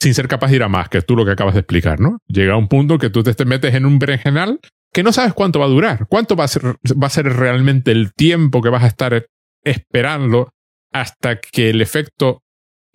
sin 0.00 0.14
ser 0.14 0.28
capaz 0.28 0.48
de 0.48 0.56
ir 0.56 0.62
a 0.62 0.68
más, 0.68 0.88
que 0.88 0.98
es 0.98 1.06
tú 1.06 1.14
lo 1.14 1.26
que 1.26 1.32
acabas 1.32 1.54
de 1.54 1.60
explicar, 1.60 2.00
¿no? 2.00 2.18
Llega 2.26 2.56
un 2.56 2.68
punto 2.68 2.98
que 2.98 3.10
tú 3.10 3.22
te 3.22 3.44
metes 3.44 3.74
en 3.74 3.84
un 3.84 3.98
berenjenal 3.98 4.58
que 4.92 5.02
no 5.02 5.12
sabes 5.12 5.34
cuánto 5.34 5.60
va 5.60 5.66
a 5.66 5.68
durar, 5.68 6.06
cuánto 6.08 6.36
va 6.36 6.44
a 6.44 6.48
ser, 6.48 6.62
va 6.64 7.06
a 7.06 7.10
ser 7.10 7.26
realmente 7.26 7.92
el 7.92 8.12
tiempo 8.14 8.62
que 8.62 8.70
vas 8.70 8.82
a 8.82 8.86
estar 8.86 9.26
esperando 9.64 10.52
hasta 10.92 11.40
que 11.40 11.70
el 11.70 11.80
efecto 11.80 12.42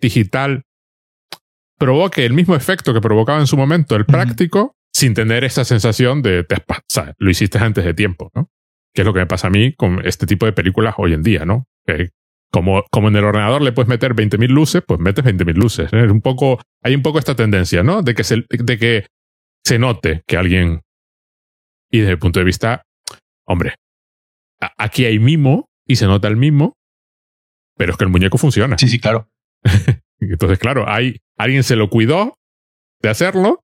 digital 0.00 0.62
provoque 1.78 2.24
el 2.24 2.32
mismo 2.32 2.54
efecto 2.54 2.94
que 2.94 3.00
provocaba 3.00 3.38
en 3.38 3.46
su 3.46 3.56
momento 3.56 3.96
el 3.96 4.06
práctico 4.06 4.74
sin 4.92 5.14
tener 5.14 5.44
esa 5.44 5.64
sensación 5.64 6.22
de 6.22 6.44
te 6.44 6.56
lo 7.18 7.30
hiciste 7.30 7.58
antes 7.58 7.84
de 7.84 7.94
tiempo, 7.94 8.30
¿no? 8.34 8.50
Que 8.94 9.02
es 9.02 9.06
lo 9.06 9.12
que 9.12 9.20
me 9.20 9.26
pasa 9.26 9.48
a 9.48 9.50
mí 9.50 9.74
con 9.74 10.04
este 10.06 10.26
tipo 10.26 10.46
de 10.46 10.52
películas 10.52 10.94
hoy 10.96 11.12
en 11.12 11.22
día, 11.22 11.44
¿no? 11.44 11.66
como, 12.50 12.84
como 12.90 13.08
en 13.08 13.16
el 13.16 13.24
ordenador 13.24 13.60
le 13.60 13.72
puedes 13.72 13.88
meter 13.88 14.14
20.000 14.14 14.48
luces, 14.48 14.82
pues 14.86 14.98
metes 14.98 15.24
20.000 15.24 15.54
luces. 15.54 15.92
Es 15.92 16.10
un 16.10 16.22
poco, 16.22 16.58
hay 16.82 16.94
un 16.94 17.02
poco 17.02 17.18
esta 17.18 17.34
tendencia, 17.34 17.82
¿no? 17.82 18.02
De 18.02 18.14
que 18.14 18.24
se, 18.24 18.44
de 18.48 18.78
que 18.78 19.06
se 19.62 19.78
note 19.78 20.22
que 20.26 20.38
alguien. 20.38 20.80
Y 21.90 21.98
desde 21.98 22.12
el 22.12 22.18
punto 22.18 22.38
de 22.38 22.46
vista, 22.46 22.82
hombre, 23.46 23.74
aquí 24.78 25.04
hay 25.04 25.18
mimo 25.18 25.68
y 25.86 25.96
se 25.96 26.06
nota 26.06 26.28
el 26.28 26.36
mimo, 26.36 26.76
pero 27.76 27.92
es 27.92 27.98
que 27.98 28.04
el 28.04 28.10
muñeco 28.10 28.38
funciona. 28.38 28.76
Sí, 28.78 28.88
sí, 28.88 28.98
claro. 28.98 29.28
Entonces, 30.20 30.58
claro, 30.58 30.88
hay, 30.88 31.18
alguien 31.36 31.62
se 31.62 31.76
lo 31.76 31.90
cuidó 31.90 32.34
de 33.00 33.10
hacerlo, 33.10 33.60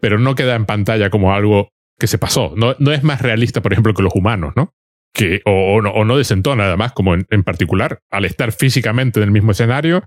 pero 0.00 0.18
no 0.18 0.34
queda 0.34 0.54
en 0.54 0.66
pantalla 0.66 1.10
como 1.10 1.32
algo 1.32 1.68
que 1.98 2.06
se 2.06 2.18
pasó. 2.18 2.54
No, 2.56 2.74
no 2.78 2.92
es 2.92 3.02
más 3.02 3.20
realista, 3.20 3.62
por 3.62 3.72
ejemplo, 3.72 3.94
que 3.94 4.02
los 4.02 4.14
humanos, 4.14 4.54
¿no? 4.56 4.72
Que, 5.14 5.42
o, 5.44 5.82
no, 5.82 5.90
o 5.90 6.04
no 6.04 6.16
desentona, 6.16 6.64
además, 6.64 6.92
como 6.92 7.14
en, 7.14 7.26
en, 7.30 7.44
particular, 7.44 8.00
al 8.10 8.24
estar 8.24 8.52
físicamente 8.52 9.20
en 9.20 9.24
el 9.24 9.30
mismo 9.30 9.52
escenario, 9.52 10.04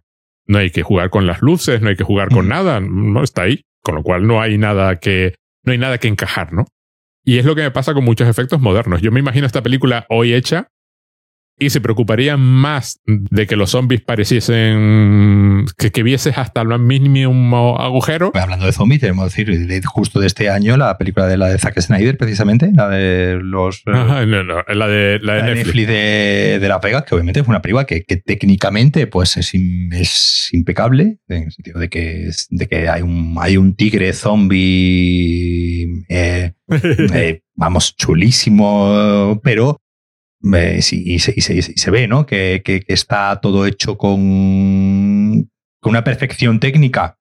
no 0.48 0.58
hay 0.58 0.72
que 0.72 0.84
jugar 0.84 1.12
con 1.12 1.28
las 1.28 1.42
luces, 1.42 1.82
no 1.82 1.90
hay 1.90 1.96
que 1.96 2.04
jugar 2.04 2.30
con 2.30 2.48
nada, 2.48 2.80
no 2.80 3.24
está 3.24 3.44
ahí, 3.44 3.62
con 3.84 3.96
lo 3.96 4.04
cual 4.04 4.26
no 4.26 4.42
hay 4.42 4.58
nada 4.58 4.96
que, 4.98 5.36
no 5.64 5.74
hay 5.74 5.78
nada 5.78 6.00
que 6.00 6.08
encajar, 6.08 6.54
¿no? 6.54 6.66
Y 7.24 7.38
es 7.38 7.46
lo 7.46 7.56
que 7.56 7.62
me 7.62 7.72
pasa 7.72 7.94
con 7.94 8.04
muchos 8.04 8.28
efectos 8.28 8.60
modernos. 8.60 9.02
Yo 9.02 9.12
me 9.12 9.20
imagino 9.20 9.48
esta 9.48 9.64
película 9.64 10.06
hoy 10.10 10.34
hecha 10.34 10.68
y 11.58 11.70
se 11.70 11.80
preocuparían 11.80 12.42
más 12.42 13.00
de 13.06 13.48
que 13.48 13.56
los 13.56 13.72
zombies 13.72 14.02
pareciesen 14.02 15.66
que, 15.78 15.92
que 15.92 16.04
vieses 16.04 16.38
hasta 16.38 16.62
el 16.62 16.80
mínimo 16.80 17.80
agujero. 17.80 18.32
Pues 18.32 18.44
hablando 18.44 18.66
de 18.66 18.74
zombies, 18.74 19.02
tenemos 19.02 19.34
que 19.34 19.46
decir, 19.46 19.86
justo 19.86 20.20
de 20.20 20.28
este 20.28 20.50
año, 20.50 20.76
la 20.76 20.98
película 20.98 21.28
de 21.28 21.38
la 21.38 21.48
de 21.48 21.58
Zack 21.58 21.80
Snyder, 21.80 22.18
precisamente, 22.18 22.72
la 22.74 22.90
de 22.90 23.40
los. 23.42 23.78
Eh, 23.86 23.92
Ajá, 23.94 24.26
no, 24.26 24.44
no, 24.44 24.64
la 24.68 24.88
de, 24.88 25.20
la 25.22 25.36
de 25.36 25.56
Netflix. 25.56 25.88
de, 25.88 26.60
de, 26.60 26.68
Las 26.68 26.82
Vegas, 26.82 27.04
que 27.04 27.16
obviamente 27.16 27.40
es 27.40 27.48
una 27.48 27.62
película 27.62 27.86
que, 27.86 28.04
que 28.04 28.18
técnicamente 28.18 29.08
pues 29.08 29.38
es, 29.38 29.54
es, 29.54 30.50
impecable, 30.52 31.20
en 31.30 31.44
el 31.44 31.52
sentido 31.52 31.80
de 31.80 31.90
que, 31.90 32.32
de 32.50 32.68
que 32.68 32.90
hay, 32.90 33.02
un, 33.02 33.38
hay 33.40 33.56
un 33.56 33.76
tigre 33.76 34.12
zombie. 34.12 35.88
Eh, 36.10 36.52
eh, 37.14 37.42
vamos, 37.56 37.96
chulísimo, 37.96 39.40
pero 39.44 39.80
y, 40.46 41.20
se, 41.20 41.92
ve, 41.92 42.08
¿no? 42.08 42.26
Que, 42.26 42.62
está 42.88 43.40
todo 43.42 43.66
hecho 43.66 43.98
con, 43.98 45.50
con, 45.80 45.90
una 45.90 46.04
perfección 46.04 46.60
técnica, 46.60 47.18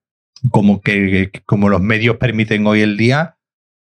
como, 0.51 0.81
que, 0.81 1.31
como 1.45 1.69
los 1.69 1.81
medios 1.81 2.17
permiten 2.17 2.67
hoy 2.67 2.81
el 2.81 2.97
día, 2.97 3.37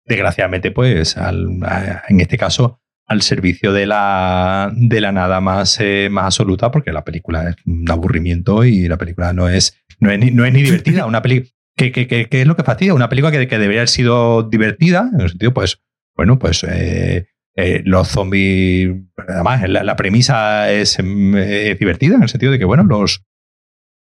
desgraciadamente, 0.06 0.70
pues, 0.70 1.16
en 1.16 2.20
este 2.20 2.38
caso, 2.38 2.80
al 3.06 3.22
servicio 3.22 3.72
de 3.72 3.86
la, 3.86 4.72
de 4.74 5.00
la 5.00 5.12
nada 5.12 5.40
más, 5.40 5.78
eh, 5.80 6.08
más 6.10 6.24
absoluta, 6.24 6.70
porque 6.70 6.92
la 6.92 7.04
película 7.04 7.50
es 7.50 7.56
un 7.66 7.84
aburrimiento 7.90 8.64
y 8.64 8.88
la 8.88 8.96
película 8.96 9.32
no 9.32 9.48
es, 9.48 9.76
no 10.00 10.10
es, 10.10 10.18
ni, 10.18 10.30
no 10.30 10.44
es 10.46 10.52
ni 10.52 10.62
divertida. 10.62 11.06
Una 11.06 11.20
película. 11.20 11.50
¿Qué, 11.76 12.28
es 12.30 12.46
lo 12.46 12.56
que 12.56 12.62
fastidia? 12.62 12.94
Una 12.94 13.08
película 13.08 13.32
que, 13.32 13.48
que, 13.48 13.58
debería 13.58 13.80
haber 13.80 13.88
sido 13.88 14.44
divertida, 14.44 15.10
en 15.12 15.20
el 15.20 15.28
sentido, 15.28 15.52
pues, 15.52 15.80
bueno, 16.16 16.38
pues 16.38 16.64
eh, 16.64 17.26
eh, 17.56 17.82
los 17.84 18.08
zombies, 18.08 18.90
además, 19.16 19.68
la, 19.68 19.96
premisa 19.96 20.72
es, 20.72 20.96
divertida 20.98 22.16
en 22.16 22.22
el 22.22 22.28
sentido 22.28 22.52
de 22.52 22.58
que, 22.58 22.64
bueno, 22.64 22.82
los, 22.82 23.22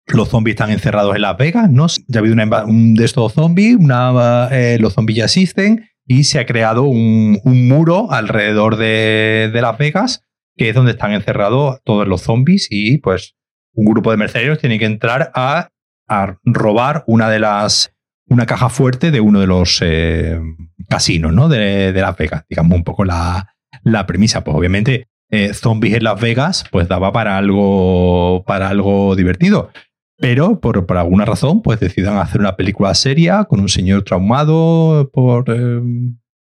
los 0.07 0.29
zombies 0.29 0.55
están 0.55 0.71
encerrados 0.71 1.17
en 1.17 1.23
Las 1.23 1.37
Vegas, 1.37 1.71
¿no? 1.71 1.87
Ya 2.07 2.19
ha 2.19 2.21
habido 2.21 2.37
un 2.67 2.95
de 2.95 3.05
estos 3.05 3.33
zombies, 3.33 3.77
una, 3.77 4.49
eh, 4.53 4.79
los 4.81 4.95
zombies 4.95 5.19
ya 5.19 5.25
existen 5.25 5.89
y 6.07 6.25
se 6.25 6.39
ha 6.39 6.47
creado 6.47 6.85
un, 6.85 7.41
muro 7.45 8.11
alrededor 8.11 8.77
de, 8.77 9.51
Las 9.53 9.79
Vegas, 9.79 10.25
que 10.57 10.69
es 10.69 10.75
donde 10.75 10.93
están 10.93 11.13
encerrados 11.13 11.81
todos 11.85 12.07
los 12.07 12.23
zombies 12.23 12.69
y 12.71 12.99
pues 12.99 13.35
un 13.73 13.85
grupo 13.85 14.11
de 14.11 14.17
mercenarios 14.17 14.59
tiene 14.59 14.79
que 14.79 14.87
entrar 14.87 15.31
a, 15.35 15.71
a 16.09 16.37
robar 16.45 17.05
una 17.07 17.31
de 17.31 17.39
las 17.39 17.95
una 18.31 18.47
caja 18.47 18.68
fuerte 18.68 19.11
de 19.11 19.20
uno 19.20 19.41
de 19.41 19.47
los 19.47 19.81
eh, 19.83 20.41
casinos 20.89 21.33
¿no? 21.33 21.49
de, 21.49 21.93
Las 21.93 22.16
Vegas. 22.16 22.45
Digamos 22.49 22.78
un 22.78 22.85
poco 22.85 23.05
la, 23.05 23.55
la 23.83 24.07
premisa. 24.07 24.45
Pues 24.45 24.57
obviamente, 24.57 25.09
eh, 25.31 25.53
zombies 25.53 25.97
en 25.97 26.05
Las 26.05 26.20
Vegas, 26.20 26.64
pues 26.70 26.89
daba 26.89 27.12
para 27.12 27.37
algo, 27.37 28.45
para 28.47 28.68
algo 28.68 29.16
divertido. 29.16 29.70
Pero 30.16 30.61
por, 30.61 30.87
por, 30.87 30.97
alguna 30.97 31.24
razón, 31.24 31.61
pues 31.61 31.81
decidan 31.81 32.18
hacer 32.18 32.41
una 32.41 32.57
película 32.57 32.95
seria 32.95 33.45
con 33.45 33.59
un 33.61 33.68
señor 33.68 34.05
traumado 34.05 35.11
por, 35.13 35.45
eh, 35.49 35.80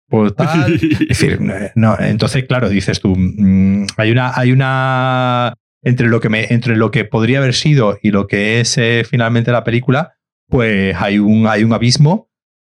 por 0.08 0.32
tal. 0.32 0.78
decir, 1.08 1.40
no, 1.74 1.96
entonces, 1.98 2.44
claro, 2.44 2.68
dices 2.68 3.00
tú, 3.00 3.14
mm, 3.16 3.86
hay 3.96 4.10
una, 4.12 4.32
hay 4.36 4.52
una 4.52 5.54
entre 5.82 6.06
lo 6.06 6.20
que 6.20 6.28
me, 6.28 6.44
entre 6.50 6.76
lo 6.76 6.92
que 6.92 7.04
podría 7.04 7.38
haber 7.38 7.54
sido 7.54 7.98
y 8.00 8.12
lo 8.12 8.28
que 8.28 8.60
es 8.60 8.78
finalmente 9.08 9.50
la 9.50 9.64
película, 9.64 10.12
pues 10.52 10.94
hay 11.00 11.18
un, 11.18 11.46
hay 11.46 11.64
un 11.64 11.72
abismo. 11.72 12.30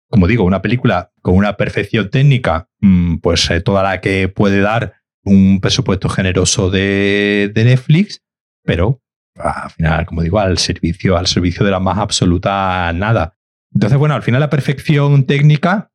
Como 0.08 0.26
digo, 0.26 0.44
una 0.44 0.62
película 0.62 1.12
con 1.20 1.34
una 1.34 1.58
perfección 1.58 2.08
técnica, 2.08 2.70
mm, 2.80 3.16
pues 3.16 3.50
eh, 3.50 3.60
toda 3.60 3.82
la 3.82 4.00
que 4.00 4.28
puede 4.28 4.60
dar 4.60 4.94
un 5.24 5.60
presupuesto 5.60 6.08
generoso 6.08 6.70
de, 6.70 7.52
Netflix, 7.54 8.22
pero 8.64 9.02
al 9.34 9.68
final, 9.68 10.06
como 10.06 10.22
digo, 10.22 10.38
al 10.38 10.56
servicio, 10.56 11.18
al 11.18 11.26
servicio 11.26 11.66
de 11.66 11.70
la 11.70 11.78
más 11.78 11.98
absoluta 11.98 12.90
nada. 12.94 13.36
Entonces, 13.74 13.98
bueno, 13.98 14.14
al 14.14 14.22
final 14.22 14.40
la 14.40 14.48
perfección 14.48 15.26
técnica 15.26 15.92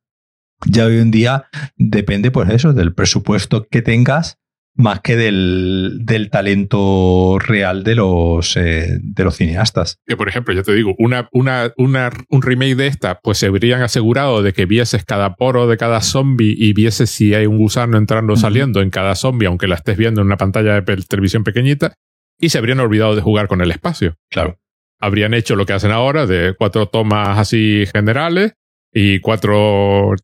ya 0.64 0.84
hoy 0.84 0.98
en 0.98 1.10
día 1.10 1.48
depende, 1.76 2.30
pues 2.30 2.48
eso, 2.50 2.72
del 2.72 2.94
presupuesto 2.94 3.66
que 3.66 3.82
tengas 3.82 4.38
más 4.74 5.00
que 5.00 5.16
del, 5.16 5.98
del 6.02 6.30
talento 6.30 7.38
real 7.38 7.84
de 7.84 7.94
los, 7.94 8.56
eh, 8.56 8.98
de 9.02 9.24
los 9.24 9.36
cineastas. 9.36 9.98
Que, 10.06 10.16
por 10.16 10.28
ejemplo, 10.28 10.54
ya 10.54 10.62
te 10.62 10.72
digo, 10.72 10.94
una, 10.98 11.28
una, 11.32 11.72
una, 11.76 12.10
un 12.30 12.42
remake 12.42 12.76
de 12.76 12.86
esta, 12.86 13.20
pues 13.20 13.38
se 13.38 13.46
habrían 13.46 13.82
asegurado 13.82 14.42
de 14.42 14.52
que 14.52 14.66
vieses 14.66 15.04
cada 15.04 15.34
poro 15.34 15.66
de 15.66 15.76
cada 15.76 16.00
zombie 16.00 16.54
y 16.56 16.72
vieses 16.72 17.10
si 17.10 17.34
hay 17.34 17.46
un 17.46 17.58
gusano 17.58 17.98
entrando 17.98 18.32
o 18.32 18.36
saliendo 18.36 18.80
en 18.80 18.90
cada 18.90 19.14
zombie, 19.14 19.46
aunque 19.46 19.68
la 19.68 19.74
estés 19.74 19.96
viendo 19.96 20.20
en 20.20 20.26
una 20.26 20.36
pantalla 20.38 20.80
de 20.80 20.96
televisión 21.08 21.44
pequeñita, 21.44 21.94
y 22.38 22.48
se 22.48 22.58
habrían 22.58 22.80
olvidado 22.80 23.14
de 23.14 23.22
jugar 23.22 23.48
con 23.48 23.60
el 23.60 23.70
espacio. 23.70 24.16
Claro. 24.30 24.58
Habrían 24.98 25.34
hecho 25.34 25.56
lo 25.56 25.66
que 25.66 25.72
hacen 25.72 25.90
ahora, 25.90 26.26
de 26.26 26.54
cuatro 26.56 26.86
tomas 26.86 27.38
así 27.38 27.84
generales, 27.92 28.54
y 28.92 29.20
cuatro, 29.20 30.14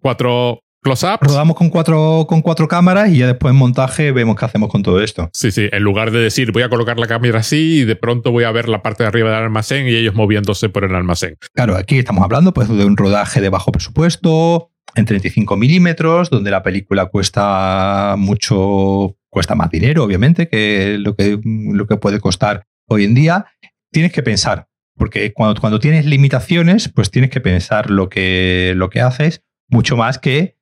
cuatro 0.00 0.60
close-ups. 0.86 1.26
Rodamos 1.26 1.56
con 1.56 1.68
cuatro, 1.68 2.26
con 2.28 2.42
cuatro 2.42 2.68
cámaras 2.68 3.10
y 3.10 3.18
ya 3.18 3.26
después 3.26 3.50
en 3.50 3.58
montaje 3.58 4.12
vemos 4.12 4.36
qué 4.36 4.44
hacemos 4.44 4.70
con 4.70 4.84
todo 4.84 5.02
esto. 5.02 5.28
Sí, 5.32 5.50
sí, 5.50 5.68
en 5.72 5.82
lugar 5.82 6.12
de 6.12 6.20
decir 6.20 6.52
voy 6.52 6.62
a 6.62 6.68
colocar 6.68 6.96
la 6.96 7.08
cámara 7.08 7.40
así 7.40 7.80
y 7.80 7.84
de 7.84 7.96
pronto 7.96 8.30
voy 8.30 8.44
a 8.44 8.52
ver 8.52 8.68
la 8.68 8.82
parte 8.82 9.02
de 9.02 9.08
arriba 9.08 9.30
del 9.30 9.42
almacén 9.42 9.88
y 9.88 9.96
ellos 9.96 10.14
moviéndose 10.14 10.68
por 10.68 10.84
el 10.84 10.94
almacén. 10.94 11.38
Claro, 11.54 11.76
aquí 11.76 11.98
estamos 11.98 12.22
hablando 12.22 12.54
pues, 12.54 12.68
de 12.68 12.84
un 12.84 12.96
rodaje 12.96 13.40
de 13.40 13.48
bajo 13.48 13.72
presupuesto, 13.72 14.70
en 14.94 15.04
35 15.04 15.56
milímetros, 15.56 16.30
donde 16.30 16.52
la 16.52 16.62
película 16.62 17.06
cuesta 17.06 18.14
mucho, 18.16 19.16
cuesta 19.28 19.56
más 19.56 19.70
dinero, 19.70 20.04
obviamente, 20.04 20.48
que 20.48 20.98
lo 21.00 21.16
que, 21.16 21.40
lo 21.44 21.86
que 21.88 21.96
puede 21.96 22.20
costar 22.20 22.66
hoy 22.86 23.04
en 23.04 23.14
día. 23.14 23.46
Tienes 23.90 24.12
que 24.12 24.22
pensar, 24.22 24.68
porque 24.96 25.32
cuando, 25.32 25.60
cuando 25.60 25.80
tienes 25.80 26.06
limitaciones, 26.06 26.88
pues 26.88 27.10
tienes 27.10 27.30
que 27.30 27.40
pensar 27.40 27.90
lo 27.90 28.08
que, 28.08 28.74
lo 28.76 28.88
que 28.88 29.00
haces 29.00 29.42
mucho 29.68 29.96
más 29.96 30.18
que 30.18 30.55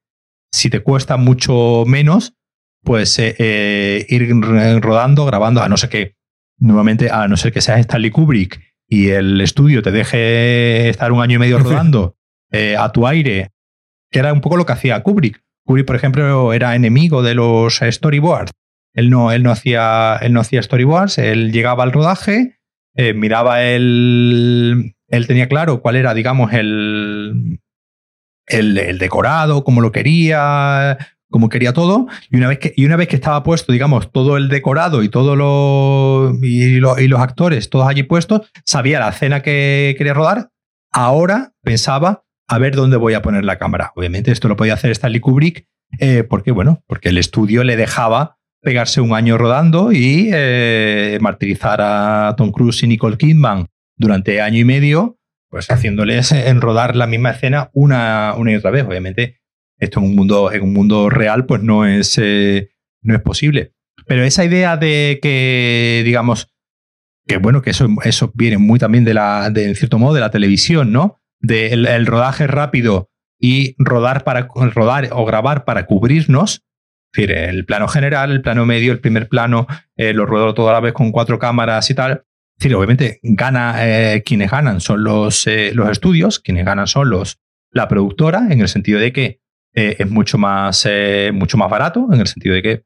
si 0.55 0.70
te 0.70 0.81
cuesta 0.81 1.16
mucho 1.16 1.85
menos, 1.85 2.35
pues 2.85 3.18
eh, 3.18 3.35
eh, 3.39 4.06
ir 4.09 4.31
rodando, 4.81 5.26
grabando, 5.26 5.62
a 5.62 5.68
no 5.68 5.76
ser 5.76 5.90
que, 5.90 6.14
nuevamente, 6.59 7.10
a 7.10 7.26
no 7.26 7.36
ser 7.36 7.52
que 7.52 7.60
seas 7.60 7.81
Stanley 7.81 8.10
Kubrick 8.10 8.60
y 8.89 9.09
el 9.09 9.40
estudio 9.40 9.82
te 9.82 9.90
deje 9.90 10.89
estar 10.89 11.10
un 11.10 11.20
año 11.20 11.36
y 11.36 11.39
medio 11.40 11.59
rodando 11.59 12.16
eh, 12.52 12.76
a 12.78 12.93
tu 12.93 13.06
aire, 13.06 13.51
que 14.12 14.20
era 14.20 14.32
un 14.32 14.40
poco 14.40 14.56
lo 14.56 14.64
que 14.64 14.74
hacía 14.74 15.02
Kubrick. 15.02 15.43
Kubrick, 15.66 15.86
por 15.86 15.97
ejemplo, 15.97 16.52
era 16.52 16.76
enemigo 16.76 17.22
de 17.22 17.35
los 17.35 17.81
storyboards. 17.82 18.52
Él 18.94 19.10
no, 19.10 19.32
él 19.32 19.43
no, 19.43 19.51
hacía, 19.51 20.18
él 20.22 20.32
no 20.35 20.40
hacía 20.40 20.62
storyboards, 20.62 21.18
él 21.18 21.51
llegaba 21.51 21.82
al 21.82 21.90
rodaje, 21.90 22.60
miraba 23.14 23.64
el... 23.64 24.94
Él 25.09 25.26
tenía 25.26 25.48
claro 25.48 25.81
cuál 25.81 25.97
era, 25.97 26.14
digamos, 26.14 26.52
el, 26.52 27.60
el, 28.46 28.98
decorado, 28.98 29.64
como 29.64 29.80
lo 29.80 29.92
quería, 29.92 30.98
como 31.30 31.48
quería 31.48 31.72
todo. 31.72 32.06
Y 32.30 32.36
una, 32.36 32.48
vez 32.48 32.58
que, 32.58 32.74
y 32.76 32.84
una 32.84 32.96
vez 32.96 33.08
que 33.08 33.16
estaba 33.16 33.42
puesto, 33.42 33.72
digamos, 33.72 34.12
todo 34.12 34.36
el 34.36 34.48
decorado 34.48 35.02
y 35.02 35.08
todos 35.08 35.36
los 35.36 36.42
y, 36.42 36.78
los 36.78 37.20
actores, 37.20 37.70
todos 37.70 37.88
allí 37.88 38.02
puestos, 38.02 38.50
sabía 38.64 39.00
la 39.00 39.08
escena 39.10 39.42
que 39.42 39.94
quería 39.96 40.14
rodar. 40.14 40.50
Ahora 40.92 41.52
pensaba 41.62 42.24
a 42.48 42.58
ver 42.58 42.74
dónde 42.74 42.96
voy 42.96 43.14
a 43.14 43.22
poner 43.22 43.44
la 43.44 43.58
cámara. 43.58 43.92
Obviamente 43.96 44.30
esto 44.30 44.48
lo 44.48 44.56
podía 44.56 44.74
hacer 44.74 44.90
Stanley 44.90 45.20
Kubrick, 45.20 45.66
eh, 45.98 46.24
porque 46.24 46.52
bueno, 46.52 46.82
porque 46.86 47.08
el 47.08 47.18
estudio 47.18 47.64
le 47.64 47.76
dejaba 47.76 48.38
pegarse 48.60 49.00
un 49.00 49.14
año 49.14 49.36
rodando 49.36 49.92
y 49.92 50.30
eh, 50.32 51.18
martirizar 51.20 51.80
a 51.80 52.34
Tom 52.36 52.50
Cruise 52.50 52.82
y 52.82 52.86
Nicole 52.86 53.18
Kidman 53.18 53.66
durante 53.96 54.40
año 54.40 54.58
y 54.58 54.64
medio 54.64 55.18
pues 55.55 55.70
haciéndoles 55.70 56.32
en 56.32 56.60
rodar 56.60 56.97
la 56.97 57.06
misma 57.06 57.31
escena 57.31 57.70
una, 57.74 58.35
una 58.36 58.51
y 58.51 58.56
otra 58.56 58.72
vez. 58.72 58.82
Obviamente, 58.82 59.39
esto 59.78 60.01
en 60.01 60.06
un 60.06 60.16
mundo, 60.16 60.51
en 60.51 60.62
un 60.62 60.72
mundo 60.72 61.09
real, 61.10 61.47
pues 61.47 61.62
no 61.62 61.86
es, 61.86 62.18
eh, 62.20 62.70
no 63.02 63.14
es 63.14 63.20
posible. 63.20 63.72
Pero 64.05 64.24
esa 64.24 64.44
idea 64.44 64.76
de 64.76 65.20
que, 65.22 66.02
digamos, 66.05 66.48
que 67.28 67.36
bueno, 67.36 67.62
que 67.62 67.70
eso, 67.70 67.86
eso 68.02 68.32
viene 68.35 68.59
muy 68.59 68.81
también 68.81 69.05
de 69.05 69.14
la, 69.14 69.48
de, 69.48 69.68
en 69.68 69.76
cierto 69.76 69.97
modo, 70.01 70.14
de 70.14 70.22
la 70.22 70.32
televisión, 70.32 70.90
¿no? 70.90 71.20
De 71.39 71.68
el, 71.68 72.06
rodaje 72.06 72.48
rápido 72.48 73.12
y 73.39 73.76
rodar 73.78 74.24
para 74.24 74.48
rodar 74.74 75.09
o 75.12 75.24
grabar 75.24 75.64
para 75.64 75.86
cubrirnos. 75.86 76.64
Es 77.12 77.28
decir, 77.28 77.31
el 77.31 77.64
plano 77.64 77.86
general, 77.86 78.32
el 78.32 78.43
plano 78.43 78.66
medio, 78.66 78.90
el 78.90 78.98
primer 78.98 79.28
plano, 79.28 79.68
eh, 79.97 80.14
lo 80.14 80.26
ruedo 80.26 80.52
toda 80.52 80.72
la 80.72 80.81
vez 80.81 80.94
con 80.94 81.12
cuatro 81.12 81.39
cámaras 81.39 81.89
y 81.90 81.94
tal 81.94 82.24
obviamente 82.74 83.20
gana, 83.22 83.74
eh, 83.81 84.22
quienes 84.24 84.51
ganan 84.51 84.81
son 84.81 85.05
los, 85.05 85.47
eh, 85.47 85.72
los 85.74 85.90
estudios, 85.90 86.39
quienes 86.39 86.64
ganan 86.64 86.86
son 86.86 87.10
los, 87.10 87.39
la 87.70 87.89
productora, 87.89 88.47
en 88.51 88.60
el 88.60 88.68
sentido 88.68 89.01
de 89.01 89.12
que 89.12 89.40
eh, 89.74 89.97
es 89.98 90.10
mucho 90.10 90.39
más, 90.39 90.89
mucho 91.32 91.59
más 91.59 91.70
barato, 91.70 92.09
en 92.12 92.20
el 92.20 92.26
sentido 92.26 92.55
de 92.55 92.62
que, 92.62 92.85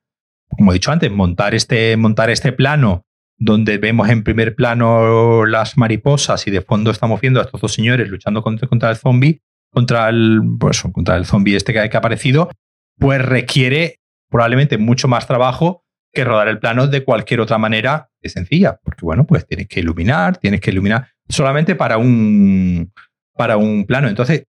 como 0.48 0.72
he 0.72 0.74
dicho 0.74 0.90
antes, 0.90 1.10
montar 1.10 1.54
este, 1.54 1.96
montar 1.96 2.30
este 2.30 2.52
plano 2.52 3.04
donde 3.36 3.78
vemos 3.78 4.08
en 4.08 4.24
primer 4.24 4.56
plano 4.56 5.46
las 5.46 5.76
mariposas 5.76 6.44
y 6.48 6.50
de 6.50 6.62
fondo 6.62 6.90
estamos 6.90 7.20
viendo 7.20 7.38
a 7.38 7.44
estos 7.44 7.60
dos 7.60 7.72
señores 7.72 8.08
luchando 8.08 8.42
contra, 8.42 8.66
contra 8.66 8.90
el 8.90 8.96
zombie, 8.96 9.42
contra 9.70 10.08
el, 10.08 10.40
pues, 10.58 10.82
contra 10.82 11.16
el 11.16 11.24
zombie 11.24 11.54
este 11.54 11.72
que, 11.72 11.88
que 11.88 11.96
ha 11.96 12.00
aparecido, 12.00 12.50
pues 12.98 13.24
requiere 13.24 14.00
probablemente 14.28 14.76
mucho 14.76 15.06
más 15.06 15.26
trabajo 15.26 15.84
que 16.12 16.24
rodar 16.24 16.48
el 16.48 16.58
plano 16.58 16.86
de 16.86 17.04
cualquier 17.04 17.40
otra 17.40 17.58
manera 17.58 18.10
es 18.20 18.32
sencilla, 18.32 18.78
porque 18.82 19.04
bueno, 19.04 19.26
pues 19.26 19.46
tienes 19.46 19.68
que 19.68 19.80
iluminar, 19.80 20.38
tienes 20.38 20.60
que 20.60 20.70
iluminar 20.70 21.08
solamente 21.28 21.74
para 21.74 21.98
un, 21.98 22.92
para 23.34 23.56
un 23.56 23.84
plano. 23.84 24.08
Entonces, 24.08 24.44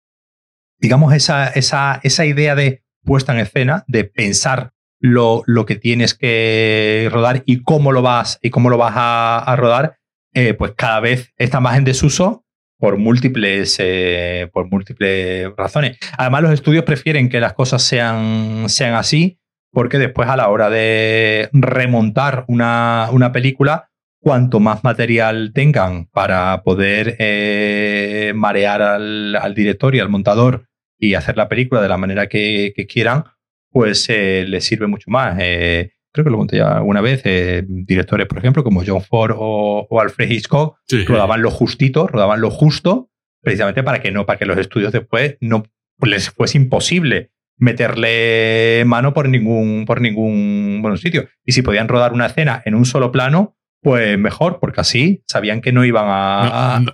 digamos, 0.78 1.12
esa, 1.12 1.48
esa, 1.48 2.00
esa 2.02 2.24
idea 2.24 2.54
de 2.54 2.82
puesta 3.04 3.32
en 3.32 3.40
escena, 3.40 3.84
de 3.86 4.04
pensar 4.04 4.72
lo, 5.00 5.42
lo, 5.46 5.64
que 5.66 5.76
tienes 5.76 6.14
que 6.14 7.08
rodar 7.12 7.42
y 7.46 7.62
cómo 7.62 7.92
lo 7.92 8.02
vas, 8.02 8.38
y 8.42 8.50
cómo 8.50 8.70
lo 8.70 8.78
vas 8.78 8.94
a, 8.96 9.54
rodar, 9.56 9.96
eh, 10.34 10.54
pues 10.54 10.72
cada 10.76 11.00
vez 11.00 11.32
está 11.36 11.60
más 11.60 11.76
en 11.76 11.84
desuso 11.84 12.44
por 12.78 12.96
múltiples, 12.96 13.76
eh, 13.80 14.48
por 14.52 14.70
múltiples 14.70 15.50
razones. 15.56 15.98
Además, 16.16 16.42
los 16.42 16.52
estudios 16.52 16.84
prefieren 16.84 17.28
que 17.28 17.40
las 17.40 17.54
cosas 17.54 17.82
sean, 17.82 18.68
sean 18.68 18.94
así 18.94 19.37
porque 19.72 19.98
después 19.98 20.28
a 20.28 20.36
la 20.36 20.48
hora 20.48 20.70
de 20.70 21.48
remontar 21.52 22.44
una, 22.48 23.30
película, 23.32 23.90
cuanto 24.20 24.60
más 24.60 24.84
material 24.84 25.52
tengan 25.54 26.06
para 26.06 26.62
poder 26.62 27.16
eh, 27.18 28.32
marear 28.34 28.82
al, 28.82 29.54
director 29.54 29.94
y 29.94 30.00
al 30.00 30.08
montador 30.08 30.66
y 30.98 31.14
hacer 31.14 31.36
la 31.36 31.48
película 31.48 31.80
de 31.80 31.88
la 31.88 31.98
manera 31.98 32.28
que, 32.28 32.72
quieran, 32.88 33.24
pues 33.70 34.08
eh, 34.08 34.44
les 34.48 34.64
sirve 34.64 34.86
mucho 34.86 35.10
más. 35.10 35.36
Eh, 35.40 35.92
creo 36.12 36.24
que 36.24 36.30
lo 36.30 36.38
conté 36.38 36.56
ya 36.56 36.78
alguna 36.78 37.00
vez, 37.00 37.22
directores, 37.68 38.26
por 38.26 38.38
ejemplo, 38.38 38.64
como 38.64 38.82
John 38.84 39.02
Ford 39.02 39.34
o, 39.36 40.00
Alfred 40.00 40.30
Hitchcock, 40.30 40.78
rodaban 41.06 41.42
lo 41.42 41.50
justito, 41.50 42.06
rodaban 42.08 42.40
lo 42.40 42.50
justo, 42.50 43.10
precisamente 43.42 43.82
para 43.82 44.00
que 44.00 44.10
no, 44.10 44.26
para 44.26 44.38
que 44.38 44.46
los 44.46 44.58
estudios 44.58 44.92
después 44.92 45.36
no 45.40 45.62
les 46.00 46.30
fuese 46.30 46.58
imposible 46.58 47.32
meterle 47.58 48.84
mano 48.86 49.12
por 49.12 49.28
ningún, 49.28 49.84
por 49.86 50.00
ningún 50.00 50.78
bueno, 50.80 50.96
sitio. 50.96 51.28
Y 51.44 51.52
si 51.52 51.62
podían 51.62 51.88
rodar 51.88 52.12
una 52.12 52.26
escena 52.26 52.62
en 52.64 52.74
un 52.74 52.84
solo 52.84 53.12
plano, 53.12 53.56
pues 53.82 54.18
mejor, 54.18 54.58
porque 54.60 54.80
así 54.80 55.22
sabían 55.26 55.60
que 55.60 55.72
no 55.72 55.84
iban 55.84 56.06
a, 56.08 56.84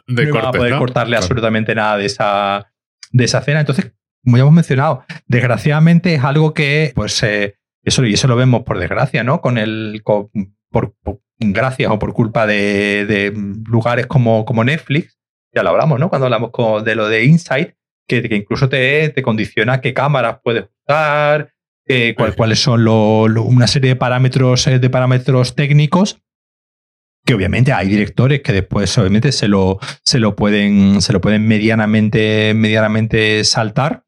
poder 0.53 0.77
cortarle 0.78 1.16
absolutamente 1.16 1.74
nada 1.74 1.97
de 1.97 2.07
esa, 2.07 2.73
de 3.12 3.24
esa 3.24 3.39
escena. 3.39 3.61
Entonces, 3.61 3.93
como 4.24 4.36
ya 4.36 4.43
hemos 4.43 4.55
mencionado, 4.55 5.05
desgraciadamente 5.27 6.15
es 6.15 6.24
algo 6.24 6.55
que, 6.55 6.93
pues, 6.95 7.23
eh, 7.23 7.57
eso, 7.82 8.05
y 8.05 8.15
eso 8.15 8.28
lo 8.28 8.36
vemos 8.36 8.62
por 8.62 8.78
desgracia, 8.78 9.24
¿no? 9.24 9.41
Con 9.41 9.59
el, 9.59 10.03
por, 10.05 10.95
gracias 11.39 11.91
o 11.91 11.99
por 11.99 12.12
culpa 12.12 12.47
de, 12.47 13.32
lugares 13.66 14.07
como, 14.07 14.45
como 14.45 14.65
Netflix, 14.65 15.19
ya 15.55 15.62
lo 15.62 15.70
hablamos, 15.70 16.01
¿no? 16.01 16.09
Cuando 16.09 16.27
hablamos 16.27 16.51
de 16.85 16.95
lo 16.95 17.09
de 17.09 17.24
Insight, 17.24 17.74
que, 18.07 18.29
incluso 18.31 18.69
te, 18.69 19.09
te, 19.11 19.23
condiciona 19.23 19.81
qué 19.81 19.95
cámaras 19.95 20.39
puedes 20.43 20.67
usar, 20.87 21.53
cuáles 22.37 22.59
son 22.61 22.87
una 22.89 23.67
serie 23.67 23.91
de 23.91 23.97
parámetros, 23.97 24.67
eh, 24.67 24.79
de 24.79 24.91
parámetros 24.91 25.55
técnicos 25.55 26.21
que 27.25 27.35
obviamente 27.35 27.73
hay 27.73 27.89
directores 27.89 28.43
que 28.43 28.53
después 28.53 28.97
obviamente 28.99 29.33
se 29.33 29.49
lo, 29.49 29.79
se 30.03 30.19
lo 30.19 30.37
pueden, 30.37 31.01
se 31.01 31.13
lo 31.13 31.21
pueden 31.21 31.47
medianamente, 31.47 32.53
medianamente 32.55 33.43
saltar, 33.45 34.05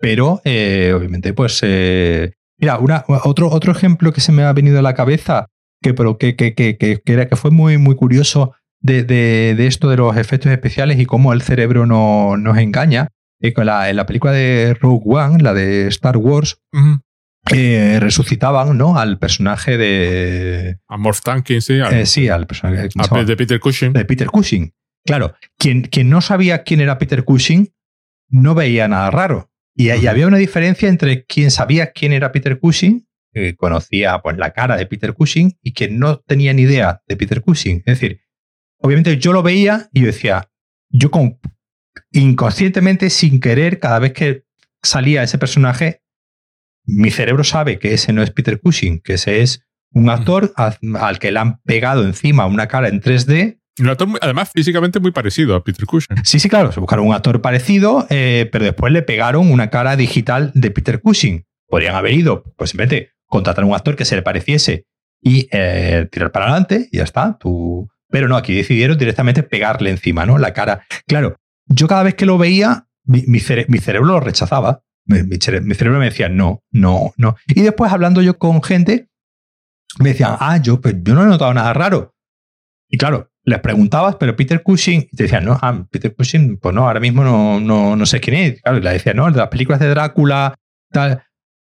pero 0.00 0.40
eh, 0.44 0.92
obviamente 0.94 1.32
pues... 1.32 1.60
Eh, 1.62 2.32
mira, 2.58 2.78
una, 2.78 3.04
otro, 3.06 3.48
otro 3.48 3.72
ejemplo 3.72 4.12
que 4.12 4.20
se 4.20 4.32
me 4.32 4.42
ha 4.42 4.52
venido 4.52 4.78
a 4.80 4.82
la 4.82 4.94
cabeza, 4.94 5.46
que, 5.80 5.94
pero 5.94 6.18
que, 6.18 6.34
que, 6.34 6.54
que, 6.54 6.76
que, 6.76 7.00
era, 7.06 7.28
que 7.28 7.36
fue 7.36 7.52
muy, 7.52 7.78
muy 7.78 7.94
curioso 7.94 8.54
de, 8.80 9.04
de, 9.04 9.54
de, 9.56 9.66
esto 9.68 9.88
de 9.88 9.96
los 9.96 10.16
efectos 10.16 10.50
especiales 10.50 10.98
y 10.98 11.06
cómo 11.06 11.32
el 11.32 11.42
cerebro 11.42 11.86
no, 11.86 12.36
nos 12.36 12.58
engaña, 12.58 13.08
con 13.54 13.66
la, 13.66 13.90
en 13.90 13.96
la 13.96 14.06
película 14.06 14.32
de 14.32 14.74
Rogue 14.80 15.02
One, 15.04 15.42
la 15.42 15.54
de 15.54 15.86
Star 15.88 16.16
Wars, 16.16 16.60
eh, 17.54 17.98
resucitaban 18.00 18.76
¿no? 18.76 18.98
al 18.98 19.18
personaje 19.18 19.76
de. 19.76 20.78
A 20.88 20.96
Morph 20.96 21.20
Tankin, 21.20 21.62
sí. 21.62 21.80
Al, 21.80 21.94
eh, 21.94 22.06
sí, 22.06 22.28
al 22.28 22.46
personaje 22.46 22.88
de 23.24 23.36
Peter 23.36 23.60
Cushing. 23.60 23.92
De 23.92 24.04
Peter 24.04 24.26
Cushing. 24.28 24.72
Claro, 25.04 25.34
quien, 25.56 25.82
quien 25.82 26.10
no 26.10 26.20
sabía 26.20 26.62
quién 26.64 26.80
era 26.80 26.98
Peter 26.98 27.24
Cushing 27.24 27.72
no 28.28 28.54
veía 28.54 28.88
nada 28.88 29.10
raro. 29.10 29.50
Y, 29.74 29.90
había 29.90 30.26
una 30.26 30.38
diferencia 30.38 30.88
entre 30.88 31.24
quien 31.24 31.50
sabía 31.50 31.92
quién 31.92 32.12
era 32.12 32.32
Peter 32.32 32.58
Cushing, 32.58 33.06
que 33.32 33.54
conocía 33.54 34.18
pues, 34.18 34.36
la 34.36 34.50
cara 34.50 34.76
de 34.76 34.86
Peter 34.86 35.14
Cushing, 35.14 35.56
y 35.62 35.72
quien 35.72 35.98
no 35.98 36.18
tenía 36.18 36.52
ni 36.52 36.62
idea 36.62 37.00
de 37.06 37.16
Peter 37.16 37.40
Cushing. 37.40 37.78
Es 37.86 38.00
decir, 38.00 38.20
obviamente 38.80 39.16
yo 39.18 39.32
lo 39.32 39.42
veía 39.44 39.88
y 39.92 40.00
yo 40.00 40.06
decía, 40.06 40.50
yo 40.90 41.12
con, 41.12 41.38
inconscientemente, 42.12 43.10
sin 43.10 43.40
querer, 43.40 43.78
cada 43.78 43.98
vez 43.98 44.12
que 44.12 44.44
salía 44.82 45.22
ese 45.22 45.38
personaje, 45.38 46.02
mi 46.84 47.10
cerebro 47.10 47.44
sabe 47.44 47.78
que 47.78 47.92
ese 47.94 48.12
no 48.12 48.22
es 48.22 48.30
Peter 48.30 48.60
Cushing, 48.60 49.00
que 49.00 49.14
ese 49.14 49.42
es 49.42 49.68
un 49.92 50.10
actor 50.10 50.52
al 50.56 51.18
que 51.18 51.32
le 51.32 51.38
han 51.38 51.60
pegado 51.62 52.04
encima 52.04 52.46
una 52.46 52.66
cara 52.66 52.88
en 52.88 53.00
3D 53.00 53.58
Un 53.78 53.88
actor, 53.88 54.08
además, 54.20 54.50
físicamente 54.52 55.00
muy 55.00 55.12
parecido 55.12 55.54
a 55.54 55.62
Peter 55.62 55.86
Cushing. 55.86 56.16
Sí, 56.24 56.40
sí, 56.40 56.48
claro. 56.48 56.72
Se 56.72 56.80
buscaron 56.80 57.06
un 57.06 57.14
actor 57.14 57.40
parecido, 57.40 58.06
eh, 58.10 58.48
pero 58.50 58.64
después 58.64 58.92
le 58.92 59.02
pegaron 59.02 59.50
una 59.50 59.70
cara 59.70 59.96
digital 59.96 60.50
de 60.54 60.70
Peter 60.70 61.00
Cushing. 61.00 61.44
Podrían 61.68 61.94
haber 61.94 62.14
ido, 62.14 62.42
pues 62.56 62.70
simplemente 62.70 63.12
contratar 63.26 63.64
un 63.64 63.74
actor 63.74 63.94
que 63.94 64.04
se 64.04 64.16
le 64.16 64.22
pareciese 64.22 64.86
y 65.22 65.48
eh, 65.52 66.08
tirar 66.10 66.32
para 66.32 66.46
adelante 66.46 66.88
y 66.90 66.98
ya 66.98 67.04
está. 67.04 67.36
Tú... 67.38 67.88
Pero 68.10 68.26
no, 68.26 68.36
aquí 68.36 68.54
decidieron 68.54 68.96
directamente 68.96 69.42
pegarle 69.42 69.90
encima, 69.90 70.24
¿no? 70.24 70.38
La 70.38 70.54
cara. 70.54 70.86
Claro, 71.06 71.36
yo 71.68 71.86
cada 71.86 72.02
vez 72.02 72.14
que 72.14 72.26
lo 72.26 72.38
veía, 72.38 72.88
mi, 73.04 73.40
cerebro 73.40 74.04
lo 74.04 74.20
rechazaba. 74.20 74.82
Mi, 75.06 75.36
cerebro 75.40 75.98
me 75.98 76.06
decía, 76.06 76.28
no, 76.28 76.62
no, 76.70 77.12
no. 77.16 77.36
Y 77.46 77.62
después 77.62 77.92
hablando 77.92 78.20
yo 78.20 78.38
con 78.38 78.62
gente, 78.62 79.08
me 79.98 80.10
decían, 80.10 80.36
ah, 80.38 80.58
yo, 80.58 80.80
pues, 80.80 80.96
yo 81.02 81.14
no 81.14 81.22
he 81.22 81.26
notado 81.26 81.52
nada 81.54 81.72
raro. 81.72 82.14
Y 82.88 82.98
claro, 82.98 83.30
les 83.44 83.60
preguntabas, 83.60 84.16
pero 84.16 84.36
Peter 84.36 84.62
Cushing, 84.62 85.08
y 85.10 85.16
te 85.16 85.24
decían, 85.24 85.44
no, 85.44 85.58
ah, 85.60 85.86
Peter 85.90 86.14
Cushing, 86.14 86.58
pues 86.58 86.74
no, 86.74 86.86
ahora 86.86 87.00
mismo 87.00 87.24
no, 87.24 87.60
no, 87.60 87.96
no 87.96 88.06
sé 88.06 88.20
quién 88.20 88.36
es. 88.36 88.62
Claro, 88.62 88.78
y 88.78 88.82
le 88.82 88.92
decía, 88.92 89.14
no, 89.14 89.30
de 89.30 89.38
las 89.38 89.48
películas 89.48 89.80
de 89.80 89.88
Drácula, 89.88 90.54
tal. 90.90 91.22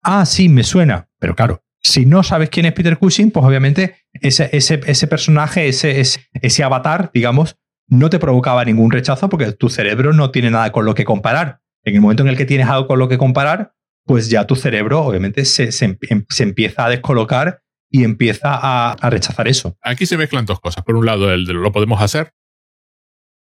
Ah, 0.03 0.27
sí, 0.27 0.49
me 0.49 0.65
suena. 0.65 1.09
Pero 1.19 1.35
claro, 1.35 1.63
si 1.81 2.07
no 2.07 2.23
sabes 2.23 2.51
quién 2.51 2.67
es 2.67 2.73
Peter 2.73 2.99
Cushing, 2.99 3.31
pues 3.31 3.45
obviamente 3.45 3.97
ese, 4.13 4.51
ese, 4.53 4.81
ese 4.87 5.07
personaje, 5.07 5.69
ese, 5.69 6.01
ese, 6.01 6.21
ese 6.35 6.63
avatar, 6.63 7.11
digamos, 7.13 7.57
no 7.93 8.09
te 8.09 8.19
provocaba 8.19 8.65
ningún 8.65 8.91
rechazo 8.91 9.29
porque 9.29 9.53
tu 9.53 9.69
cerebro 9.69 10.15
no 10.15 10.31
tiene 10.31 10.51
nada 10.51 10.73
con 10.73 10.87
lo 10.87 10.95
que 10.95 11.05
comparar. 11.05 11.61
En 11.85 11.95
el 11.95 12.01
momento 12.01 12.23
en 12.23 12.31
el 12.31 12.39
que 12.39 12.47
tienes 12.47 12.67
algo 12.67 12.87
con 12.87 12.99
lo 12.99 13.07
que 13.07 13.19
comparar, 13.19 13.75
pues 14.07 14.31
ya 14.31 14.47
tu 14.47 14.57
cerebro 14.57 15.03
obviamente 15.03 15.45
se, 15.45 15.73
se, 15.73 15.99
se 16.29 16.43
empieza 16.43 16.87
a 16.87 16.89
descolocar 16.89 17.61
y 17.91 18.05
empieza 18.05 18.59
a, 18.63 19.11
rechazar 19.11 19.47
eso. 19.47 19.77
Aquí 19.83 20.07
se 20.07 20.17
mezclan 20.17 20.47
dos 20.47 20.59
cosas. 20.59 20.83
Por 20.85 20.97
un 20.97 21.05
lado, 21.05 21.31
el 21.31 21.45
de 21.45 21.53
lo 21.53 21.71
podemos 21.71 22.01
hacer, 22.01 22.33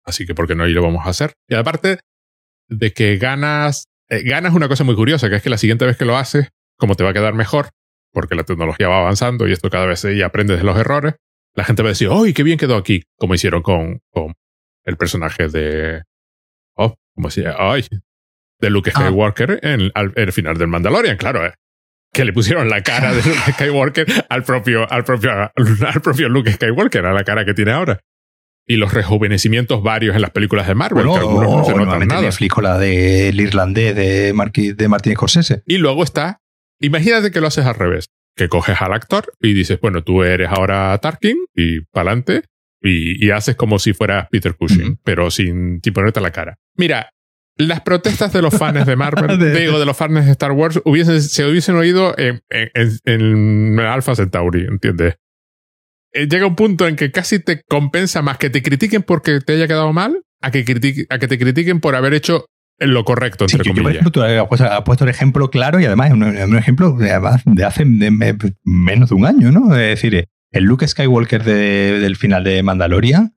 así 0.04 0.24
que 0.24 0.34
¿por 0.34 0.46
qué 0.46 0.54
no 0.54 0.66
y 0.66 0.72
lo 0.72 0.82
vamos 0.82 1.06
a 1.06 1.10
hacer? 1.10 1.34
Y 1.46 1.54
aparte 1.54 1.98
de 2.68 2.92
que 2.94 3.18
ganas, 3.18 3.88
eh, 4.08 4.22
ganas 4.22 4.54
una 4.54 4.68
cosa 4.68 4.84
muy 4.84 4.94
curiosa, 4.94 5.28
que 5.28 5.36
es 5.36 5.42
que 5.42 5.50
la 5.50 5.58
siguiente 5.58 5.84
vez 5.84 5.98
que 5.98 6.06
lo 6.06 6.16
haces, 6.16 6.48
como 6.78 6.94
te 6.94 7.04
va 7.04 7.10
a 7.10 7.12
quedar 7.12 7.34
mejor, 7.34 7.68
porque 8.10 8.36
la 8.36 8.44
tecnología 8.44 8.88
va 8.88 9.00
avanzando 9.00 9.46
y 9.46 9.52
esto 9.52 9.68
cada 9.68 9.84
vez 9.84 10.02
y 10.04 10.22
aprendes 10.22 10.56
de 10.56 10.64
los 10.64 10.78
errores, 10.78 11.16
la 11.54 11.64
gente 11.64 11.82
va 11.82 11.88
a 11.88 11.92
decir, 11.92 12.08
¡ay, 12.10 12.32
qué 12.32 12.42
bien 12.42 12.58
quedó 12.58 12.76
aquí! 12.76 13.02
Como 13.16 13.34
hicieron 13.34 13.62
con, 13.62 14.00
con 14.10 14.34
el 14.84 14.96
personaje 14.96 15.48
de... 15.48 16.02
Oh, 16.76 16.94
como 17.14 17.28
decía, 17.28 17.56
¡ay! 17.58 17.86
De 18.60 18.70
Luke 18.70 18.90
ah. 18.94 18.98
Skywalker 18.98 19.60
en, 19.62 19.90
al, 19.94 20.12
el 20.16 20.32
final 20.32 20.56
del 20.58 20.68
Mandalorian, 20.68 21.16
claro. 21.16 21.46
Eh 21.46 21.54
que 22.12 22.24
le 22.24 22.32
pusieron 22.32 22.68
la 22.68 22.82
cara 22.82 23.12
de 23.12 23.22
Luke 23.22 23.52
Skywalker 23.52 24.26
al 24.28 24.42
propio, 24.44 24.90
al 24.90 25.04
propio, 25.04 25.30
al 25.32 26.00
propio 26.02 26.28
Luke 26.28 26.52
Skywalker, 26.52 27.06
a 27.06 27.12
la 27.12 27.24
cara 27.24 27.44
que 27.44 27.54
tiene 27.54 27.72
ahora. 27.72 28.00
Y 28.66 28.76
los 28.76 28.92
rejuvenecimientos 28.92 29.82
varios 29.82 30.14
en 30.14 30.22
las 30.22 30.30
películas 30.30 30.66
de 30.68 30.74
Marvel, 30.74 31.04
que 31.04 31.18
algunos 31.18 31.50
no 31.50 31.64
se 31.64 31.74
notan 31.74 32.06
nada. 32.06 32.22
Netflix 32.22 32.56
la 32.58 32.78
del 32.78 33.40
irlandés 33.40 33.96
de, 33.96 34.32
de 34.32 34.88
Martin 34.88 35.14
Scorsese. 35.14 35.62
Y 35.66 35.78
luego 35.78 36.04
está, 36.04 36.40
imagínate 36.78 37.30
que 37.32 37.40
lo 37.40 37.48
haces 37.48 37.66
al 37.66 37.74
revés, 37.74 38.10
que 38.36 38.48
coges 38.48 38.80
al 38.80 38.92
actor 38.92 39.32
y 39.40 39.52
dices, 39.52 39.80
bueno, 39.80 40.02
tú 40.02 40.22
eres 40.22 40.48
ahora 40.50 40.96
Tarkin 40.98 41.36
y 41.54 41.80
pa'lante, 41.80 42.44
y, 42.82 43.24
y 43.24 43.30
haces 43.30 43.56
como 43.56 43.78
si 43.78 43.92
fueras 43.92 44.28
Peter 44.30 44.54
Cushing, 44.54 44.98
pero 45.04 45.30
sin, 45.30 45.80
ponerte 45.80 46.20
la 46.20 46.30
cara. 46.30 46.58
Mira, 46.76 47.10
las 47.56 47.82
protestas 47.82 48.32
de 48.32 48.40
los 48.40 48.56
fans 48.56 48.86
de 48.86 48.96
Marvel, 48.96 49.38
digo, 49.54 49.78
de 49.78 49.84
los 49.84 49.96
fans 49.96 50.24
de 50.24 50.32
Star 50.32 50.52
Wars, 50.52 50.80
hubiesen, 50.84 51.20
se 51.20 51.46
hubiesen 51.46 51.76
oído 51.76 52.14
en, 52.18 52.40
en, 52.48 52.98
en 53.04 53.80
Alpha 53.80 54.14
Centauri, 54.14 54.66
¿entiendes? 54.66 55.16
Eh, 56.12 56.26
llega 56.26 56.46
un 56.46 56.56
punto 56.56 56.88
en 56.88 56.96
que 56.96 57.12
casi 57.12 57.38
te 57.38 57.62
compensa 57.68 58.22
más 58.22 58.38
que 58.38 58.50
te 58.50 58.62
critiquen 58.62 59.02
porque 59.02 59.40
te 59.40 59.52
haya 59.52 59.68
quedado 59.68 59.92
mal 59.92 60.22
a 60.40 60.50
que, 60.50 60.64
a 61.08 61.18
que 61.18 61.28
te 61.28 61.38
critiquen 61.38 61.80
por 61.80 61.94
haber 61.94 62.14
hecho 62.14 62.46
lo 62.80 63.04
correcto, 63.04 63.44
entre 63.50 63.72
comillas. 63.72 64.10
tú 64.10 64.22
has 64.22 64.48
puesto, 64.84 65.04
el 65.04 65.10
ejemplo 65.10 65.50
claro 65.50 65.80
y 65.80 65.84
además 65.84 66.12
un, 66.12 66.22
un 66.22 66.56
ejemplo 66.56 66.92
de, 66.92 67.18
de 67.44 67.64
hace 67.64 67.84
menos 67.84 69.10
de 69.10 69.14
un 69.14 69.26
año, 69.26 69.52
¿no? 69.52 69.74
Es 69.74 70.00
decir, 70.00 70.28
el 70.50 70.64
Luke 70.64 70.86
Skywalker 70.86 71.44
del 71.44 72.16
final 72.16 72.44
de 72.44 72.62
Mandalorian 72.62 73.36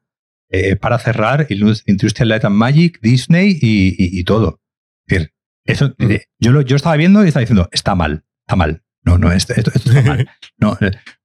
eh, 0.50 0.76
para 0.76 1.00
cerrar 1.00 1.48
Industrial 1.50 2.30
Light 2.30 2.46
and 2.46 2.56
Magic, 2.56 3.00
Disney 3.02 3.58
y, 3.60 4.24
todo. 4.24 4.62
Es 5.08 5.18
decir, 5.18 5.34
eso, 5.66 5.96
mm. 5.98 6.12
eh, 6.12 6.26
yo, 6.40 6.52
lo, 6.52 6.62
yo 6.62 6.76
estaba 6.76 6.96
viendo 6.96 7.24
y 7.24 7.28
estaba 7.28 7.42
diciendo, 7.42 7.70
está 7.72 7.96
mal, 7.96 8.24
está 8.46 8.56
mal. 8.56 8.84
No, 9.06 9.18
no, 9.18 9.32
esto, 9.32 9.54
esto, 9.56 9.72
está 9.74 10.02
mal. 10.02 10.30
No, 10.58 10.78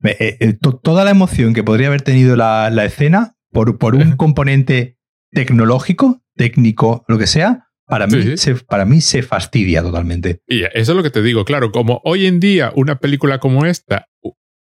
eh, 0.02 0.58
toda 0.82 1.04
la 1.04 1.10
emoción 1.10 1.54
que 1.54 1.62
podría 1.62 1.88
haber 1.88 2.02
tenido 2.02 2.36
la, 2.36 2.70
la 2.70 2.84
escena 2.84 3.36
por, 3.52 3.78
por 3.78 3.94
un 3.94 4.12
componente 4.16 4.98
tecnológico, 5.30 6.22
técnico, 6.34 7.04
lo 7.06 7.18
que 7.18 7.26
sea, 7.26 7.67
para 7.88 8.06
mí, 8.06 8.36
Se, 8.36 8.54
para 8.54 8.84
mí 8.84 9.00
se 9.00 9.22
fastidia 9.22 9.82
totalmente. 9.82 10.40
Y 10.46 10.62
eso 10.62 10.92
es 10.92 10.96
lo 10.96 11.02
que 11.02 11.10
te 11.10 11.22
digo, 11.22 11.44
claro, 11.44 11.72
como 11.72 12.00
hoy 12.04 12.26
en 12.26 12.38
día 12.38 12.72
una 12.76 12.98
película 12.98 13.38
como 13.38 13.64
esta 13.64 14.06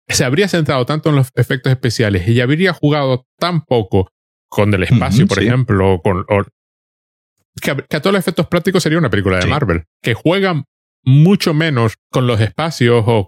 se 0.08 0.24
habría 0.24 0.48
centrado 0.48 0.84
tanto 0.84 1.10
en 1.10 1.16
los 1.16 1.30
efectos 1.34 1.72
especiales 1.72 2.26
y 2.28 2.40
habría 2.40 2.72
jugado 2.72 3.26
tan 3.38 3.64
poco 3.64 4.10
con 4.48 4.74
el 4.74 4.82
espacio, 4.82 5.26
por 5.26 5.42
ejemplo, 5.42 6.00
con, 6.02 6.26
que, 7.60 7.70
a, 7.70 8.00
todos 8.00 8.12
los 8.12 8.20
efectos 8.20 8.46
prácticos 8.48 8.82
sería 8.82 8.98
una 8.98 9.10
película 9.10 9.38
de 9.38 9.46
Marvel, 9.46 9.84
que 10.02 10.14
juegan 10.14 10.64
mucho 11.04 11.54
menos 11.54 11.94
con 12.10 12.26
los 12.26 12.40
espacios 12.40 13.02
o, 13.06 13.26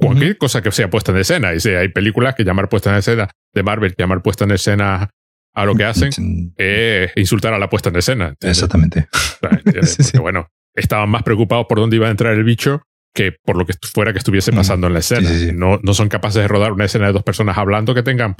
cualquier 0.00 0.38
cosa 0.38 0.62
que 0.62 0.70
sea 0.72 0.88
puesta 0.88 1.12
en 1.12 1.18
escena. 1.18 1.50
Y 1.52 1.68
hay 1.68 1.88
películas 1.88 2.34
que 2.34 2.44
llamar 2.44 2.68
puesta 2.68 2.90
en 2.90 2.96
escena 2.96 3.30
de 3.52 3.62
Marvel, 3.62 3.94
llamar 3.96 4.22
puesta 4.22 4.44
en 4.44 4.52
escena 4.52 5.10
a 5.54 5.64
lo 5.64 5.74
que 5.74 5.84
hacen 5.84 6.54
es 6.56 7.12
insultar 7.16 7.52
a 7.52 7.58
la 7.58 7.68
puesta 7.68 7.90
en 7.90 7.96
escena. 7.96 8.34
Exactamente. 8.40 9.08
bueno, 10.20 10.48
estaban 10.74 11.10
más 11.10 11.22
preocupados 11.22 11.66
por 11.68 11.78
dónde 11.78 11.96
iba 11.96 12.08
a 12.08 12.10
entrar 12.10 12.34
el 12.34 12.44
bicho 12.44 12.82
que 13.14 13.32
por 13.44 13.56
lo 13.56 13.66
que 13.66 13.74
fuera 13.92 14.12
que 14.12 14.18
estuviese 14.18 14.52
pasando 14.52 14.86
en 14.86 14.94
la 14.94 15.00
escena. 15.00 15.28
No, 15.52 15.78
no 15.82 15.94
son 15.94 16.08
capaces 16.08 16.40
de 16.40 16.48
rodar 16.48 16.72
una 16.72 16.86
escena 16.86 17.06
de 17.06 17.12
dos 17.12 17.22
personas 17.22 17.58
hablando 17.58 17.94
que 17.94 18.02
tengan, 18.02 18.36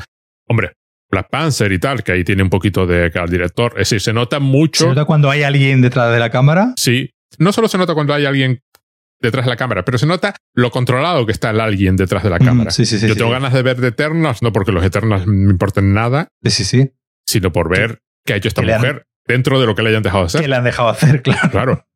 hombre, 0.49 0.73
Black 1.11 1.29
Panther 1.31 1.71
y 1.73 1.79
tal, 1.79 2.03
que 2.03 2.13
ahí 2.13 2.25
tiene 2.25 2.43
un 2.43 2.49
poquito 2.49 2.87
de 2.87 3.13
al 3.15 3.29
director. 3.29 3.73
Es 3.73 3.91
decir, 3.91 4.01
se 4.01 4.13
nota 4.15 4.41
mucho. 4.41 4.85
¿Se 4.85 4.89
nota 4.89 5.05
cuando 5.05 5.29
hay 5.29 5.43
alguien 5.43 5.83
detrás 5.83 6.11
de 6.11 6.19
la 6.19 6.31
cámara? 6.31 6.73
Sí. 6.77 7.11
No 7.39 7.53
solo 7.53 7.69
se 7.69 7.77
nota 7.77 7.95
cuando 7.95 8.15
hay 8.15 8.25
alguien 8.25 8.63
detrás 9.21 9.45
de 9.45 9.51
la 9.51 9.57
cámara, 9.57 9.85
pero 9.85 9.99
se 9.99 10.07
nota 10.07 10.35
lo 10.55 10.71
controlado 10.71 11.25
que 11.27 11.33
está 11.33 11.51
el 11.51 11.61
alguien 11.61 11.97
detrás 11.97 12.25
de 12.25 12.31
la 12.31 12.39
cámara. 12.39 12.71
sí, 12.73 12.85
sí, 12.85 12.99
sí, 12.99 13.07
Yo 13.07 13.15
tengo 13.15 13.31
ganas 13.31 13.53
de 13.53 13.63
ver 13.63 13.77
de 13.77 13.89
Eternals, 13.89 14.43
no 14.43 14.53
porque 14.53 14.73
los 14.73 14.85
Eternals 14.85 15.27
me 15.27 15.51
importen 15.51 15.95
nada. 15.95 16.29
Sí, 16.43 16.65
sí, 16.65 16.91
Sino 17.27 17.53
por 17.53 17.69
ver 17.69 18.01
qué 18.25 18.35
ha 18.35 18.37
hecho 18.37 18.49
esta 18.49 18.63
mujer 18.63 19.07
dentro 19.27 19.61
de 19.61 19.67
lo 19.67 19.75
que 19.75 19.83
le 19.83 19.91
hayan 19.91 20.03
dejado 20.03 20.25
hacer. 20.25 20.41
Que 20.41 20.49
le 20.49 20.57
han 20.57 20.65
dejado 20.65 20.89
hacer, 20.89 21.23
claro. 21.23 21.51
Claro. 21.51 21.87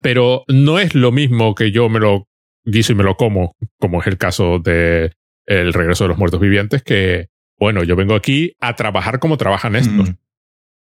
Pero 0.00 0.44
no 0.48 0.78
es 0.78 0.94
lo 0.94 1.12
mismo 1.12 1.54
que 1.54 1.72
yo 1.72 1.88
me 1.88 2.00
lo 2.00 2.28
guiso 2.64 2.92
y 2.92 2.94
me 2.94 3.04
lo 3.04 3.16
como, 3.16 3.56
como 3.78 4.00
es 4.00 4.06
el 4.06 4.18
caso 4.18 4.58
de 4.58 5.12
El 5.46 5.72
regreso 5.72 6.04
de 6.04 6.08
los 6.08 6.18
muertos 6.18 6.40
vivientes, 6.40 6.82
que 6.82 7.28
bueno, 7.58 7.82
yo 7.82 7.96
vengo 7.96 8.14
aquí 8.14 8.54
a 8.60 8.76
trabajar 8.76 9.18
como 9.18 9.36
trabajan 9.36 9.74
estos. 9.74 10.10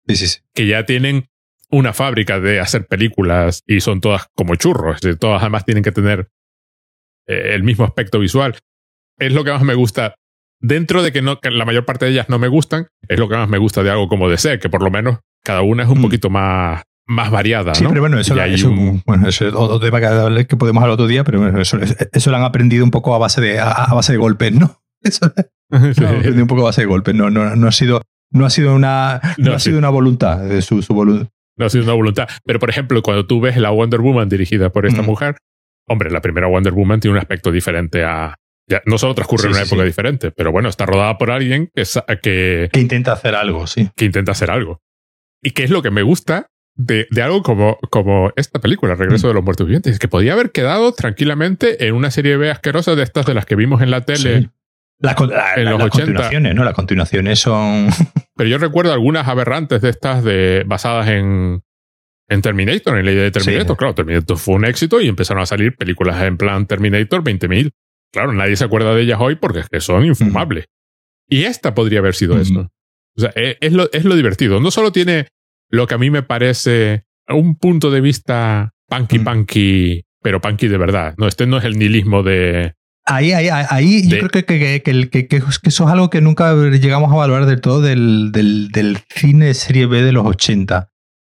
Sí, 0.07 0.17
sí, 0.17 0.27
sí. 0.29 0.41
Que 0.55 0.67
ya 0.67 0.87
tienen 0.87 1.29
una 1.71 1.93
fábrica 1.93 2.41
de 2.41 2.61
hacer 2.61 2.87
películas 2.87 3.63
y 3.67 3.81
son 3.81 4.01
todas 4.01 4.29
como 4.35 4.55
churros. 4.57 5.01
Todas 5.19 5.43
además 5.43 5.65
tienen 5.65 5.85
que 5.85 5.93
tener 5.93 6.31
eh, 7.27 7.55
el 7.55 7.63
mismo 7.63 7.85
aspecto 7.85 8.19
visual. 8.19 8.57
Es 9.19 9.33
lo 9.33 9.45
que 9.45 9.51
más 9.51 9.63
me 9.63 9.75
gusta. 9.75 10.15
Dentro 10.67 11.03
de 11.03 11.13
que, 11.13 11.21
no, 11.21 11.41
que 11.41 11.51
la 11.51 11.65
mayor 11.65 11.85
parte 11.85 12.07
de 12.07 12.13
ellas 12.13 12.29
no 12.29 12.39
me 12.39 12.49
gustan, 12.49 12.87
es 13.09 13.19
lo 13.19 13.29
que 13.29 13.37
más 13.37 13.49
me 13.49 13.59
gusta 13.59 13.83
de 13.83 13.91
algo 13.91 14.09
como 14.09 14.31
DC, 14.31 14.59
que 14.59 14.69
por 14.71 14.83
lo 14.83 14.91
menos 14.91 15.19
cada 15.45 15.61
una 15.63 15.83
es 15.83 15.89
un 15.91 15.99
mm. 15.99 16.03
poquito 16.03 16.31
más, 16.31 16.83
más 17.07 17.31
variada. 17.31 17.75
Sí, 17.75 17.85
pero 17.87 18.01
bueno, 18.01 18.19
eso, 18.19 18.35
es 18.41 18.65
bueno, 19.05 19.29
eso 19.29 19.47
es 19.47 19.55
otro 19.55 19.79
tema 19.79 20.01
que, 20.01 20.57
podemos 20.57 20.83
hablar 20.83 20.95
otro 20.95 21.07
día, 21.07 21.23
pero 21.23 21.41
bueno, 21.41 21.61
eso, 21.61 21.79
eso, 22.13 22.31
lo 22.31 22.37
han 22.37 22.45
aprendido 22.45 22.83
un 22.83 22.91
poco 22.91 23.15
a 23.15 23.19
base 23.19 23.43
de, 23.43 23.61
a 23.61 23.93
base 23.93 24.13
de 24.13 24.19
golpes, 24.19 24.53
¿no? 24.53 24.81
Eso 25.05 25.31
no, 25.69 26.43
un 26.43 26.47
poco 26.47 26.63
a 26.63 26.65
base 26.65 26.81
de 26.81 26.87
golpe. 26.87 27.13
No, 27.13 27.29
no, 27.29 27.55
no 27.57 27.69
ha 27.69 27.73
sido, 27.73 28.01
no 28.31 28.47
ha 28.47 28.51
sido 28.51 28.75
una, 28.75 29.21
no, 29.37 29.53
ha 29.53 29.59
sido 29.59 29.79
una 29.79 29.91
voluntad 29.91 30.39
de 30.39 30.63
su, 30.63 30.81
su 30.81 30.95
voluntad. 30.95 31.29
No 31.57 31.67
ha 31.67 31.71
sido 31.71 31.85
una 31.85 31.93
voluntad. 31.93 32.29
Pero, 32.45 32.59
por 32.59 32.71
ejemplo, 32.71 33.03
cuando 33.03 33.27
tú 33.27 33.41
ves 33.41 33.57
la 33.57 33.71
Wonder 33.71 34.01
Woman 34.01 34.29
dirigida 34.29 34.71
por 34.71 34.87
esta 34.87 35.03
mujer, 35.03 35.37
hombre, 35.87 36.11
la 36.11 36.21
primera 36.21 36.49
Wonder 36.49 36.73
Woman 36.73 37.01
tiene 37.01 37.13
un 37.13 37.19
aspecto 37.19 37.53
diferente 37.53 38.03
a. 38.03 38.35
Ya, 38.67 38.83
no 38.87 38.97
solo 38.97 39.15
transcurre 39.15 39.47
en 39.47 39.53
una 39.53 39.63
época 39.63 39.85
diferente, 39.85 40.31
pero 40.31 40.51
bueno, 40.51 40.69
está 40.69 40.87
rodada 40.87 41.19
por 41.19 41.31
alguien 41.31 41.71
que, 41.75 41.85
que. 42.23 42.71
Que 42.73 42.81
intenta 42.81 43.13
hacer 43.13 43.35
algo, 43.35 43.67
sí. 43.67 43.91
Que 43.95 44.07
intenta 44.07 44.33
hacer 44.33 44.51
algo. 44.51 44.81
Y 45.43 45.51
que 45.51 45.65
es 45.65 45.71
lo 45.71 45.83
que 45.83 45.91
me 45.91 46.03
gusta 46.03 46.51
de, 46.75 47.07
de, 47.11 47.23
algo 47.23 47.43
como, 47.43 47.79
como 47.91 48.33
esta 48.37 48.61
película, 48.61 48.95
Regreso 48.95 49.29
de 49.29 49.35
los 49.35 49.45
Muertos 49.45 49.67
Vivientes, 49.67 49.93
es 49.93 49.99
que 49.99 50.09
podía 50.09 50.33
haber 50.33 50.51
quedado 50.51 50.93
tranquilamente 50.93 51.87
en 51.87 51.95
una 51.95 52.11
serie 52.11 52.37
B 52.37 52.51
asquerosa 52.51 52.95
de 52.95 53.03
estas 53.03 53.27
de 53.27 53.35
las 53.35 53.45
que 53.45 53.55
vimos 53.55 53.83
en 53.83 53.91
la 53.91 54.01
tele 54.01 54.51
en 55.57 55.65
los 55.71 55.79
las 55.79 55.91
continuaciones, 55.91 56.55
¿no? 56.55 56.65
Las 56.65 56.75
continuaciones 56.75 57.39
son. 57.39 57.89
Pero 58.37 58.51
yo 58.51 58.59
recuerdo 58.59 58.93
algunas 58.93 59.29
aberrantes 59.29 59.81
de 59.83 59.91
estas 59.91 60.25
de, 60.25 60.65
basadas 60.67 61.09
en, 61.09 61.63
en 62.29 62.43
Terminator, 62.43 62.99
en 62.99 63.05
la 63.05 63.13
idea 63.13 63.25
de 63.25 63.31
Terminator. 63.31 63.77
Claro, 63.77 63.95
Terminator 63.95 64.39
fue 64.39 64.55
un 64.55 64.65
éxito 64.65 65.01
y 65.01 65.09
empezaron 65.09 65.43
a 65.43 65.47
salir 65.47 65.77
películas 65.77 66.21
en 66.23 66.37
plan 66.37 66.67
Terminator 66.67 67.23
20.000. 67.23 67.73
Claro, 68.15 68.33
nadie 68.33 68.55
se 68.55 68.63
acuerda 68.63 68.95
de 68.95 69.03
ellas 69.03 69.19
hoy 69.21 69.35
porque 69.35 69.59
es 69.59 69.69
que 69.69 69.81
son 69.81 70.05
infumables. 70.05 70.67
Y 71.29 71.43
esta 71.45 71.75
podría 71.75 71.99
haber 71.99 72.15
sido 72.15 72.41
eso. 72.41 72.71
O 73.17 73.21
sea, 73.21 73.33
e, 73.35 73.59
es, 73.61 73.73
lo, 73.73 73.91
es 73.93 74.05
lo 74.05 74.15
divertido. 74.15 74.61
No 74.61 74.71
solo 74.71 74.93
tiene 74.93 75.27
lo 75.69 75.89
que 75.89 75.95
a 75.95 75.99
mí 75.99 76.11
me 76.11 76.23
parece 76.23 77.07
un 77.29 77.57
punto 77.57 77.91
de 77.91 78.01
vista 78.01 78.73
punky 78.89 79.19
mm. 79.19 79.25
punky, 79.25 80.05
pero 80.23 80.41
punky 80.41 80.69
de 80.69 80.79
verdad. 80.79 81.17
No, 81.19 81.27
este 81.27 81.47
no 81.47 81.59
es 81.59 81.65
el 81.65 81.77
nihilismo 81.77 82.23
de. 82.23 82.75
Ahí, 83.05 83.33
ahí, 83.33 83.49
ahí 83.49 84.09
yo 84.09 84.17
creo 84.19 84.31
que, 84.31 84.45
que, 84.45 84.83
que, 85.11 85.27
que, 85.27 85.37
eso 85.37 85.85
es 85.85 85.91
algo 85.91 86.09
que 86.09 86.21
nunca 86.21 86.55
llegamos 86.55 87.13
a 87.13 87.17
valorar 87.17 87.47
del 87.47 87.61
todo 87.61 87.81
del, 87.81 88.31
del, 88.31 88.69
del 88.69 88.99
cine 89.11 89.55
serie 89.55 89.87
B 89.87 90.03
de 90.03 90.13
los 90.13 90.25
80. 90.25 90.89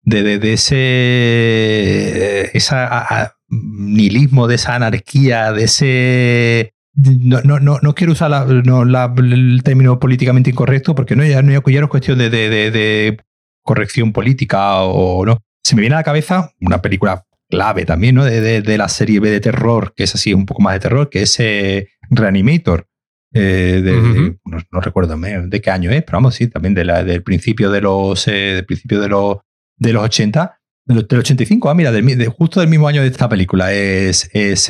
De, 0.09 0.23
de, 0.23 0.39
de 0.39 0.55
ese 0.55 2.57
esa, 2.57 3.37
nihilismo, 3.49 4.49
de 4.49 4.55
esa 4.55 4.75
anarquía, 4.75 5.53
de 5.53 5.65
ese 5.65 6.73
no, 6.95 7.41
no, 7.43 7.61
no, 7.61 7.79
no 7.81 7.95
quiero 7.95 8.13
usar 8.13 8.49
el 8.49 9.63
término 9.63 10.01
políticamente 10.01 10.51
incorrecto 10.51 10.95
porque 10.95 11.15
no, 11.15 11.25
ya, 11.25 11.43
no, 11.43 11.53
ya 11.53 11.81
no 11.81 11.87
es 11.87 11.91
cuestión 11.91 12.19
de, 12.19 12.31
de, 12.31 12.71
de, 12.71 13.19
corrección 13.63 14.13
política 14.13 14.83
o 14.83 15.27
no. 15.27 15.39
Se 15.63 15.75
me 15.75 15.83
viene 15.83 15.95
a 15.95 15.99
la 15.99 16.05
cabeza 16.05 16.53
una 16.61 16.81
película 16.81 17.25
clave 17.51 17.85
también, 17.85 18.15
¿no? 18.15 18.25
De, 18.25 18.63
de, 18.63 18.79
la 18.79 18.89
serie 18.89 19.21
B 19.21 19.31
de 19.31 19.41
terror, 19.41 19.93
que 19.95 20.05
es 20.05 20.15
así 20.15 20.33
un 20.33 20.47
poco 20.47 20.63
más 20.63 20.75
de 20.75 20.81
terror, 20.81 21.11
que 21.11 21.23
es 21.23 21.39
eh, 21.39 21.89
Reanimator. 22.11 22.87
Eh, 23.35 23.83
de, 23.85 24.39
no, 24.45 24.81
recuerdo 24.81 25.17
de 25.17 25.61
qué 25.61 25.71
año 25.71 25.91
es, 25.91 26.03
pero 26.03 26.17
vamos, 26.17 26.35
sí, 26.35 26.49
también 26.49 26.75
de 26.75 26.87
la, 26.87 27.05
del 27.05 27.23
principio 27.23 27.71
de 27.71 27.83
los, 27.83 28.27
eh, 28.27 28.55
del 28.55 28.65
principio 28.65 29.01
de 29.01 29.09
los, 29.09 29.37
de 29.79 29.93
los 29.93 30.05
80, 30.05 30.61
del, 30.87 31.07
85, 31.11 31.71
ah, 31.71 31.75
mira, 31.75 31.93
justo 32.37 32.61
del 32.61 32.69
mismo 32.69 32.89
año 32.89 33.03
de 33.03 33.09
esta 33.09 33.29
película 33.29 33.73
es, 33.73 34.31
es 34.33 34.69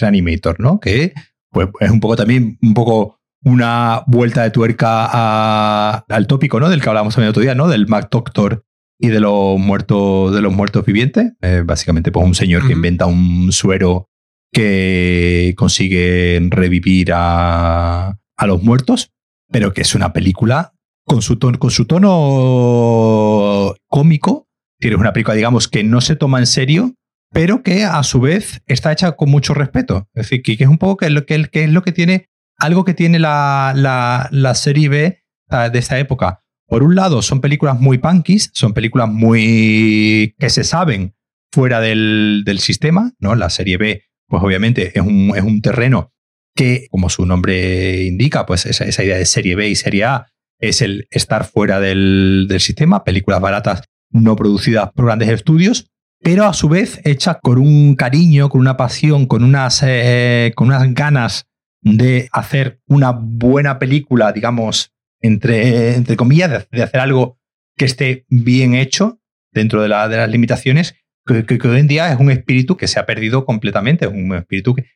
Reanimator, 0.00 0.60
¿no? 0.60 0.78
Que 0.78 1.14
pues 1.50 1.68
es 1.80 1.90
un 1.90 2.00
poco 2.00 2.16
también, 2.16 2.58
un 2.62 2.74
poco 2.74 3.20
una 3.44 4.04
vuelta 4.06 4.42
de 4.42 4.50
tuerca 4.50 5.98
al 5.98 6.26
tópico, 6.26 6.60
¿no? 6.60 6.68
Del 6.68 6.80
que 6.80 6.88
hablábamos 6.88 7.14
también 7.14 7.26
el 7.26 7.30
otro 7.30 7.42
día, 7.42 7.54
¿no? 7.54 7.68
Del 7.68 7.86
Mac 7.88 8.08
Doctor 8.10 8.64
y 8.98 9.08
de 9.08 9.20
los 9.20 9.58
muertos, 9.58 10.34
de 10.34 10.40
los 10.40 10.52
muertos 10.52 10.84
vivientes. 10.84 11.32
Eh, 11.42 11.62
básicamente, 11.64 12.12
pues 12.12 12.24
un 12.24 12.34
señor 12.34 12.66
que 12.66 12.72
inventa 12.72 13.06
un 13.06 13.50
suero 13.52 14.08
que 14.52 15.54
consigue 15.56 16.40
revivir 16.50 17.12
a, 17.12 18.18
a, 18.36 18.46
los 18.46 18.62
muertos, 18.62 19.12
pero 19.50 19.72
que 19.72 19.80
es 19.80 19.94
una 19.94 20.12
película 20.12 20.74
con 21.04 21.22
su 21.22 21.36
tono, 21.36 21.58
con 21.58 21.70
su 21.70 21.86
tono 21.86 23.74
cómico. 23.88 24.48
Tienes 24.78 24.98
una 24.98 25.12
película, 25.12 25.34
digamos, 25.34 25.68
que 25.68 25.84
no 25.84 26.00
se 26.00 26.16
toma 26.16 26.38
en 26.38 26.46
serio, 26.46 26.94
pero 27.32 27.62
que 27.62 27.84
a 27.84 28.02
su 28.02 28.20
vez 28.20 28.62
está 28.66 28.92
hecha 28.92 29.12
con 29.12 29.30
mucho 29.30 29.54
respeto. 29.54 30.08
Es 30.14 30.28
decir, 30.28 30.42
que, 30.42 30.52
es 30.52 30.68
un 30.68 30.78
poco 30.78 30.98
que, 30.98 31.10
lo, 31.10 31.24
que, 31.24 31.48
es 31.52 31.70
lo 31.70 31.82
que 31.82 31.92
tiene, 31.92 32.28
algo 32.58 32.84
que 32.84 32.94
tiene 32.94 33.18
la, 33.18 33.72
la, 33.74 34.54
serie 34.54 34.88
B 34.88 35.22
de 35.72 35.78
esta 35.78 35.98
época. 35.98 36.40
Por 36.66 36.82
un 36.82 36.94
lado, 36.94 37.22
son 37.22 37.40
películas 37.40 37.78
muy 37.78 37.98
punkies, 37.98 38.50
son 38.54 38.72
películas 38.72 39.08
muy 39.08 40.34
que 40.38 40.50
se 40.50 40.64
saben 40.64 41.14
fuera 41.52 41.80
del, 41.80 42.42
del 42.44 42.58
sistema, 42.60 43.12
¿no? 43.18 43.34
La 43.34 43.50
serie 43.50 43.76
B, 43.76 44.04
pues 44.26 44.42
obviamente 44.42 44.92
es 44.98 45.02
un, 45.02 45.32
es 45.36 45.42
un 45.42 45.60
terreno 45.60 46.12
que, 46.54 46.86
como 46.90 47.08
su 47.08 47.26
nombre 47.26 48.04
indica, 48.04 48.46
pues 48.46 48.66
esa, 48.66 48.84
esa, 48.84 49.04
idea 49.04 49.16
de 49.16 49.26
serie 49.26 49.54
B 49.54 49.68
y 49.68 49.74
serie 49.74 50.04
A 50.04 50.31
es 50.62 50.80
el 50.80 51.08
estar 51.10 51.44
fuera 51.44 51.80
del, 51.80 52.46
del 52.48 52.60
sistema, 52.60 53.04
películas 53.04 53.40
baratas 53.40 53.82
no 54.10 54.36
producidas 54.36 54.90
por 54.92 55.06
grandes 55.06 55.28
estudios, 55.28 55.90
pero 56.22 56.44
a 56.46 56.54
su 56.54 56.68
vez 56.68 57.00
hecha 57.04 57.40
con 57.42 57.58
un 57.58 57.96
cariño, 57.96 58.48
con 58.48 58.60
una 58.60 58.76
pasión, 58.76 59.26
con 59.26 59.42
unas, 59.42 59.82
eh, 59.84 60.52
con 60.54 60.68
unas 60.68 60.94
ganas 60.94 61.46
de 61.80 62.28
hacer 62.32 62.80
una 62.86 63.10
buena 63.10 63.80
película, 63.80 64.32
digamos, 64.32 64.92
entre, 65.20 65.94
entre 65.94 66.16
comillas, 66.16 66.68
de, 66.70 66.82
hacer 66.82 67.00
algo 67.00 67.38
que 67.76 67.86
esté 67.86 68.24
bien 68.28 68.74
hecho 68.74 69.18
dentro 69.52 69.82
de, 69.82 69.88
la, 69.88 70.08
de 70.08 70.18
las 70.18 70.30
limitaciones, 70.30 70.94
que, 71.26 71.58
hoy 71.64 71.80
en 71.80 71.88
día 71.88 72.12
es 72.12 72.20
un 72.20 72.30
espíritu 72.30 72.76
que 72.76 72.86
se 72.86 73.00
ha 73.00 73.06
perdido 73.06 73.44
completamente, 73.44 74.04
es 74.04 74.12
un 74.12 74.34
espíritu 74.36 74.74
que, 74.74 74.86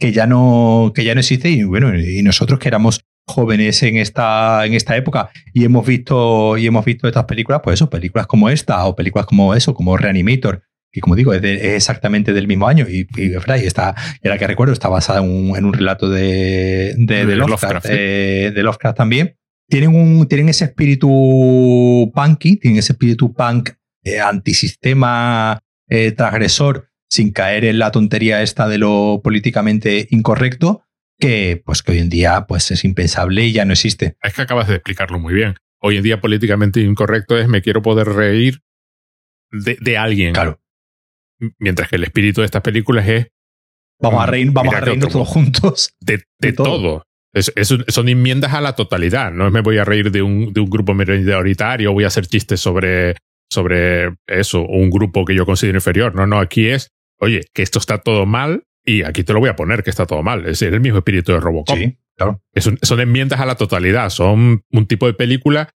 que, 0.00 0.10
ya, 0.10 0.26
no, 0.26 0.90
que 0.94 1.04
ya 1.04 1.14
no 1.14 1.20
existe 1.20 1.48
y 1.50 1.62
bueno, 1.62 1.96
y 1.96 2.22
nosotros 2.22 2.58
que 2.58 2.68
éramos 2.68 3.04
jóvenes 3.26 3.82
en 3.82 3.96
esta, 3.96 4.66
en 4.66 4.74
esta 4.74 4.96
época 4.96 5.30
y 5.52 5.64
hemos 5.64 5.86
visto 5.86 6.56
y 6.56 6.66
hemos 6.66 6.84
visto 6.84 7.06
estas 7.06 7.24
películas, 7.24 7.60
pues 7.62 7.74
eso, 7.74 7.88
películas 7.88 8.26
como 8.26 8.48
esta 8.50 8.84
o 8.84 8.96
películas 8.96 9.26
como 9.26 9.54
eso, 9.54 9.74
como 9.74 9.96
Reanimator, 9.96 10.62
que 10.90 11.00
como 11.00 11.16
digo, 11.16 11.32
es, 11.32 11.42
exactamente 11.42 12.32
del 12.32 12.46
mismo 12.46 12.68
año 12.68 12.86
y, 12.88 13.06
y, 13.16 13.32
y 13.32 13.66
está, 13.66 13.94
era 14.22 14.38
que 14.38 14.46
recuerdo, 14.46 14.72
está 14.72 14.88
basada 14.88 15.20
en 15.20 15.64
un, 15.64 15.72
relato 15.72 16.10
de, 16.10 16.94
de, 16.98 17.26
de 17.26 17.36
Lovecraft, 17.36 17.86
eh, 17.88 18.52
de 18.54 18.62
Lovecraft 18.62 18.96
también. 18.96 19.36
Tienen, 19.68 19.94
un, 19.94 20.28
tienen 20.28 20.50
ese 20.50 20.66
espíritu 20.66 22.12
punky, 22.14 22.56
tienen 22.56 22.78
ese 22.78 22.92
espíritu 22.92 23.32
punk 23.32 23.70
eh, 24.04 24.20
antisistema, 24.20 25.60
eh, 25.88 26.12
transgresor, 26.12 26.88
sin 27.08 27.30
caer 27.32 27.64
en 27.64 27.78
la 27.78 27.90
tontería 27.90 28.42
esta 28.42 28.68
de 28.68 28.78
lo 28.78 29.20
políticamente 29.22 30.08
incorrecto, 30.10 30.82
que 31.22 31.62
pues 31.64 31.82
que 31.82 31.92
hoy 31.92 31.98
en 31.98 32.08
día 32.08 32.46
pues 32.48 32.70
es 32.72 32.84
impensable 32.84 33.46
y 33.46 33.52
ya 33.52 33.64
no 33.64 33.72
existe. 33.72 34.16
Es 34.22 34.34
que 34.34 34.42
acabas 34.42 34.66
de 34.66 34.74
explicarlo 34.74 35.20
muy 35.20 35.32
bien. 35.32 35.54
Hoy 35.80 35.96
en 35.96 36.02
día 36.02 36.20
políticamente 36.20 36.80
incorrecto 36.80 37.38
es 37.38 37.46
me 37.46 37.62
quiero 37.62 37.80
poder 37.80 38.08
reír 38.08 38.60
de, 39.52 39.78
de 39.80 39.96
alguien. 39.96 40.34
Claro. 40.34 40.60
Mientras 41.58 41.88
que 41.88 41.96
el 41.96 42.04
espíritu 42.04 42.40
de 42.40 42.46
estas 42.46 42.62
películas 42.62 43.06
es. 43.08 43.28
Vamos 44.00 44.20
a 44.20 44.26
reír, 44.26 44.50
vamos 44.50 44.74
a 44.74 44.80
reírnos 44.80 45.12
todos 45.12 45.28
juntos. 45.28 45.94
De, 46.00 46.24
de, 46.40 46.52
todo. 46.52 47.04
son 47.88 48.08
enmiendas 48.08 48.52
a 48.52 48.60
la 48.60 48.74
totalidad. 48.74 49.30
No 49.30 49.48
me 49.52 49.60
voy 49.60 49.78
a 49.78 49.84
reír 49.84 50.10
de 50.10 50.22
un, 50.22 50.52
de 50.52 50.60
un 50.60 50.68
grupo 50.68 50.92
minoritario, 50.92 51.92
voy 51.92 52.02
a 52.02 52.08
hacer 52.08 52.26
chistes 52.26 52.58
sobre, 52.58 53.14
sobre 53.48 54.16
eso, 54.26 54.62
un 54.62 54.90
grupo 54.90 55.24
que 55.24 55.36
yo 55.36 55.46
considero 55.46 55.78
inferior. 55.78 56.16
No, 56.16 56.26
no, 56.26 56.40
aquí 56.40 56.66
es, 56.66 56.90
oye, 57.20 57.42
que 57.54 57.62
esto 57.62 57.78
está 57.78 57.98
todo 57.98 58.26
mal 58.26 58.64
y 58.84 59.02
aquí 59.02 59.24
te 59.24 59.32
lo 59.32 59.40
voy 59.40 59.48
a 59.48 59.56
poner 59.56 59.82
que 59.82 59.90
está 59.90 60.06
todo 60.06 60.22
mal. 60.22 60.46
Es 60.46 60.62
el 60.62 60.80
mismo 60.80 60.98
espíritu 60.98 61.32
de 61.32 61.40
Robocop. 61.40 61.76
Sí, 61.76 61.96
claro. 62.16 62.42
son 62.82 63.00
enmiendas 63.00 63.40
a 63.40 63.46
la 63.46 63.54
totalidad. 63.54 64.10
Son 64.10 64.62
un 64.70 64.86
tipo 64.86 65.06
de 65.06 65.14
película 65.14 65.70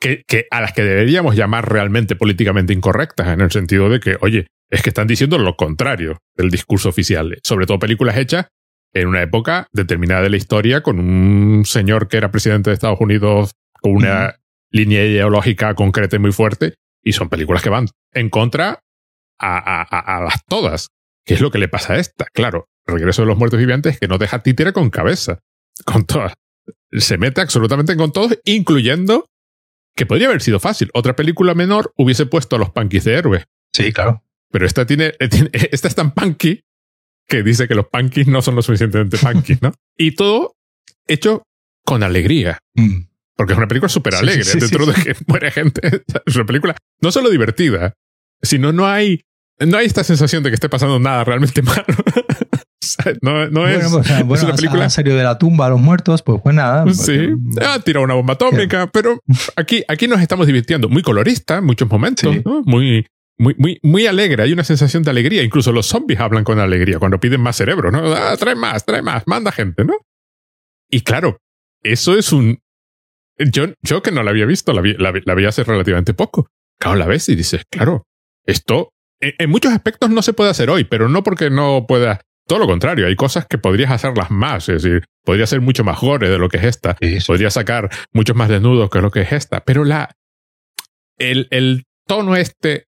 que, 0.00 0.24
que, 0.26 0.46
a 0.50 0.60
las 0.60 0.72
que 0.72 0.82
deberíamos 0.82 1.36
llamar 1.36 1.70
realmente 1.70 2.16
políticamente 2.16 2.72
incorrectas, 2.72 3.28
en 3.28 3.40
el 3.40 3.50
sentido 3.50 3.88
de 3.88 4.00
que, 4.00 4.16
oye, 4.20 4.46
es 4.70 4.82
que 4.82 4.90
están 4.90 5.06
diciendo 5.06 5.38
lo 5.38 5.56
contrario 5.56 6.18
del 6.36 6.50
discurso 6.50 6.88
oficial. 6.88 7.38
Sobre 7.42 7.66
todo 7.66 7.78
películas 7.78 8.16
hechas 8.16 8.46
en 8.92 9.08
una 9.08 9.22
época 9.22 9.68
determinada 9.72 10.22
de 10.22 10.30
la 10.30 10.36
historia 10.36 10.82
con 10.82 10.98
un 10.98 11.64
señor 11.64 12.08
que 12.08 12.16
era 12.16 12.30
presidente 12.30 12.70
de 12.70 12.74
Estados 12.74 13.00
Unidos 13.00 13.52
con 13.80 13.92
una 13.92 14.36
línea 14.70 15.04
ideológica 15.04 15.74
concreta 15.74 16.16
y 16.16 16.18
muy 16.18 16.32
fuerte. 16.32 16.74
Y 17.02 17.12
son 17.12 17.28
películas 17.28 17.62
que 17.62 17.70
van 17.70 17.86
en 18.12 18.30
contra 18.30 18.80
a, 19.38 19.82
a, 19.82 19.82
a, 19.82 20.20
las 20.22 20.44
todas. 20.46 20.88
¿Qué 21.26 21.34
es 21.34 21.40
lo 21.40 21.50
que 21.50 21.58
le 21.58 21.68
pasa 21.68 21.94
a 21.94 21.98
esta? 21.98 22.24
Claro, 22.32 22.68
Regreso 22.86 23.22
de 23.22 23.26
los 23.26 23.36
Muertos 23.36 23.58
Vivientes 23.58 23.98
que 23.98 24.08
no 24.08 24.16
deja 24.16 24.42
títere 24.42 24.72
con 24.72 24.90
cabeza. 24.90 25.40
Con 25.84 26.06
todas. 26.06 26.32
Se 26.92 27.18
mete 27.18 27.40
absolutamente 27.40 27.96
con 27.96 28.12
todos, 28.12 28.38
incluyendo 28.44 29.28
que 29.94 30.06
podría 30.06 30.28
haber 30.28 30.40
sido 30.40 30.60
fácil. 30.60 30.90
Otra 30.94 31.16
película 31.16 31.54
menor 31.54 31.92
hubiese 31.96 32.26
puesto 32.26 32.56
a 32.56 32.58
los 32.58 32.70
punkis 32.70 33.04
de 33.04 33.14
héroe. 33.14 33.44
Sí, 33.72 33.92
claro. 33.92 34.22
Pero 34.50 34.66
esta 34.66 34.86
tiene, 34.86 35.14
esta 35.18 35.88
es 35.88 35.94
tan 35.94 36.12
punky 36.12 36.62
que 37.26 37.42
dice 37.42 37.66
que 37.66 37.74
los 37.74 37.88
punkies 37.88 38.28
no 38.28 38.40
son 38.40 38.54
lo 38.54 38.62
suficientemente 38.62 39.18
punky, 39.18 39.58
¿no? 39.60 39.72
Y 39.98 40.12
todo 40.12 40.54
hecho 41.08 41.42
con 41.84 42.02
alegría. 42.02 42.58
Mm. 42.74 43.06
Porque 43.34 43.52
es 43.52 43.58
una 43.58 43.68
película 43.68 43.88
súper 43.88 44.14
alegre, 44.14 44.44
dentro 44.44 44.86
de 44.86 44.94
que 44.94 45.16
muere 45.26 45.50
gente. 45.50 46.02
Es 46.24 46.36
una 46.36 46.46
película 46.46 46.76
no 47.00 47.12
solo 47.12 47.28
divertida, 47.30 47.94
sino 48.40 48.72
no 48.72 48.86
hay, 48.86 49.24
no 49.60 49.78
hay 49.78 49.86
esta 49.86 50.04
sensación 50.04 50.42
de 50.42 50.50
que 50.50 50.54
esté 50.54 50.68
pasando 50.68 50.98
nada 50.98 51.24
realmente 51.24 51.62
malo. 51.62 51.84
no, 53.22 53.48
no 53.48 53.68
es, 53.68 53.88
pues, 54.26 54.40
es, 54.40 54.46
una 54.46 54.54
película. 54.54 54.90
serio 54.90 55.16
de 55.16 55.24
la 55.24 55.38
tumba 55.38 55.66
a 55.66 55.70
los 55.70 55.80
muertos, 55.80 56.22
pues 56.22 56.40
pues 56.42 56.54
nada. 56.54 56.84
Pues, 56.84 56.98
sí, 56.98 57.28
ha 57.60 57.74
ah, 57.74 57.80
tirado 57.80 58.04
una 58.04 58.14
bomba 58.14 58.34
atómica, 58.34 58.86
pero 58.92 59.20
aquí, 59.56 59.82
aquí 59.88 60.08
nos 60.08 60.20
estamos 60.20 60.46
divirtiendo. 60.46 60.88
Muy 60.88 61.02
colorista 61.02 61.58
en 61.58 61.64
muchos 61.64 61.88
momentos, 61.88 62.34
¿no? 62.44 62.62
Muy, 62.64 63.06
muy, 63.38 63.54
muy, 63.58 63.78
muy 63.82 64.06
alegre. 64.06 64.42
Hay 64.42 64.52
una 64.52 64.64
sensación 64.64 65.02
de 65.02 65.10
alegría. 65.10 65.42
Incluso 65.42 65.72
los 65.72 65.86
zombies 65.86 66.20
hablan 66.20 66.44
con 66.44 66.58
alegría 66.58 66.98
cuando 66.98 67.18
piden 67.18 67.40
más 67.40 67.56
cerebro, 67.56 67.90
¿no? 67.90 68.14
Ah, 68.14 68.36
trae 68.36 68.54
más, 68.54 68.84
trae 68.84 69.02
más, 69.02 69.24
manda 69.26 69.52
gente, 69.52 69.84
¿no? 69.84 69.94
Y 70.90 71.00
claro, 71.00 71.38
eso 71.82 72.16
es 72.16 72.32
un. 72.32 72.58
Yo, 73.38 73.66
yo 73.82 74.02
que 74.02 74.12
no 74.12 74.22
la 74.22 74.30
había 74.30 74.46
visto, 74.46 74.72
la 74.72 74.80
vi, 74.80 74.94
la, 74.94 75.12
vi 75.12 75.44
hace 75.44 75.64
relativamente 75.64 76.14
poco. 76.14 76.48
Claro, 76.78 76.96
la 76.96 77.06
ves 77.06 77.28
y 77.28 77.36
dices, 77.36 77.64
claro, 77.70 78.06
esto 78.44 78.92
en, 79.20 79.50
muchos 79.50 79.72
aspectos 79.72 80.10
no 80.10 80.22
se 80.22 80.32
puede 80.32 80.50
hacer 80.50 80.70
hoy, 80.70 80.84
pero 80.84 81.08
no 81.08 81.22
porque 81.22 81.50
no 81.50 81.86
pueda. 81.86 82.20
Todo 82.46 82.60
lo 82.60 82.66
contrario, 82.66 83.06
hay 83.06 83.16
cosas 83.16 83.46
que 83.48 83.58
podrías 83.58 83.90
hacerlas 83.90 84.30
más, 84.30 84.68
es 84.68 84.82
decir, 84.82 85.04
podría 85.24 85.46
ser 85.46 85.60
mucho 85.60 85.82
más 85.82 86.00
gore 86.00 86.28
de 86.28 86.38
lo 86.38 86.48
que 86.48 86.58
es 86.58 86.64
esta, 86.64 86.96
podría 87.26 87.50
sacar 87.50 87.90
muchos 88.12 88.36
más 88.36 88.48
desnudos 88.48 88.88
que 88.88 89.00
lo 89.00 89.10
que 89.10 89.22
es 89.22 89.32
esta, 89.32 89.64
pero 89.64 89.84
la, 89.84 90.14
el, 91.18 91.48
el 91.50 91.86
tono 92.06 92.36
este 92.36 92.86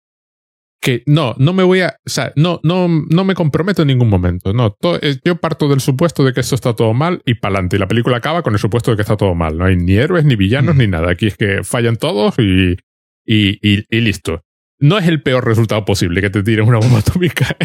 que 0.81 1.03
no, 1.07 1.35
no 1.39 1.53
me 1.53 1.63
voy 1.63 1.81
a, 1.81 1.97
o 2.07 2.11
sea, 2.11 2.33
no, 2.37 2.61
no, 2.63 2.89
no 2.89 3.25
me 3.25 3.35
comprometo 3.35 3.83
en 3.83 3.89
ningún 3.89 4.09
momento. 4.09 4.53
No, 4.53 4.77
eh, 5.03 5.17
yo 5.25 5.37
parto 5.37 5.69
del 5.69 5.81
supuesto 5.81 6.25
de 6.25 6.33
que 6.33 6.41
esto 6.41 6.55
está 6.55 6.75
todo 6.75 6.95
mal 6.95 7.21
y 7.27 7.35
para 7.35 7.55
adelante. 7.55 7.77
Y 7.77 7.79
la 7.81 7.89
película 7.89 8.19
acaba 8.19 8.43
con 8.43 8.53
el 8.53 8.61
supuesto 8.61 8.91
de 8.91 8.97
que 8.97 9.03
está 9.03 9.17
todo 9.17 9.35
mal. 9.35 9.59
No 9.59 9.65
hay 9.65 9.77
ni 9.77 9.97
héroes, 9.97 10.25
ni 10.25 10.37
villanos, 10.37 10.77
ni 10.77 10.87
nada. 10.87 11.11
Aquí 11.11 11.27
es 11.27 11.37
que 11.37 11.65
fallan 11.65 11.97
todos 11.97 12.39
y, 12.39 12.77
y, 13.27 13.59
y, 13.61 14.01
listo. 14.01 14.43
No 14.81 14.99
es 14.99 15.09
el 15.09 15.23
peor 15.23 15.45
resultado 15.45 15.85
posible 15.85 16.21
que 16.21 16.31
te 16.31 16.43
tiren 16.43 16.69
una 16.69 16.79
bomba 16.79 16.99
atómica. 17.01 17.57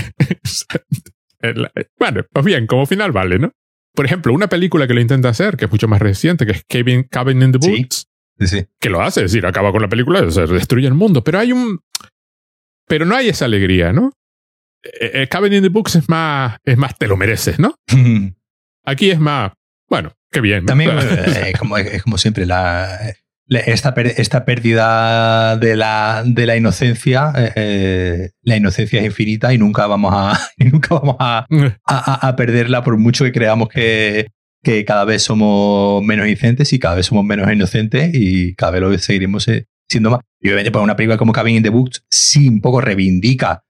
bueno, 1.99 2.23
pues 2.31 2.45
bien, 2.45 2.67
como 2.67 2.85
final 2.85 3.11
vale, 3.11 3.39
¿no? 3.39 3.51
Por 3.93 4.05
ejemplo, 4.05 4.33
una 4.33 4.47
película 4.47 4.87
que 4.87 4.93
lo 4.95 5.01
intenta 5.01 5.29
hacer, 5.29 5.55
que 5.55 5.65
es 5.65 5.71
mucho 5.71 5.87
más 5.87 6.01
reciente, 6.01 6.45
que 6.45 6.53
es 6.53 6.63
Cabin, 6.67 7.03
Cabin 7.03 7.41
in 7.43 7.51
the 7.51 7.59
Woods, 7.59 8.07
que 8.79 8.89
lo 8.89 9.01
hace, 9.01 9.23
es 9.23 9.31
decir, 9.31 9.45
acaba 9.45 9.71
con 9.71 9.81
la 9.81 9.89
película, 9.89 10.21
o 10.21 10.31
sea, 10.31 10.47
destruye 10.47 10.87
el 10.87 10.95
mundo, 10.95 11.23
pero 11.23 11.39
hay 11.39 11.51
un... 11.51 11.79
Pero 12.87 13.05
no 13.05 13.15
hay 13.15 13.29
esa 13.29 13.45
alegría, 13.45 13.93
¿no? 13.93 14.11
Eh, 14.83 15.11
eh, 15.13 15.27
Cabin 15.29 15.53
in 15.53 15.61
the 15.61 15.69
Books 15.69 15.95
es 15.95 16.09
más, 16.09 16.57
es 16.65 16.77
más 16.77 16.97
te 16.97 17.07
lo 17.07 17.15
mereces, 17.17 17.59
¿no? 17.59 17.75
Aquí 18.83 19.11
es 19.11 19.19
más, 19.19 19.53
bueno, 19.87 20.13
qué 20.31 20.41
bien. 20.41 20.65
También 20.65 20.91
eh, 20.99 21.53
como, 21.57 21.77
es 21.77 22.01
como 22.01 22.17
siempre, 22.17 22.45
la, 22.45 22.99
esta, 23.47 23.93
esta 24.17 24.45
pérdida 24.45 25.57
de 25.57 25.75
la, 25.75 26.23
de 26.25 26.45
la 26.45 26.55
inocencia, 26.55 27.33
la 28.41 28.57
inocencia 28.57 28.99
es 28.99 29.05
infinita 29.05 29.53
y 29.53 29.57
nunca 29.57 29.87
vamos 29.87 30.13
a, 30.15 30.39
nunca 30.57 30.95
vamos 30.95 31.17
a, 31.19 31.45
a, 31.85 32.35
perderla 32.35 32.83
por 32.83 32.97
mucho 32.97 33.25
que 33.25 33.31
creamos 33.31 33.69
que, 33.69 34.27
que 34.63 34.85
cada 34.85 35.05
vez 35.05 35.23
somos 35.23 36.03
menos 36.03 36.27
inocentes 36.27 36.71
y 36.73 36.79
cada 36.79 36.95
vez 36.95 37.05
somos 37.05 37.25
menos 37.25 37.51
inocentes 37.51 38.11
y 38.13 38.55
cada 38.55 38.71
vez 38.71 38.81
lo 38.81 38.97
seguiremos 38.97 39.45
siendo 39.89 40.09
más. 40.09 40.21
Y 40.39 40.47
obviamente, 40.47 40.71
pues 40.71 40.83
una 40.83 40.95
película 40.95 41.17
como 41.17 41.33
Cabin 41.33 41.57
in 41.57 41.63
the 41.63 41.69
Books 41.69 42.03
sí 42.09 42.47
un 42.47 42.61
poco 42.61 42.81
reivindica 42.81 43.63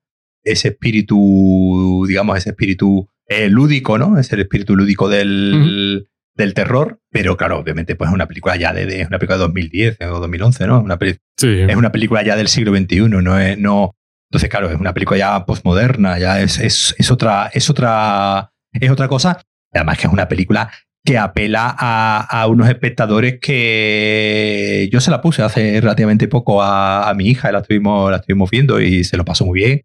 ese 0.43 0.69
espíritu, 0.69 2.05
digamos, 2.07 2.37
ese 2.37 2.49
espíritu 2.49 3.07
eh, 3.27 3.49
lúdico, 3.49 3.97
¿no? 3.97 4.17
Es 4.17 4.31
el 4.33 4.41
espíritu 4.41 4.75
lúdico 4.75 5.09
del, 5.09 6.07
del, 6.35 6.53
terror, 6.53 6.99
pero 7.09 7.37
claro, 7.37 7.59
obviamente, 7.59 7.95
pues 7.95 8.09
es 8.09 8.13
una 8.13 8.27
película 8.27 8.55
ya 8.55 8.73
de, 8.73 9.05
una 9.07 9.19
película 9.19 9.37
de 9.37 9.43
2010 9.43 9.97
o 10.01 10.19
2011, 10.19 10.67
¿no? 10.67 10.81
Una 10.81 10.97
Es 11.41 11.75
una 11.75 11.91
película 11.91 12.23
ya 12.23 12.35
del 12.35 12.47
siglo 12.47 12.75
XXI, 12.75 13.01
no 13.09 13.39
es, 13.39 13.57
no. 13.57 13.95
Entonces, 14.29 14.49
claro, 14.49 14.69
es 14.69 14.79
una 14.79 14.93
película 14.93 15.17
ya 15.17 15.45
postmoderna, 15.45 16.17
ya 16.17 16.41
es, 16.41 16.59
es, 16.59 16.95
es 16.97 17.11
otra, 17.11 17.49
es 17.53 17.69
otra, 17.69 18.51
es 18.71 18.89
otra 18.89 19.07
cosa. 19.07 19.41
Además 19.71 19.97
que 19.97 20.07
es 20.07 20.13
una 20.13 20.27
película 20.27 20.71
que 21.05 21.17
apela 21.17 21.75
a, 21.77 22.21
a, 22.21 22.47
unos 22.47 22.69
espectadores 22.69 23.39
que 23.39 24.89
yo 24.91 25.01
se 25.01 25.11
la 25.11 25.21
puse 25.21 25.41
hace 25.41 25.81
relativamente 25.81 26.27
poco 26.27 26.63
a, 26.63 27.09
a 27.09 27.13
mi 27.13 27.27
hija, 27.27 27.51
la 27.51 27.59
estuvimos, 27.59 28.09
la 28.09 28.17
estuvimos 28.17 28.49
viendo 28.49 28.79
y 28.79 29.03
se 29.03 29.17
lo 29.17 29.25
pasó 29.25 29.45
muy 29.45 29.59
bien 29.59 29.81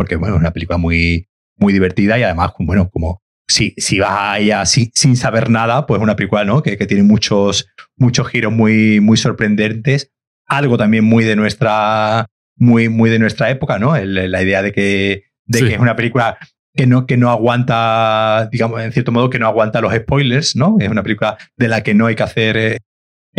porque 0.00 0.16
bueno, 0.16 0.36
es 0.36 0.40
una 0.40 0.52
película 0.52 0.78
muy, 0.78 1.28
muy 1.56 1.72
divertida 1.72 2.18
y 2.18 2.22
además, 2.22 2.52
bueno, 2.58 2.88
como 2.90 3.22
si, 3.50 3.74
si 3.76 3.98
vas 3.98 4.12
a 4.12 4.38
ella 4.38 4.64
sin, 4.66 4.90
sin 4.94 5.16
saber 5.16 5.50
nada, 5.50 5.86
pues 5.86 5.98
es 5.98 6.02
una 6.02 6.16
película 6.16 6.44
¿no? 6.44 6.62
que, 6.62 6.76
que 6.76 6.86
tiene 6.86 7.02
muchos, 7.02 7.68
muchos 7.96 8.28
giros 8.28 8.52
muy, 8.52 9.00
muy 9.00 9.16
sorprendentes, 9.16 10.12
algo 10.46 10.78
también 10.78 11.04
muy 11.04 11.24
de 11.24 11.36
nuestra, 11.36 12.26
muy, 12.56 12.88
muy 12.88 13.10
de 13.10 13.18
nuestra 13.18 13.50
época, 13.50 13.78
¿no? 13.78 13.96
la 13.96 14.42
idea 14.42 14.62
de 14.62 14.72
que, 14.72 15.24
de 15.46 15.60
que 15.60 15.74
es 15.74 15.80
una 15.80 15.96
película 15.96 16.38
que 16.74 16.86
no, 16.86 17.06
que 17.06 17.16
no 17.16 17.30
aguanta, 17.30 18.48
digamos, 18.52 18.80
en 18.80 18.92
cierto 18.92 19.12
modo, 19.12 19.30
que 19.30 19.38
no 19.38 19.46
aguanta 19.46 19.80
los 19.80 19.92
spoilers, 19.92 20.54
¿no? 20.54 20.76
Es 20.78 20.88
una 20.88 21.02
película 21.02 21.36
de 21.56 21.68
la 21.68 21.82
que 21.82 21.94
no 21.94 22.06
hay 22.06 22.14
que 22.14 22.22
hacer 22.22 22.56
eh, 22.56 22.78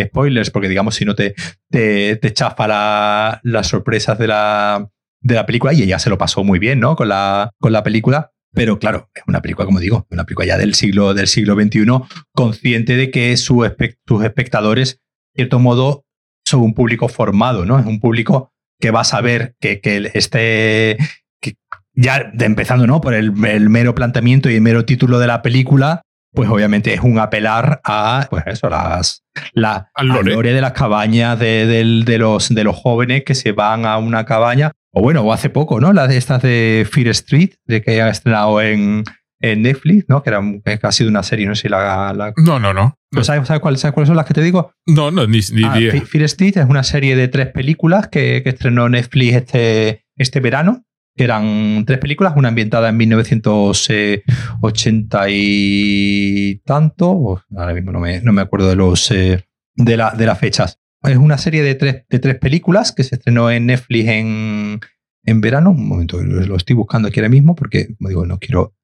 spoilers, 0.00 0.50
porque 0.50 0.68
digamos, 0.68 0.94
si 0.94 1.04
no 1.04 1.14
te, 1.14 1.34
te, 1.70 2.16
te 2.16 2.32
chafa 2.32 2.68
la, 2.68 3.40
las 3.42 3.68
sorpresas 3.68 4.18
de 4.18 4.26
la, 4.26 4.86
de 5.20 5.34
la 5.34 5.46
película 5.46 5.72
y 5.72 5.82
ella 5.82 5.98
se 5.98 6.10
lo 6.10 6.18
pasó 6.18 6.44
muy 6.44 6.58
bien, 6.58 6.80
¿no? 6.80 6.94
Con 6.96 7.08
la, 7.08 7.50
con 7.58 7.72
la 7.72 7.82
película. 7.82 8.31
Pero 8.52 8.78
claro, 8.78 9.10
es 9.14 9.22
una 9.26 9.40
película, 9.40 9.64
como 9.64 9.80
digo, 9.80 10.06
una 10.10 10.24
película 10.24 10.46
ya 10.46 10.58
del 10.58 10.74
siglo, 10.74 11.14
del 11.14 11.26
siglo 11.26 11.54
XXI, 11.54 11.86
consciente 12.32 12.96
de 12.96 13.10
que 13.10 13.36
sus 13.36 13.66
espectadores, 13.66 15.00
de 15.34 15.42
cierto 15.42 15.58
modo, 15.58 16.04
son 16.44 16.60
un 16.60 16.74
público 16.74 17.08
formado, 17.08 17.64
¿no? 17.64 17.78
Es 17.78 17.86
un 17.86 18.00
público 18.00 18.52
que 18.78 18.90
va 18.90 19.00
a 19.00 19.04
saber 19.04 19.54
que, 19.60 19.80
que 19.80 20.10
este, 20.12 20.98
que 21.40 21.54
ya 21.94 22.32
empezando, 22.40 22.86
¿no? 22.86 23.00
Por 23.00 23.14
el, 23.14 23.32
mero 23.32 23.94
planteamiento 23.94 24.50
y 24.50 24.56
el 24.56 24.60
mero 24.60 24.84
título 24.84 25.18
de 25.18 25.28
la 25.28 25.40
película, 25.40 26.02
pues 26.34 26.50
obviamente 26.50 26.92
es 26.92 27.00
un 27.00 27.18
apelar 27.18 27.80
a, 27.84 28.26
pues 28.28 28.44
eso, 28.46 28.68
las, 28.68 29.24
la, 29.52 29.90
lore. 30.02 30.52
de 30.52 30.60
las 30.60 30.72
cabañas 30.72 31.38
de, 31.38 31.66
de, 31.66 32.18
los, 32.18 32.48
de 32.48 32.64
los 32.64 32.76
jóvenes 32.76 33.22
que 33.24 33.34
se 33.34 33.52
van 33.52 33.86
a 33.86 33.98
una 33.98 34.24
cabaña 34.24 34.72
o 34.92 35.00
bueno, 35.00 35.22
o 35.22 35.32
hace 35.32 35.48
poco, 35.50 35.80
¿no? 35.80 35.92
Las 35.92 36.08
de 36.08 36.16
estas 36.16 36.42
de 36.42 36.88
Fear 36.90 37.08
Street, 37.08 37.50
de 37.66 37.82
que 37.82 38.00
ha 38.02 38.10
estrenado 38.10 38.60
en, 38.60 39.04
en 39.40 39.62
Netflix, 39.62 40.06
¿no? 40.08 40.22
Que, 40.22 40.30
era, 40.30 40.40
que 40.64 40.80
ha 40.82 40.92
sido 40.92 41.08
una 41.08 41.22
serie, 41.22 41.46
no 41.46 41.54
sé 41.54 41.62
si 41.62 41.68
la... 41.68 42.32
No, 42.36 42.58
no, 42.58 42.74
no. 42.74 42.98
¿Sabes, 43.22 43.48
cuáles 43.60 43.80
son 43.80 44.16
las 44.16 44.26
que 44.26 44.34
te 44.34 44.42
digo? 44.42 44.72
No, 44.86 45.10
no, 45.10 45.26
ni, 45.26 45.40
ni 45.52 45.64
ah, 45.64 45.78
Fear 46.06 46.24
Street 46.24 46.58
es 46.58 46.66
una 46.66 46.82
serie 46.82 47.16
de 47.16 47.28
tres 47.28 47.46
películas 47.48 48.08
que, 48.08 48.42
que, 48.42 48.50
estrenó 48.50 48.86
Netflix 48.88 49.34
este, 49.34 50.04
este 50.16 50.40
verano, 50.40 50.84
que 51.16 51.24
eran 51.24 51.84
tres 51.86 51.98
películas, 51.98 52.34
una 52.36 52.48
ambientada 52.48 52.90
en 52.90 52.96
1980 52.98 55.24
y 55.28 56.60
tanto, 56.64 57.42
ahora 57.56 57.72
mismo 57.72 57.92
no 57.92 58.00
me, 58.00 58.20
no 58.20 58.32
me 58.32 58.42
acuerdo 58.42 58.68
de 58.68 58.76
los... 58.76 59.10
Eh, 59.10 59.46
de, 59.74 59.96
la, 59.96 60.10
de 60.10 60.26
las 60.26 60.38
fechas. 60.38 60.81
Es 61.04 61.16
una 61.16 61.38
serie 61.38 61.62
de 61.62 61.74
tres, 61.74 62.04
de 62.08 62.18
tres 62.18 62.38
películas 62.38 62.92
que 62.92 63.04
se 63.04 63.16
estrenó 63.16 63.50
en 63.50 63.66
Netflix 63.66 64.08
en, 64.08 64.80
en 65.24 65.40
verano. 65.40 65.70
Un 65.70 65.88
momento, 65.88 66.22
lo 66.22 66.56
estoy 66.56 66.76
buscando 66.76 67.08
aquí 67.08 67.20
ahora 67.20 67.28
mismo 67.28 67.54
porque, 67.54 67.94
como 67.96 68.08
digo, 68.08 68.26
no 68.26 68.38
quiero 68.38 68.74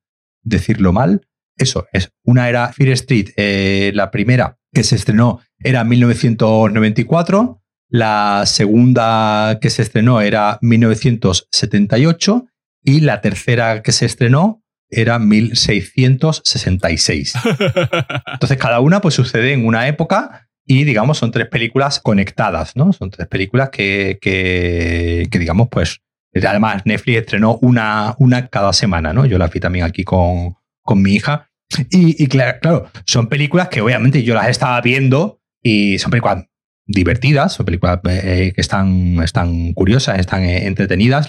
decirlo 0.43 0.93
mal. 0.93 1.27
Eso 1.57 1.87
es. 1.93 2.13
Una 2.25 2.49
era 2.49 2.73
Fear 2.73 2.91
Street, 2.91 3.31
eh, 3.37 3.91
la 3.95 4.11
primera 4.11 4.59
que 4.73 4.83
se 4.85 4.97
estrenó 4.97 5.41
era 5.59 5.85
1994. 5.85 7.63
La 7.91 8.43
segunda 8.47 9.59
que 9.61 9.71
se 9.71 9.83
estrenó 9.83 10.21
era 10.21 10.59
1978 10.61 12.47
y 12.85 13.01
la 13.01 13.21
tercera 13.21 13.83
que 13.83 13.91
se 13.93 14.07
estrenó 14.07 14.63
era 14.91 15.19
1666. 15.19 17.35
Entonces 18.33 18.59
cada 18.59 18.81
una 18.81 19.01
pues 19.01 19.15
sucede 19.15 19.53
en 19.53 19.67
una 19.67 19.89
época 19.89 20.48
y, 20.69 20.85
digamos, 20.85 21.19
son 21.19 21.31
tres 21.31 21.49
películas 21.49 21.99
conectadas, 21.99 22.77
¿no? 22.77 22.93
Son 22.93 23.11
tres 23.11 23.27
películas 23.27 23.71
que, 23.71 24.19
que, 24.21 25.27
digamos, 25.39 25.69
pues, 25.71 26.01
además 26.35 26.83
Netflix 26.85 27.19
estrenó 27.21 27.59
una, 27.63 28.15
una 28.19 28.49
cada 28.49 28.73
semana, 28.73 29.13
¿no? 29.13 29.25
Yo 29.25 29.39
la 29.39 29.49
vi 29.49 29.61
también 29.61 29.87
aquí 29.87 30.05
con, 30.05 30.57
con 30.83 31.03
mi 31.03 31.15
hija. 31.15 31.51
Y, 31.91 32.23
y 32.23 32.27
claro, 32.29 32.59
claro, 32.61 32.91
son 33.07 33.29
películas 33.29 33.69
que 33.69 33.81
obviamente 33.81 34.23
yo 34.23 34.35
las 34.35 34.49
estaba 34.49 34.81
viendo 34.81 35.41
y 35.63 35.99
son 35.99 36.11
películas 36.11 36.45
divertidas, 36.89 37.53
son 37.53 37.67
películas 37.67 38.01
eh, 38.09 38.53
que 38.55 38.61
están, 38.61 39.21
están 39.23 39.75
curiosas, 39.75 40.19
están 40.19 40.43
eh, 40.43 40.67
entretenidas, 40.67 41.29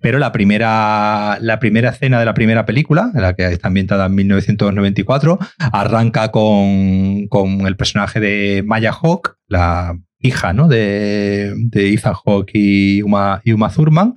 pero 0.00 0.18
la 0.18 0.32
primera, 0.32 1.38
la 1.40 1.60
primera 1.60 1.90
escena 1.90 2.18
de 2.18 2.24
la 2.24 2.32
primera 2.34 2.64
película, 2.64 3.12
la 3.14 3.34
que 3.34 3.44
está 3.46 3.68
ambientada 3.68 4.06
en 4.06 4.14
1994, 4.14 5.38
arranca 5.58 6.30
con, 6.30 7.28
con 7.28 7.66
el 7.66 7.76
personaje 7.76 8.20
de 8.20 8.64
Maya 8.66 8.92
Hawk, 8.92 9.36
la 9.48 9.98
hija 10.18 10.54
¿no? 10.54 10.66
de, 10.66 11.52
de 11.54 11.92
Ethan 11.92 12.14
Hawke 12.14 12.52
y 12.54 13.02
Uma, 13.02 13.42
y 13.44 13.52
Uma 13.52 13.70
Thurman, 13.70 14.14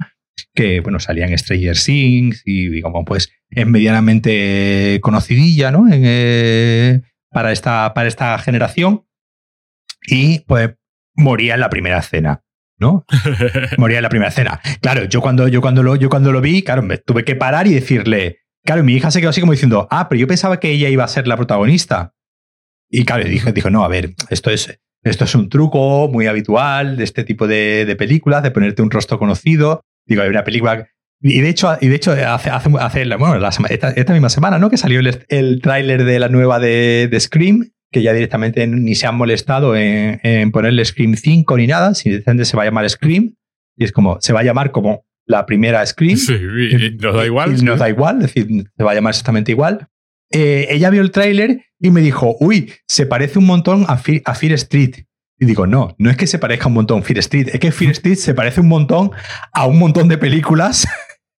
que 0.56 0.80
bueno, 0.80 1.02
salían 1.02 1.38
Stranger 1.38 1.78
Things 1.78 2.42
y 2.46 2.70
digamos, 2.70 3.04
pues 3.06 3.30
es 3.50 3.68
medianamente 3.68 5.00
conocidilla 5.02 5.72
¿no? 5.72 5.88
Eh, 5.92 7.02
para, 7.32 7.52
esta, 7.52 7.94
para 7.94 8.08
esta 8.08 8.38
generación 8.40 9.04
y 10.08 10.40
pues 10.42 10.76
moría 11.16 11.56
en 11.56 11.60
la 11.60 11.70
primera 11.70 12.00
escena. 12.00 12.44
¿no? 12.80 13.06
Moría 13.78 13.98
en 13.98 14.04
la 14.04 14.10
primera 14.10 14.30
escena. 14.30 14.62
Claro, 14.82 15.04
yo 15.06 15.22
cuando, 15.22 15.48
yo 15.48 15.62
cuando, 15.62 15.84
lo, 15.84 15.96
yo 15.96 16.10
cuando 16.10 16.32
lo 16.32 16.42
vi, 16.42 16.64
claro, 16.64 16.82
me 16.82 16.98
tuve 16.98 17.26
que 17.26 17.36
parar 17.36 17.68
y 17.68 17.74
decirle, 17.74 18.40
claro, 18.64 18.84
mi 18.84 18.94
hija 18.94 19.12
se 19.12 19.20
quedó 19.20 19.30
así 19.30 19.42
como 19.42 19.52
diciendo, 19.52 19.88
ah, 19.92 20.08
pero 20.10 20.20
yo 20.20 20.28
pensaba 20.28 20.60
que 20.60 20.72
ella 20.72 20.90
iba 20.90 21.04
a 21.04 21.08
ser 21.08 21.28
la 21.28 21.36
protagonista. 21.36 22.14
Y 22.90 23.06
claro, 23.06 23.26
dijo, 23.26 23.52
dijo 23.52 23.70
no, 23.70 23.84
a 23.84 23.88
ver, 23.88 24.14
esto 24.30 24.50
es, 24.50 24.80
esto 25.04 25.26
es 25.26 25.36
un 25.36 25.50
truco 25.50 26.10
muy 26.12 26.28
habitual 26.28 26.98
de 26.98 27.04
este 27.04 27.24
tipo 27.24 27.48
de, 27.48 27.96
películas, 27.98 28.44
de 28.44 28.52
ponerte 28.52 28.82
un 28.82 28.92
rostro 28.92 29.20
conocido. 29.20 29.82
Digo, 30.06 30.24
hay 30.24 30.30
una 30.30 30.44
película... 30.44 30.88
Y 31.22 31.42
de 31.42 31.50
hecho, 31.50 31.78
y 31.82 31.90
de 31.90 31.96
hecho 31.96 32.14
hace, 32.14 32.50
hace, 32.50 32.72
hace 32.80 33.16
bueno, 33.18 33.46
esta, 33.70 34.14
misma 34.14 34.30
semana, 34.30 34.58
¿no? 34.58 34.70
Que 34.70 34.78
salió 34.78 35.02
el, 35.02 35.26
el 35.28 35.62
tráiler 35.62 36.06
de 36.06 36.18
la 36.18 36.30
nueva 36.30 36.60
de, 36.60 37.10
de 37.12 37.20
Scream, 37.20 37.74
que 37.92 38.02
ya 38.02 38.14
directamente 38.14 38.66
ni 38.68 38.96
se 38.96 39.08
han 39.08 39.16
molestado 39.16 39.76
en, 39.76 40.52
ponerle 40.52 40.86
Scream 40.86 41.16
5 41.16 41.58
ni 41.58 41.68
nada, 41.68 41.94
simplemente 41.96 42.46
se 42.46 42.56
va 42.56 42.64
a 42.64 42.66
llamar 42.66 42.90
Scream 42.90 43.36
y 43.78 43.86
es 43.86 43.92
como, 43.92 44.20
se 44.20 44.34
va 44.34 44.42
a 44.42 44.44
llamar 44.44 44.72
como 44.72 45.06
la 45.26 45.46
primera 45.46 45.86
Scream. 45.86 46.18
Sí, 46.18 46.34
y 46.34 46.98
nos 46.98 47.16
da 47.16 47.26
igual. 47.26 47.58
Y, 47.58 47.62
nos 47.64 47.80
da 47.80 47.90
igual, 47.90 48.18
es 48.18 48.34
decir, 48.34 48.66
se 48.76 48.84
va 48.84 48.92
a 48.92 48.96
llamar 48.96 49.12
exactamente 49.12 49.52
igual. 49.52 49.88
Eh, 50.32 50.68
ella 50.70 50.90
vio 50.90 51.02
el 51.02 51.12
tráiler 51.12 51.66
y 51.80 51.90
me 51.92 52.02
dijo, 52.02 52.36
uy, 52.40 52.74
se 52.88 53.06
parece 53.06 53.40
un 53.40 53.46
montón 53.46 53.86
a, 53.88 53.98
Fear, 53.98 54.54
Street. 54.54 55.06
Y 55.40 55.46
digo, 55.46 55.66
no, 55.66 55.96
no 55.98 56.10
es 56.10 56.18
que 56.18 56.28
se 56.28 56.40
parezca 56.40 56.68
un 56.68 56.74
montón 56.74 57.00
a 57.00 57.04
Fear 57.04 57.20
Street, 57.20 57.48
es 57.54 57.60
que 57.60 57.72
Fear 57.72 57.92
Street 57.92 58.18
se 58.18 58.34
parece 58.34 58.60
un 58.60 58.68
montón 58.68 59.12
a 59.54 59.66
un 59.66 59.80
montón 59.80 60.10
de 60.10 60.18
películas 60.18 60.88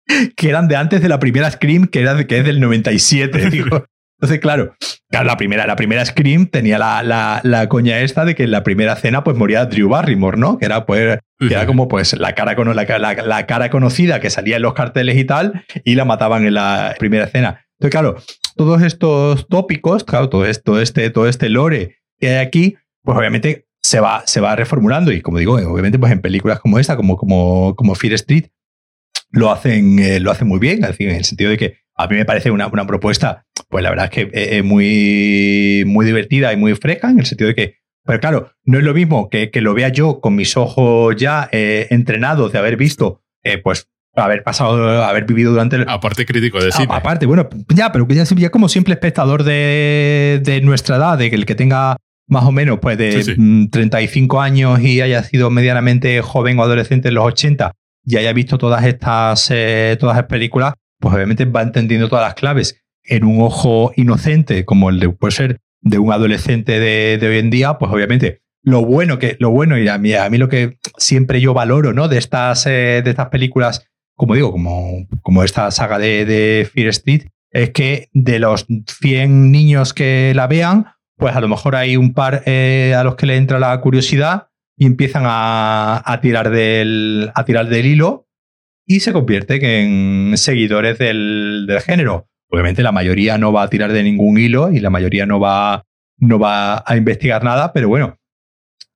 que 0.35 0.49
eran 0.49 0.67
de 0.67 0.75
antes 0.75 1.01
de 1.01 1.09
la 1.09 1.19
primera 1.19 1.51
Scream, 1.51 1.85
que, 1.85 2.01
era, 2.01 2.25
que 2.25 2.39
es 2.39 2.45
del 2.45 2.59
97. 2.59 3.49
Digo. 3.51 3.85
Entonces, 4.21 4.39
claro, 4.39 4.75
claro, 5.09 5.25
la 5.25 5.35
primera, 5.35 5.65
la 5.65 5.75
primera 5.75 6.05
Scream 6.05 6.45
tenía 6.45 6.77
la, 6.77 7.01
la, 7.01 7.41
la, 7.43 7.67
coña 7.67 8.01
esta 8.01 8.23
de 8.23 8.35
que 8.35 8.43
en 8.43 8.51
la 8.51 8.61
primera 8.61 8.93
escena 8.93 9.23
pues 9.23 9.35
moría 9.35 9.65
Drew 9.65 9.89
Barrymore, 9.89 10.37
¿no? 10.37 10.59
Que 10.59 10.65
era 10.65 10.85
pues 10.85 11.17
que 11.39 11.47
era 11.47 11.65
como 11.65 11.87
pues 11.87 12.13
la 12.13 12.35
cara, 12.35 12.53
la, 12.53 13.13
la, 13.15 13.45
cara 13.47 13.71
conocida 13.71 14.19
que 14.19 14.29
salía 14.29 14.57
en 14.57 14.61
los 14.61 14.75
carteles 14.75 15.17
y 15.17 15.25
tal, 15.25 15.65
y 15.83 15.95
la 15.95 16.05
mataban 16.05 16.45
en 16.45 16.53
la 16.53 16.93
primera 16.99 17.25
escena. 17.25 17.65
Entonces, 17.79 17.91
claro, 17.91 18.15
todos 18.55 18.83
estos 18.83 19.47
tópicos, 19.47 20.03
claro, 20.03 20.29
todo 20.29 20.45
esto, 20.45 20.79
este, 20.79 21.09
todo 21.09 21.27
este 21.27 21.49
lore 21.49 21.97
que 22.19 22.29
hay 22.29 22.45
aquí, 22.45 22.75
pues 23.01 23.17
obviamente 23.17 23.65
se 23.81 23.99
va, 23.99 24.21
se 24.27 24.39
va 24.39 24.55
reformulando. 24.55 25.11
Y 25.11 25.21
como 25.21 25.39
digo, 25.39 25.55
obviamente, 25.55 25.97
pues 25.97 26.11
en 26.11 26.21
películas 26.21 26.59
como 26.59 26.77
esta, 26.77 26.95
como, 26.95 27.17
como, 27.17 27.75
como 27.75 27.95
Fear 27.95 28.13
Street, 28.13 28.49
lo 29.31 29.49
hacen, 29.49 29.97
eh, 29.97 30.19
lo 30.19 30.29
hacen 30.29 30.47
muy 30.47 30.59
bien, 30.59 30.83
en 30.83 31.09
el 31.09 31.25
sentido 31.25 31.49
de 31.49 31.57
que 31.57 31.80
a 32.01 32.07
mí 32.07 32.15
me 32.15 32.25
parece 32.25 32.51
una, 32.51 32.67
una 32.67 32.85
propuesta, 32.85 33.45
pues 33.69 33.83
la 33.83 33.89
verdad 33.89 34.05
es 34.05 34.11
que 34.11 34.29
es 34.33 34.63
muy, 34.63 35.83
muy 35.85 36.05
divertida 36.05 36.53
y 36.53 36.57
muy 36.57 36.75
fresca, 36.75 37.09
en 37.09 37.19
el 37.19 37.25
sentido 37.25 37.49
de 37.49 37.55
que, 37.55 37.75
pero 38.03 38.19
claro, 38.19 38.51
no 38.65 38.77
es 38.77 38.83
lo 38.83 38.93
mismo 38.93 39.29
que, 39.29 39.51
que 39.51 39.61
lo 39.61 39.73
vea 39.73 39.89
yo 39.89 40.19
con 40.19 40.35
mis 40.35 40.57
ojos 40.57 41.15
ya 41.15 41.49
eh, 41.51 41.87
entrenados 41.89 42.51
de 42.51 42.59
haber 42.59 42.77
visto, 42.77 43.21
eh, 43.43 43.57
pues 43.57 43.87
haber 44.15 44.43
pasado, 44.43 45.03
haber 45.03 45.25
vivido 45.25 45.51
durante 45.51 45.77
el... 45.77 45.85
Aparte 45.87 46.25
crítico 46.25 46.61
de 46.61 46.71
cine. 46.71 46.87
Aparte, 46.89 47.25
bueno, 47.25 47.47
ya, 47.69 47.91
pero 47.91 48.07
ya, 48.09 48.23
ya 48.23 48.49
como 48.49 48.67
simple 48.67 48.93
espectador 48.93 49.43
de, 49.43 50.41
de 50.43 50.61
nuestra 50.61 50.97
edad, 50.97 51.17
de 51.17 51.29
que 51.29 51.35
el 51.35 51.45
que 51.45 51.55
tenga 51.55 51.97
más 52.27 52.45
o 52.45 52.51
menos 52.51 52.79
pues 52.79 52.97
de 52.97 53.67
35 53.71 54.35
mm, 54.35 54.39
años 54.39 54.79
y 54.79 55.01
haya 55.01 55.21
sido 55.23 55.49
medianamente 55.49 56.21
joven 56.21 56.57
o 56.59 56.63
adolescente 56.63 57.09
en 57.09 57.15
los 57.15 57.25
80 57.25 57.73
y 58.05 58.17
haya 58.17 58.33
visto 58.33 58.57
todas 58.57 58.85
estas, 58.85 59.49
eh, 59.51 59.97
todas 59.99 60.15
las 60.15 60.25
películas, 60.25 60.73
pues 61.01 61.13
obviamente 61.13 61.45
va 61.45 61.63
entendiendo 61.63 62.07
todas 62.07 62.25
las 62.25 62.35
claves 62.35 62.81
en 63.03 63.25
un 63.25 63.41
ojo 63.41 63.91
inocente 63.95 64.63
como 64.63 64.89
el 64.89 64.99
de 64.99 65.09
puede 65.09 65.31
ser 65.31 65.59
de 65.81 65.97
un 65.97 66.13
adolescente 66.13 66.79
de, 66.79 67.27
hoy 67.27 67.39
en 67.39 67.49
día, 67.49 67.77
pues 67.77 67.91
obviamente 67.91 68.41
lo 68.63 68.85
bueno 68.85 69.17
que 69.17 69.35
lo 69.39 69.49
bueno 69.49 69.77
y 69.79 69.87
a 69.87 69.97
mí, 69.97 70.13
a 70.13 70.29
mí 70.29 70.37
lo 70.37 70.47
que 70.47 70.77
siempre 70.97 71.41
yo 71.41 71.53
valoro 71.55 71.93
¿no? 71.93 72.07
de, 72.07 72.19
estas, 72.19 72.67
eh, 72.67 73.01
de 73.03 73.09
estas 73.09 73.29
películas, 73.29 73.87
como 74.15 74.35
digo, 74.35 74.51
como, 74.51 75.07
como 75.23 75.43
esta 75.43 75.71
saga 75.71 75.97
de, 75.97 76.25
de 76.25 76.69
Fear 76.71 76.89
Street, 76.89 77.23
es 77.49 77.71
que 77.71 78.09
de 78.13 78.39
los 78.39 78.67
100 79.01 79.51
niños 79.51 79.93
que 79.93 80.33
la 80.35 80.45
vean, 80.45 80.85
pues 81.17 81.35
a 81.35 81.41
lo 81.41 81.47
mejor 81.47 81.75
hay 81.75 81.97
un 81.97 82.13
par 82.13 82.43
eh, 82.45 82.95
a 82.95 83.03
los 83.03 83.15
que 83.15 83.25
le 83.25 83.37
entra 83.37 83.59
la 83.59 83.79
curiosidad 83.81 84.47
y 84.77 84.85
empiezan 84.85 85.23
a, 85.25 86.19
tirar, 86.21 86.49
del, 86.49 87.31
a 87.35 87.45
tirar 87.45 87.67
del 87.67 87.85
hilo 87.85 88.27
y 88.95 88.99
se 88.99 89.13
convierten 89.13 89.63
en 89.63 90.37
seguidores 90.37 90.97
del, 90.97 91.67
género. 91.85 92.27
Obviamente 92.49 92.83
la 92.83 92.91
mayoría 92.91 93.37
no 93.37 93.53
va 93.53 93.63
a 93.63 93.69
tirar 93.69 93.93
de 93.93 94.03
ningún 94.03 94.37
hilo 94.37 94.71
y 94.71 94.79
la 94.79 94.89
mayoría 94.89 95.25
no 95.25 95.39
va, 95.39 95.83
no 96.17 96.39
va 96.39 96.83
a 96.85 96.97
investigar 96.97 97.43
nada, 97.43 97.71
pero 97.71 97.87
bueno, 97.87 98.17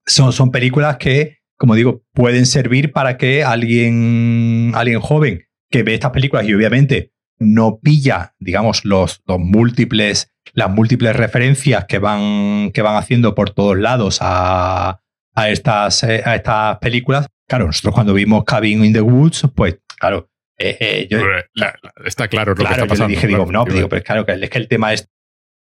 son, 0.05 0.33
son 0.33 0.51
películas 0.51 0.97
que, 0.97 1.37
como 1.57 1.75
digo, 1.75 2.03
pueden 2.13 2.45
servir 2.45 2.91
para 2.91 3.17
que 3.17 3.43
alguien, 3.43 4.73
alguien 4.75 4.99
joven 4.99 5.43
que 5.69 5.83
ve 5.83 5.93
estas 5.93 6.11
películas 6.11 6.45
y 6.47 6.53
obviamente 6.53 7.11
no 7.37 7.79
pilla, 7.79 8.33
digamos, 8.39 8.83
los, 8.83 9.21
los 9.25 9.39
múltiples 9.39 10.35
las 10.53 10.69
múltiples 10.69 11.15
referencias 11.15 11.85
que 11.85 11.99
van, 11.99 12.71
que 12.73 12.81
van 12.81 12.95
haciendo 12.95 13.35
por 13.35 13.49
todos 13.49 13.77
lados 13.77 14.19
a, 14.21 15.01
a, 15.33 15.49
estas, 15.49 16.03
eh, 16.03 16.21
a 16.25 16.35
estas 16.35 16.77
películas. 16.79 17.27
Claro, 17.47 17.67
nosotros 17.67 17.93
cuando 17.93 18.13
vimos 18.13 18.43
Cabin 18.45 18.85
in 18.85 18.93
the 18.93 19.01
Woods, 19.01 19.47
pues 19.53 19.79
claro, 19.97 20.29
eh, 20.57 20.77
eh, 20.79 21.07
yo, 21.09 21.19
está 22.05 22.27
claro 22.27 22.53
lo 22.53 22.63
que 22.65 22.71
está 22.71 22.87
pasando. 22.87 23.13
Yo 23.13 23.15
dije, 23.15 23.27
digo, 23.27 23.45
no, 23.51 23.65
digo, 23.65 23.89
pero 23.89 24.03
claro, 24.03 24.25
es 24.27 24.49
que 24.49 24.57
el 24.57 24.67
tema 24.67 24.93
es. 24.93 25.09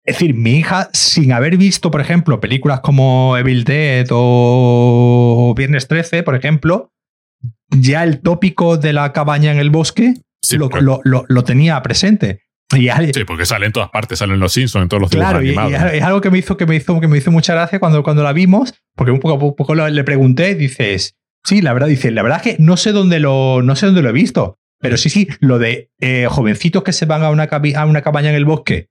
Es 0.03 0.15
decir, 0.15 0.33
mi 0.33 0.57
hija, 0.57 0.89
sin 0.93 1.31
haber 1.31 1.57
visto, 1.57 1.91
por 1.91 2.01
ejemplo, 2.01 2.39
películas 2.39 2.79
como 2.79 3.37
Evil 3.37 3.63
Dead 3.63 4.07
o 4.09 5.53
Viernes 5.55 5.87
13, 5.87 6.23
por 6.23 6.35
ejemplo, 6.35 6.91
ya 7.69 8.03
el 8.03 8.21
tópico 8.21 8.77
de 8.77 8.93
la 8.93 9.13
cabaña 9.13 9.51
en 9.51 9.59
el 9.59 9.69
bosque 9.69 10.15
lo, 10.53 10.69
lo, 11.03 11.23
lo, 11.27 11.43
tenía 11.43 11.79
presente 11.83 12.41
sí, 13.13 13.23
porque 13.25 13.45
salen 13.45 13.67
en 13.67 13.73
todas 13.73 13.89
partes, 13.89 14.19
salen 14.19 14.39
los 14.39 14.53
Simpsons, 14.53 14.83
en 14.83 14.89
todos 14.89 15.01
los 15.01 15.11
claro, 15.11 15.39
dibujos 15.39 15.65
animados. 15.65 15.93
Y, 15.93 15.97
es 15.97 16.03
algo 16.03 16.21
que 16.21 16.31
me 16.31 16.37
hizo, 16.37 16.57
que 16.57 16.65
me 16.65 16.75
hizo, 16.75 16.99
que 16.99 17.07
me 17.07 17.17
hizo 17.17 17.31
mucha 17.31 17.53
gracia 17.53 17.79
cuando, 17.79 18.03
cuando 18.03 18.23
la 18.23 18.33
vimos, 18.33 18.73
porque 18.95 19.11
un 19.11 19.19
poco, 19.19 19.55
poco 19.55 19.75
le 19.75 20.03
pregunté, 20.03 20.55
dices, 20.55 21.15
sí, 21.43 21.61
la 21.61 21.73
verdad, 21.73 21.87
dice, 21.87 22.11
la 22.11 22.23
verdad 22.23 22.41
es 22.45 22.55
que 22.55 22.63
no 22.63 22.77
sé 22.77 22.91
dónde 22.91 23.19
lo, 23.19 23.61
no 23.61 23.75
sé 23.75 23.85
dónde 23.85 24.01
lo 24.01 24.09
he 24.09 24.13
visto, 24.13 24.57
pero 24.79 24.97
sí, 24.97 25.09
sí, 25.09 25.27
lo 25.39 25.59
de 25.59 25.89
eh, 25.99 26.27
jovencitos 26.29 26.83
que 26.83 26.93
se 26.93 27.05
van 27.05 27.23
a 27.23 27.29
una, 27.29 27.43
a 27.43 27.85
una 27.85 28.01
cabaña 28.01 28.29
en 28.29 28.35
el 28.35 28.45
bosque 28.45 28.89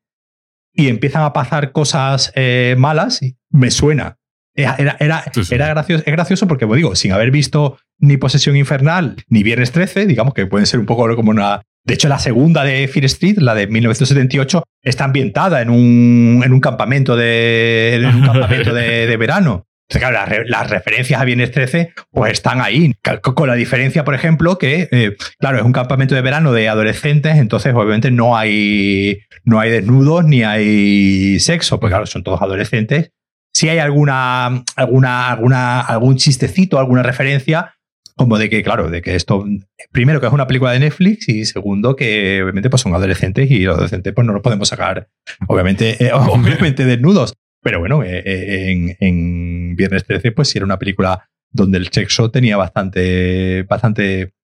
y 0.72 0.88
empiezan 0.88 1.22
a 1.22 1.32
pasar 1.32 1.72
cosas 1.72 2.32
eh, 2.36 2.76
malas, 2.78 3.20
me 3.50 3.70
suena. 3.70 4.16
Era, 4.54 4.76
era, 4.78 4.96
era, 4.98 5.68
gracioso, 5.68 6.02
es 6.04 6.12
gracioso 6.12 6.46
porque, 6.46 6.64
como 6.64 6.74
digo, 6.74 6.94
sin 6.94 7.12
haber 7.12 7.30
visto 7.30 7.78
ni 7.98 8.16
Posesión 8.16 8.56
Infernal 8.56 9.16
ni 9.28 9.42
Viernes 9.42 9.72
13, 9.72 10.06
digamos 10.06 10.34
que 10.34 10.46
pueden 10.46 10.66
ser 10.66 10.80
un 10.80 10.86
poco 10.86 11.14
como 11.16 11.30
una, 11.30 11.62
de 11.84 11.94
hecho, 11.94 12.08
la 12.08 12.18
segunda 12.18 12.62
de 12.62 12.86
Fear 12.88 13.06
Street, 13.06 13.38
la 13.38 13.54
de 13.54 13.66
1978, 13.66 14.62
está 14.82 15.04
ambientada 15.04 15.62
en 15.62 15.70
un, 15.70 16.42
en 16.44 16.52
un 16.52 16.60
campamento 16.60 17.16
de, 17.16 17.94
en 17.94 18.06
un 18.06 18.22
campamento 18.26 18.74
de, 18.74 19.16
verano. 19.16 19.66
Claro, 19.98 20.18
las, 20.46 20.70
referencias 20.70 21.20
a 21.20 21.24
Viernes 21.24 21.50
13 21.50 21.92
pues 22.10 22.32
están 22.32 22.60
ahí. 22.60 22.94
Con 23.22 23.48
la 23.48 23.54
diferencia, 23.54 24.04
por 24.04 24.14
ejemplo, 24.14 24.56
que, 24.56 24.88
eh, 24.92 25.16
claro, 25.38 25.58
es 25.58 25.64
un 25.64 25.72
campamento 25.72 26.14
de 26.14 26.22
verano 26.22 26.52
de 26.52 26.68
adolescentes, 26.68 27.36
entonces 27.36 27.74
obviamente 27.74 28.12
no 28.12 28.36
hay, 28.36 29.18
no 29.44 29.58
hay 29.58 29.70
desnudos 29.70 30.24
ni 30.24 30.44
hay 30.44 31.40
sexo, 31.40 31.80
pues 31.80 31.90
claro, 31.90 32.06
son 32.06 32.22
todos 32.22 32.40
adolescentes. 32.40 33.10
Si 33.52 33.68
hay 33.68 33.78
alguna, 33.78 34.62
alguna, 34.76 35.30
alguna, 35.30 35.80
algún 35.80 36.16
chistecito, 36.16 36.78
alguna 36.78 37.02
referencia, 37.02 37.74
como 38.16 38.38
de 38.38 38.48
que, 38.48 38.62
claro, 38.62 38.90
de 38.90 39.02
que 39.02 39.16
esto, 39.16 39.44
primero 39.90 40.20
que 40.20 40.26
es 40.26 40.32
una 40.32 40.46
película 40.46 40.72
de 40.72 40.78
Netflix 40.78 41.28
y 41.28 41.46
segundo 41.46 41.96
que 41.96 42.42
obviamente 42.42 42.70
pues 42.70 42.82
son 42.82 42.94
adolescentes 42.94 43.50
y 43.50 43.60
los 43.60 43.74
adolescentes 43.74 44.12
pues 44.14 44.26
no 44.26 44.34
los 44.34 44.42
podemos 44.42 44.68
sacar, 44.68 45.08
obviamente, 45.48 45.96
eh, 46.04 46.12
obviamente 46.14 46.84
desnudos. 46.84 47.34
Pero 47.62 47.78
bueno, 47.78 48.02
eh, 48.02 48.22
eh, 48.24 48.96
en, 49.00 49.76
Viernes 49.76 50.04
13 50.04 50.32
pues 50.32 50.48
sí 50.48 50.58
era 50.58 50.64
una 50.64 50.78
película 50.78 51.28
donde 51.50 51.78
el 51.78 51.88
sexo 51.88 52.30
tenía 52.30 52.56
bastante, 52.56 53.64
bastante 53.64 54.34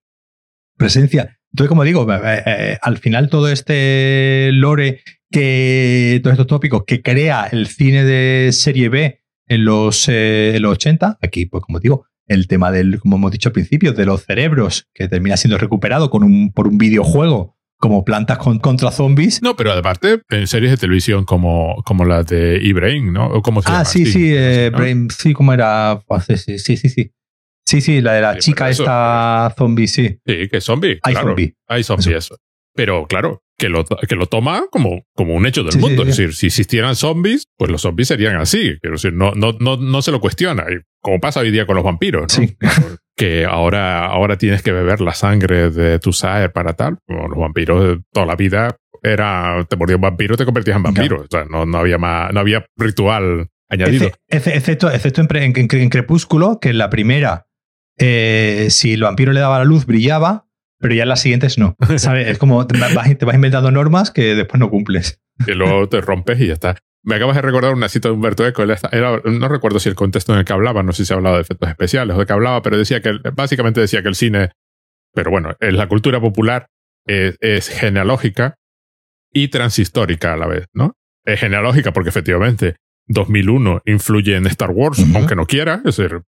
presencia. 0.77 1.39
Entonces, 1.51 1.69
como 1.69 1.83
digo, 1.83 2.05
al 2.09 2.97
final 2.97 3.29
todo 3.29 3.49
este 3.49 4.51
lore 4.53 5.01
que, 5.31 6.19
todos 6.21 6.33
estos 6.33 6.47
tópicos 6.47 6.83
que 6.85 7.01
crea 7.01 7.47
el 7.51 7.67
cine 7.67 8.03
de 8.03 8.51
serie 8.51 8.89
B 8.89 9.21
en 9.47 9.65
los, 9.65 10.09
en 10.09 10.61
los 10.61 10.73
80, 10.73 11.19
aquí 11.21 11.45
pues 11.45 11.63
como 11.63 11.79
digo, 11.79 12.05
el 12.27 12.47
tema 12.47 12.71
del, 12.71 12.99
como 12.99 13.15
hemos 13.15 13.31
dicho 13.31 13.49
al 13.49 13.53
principio, 13.53 13.93
de 13.93 14.05
los 14.05 14.25
cerebros, 14.25 14.87
que 14.93 15.07
termina 15.07 15.37
siendo 15.37 15.57
recuperado 15.57 16.09
con 16.09 16.23
un, 16.23 16.51
por 16.51 16.67
un 16.67 16.77
videojuego 16.77 17.56
como 17.79 18.03
plantas 18.03 18.37
contra 18.37 18.91
zombies. 18.91 19.41
No, 19.41 19.55
pero 19.55 19.71
aparte, 19.71 20.21
en 20.29 20.47
series 20.47 20.71
de 20.71 20.77
televisión 20.77 21.25
como, 21.25 21.81
como 21.85 22.05
las 22.05 22.25
de 22.27 22.57
E-Brain, 22.57 23.13
¿no? 23.13 23.27
¿O 23.27 23.41
cómo 23.41 23.61
se 23.61 23.69
ah, 23.71 23.85
sí, 23.85 24.05
sí, 24.05 24.33
eh, 24.35 24.71
Brain, 24.71 25.09
sí, 25.09 25.33
como 25.33 25.53
era. 25.53 26.01
Pues, 26.07 26.25
sí, 26.25 26.59
sí, 26.59 26.77
sí, 26.77 26.89
sí. 26.89 27.11
Sí, 27.65 27.81
sí, 27.81 28.01
la 28.01 28.13
de 28.13 28.21
la 28.21 28.37
chica 28.37 28.69
esta 28.69 29.53
zombie, 29.57 29.87
sí. 29.87 30.19
Sí, 30.25 30.47
que 30.47 30.57
es 30.57 30.63
zombie. 30.63 30.99
Hay 31.03 31.15
zombie. 31.15 31.53
Hay 31.67 31.83
zombie, 31.83 32.15
eso. 32.15 32.37
Pero 32.73 33.07
claro, 33.07 33.43
que 33.57 33.67
lo, 33.67 33.83
que 33.83 34.15
lo 34.15 34.27
toma 34.27 34.65
como, 34.71 35.03
como 35.13 35.35
un 35.35 35.45
hecho 35.45 35.63
del 35.63 35.77
mundo. 35.79 36.03
es 36.03 36.09
decir, 36.09 36.33
si 36.33 36.47
existieran 36.47 36.95
zombies, 36.95 37.47
pues 37.57 37.69
los 37.69 37.81
zombies 37.81 38.07
serían 38.07 38.37
así. 38.37 38.77
Quiero 38.79 38.95
decir, 38.95 39.13
no, 39.13 39.33
no, 39.33 39.53
no, 39.59 39.75
no 39.75 40.01
se 40.01 40.11
lo 40.11 40.21
cuestiona. 40.21 40.65
Como 41.01 41.19
pasa 41.19 41.41
hoy 41.41 41.51
día 41.51 41.65
con 41.65 41.75
los 41.75 41.83
vampiros, 41.83 42.39
¿no? 42.39 42.47
Que 43.17 43.45
ahora, 43.45 44.05
ahora 44.05 44.37
tienes 44.37 44.61
que 44.61 44.71
beber 44.71 45.01
la 45.01 45.13
sangre 45.13 45.71
de 45.71 45.99
tu 45.99 46.13
saer 46.13 46.51
para 46.53 46.73
tal. 46.73 46.99
Los 47.07 47.37
vampiros 47.37 47.83
de 47.83 48.01
toda 48.13 48.27
la 48.27 48.35
vida 48.35 48.77
era, 49.01 49.65
te 49.67 49.75
mordía 49.75 49.95
un 49.95 50.03
vampiro, 50.03 50.37
te 50.37 50.45
convertías 50.45 50.77
en 50.77 50.83
vampiro. 50.83 51.21
O 51.21 51.27
sea, 51.29 51.45
no, 51.45 51.65
no 51.65 51.79
había 51.79 51.97
más, 51.97 52.31
no 52.31 52.39
había 52.39 52.65
ritual 52.77 53.47
añadido. 53.69 54.11
Excepto, 54.27 54.91
excepto 54.91 55.21
en, 55.21 55.53
en, 55.55 55.89
Crepúsculo, 55.89 56.59
que 56.59 56.69
en 56.69 56.77
la 56.77 56.91
primera, 56.91 57.47
eh, 57.97 58.67
si 58.69 58.93
el 58.93 59.01
vampiro 59.01 59.33
le 59.33 59.39
daba 59.39 59.57
la 59.57 59.65
luz, 59.65 59.87
brillaba, 59.87 60.47
pero 60.79 60.93
ya 60.93 61.03
en 61.03 61.09
las 61.09 61.21
siguientes 61.21 61.57
no. 61.57 61.75
¿sabes? 61.97 62.27
Es 62.27 62.37
como 62.37 62.67
te 62.67 62.79
vas, 62.79 63.17
te 63.17 63.25
vas 63.25 63.35
inventando 63.35 63.71
normas 63.71 64.11
que 64.11 64.35
después 64.35 64.59
no 64.59 64.69
cumples. 64.69 65.21
Que 65.43 65.55
luego 65.55 65.89
te 65.89 66.01
rompes 66.01 66.39
y 66.39 66.47
ya 66.47 66.53
está. 66.53 66.77
Me 67.07 67.15
acabas 67.15 67.37
de 67.37 67.41
recordar 67.41 67.73
una 67.73 67.87
cita 67.87 68.09
de 68.09 68.15
Humberto 68.15 68.45
Eco. 68.45 68.65
no 68.65 69.47
recuerdo 69.47 69.79
si 69.79 69.87
el 69.87 69.95
contexto 69.95 70.33
en 70.33 70.39
el 70.39 70.45
que 70.45 70.51
hablaba, 70.51 70.83
no 70.83 70.91
sé 70.91 71.05
si 71.05 71.13
hablaba 71.13 71.37
de 71.37 71.43
efectos 71.43 71.69
especiales 71.69 72.13
o 72.13 72.19
de 72.19 72.25
qué 72.25 72.33
hablaba, 72.33 72.61
pero 72.61 72.77
decía 72.77 73.01
que 73.01 73.13
básicamente 73.33 73.79
decía 73.79 74.01
que 74.01 74.09
el 74.09 74.15
cine, 74.15 74.49
pero 75.13 75.31
bueno, 75.31 75.55
es 75.61 75.73
la 75.73 75.87
cultura 75.87 76.19
popular 76.19 76.67
es, 77.05 77.69
genealógica 77.69 78.55
y 79.31 79.47
transhistórica 79.47 80.33
a 80.33 80.37
la 80.37 80.47
vez, 80.47 80.65
¿no? 80.73 80.97
Es 81.23 81.39
genealógica 81.39 81.93
porque 81.93 82.09
efectivamente 82.09 82.75
2001 83.05 83.83
influye 83.85 84.35
en 84.35 84.45
Star 84.47 84.71
Wars, 84.71 85.01
aunque 85.15 85.37
no 85.37 85.45
quiera, 85.45 85.75
es 85.75 85.95
decir, 85.95 86.23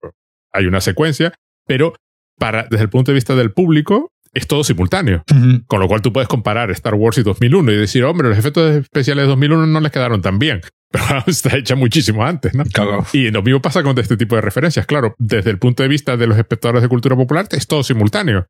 hay 0.52 0.66
una 0.66 0.80
secuencia, 0.80 1.34
pero 1.66 1.96
para, 2.38 2.68
desde 2.70 2.84
el 2.84 2.90
punto 2.90 3.10
de 3.10 3.16
vista 3.16 3.34
del 3.34 3.50
público, 3.50 4.12
es 4.38 4.46
todo 4.46 4.64
simultáneo. 4.64 5.22
Con 5.66 5.80
lo 5.80 5.88
cual 5.88 6.02
tú 6.02 6.12
puedes 6.12 6.28
comparar 6.28 6.70
Star 6.70 6.94
Wars 6.94 7.18
y 7.18 7.22
2001 7.22 7.72
y 7.72 7.76
decir, 7.76 8.04
hombre, 8.04 8.28
los 8.28 8.38
efectos 8.38 8.74
especiales 8.76 9.24
de 9.24 9.28
2001 9.28 9.66
no 9.66 9.80
les 9.80 9.92
quedaron 9.92 10.22
tan 10.22 10.38
bien. 10.38 10.60
Pero 10.90 11.22
está 11.26 11.56
hecha 11.56 11.74
muchísimo 11.74 12.24
antes, 12.24 12.54
¿no? 12.54 12.64
Y 13.12 13.30
lo 13.30 13.42
mismo 13.42 13.60
pasa 13.60 13.82
con 13.82 13.98
este 13.98 14.16
tipo 14.16 14.36
de 14.36 14.40
referencias. 14.40 14.86
Claro, 14.86 15.14
desde 15.18 15.50
el 15.50 15.58
punto 15.58 15.82
de 15.82 15.88
vista 15.88 16.16
de 16.16 16.26
los 16.26 16.38
espectadores 16.38 16.82
de 16.82 16.88
cultura 16.88 17.14
popular, 17.14 17.46
es 17.50 17.66
todo 17.66 17.82
simultáneo. 17.82 18.46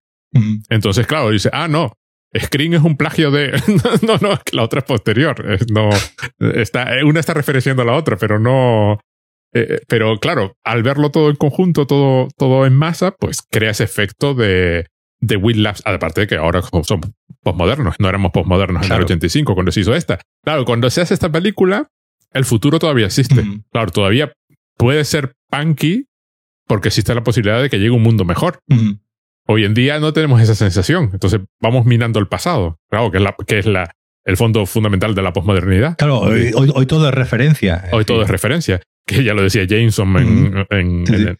Entonces, 0.68 1.06
claro, 1.06 1.30
dice, 1.30 1.48
ah, 1.52 1.68
no, 1.68 1.94
Screen 2.38 2.74
es 2.74 2.82
un 2.82 2.96
plagio 2.96 3.30
de. 3.30 3.52
no, 4.06 4.18
no, 4.20 4.38
la 4.52 4.62
otra 4.62 4.80
es 4.80 4.84
posterior. 4.84 5.42
No, 5.72 5.88
está, 6.38 6.90
una 7.04 7.20
está 7.20 7.34
referenciando 7.34 7.82
a 7.82 7.86
la 7.86 7.94
otra, 7.94 8.16
pero 8.16 8.38
no. 8.38 9.00
Eh, 9.54 9.80
pero 9.88 10.18
claro, 10.18 10.56
al 10.62 10.82
verlo 10.82 11.10
todo 11.10 11.30
en 11.30 11.36
conjunto, 11.36 11.86
todo, 11.86 12.28
todo 12.36 12.66
en 12.66 12.74
masa, 12.74 13.12
pues 13.12 13.42
crea 13.50 13.70
ese 13.70 13.84
efecto 13.84 14.34
de, 14.34 14.86
de 15.20 15.36
Will 15.36 15.62
Labs. 15.62 15.82
Aparte 15.84 16.22
de 16.22 16.26
que 16.26 16.36
ahora 16.36 16.62
somos 16.62 16.88
postmodernos, 17.42 17.96
no 17.98 18.08
éramos 18.08 18.32
postmodernos 18.32 18.86
en 18.86 18.92
el 18.92 19.02
85 19.02 19.54
cuando 19.54 19.72
se 19.72 19.80
hizo 19.80 19.94
esta. 19.94 20.20
Claro, 20.44 20.64
cuando 20.64 20.90
se 20.90 21.00
hace 21.00 21.14
esta 21.14 21.30
película, 21.30 21.88
el 22.32 22.44
futuro 22.44 22.78
todavía 22.78 23.06
existe. 23.06 23.44
Claro, 23.72 23.90
todavía 23.90 24.32
puede 24.76 25.04
ser 25.04 25.34
punky 25.50 26.06
porque 26.66 26.88
existe 26.88 27.14
la 27.14 27.24
posibilidad 27.24 27.62
de 27.62 27.70
que 27.70 27.78
llegue 27.78 27.90
un 27.90 28.02
mundo 28.02 28.24
mejor. 28.24 28.60
Hoy 29.46 29.64
en 29.64 29.74
día 29.74 29.98
no 29.98 30.12
tenemos 30.12 30.40
esa 30.42 30.54
sensación. 30.54 31.10
Entonces 31.12 31.40
vamos 31.60 31.86
minando 31.86 32.18
el 32.18 32.28
pasado. 32.28 32.78
Claro, 32.90 33.10
que 33.10 33.16
es, 33.16 33.22
la, 33.22 33.34
que 33.46 33.58
es 33.58 33.66
la, 33.66 33.90
el 34.24 34.36
fondo 34.36 34.66
fundamental 34.66 35.14
de 35.14 35.22
la 35.22 35.32
posmodernidad. 35.32 35.96
Claro, 35.96 36.18
hoy, 36.20 36.52
hoy, 36.54 36.86
todo 36.86 37.08
es 37.08 37.14
referencia. 37.14 37.88
Hoy 37.92 38.04
todo 38.04 38.22
es 38.22 38.28
referencia. 38.28 38.82
Que 39.06 39.24
ya 39.24 39.32
lo 39.32 39.42
decía 39.42 39.64
Jameson 39.64 40.66
en, 40.68 41.38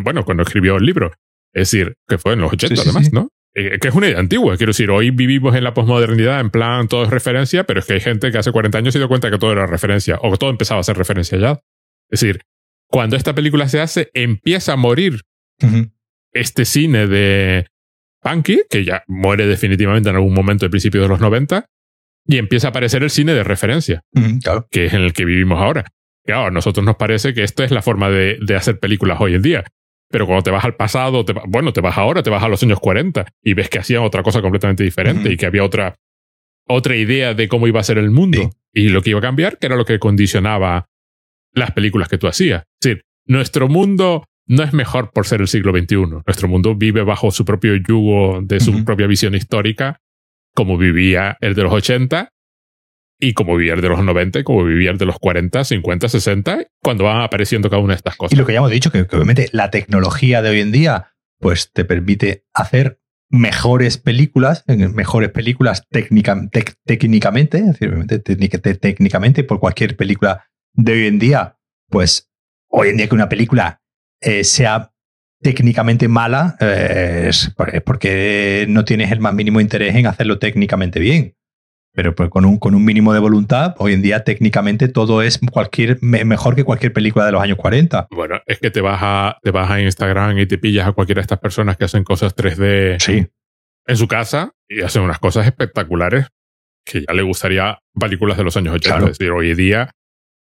bueno, 0.00 0.24
cuando 0.24 0.44
escribió 0.44 0.76
el 0.76 0.86
libro. 0.86 1.10
Es 1.52 1.70
decir, 1.70 1.94
que 2.08 2.18
fue 2.18 2.32
en 2.32 2.40
los 2.40 2.52
80 2.52 2.82
además, 2.82 3.12
¿no? 3.12 3.28
Eh, 3.54 3.78
que 3.78 3.88
es 3.88 3.94
una 3.94 4.08
idea 4.08 4.18
antigua. 4.18 4.56
Quiero 4.56 4.70
decir, 4.70 4.90
hoy 4.90 5.10
vivimos 5.10 5.54
en 5.54 5.64
la 5.64 5.74
posmodernidad, 5.74 6.40
en 6.40 6.50
plan 6.50 6.88
todo 6.88 7.04
es 7.04 7.10
referencia, 7.10 7.64
pero 7.64 7.80
es 7.80 7.86
que 7.86 7.94
hay 7.94 8.00
gente 8.00 8.32
que 8.32 8.38
hace 8.38 8.50
40 8.50 8.78
años 8.78 8.92
se 8.94 8.98
dio 8.98 9.08
cuenta 9.08 9.30
que 9.30 9.38
todo 9.38 9.52
era 9.52 9.66
referencia, 9.66 10.18
o 10.22 10.30
que 10.30 10.38
todo 10.38 10.50
empezaba 10.50 10.80
a 10.80 10.84
ser 10.84 10.96
referencia 10.96 11.38
ya. 11.38 11.60
Es 12.08 12.20
decir, 12.20 12.40
cuando 12.86 13.16
esta 13.16 13.34
película 13.34 13.68
se 13.68 13.80
hace, 13.80 14.10
empieza 14.14 14.74
a 14.74 14.76
morir 14.76 15.20
este 16.32 16.64
cine 16.64 17.06
de 17.06 17.66
Punky, 18.20 18.62
que 18.68 18.84
ya 18.84 19.04
muere 19.06 19.46
definitivamente 19.46 20.08
en 20.08 20.16
algún 20.16 20.34
momento 20.34 20.64
del 20.64 20.70
principio 20.70 21.02
de 21.02 21.08
los 21.08 21.20
90, 21.20 21.66
y 22.26 22.38
empieza 22.38 22.68
a 22.68 22.70
aparecer 22.70 23.02
el 23.02 23.10
cine 23.10 23.34
de 23.34 23.44
referencia, 23.44 24.02
que 24.70 24.86
es 24.86 24.92
en 24.92 25.02
el 25.02 25.12
que 25.12 25.24
vivimos 25.24 25.60
ahora. 25.60 25.92
Claro, 26.24 26.46
a 26.46 26.50
nosotros 26.50 26.86
nos 26.86 26.96
parece 26.96 27.34
que 27.34 27.42
esta 27.42 27.64
es 27.64 27.70
la 27.70 27.82
forma 27.82 28.08
de, 28.10 28.38
hacer 28.56 28.78
películas 28.78 29.18
hoy 29.20 29.34
en 29.34 29.42
día. 29.42 29.64
Pero 30.12 30.26
cuando 30.26 30.42
te 30.42 30.50
vas 30.50 30.64
al 30.64 30.76
pasado, 30.76 31.24
te, 31.24 31.32
bueno, 31.48 31.72
te 31.72 31.80
vas 31.80 31.96
ahora, 31.96 32.22
te 32.22 32.30
vas 32.30 32.42
a 32.42 32.48
los 32.48 32.62
años 32.62 32.78
40 32.78 33.26
y 33.42 33.54
ves 33.54 33.70
que 33.70 33.78
hacían 33.78 34.02
otra 34.02 34.22
cosa 34.22 34.42
completamente 34.42 34.84
diferente 34.84 35.32
y 35.32 35.36
que 35.38 35.46
había 35.46 35.64
otra, 35.64 35.96
otra 36.68 36.94
idea 36.96 37.32
de 37.32 37.48
cómo 37.48 37.66
iba 37.66 37.80
a 37.80 37.84
ser 37.84 37.96
el 37.96 38.10
mundo 38.10 38.50
y 38.72 38.90
lo 38.90 39.02
que 39.02 39.10
iba 39.10 39.18
a 39.18 39.22
cambiar, 39.22 39.58
que 39.58 39.66
era 39.66 39.76
lo 39.76 39.86
que 39.86 39.98
condicionaba 39.98 40.86
las 41.54 41.72
películas 41.72 42.08
que 42.08 42.18
tú 42.18 42.28
hacías. 42.28 42.64
Es 42.80 42.90
decir, 42.90 43.04
nuestro 43.26 43.68
mundo 43.68 44.24
no 44.46 44.62
es 44.62 44.74
mejor 44.74 45.12
por 45.12 45.26
ser 45.26 45.40
el 45.40 45.48
siglo 45.48 45.72
XXI. 45.72 46.22
Nuestro 46.26 46.46
mundo 46.46 46.74
vive 46.74 47.02
bajo 47.02 47.30
su 47.30 47.44
propio 47.44 47.74
yugo 47.76 48.40
de 48.42 48.60
su 48.60 48.84
propia 48.84 49.06
visión 49.06 49.34
histórica, 49.34 49.98
como 50.54 50.76
vivía 50.76 51.38
el 51.40 51.54
de 51.54 51.62
los 51.62 51.72
80 51.72 52.31
y 53.22 53.34
como 53.34 53.56
el 53.56 53.80
de 53.80 53.88
los 53.88 54.02
90 54.02 54.42
como 54.42 54.66
el 54.66 54.98
de 54.98 55.06
los 55.06 55.16
40, 55.18 55.62
50, 55.62 56.08
60, 56.08 56.66
cuando 56.82 57.04
van 57.04 57.20
apareciendo 57.20 57.70
cada 57.70 57.80
una 57.80 57.94
de 57.94 57.98
estas 57.98 58.16
cosas. 58.16 58.32
Y 58.32 58.36
lo 58.36 58.44
que 58.44 58.52
ya 58.52 58.58
hemos 58.58 58.72
dicho, 58.72 58.90
que, 58.90 59.02
obviamente 59.02 59.48
la 59.52 59.70
tecnología 59.70 60.42
de 60.42 60.50
hoy 60.50 60.60
en 60.60 60.72
día 60.72 61.14
pues 61.38 61.72
te 61.72 61.84
permite 61.84 62.44
hacer 62.52 63.00
mejores 63.30 63.96
películas, 63.96 64.64
mejores 64.66 65.30
películas 65.30 65.86
técnicamente, 65.88 67.58
es 67.58 67.78
decir, 67.78 68.78
técnicamente 68.80 69.44
por 69.44 69.60
cualquier 69.60 69.96
película 69.96 70.44
de 70.74 70.92
hoy 70.92 71.06
en 71.06 71.18
día, 71.20 71.58
pues 71.88 72.28
hoy 72.68 72.88
en 72.88 72.96
día 72.96 73.08
que 73.08 73.14
una 73.14 73.28
película 73.28 73.80
eh, 74.20 74.42
sea 74.42 74.92
técnicamente 75.40 76.08
mala 76.08 76.56
eh, 76.60 77.26
es 77.28 77.54
porque 77.84 78.66
no 78.68 78.84
tienes 78.84 79.12
el 79.12 79.20
más 79.20 79.34
mínimo 79.34 79.60
interés 79.60 79.94
en 79.94 80.06
hacerlo 80.08 80.38
técnicamente 80.40 80.98
bien. 80.98 81.36
Pero 81.94 82.14
pues 82.14 82.30
con, 82.30 82.44
un, 82.44 82.58
con 82.58 82.74
un 82.74 82.84
mínimo 82.84 83.12
de 83.12 83.20
voluntad, 83.20 83.74
hoy 83.78 83.92
en 83.92 84.02
día 84.02 84.24
técnicamente 84.24 84.88
todo 84.88 85.22
es 85.22 85.38
cualquier, 85.50 85.98
mejor 86.02 86.56
que 86.56 86.64
cualquier 86.64 86.92
película 86.92 87.26
de 87.26 87.32
los 87.32 87.42
años 87.42 87.58
40. 87.58 88.08
Bueno, 88.10 88.40
es 88.46 88.58
que 88.58 88.70
te 88.70 88.80
vas, 88.80 89.00
a, 89.02 89.38
te 89.42 89.50
vas 89.50 89.70
a 89.70 89.80
Instagram 89.80 90.38
y 90.38 90.46
te 90.46 90.58
pillas 90.58 90.88
a 90.88 90.92
cualquiera 90.92 91.20
de 91.20 91.24
estas 91.24 91.38
personas 91.38 91.76
que 91.76 91.84
hacen 91.84 92.02
cosas 92.02 92.34
3D 92.34 92.98
sí. 92.98 93.26
en 93.86 93.96
su 93.96 94.08
casa 94.08 94.52
y 94.68 94.80
hacen 94.80 95.02
unas 95.02 95.18
cosas 95.18 95.46
espectaculares 95.46 96.28
que 96.84 97.04
ya 97.06 97.12
le 97.12 97.22
gustaría 97.22 97.78
películas 97.98 98.38
de 98.38 98.44
los 98.44 98.56
años 98.56 98.74
80. 98.74 98.98
Es 98.98 99.18
decir, 99.18 99.30
hoy 99.30 99.50
en 99.50 99.56
día 99.56 99.90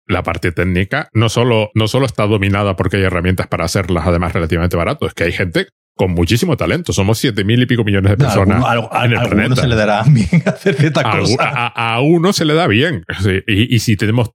la 0.07 0.23
parte 0.23 0.53
técnica 0.53 1.09
no 1.13 1.29
solo, 1.29 1.71
no 1.75 1.89
solo 1.89 2.07
está 2.07 2.27
dominada 2.27 2.77
porque 2.77 2.99
hay 2.99 3.05
herramientas 3.05 3.49
para 3.49 3.65
hacerlas, 3.65 4.07
además 4.07 4.33
relativamente 4.33 4.77
barato, 4.77 5.07
es 5.07 5.15
que 5.15 5.25
hay 5.25 5.33
gente 5.33 5.69
con 6.03 6.15
muchísimo 6.15 6.57
talento. 6.57 6.93
Somos 6.93 7.19
siete 7.19 7.45
mil 7.45 7.63
y 7.63 7.67
pico 7.67 7.85
millones 7.85 8.11
de 8.11 8.17
personas 8.17 8.59
en 9.05 9.13
el 9.13 9.19
a 9.19 9.25
uno 9.25 9.55
se 9.55 9.69
le 9.69 9.77
dará 9.77 10.03
bien 10.03 10.43
hacer 10.47 10.75
ciertas 10.75 11.05
cosas. 11.05 11.39
A, 11.41 12.01
uno 12.01 12.33
se 12.33 12.45
le 12.45 12.55
da 12.55 12.67
bien. 12.67 13.05
y, 13.47 13.79
si 13.79 13.97
tenemos 13.97 14.33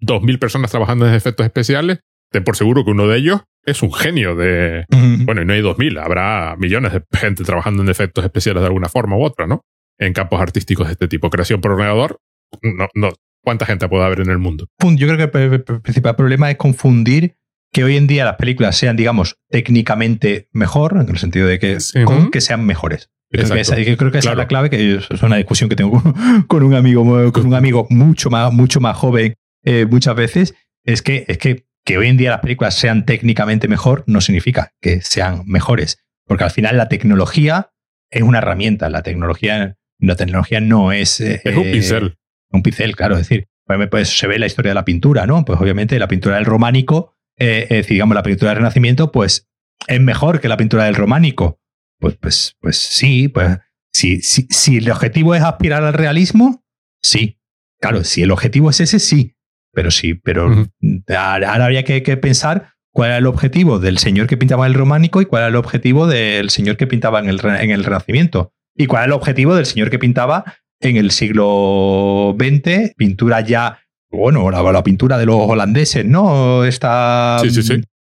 dos 0.00 0.20
mil 0.22 0.40
personas 0.40 0.72
trabajando 0.72 1.06
en 1.06 1.14
efectos 1.14 1.46
especiales, 1.46 2.00
ten 2.32 2.42
por 2.42 2.56
seguro 2.56 2.84
que 2.84 2.90
uno 2.90 3.06
de 3.06 3.18
ellos 3.18 3.40
es 3.64 3.84
un 3.84 3.92
genio 3.92 4.34
de... 4.34 4.84
Bueno, 5.24 5.42
y 5.42 5.44
no 5.44 5.52
hay 5.52 5.60
dos 5.60 5.78
mil, 5.78 5.96
habrá 5.96 6.56
millones 6.58 6.92
de 6.92 7.02
gente 7.16 7.44
trabajando 7.44 7.84
en 7.84 7.88
efectos 7.88 8.24
especiales 8.24 8.62
de 8.62 8.66
alguna 8.66 8.88
forma 8.88 9.16
u 9.16 9.22
otra, 9.22 9.46
¿no? 9.46 9.62
En 9.96 10.12
campos 10.12 10.40
artísticos 10.40 10.88
de 10.88 10.94
este 10.94 11.06
tipo. 11.06 11.30
Creación 11.30 11.60
por 11.60 11.70
ordenador, 11.70 12.18
no, 12.62 12.88
no, 12.94 13.12
¿Cuánta 13.44 13.64
gente 13.64 13.88
puede 13.88 14.04
haber 14.04 14.22
en 14.22 14.30
el 14.30 14.38
mundo? 14.38 14.66
Yo 14.96 15.06
creo 15.06 15.30
que 15.30 15.38
el 15.38 15.62
principal 15.80 16.16
problema 16.16 16.50
es 16.50 16.56
confundir 16.56 17.36
que 17.72 17.84
hoy 17.84 17.96
en 17.96 18.06
día 18.06 18.24
las 18.24 18.36
películas 18.36 18.76
sean, 18.76 18.96
digamos, 18.96 19.36
técnicamente 19.48 20.48
mejor, 20.52 20.98
en 21.00 21.08
el 21.08 21.18
sentido 21.18 21.46
de 21.46 21.58
que, 21.58 21.78
con 22.04 22.30
que 22.30 22.40
sean 22.40 22.64
mejores. 22.64 23.10
Creo 23.30 23.48
que, 23.48 23.60
esa, 23.60 23.76
es 23.76 24.24
la 24.36 24.48
clave, 24.48 24.70
que 24.70 24.96
es 24.96 25.22
una 25.22 25.36
discusión 25.36 25.70
que 25.70 25.76
tengo 25.76 26.02
con, 26.48 26.64
un 26.64 26.74
amigo, 26.74 27.32
con 27.32 27.46
un 27.46 27.54
amigo 27.54 27.86
mucho 27.88 28.28
más, 28.28 28.52
mucho 28.52 28.80
más 28.80 28.96
joven 28.96 29.34
eh, 29.62 29.86
muchas 29.86 30.16
veces, 30.16 30.54
es 30.84 31.02
que, 31.02 31.24
es 31.28 31.38
que, 31.38 31.66
que 31.84 31.98
hoy 31.98 32.08
en 32.08 32.16
día 32.16 32.30
las 32.30 32.40
películas 32.40 32.74
sean 32.74 33.04
técnicamente 33.04 33.68
mejor 33.68 34.02
no 34.06 34.20
significa 34.20 34.72
que 34.80 35.00
sean 35.02 35.42
mejores, 35.46 36.02
porque 36.26 36.44
al 36.44 36.50
final 36.50 36.76
la 36.76 36.88
tecnología 36.88 37.70
es 38.10 38.22
una 38.22 38.38
herramienta, 38.38 38.90
la 38.90 39.02
tecnología, 39.02 39.76
la 39.98 40.16
tecnología 40.16 40.60
no 40.60 40.90
es... 40.90 41.20
es 41.20 41.44
un 41.44 41.66
eh, 41.66 41.72
pincel. 41.72 42.16
un 42.50 42.62
pincel, 42.62 42.96
claro, 42.96 43.14
es 43.14 43.28
decir, 43.28 43.46
pues, 43.64 43.88
pues, 43.88 44.18
se 44.18 44.26
ve 44.26 44.38
la 44.38 44.46
historia 44.46 44.70
de 44.70 44.74
la 44.74 44.84
pintura, 44.84 45.26
¿no? 45.26 45.44
Pues 45.44 45.60
obviamente 45.60 45.98
la 45.98 46.08
pintura 46.08 46.36
del 46.36 46.46
románico, 46.46 47.14
eh, 47.40 47.62
es 47.62 47.68
decir, 47.78 47.94
digamos, 47.94 48.14
la 48.14 48.22
pintura 48.22 48.50
del 48.50 48.58
Renacimiento, 48.58 49.10
pues 49.10 49.48
es 49.88 50.00
mejor 50.00 50.40
que 50.40 50.48
la 50.48 50.56
pintura 50.56 50.84
del 50.84 50.94
románico. 50.94 51.58
Pues, 51.98 52.16
pues, 52.16 52.56
pues 52.60 52.76
sí, 52.76 53.28
pues 53.28 53.58
si, 53.92 54.20
si, 54.20 54.46
si 54.50 54.76
el 54.76 54.90
objetivo 54.90 55.34
es 55.34 55.42
aspirar 55.42 55.82
al 55.82 55.94
realismo, 55.94 56.62
sí. 57.02 57.38
Claro, 57.80 58.04
si 58.04 58.22
el 58.22 58.30
objetivo 58.30 58.70
es 58.70 58.80
ese, 58.80 58.98
sí. 58.98 59.36
Pero 59.72 59.90
sí, 59.90 60.14
pero 60.14 60.68
ahora 61.16 61.64
habría 61.64 61.84
que, 61.84 62.16
pensar 62.16 62.74
cuál 62.92 63.10
era 63.10 63.18
el 63.18 63.26
objetivo 63.26 63.78
del 63.78 63.98
señor 63.98 64.26
que 64.26 64.36
pintaba 64.36 64.66
el 64.66 64.74
románico 64.74 65.22
y 65.22 65.26
cuál 65.26 65.42
era 65.42 65.48
el 65.48 65.56
objetivo 65.56 66.06
del 66.06 66.50
señor 66.50 66.76
que 66.76 66.86
pintaba 66.86 67.20
en 67.20 67.28
el, 67.28 67.40
en 67.44 67.70
el 67.70 67.84
Renacimiento. 67.84 68.52
Y 68.76 68.86
cuál 68.86 69.02
era 69.02 69.06
el 69.06 69.12
objetivo 69.12 69.54
del 69.54 69.66
señor 69.66 69.90
que 69.90 69.98
pintaba 69.98 70.44
en 70.80 70.96
el 70.96 71.10
siglo 71.10 72.36
XX, 72.38 72.94
pintura 72.96 73.40
ya, 73.40 73.80
bueno, 74.10 74.50
la, 74.50 74.82
pintura 74.82 75.18
de 75.18 75.26
los 75.26 75.36
holandeses, 75.38 76.04
¿no? 76.04 76.64
Está 76.64 77.40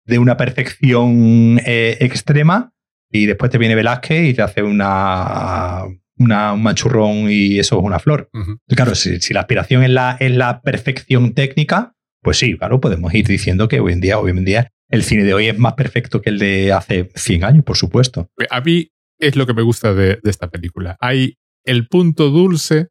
de 0.06 0.18
una 0.18 0.36
perfección 0.36 1.60
eh, 1.64 1.96
extrema 2.00 2.72
y 3.10 3.26
después 3.26 3.50
te 3.50 3.58
viene 3.58 3.74
Velázquez 3.74 4.28
y 4.28 4.34
te 4.34 4.42
hace 4.42 4.62
una, 4.62 5.84
una 6.18 6.52
un 6.52 6.62
manchurrón 6.62 7.30
y 7.30 7.58
eso 7.58 7.78
es 7.78 7.84
una 7.84 7.98
flor. 7.98 8.28
Claro, 8.66 8.94
si, 8.94 9.18
la 9.32 9.40
aspiración 9.40 9.82
es 9.82 9.90
la, 9.90 10.16
es 10.20 10.32
la 10.32 10.60
perfección 10.60 11.32
técnica, 11.32 11.94
pues 12.22 12.38
sí, 12.38 12.56
claro, 12.56 12.80
podemos 12.80 13.14
ir 13.14 13.26
diciendo 13.26 13.68
que 13.68 13.80
hoy 13.80 13.92
en 13.92 14.00
día, 14.00 14.18
hoy 14.18 14.30
en 14.30 14.44
día, 14.44 14.70
el 14.90 15.04
cine 15.04 15.24
de 15.24 15.32
hoy 15.32 15.48
es 15.48 15.58
más 15.58 15.74
perfecto 15.74 16.20
que 16.20 16.30
el 16.30 16.38
de 16.38 16.72
hace 16.72 17.10
100 17.14 17.44
años, 17.44 17.64
por 17.64 17.76
supuesto. 17.76 18.28
A 18.50 18.60
mí 18.60 18.90
es 19.18 19.36
lo 19.36 19.46
que 19.46 19.54
me 19.54 19.62
gusta 19.62 19.94
de, 19.94 20.18
de 20.22 20.30
esta 20.30 20.50
película. 20.50 20.96
Hay 21.00 21.38
el 21.64 21.88
punto 21.88 22.30
dulce 22.30 22.88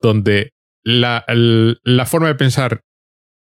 donde 0.00 0.52
la, 0.86 1.24
la 1.26 2.06
forma 2.06 2.28
de 2.28 2.36
pensar 2.36 2.82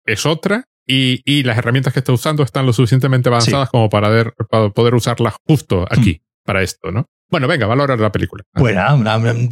es 0.06 0.24
otra 0.24 0.64
y, 0.86 1.20
y, 1.24 1.42
las 1.42 1.58
herramientas 1.58 1.92
que 1.92 1.98
está 1.98 2.12
usando 2.12 2.42
están 2.42 2.66
lo 2.66 2.72
suficientemente 2.72 3.28
avanzadas 3.28 3.70
como 3.70 3.88
para, 3.88 4.32
para, 4.48 4.68
poder 4.68 4.94
usarlas 4.94 5.34
justo 5.44 5.86
aquí, 5.90 6.22
para 6.44 6.62
esto, 6.62 6.92
¿no? 6.92 7.06
Bueno, 7.30 7.48
venga, 7.48 7.66
valorar 7.66 7.98
la 7.98 8.12
película. 8.12 8.44
Bueno, 8.54 8.84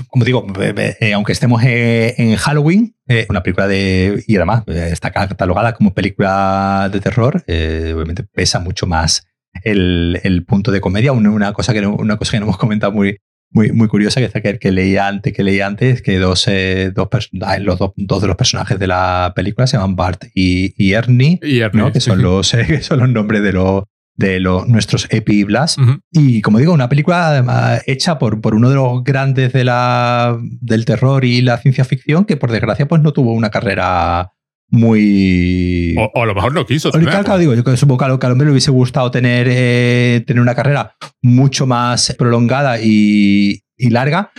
como 0.08 0.24
digo, 0.24 0.46
eh, 0.60 1.12
aunque 1.14 1.32
estemos 1.32 1.62
eh, 1.64 2.14
en 2.18 2.36
Halloween, 2.36 2.94
eh, 3.08 3.26
una 3.28 3.42
película 3.42 3.66
de. 3.66 4.22
Y 4.28 4.36
además 4.36 4.62
está 4.68 5.10
catalogada 5.10 5.72
como 5.72 5.92
película 5.92 6.88
de 6.92 7.00
terror, 7.00 7.42
obviamente 7.48 8.22
pesa 8.22 8.60
mucho 8.60 8.86
más 8.86 9.26
el, 9.64 10.44
punto 10.46 10.70
de 10.70 10.80
comedia. 10.80 11.12
Una, 11.12 11.52
cosa 11.52 11.72
que 11.72 11.84
una 11.84 12.16
cosa 12.18 12.32
que 12.32 12.38
no 12.40 12.44
hemos 12.44 12.58
comentado 12.58 12.92
muy, 12.92 13.18
muy, 13.52 13.70
muy 13.72 13.88
curiosa, 13.88 14.20
que 14.20 14.28
que, 14.40 14.58
que 14.58 14.72
leía 14.72 15.08
antes, 15.08 15.32
que 15.32 15.42
leía 15.42 15.66
antes, 15.66 16.02
que 16.02 16.18
dos, 16.18 16.46
dos, 16.94 17.28
los 17.60 17.78
dos, 17.78 18.22
de 18.22 18.26
los 18.26 18.36
personajes 18.36 18.78
de 18.78 18.86
la 18.86 19.32
película 19.36 19.66
se 19.66 19.76
llaman 19.76 19.96
Bart 19.96 20.24
y, 20.34 20.92
Ernie, 20.92 21.38
que, 21.38 22.00
son 22.00 22.22
los, 22.22 22.50
que 22.66 22.82
son 22.82 23.00
los 23.00 23.08
nombres 23.08 23.42
de 23.42 23.52
los 23.52 23.84
de 24.14 24.40
nuestros 24.40 25.08
Epi 25.10 25.44
Blast. 25.44 25.78
Y 26.10 26.42
como 26.42 26.58
digo, 26.58 26.72
una 26.72 26.88
película 26.88 27.82
hecha 27.86 28.18
por, 28.18 28.40
por 28.40 28.54
uno 28.54 28.68
de 28.68 28.76
los 28.76 29.02
grandes 29.02 29.52
de 29.52 29.64
la, 29.64 30.38
del 30.60 30.84
terror 30.84 31.24
y 31.24 31.40
la 31.42 31.58
ciencia 31.58 31.84
ficción 31.84 32.24
que 32.24 32.36
por 32.36 32.50
desgracia 32.50 32.86
pues 32.86 33.02
no 33.02 33.12
tuvo 33.12 33.32
una 33.32 33.50
carrera 33.50 34.32
muy... 34.72 35.94
O, 35.96 36.22
a 36.22 36.26
lo 36.26 36.34
mejor 36.34 36.52
no 36.52 36.66
quiso. 36.66 36.90
Claro, 36.90 37.38
digo, 37.38 37.54
yo 37.54 37.76
supongo 37.76 38.18
que 38.18 38.26
al 38.26 38.32
hombre 38.32 38.46
le 38.46 38.50
hubiese 38.50 38.72
gustado 38.72 39.10
tener, 39.12 39.46
eh, 39.48 40.24
tener 40.26 40.40
una 40.40 40.54
carrera 40.54 40.96
mucho 41.20 41.66
más 41.66 42.14
prolongada 42.18 42.80
y, 42.80 43.62
larga, 43.78 44.32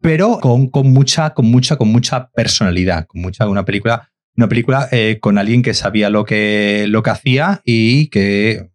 pero 0.00 0.38
con, 0.40 0.68
con, 0.68 0.92
mucha, 0.92 1.34
con 1.34 1.46
mucha, 1.46 1.76
con 1.76 1.88
mucha 1.88 2.30
personalidad, 2.30 3.06
con 3.06 3.20
mucha, 3.20 3.48
una 3.48 3.64
película, 3.64 4.10
una 4.36 4.48
película 4.48 4.88
eh, 4.92 5.18
con 5.20 5.36
alguien 5.36 5.62
que 5.62 5.74
sabía 5.74 6.08
lo 6.08 6.24
que, 6.24 6.86
lo 6.88 7.02
que 7.02 7.10
hacía 7.10 7.60
y 7.64 8.08
que 8.08 8.72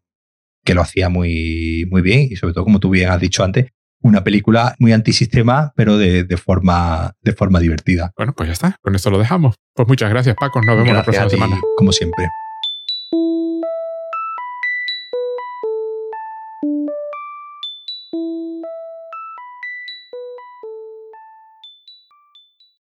que 0.68 0.74
lo 0.74 0.82
hacía 0.82 1.08
muy, 1.08 1.88
muy 1.90 2.02
bien 2.02 2.28
y 2.30 2.36
sobre 2.36 2.54
todo, 2.54 2.66
como 2.66 2.82
tú 2.82 2.90
bien 2.90 3.10
has 3.10 3.22
dicho 3.22 3.42
antes, 3.42 3.72
una 4.02 4.24
película 4.24 4.76
muy 4.80 4.94
antisistema, 4.94 5.74
pero 5.76 5.98
de, 5.98 6.26
forma, 6.38 7.14
de 7.22 7.34
forma 7.34 7.60
divertida. 7.60 8.12
Bueno, 8.16 8.34
pues 8.34 8.48
ya 8.48 8.54
está, 8.54 8.78
con 8.82 8.96
esto 8.96 9.10
lo 9.10 9.20
dejamos. 9.20 9.56
Pues 9.74 9.88
muchas 9.88 10.10
gracias, 10.10 10.36
Paco, 10.40 10.62
nos 10.62 10.78
vemos 10.78 10.94
la 10.94 11.04
próxima 11.04 11.30
semana. 11.30 11.60
Como 11.78 11.92
siempre. 11.92 12.28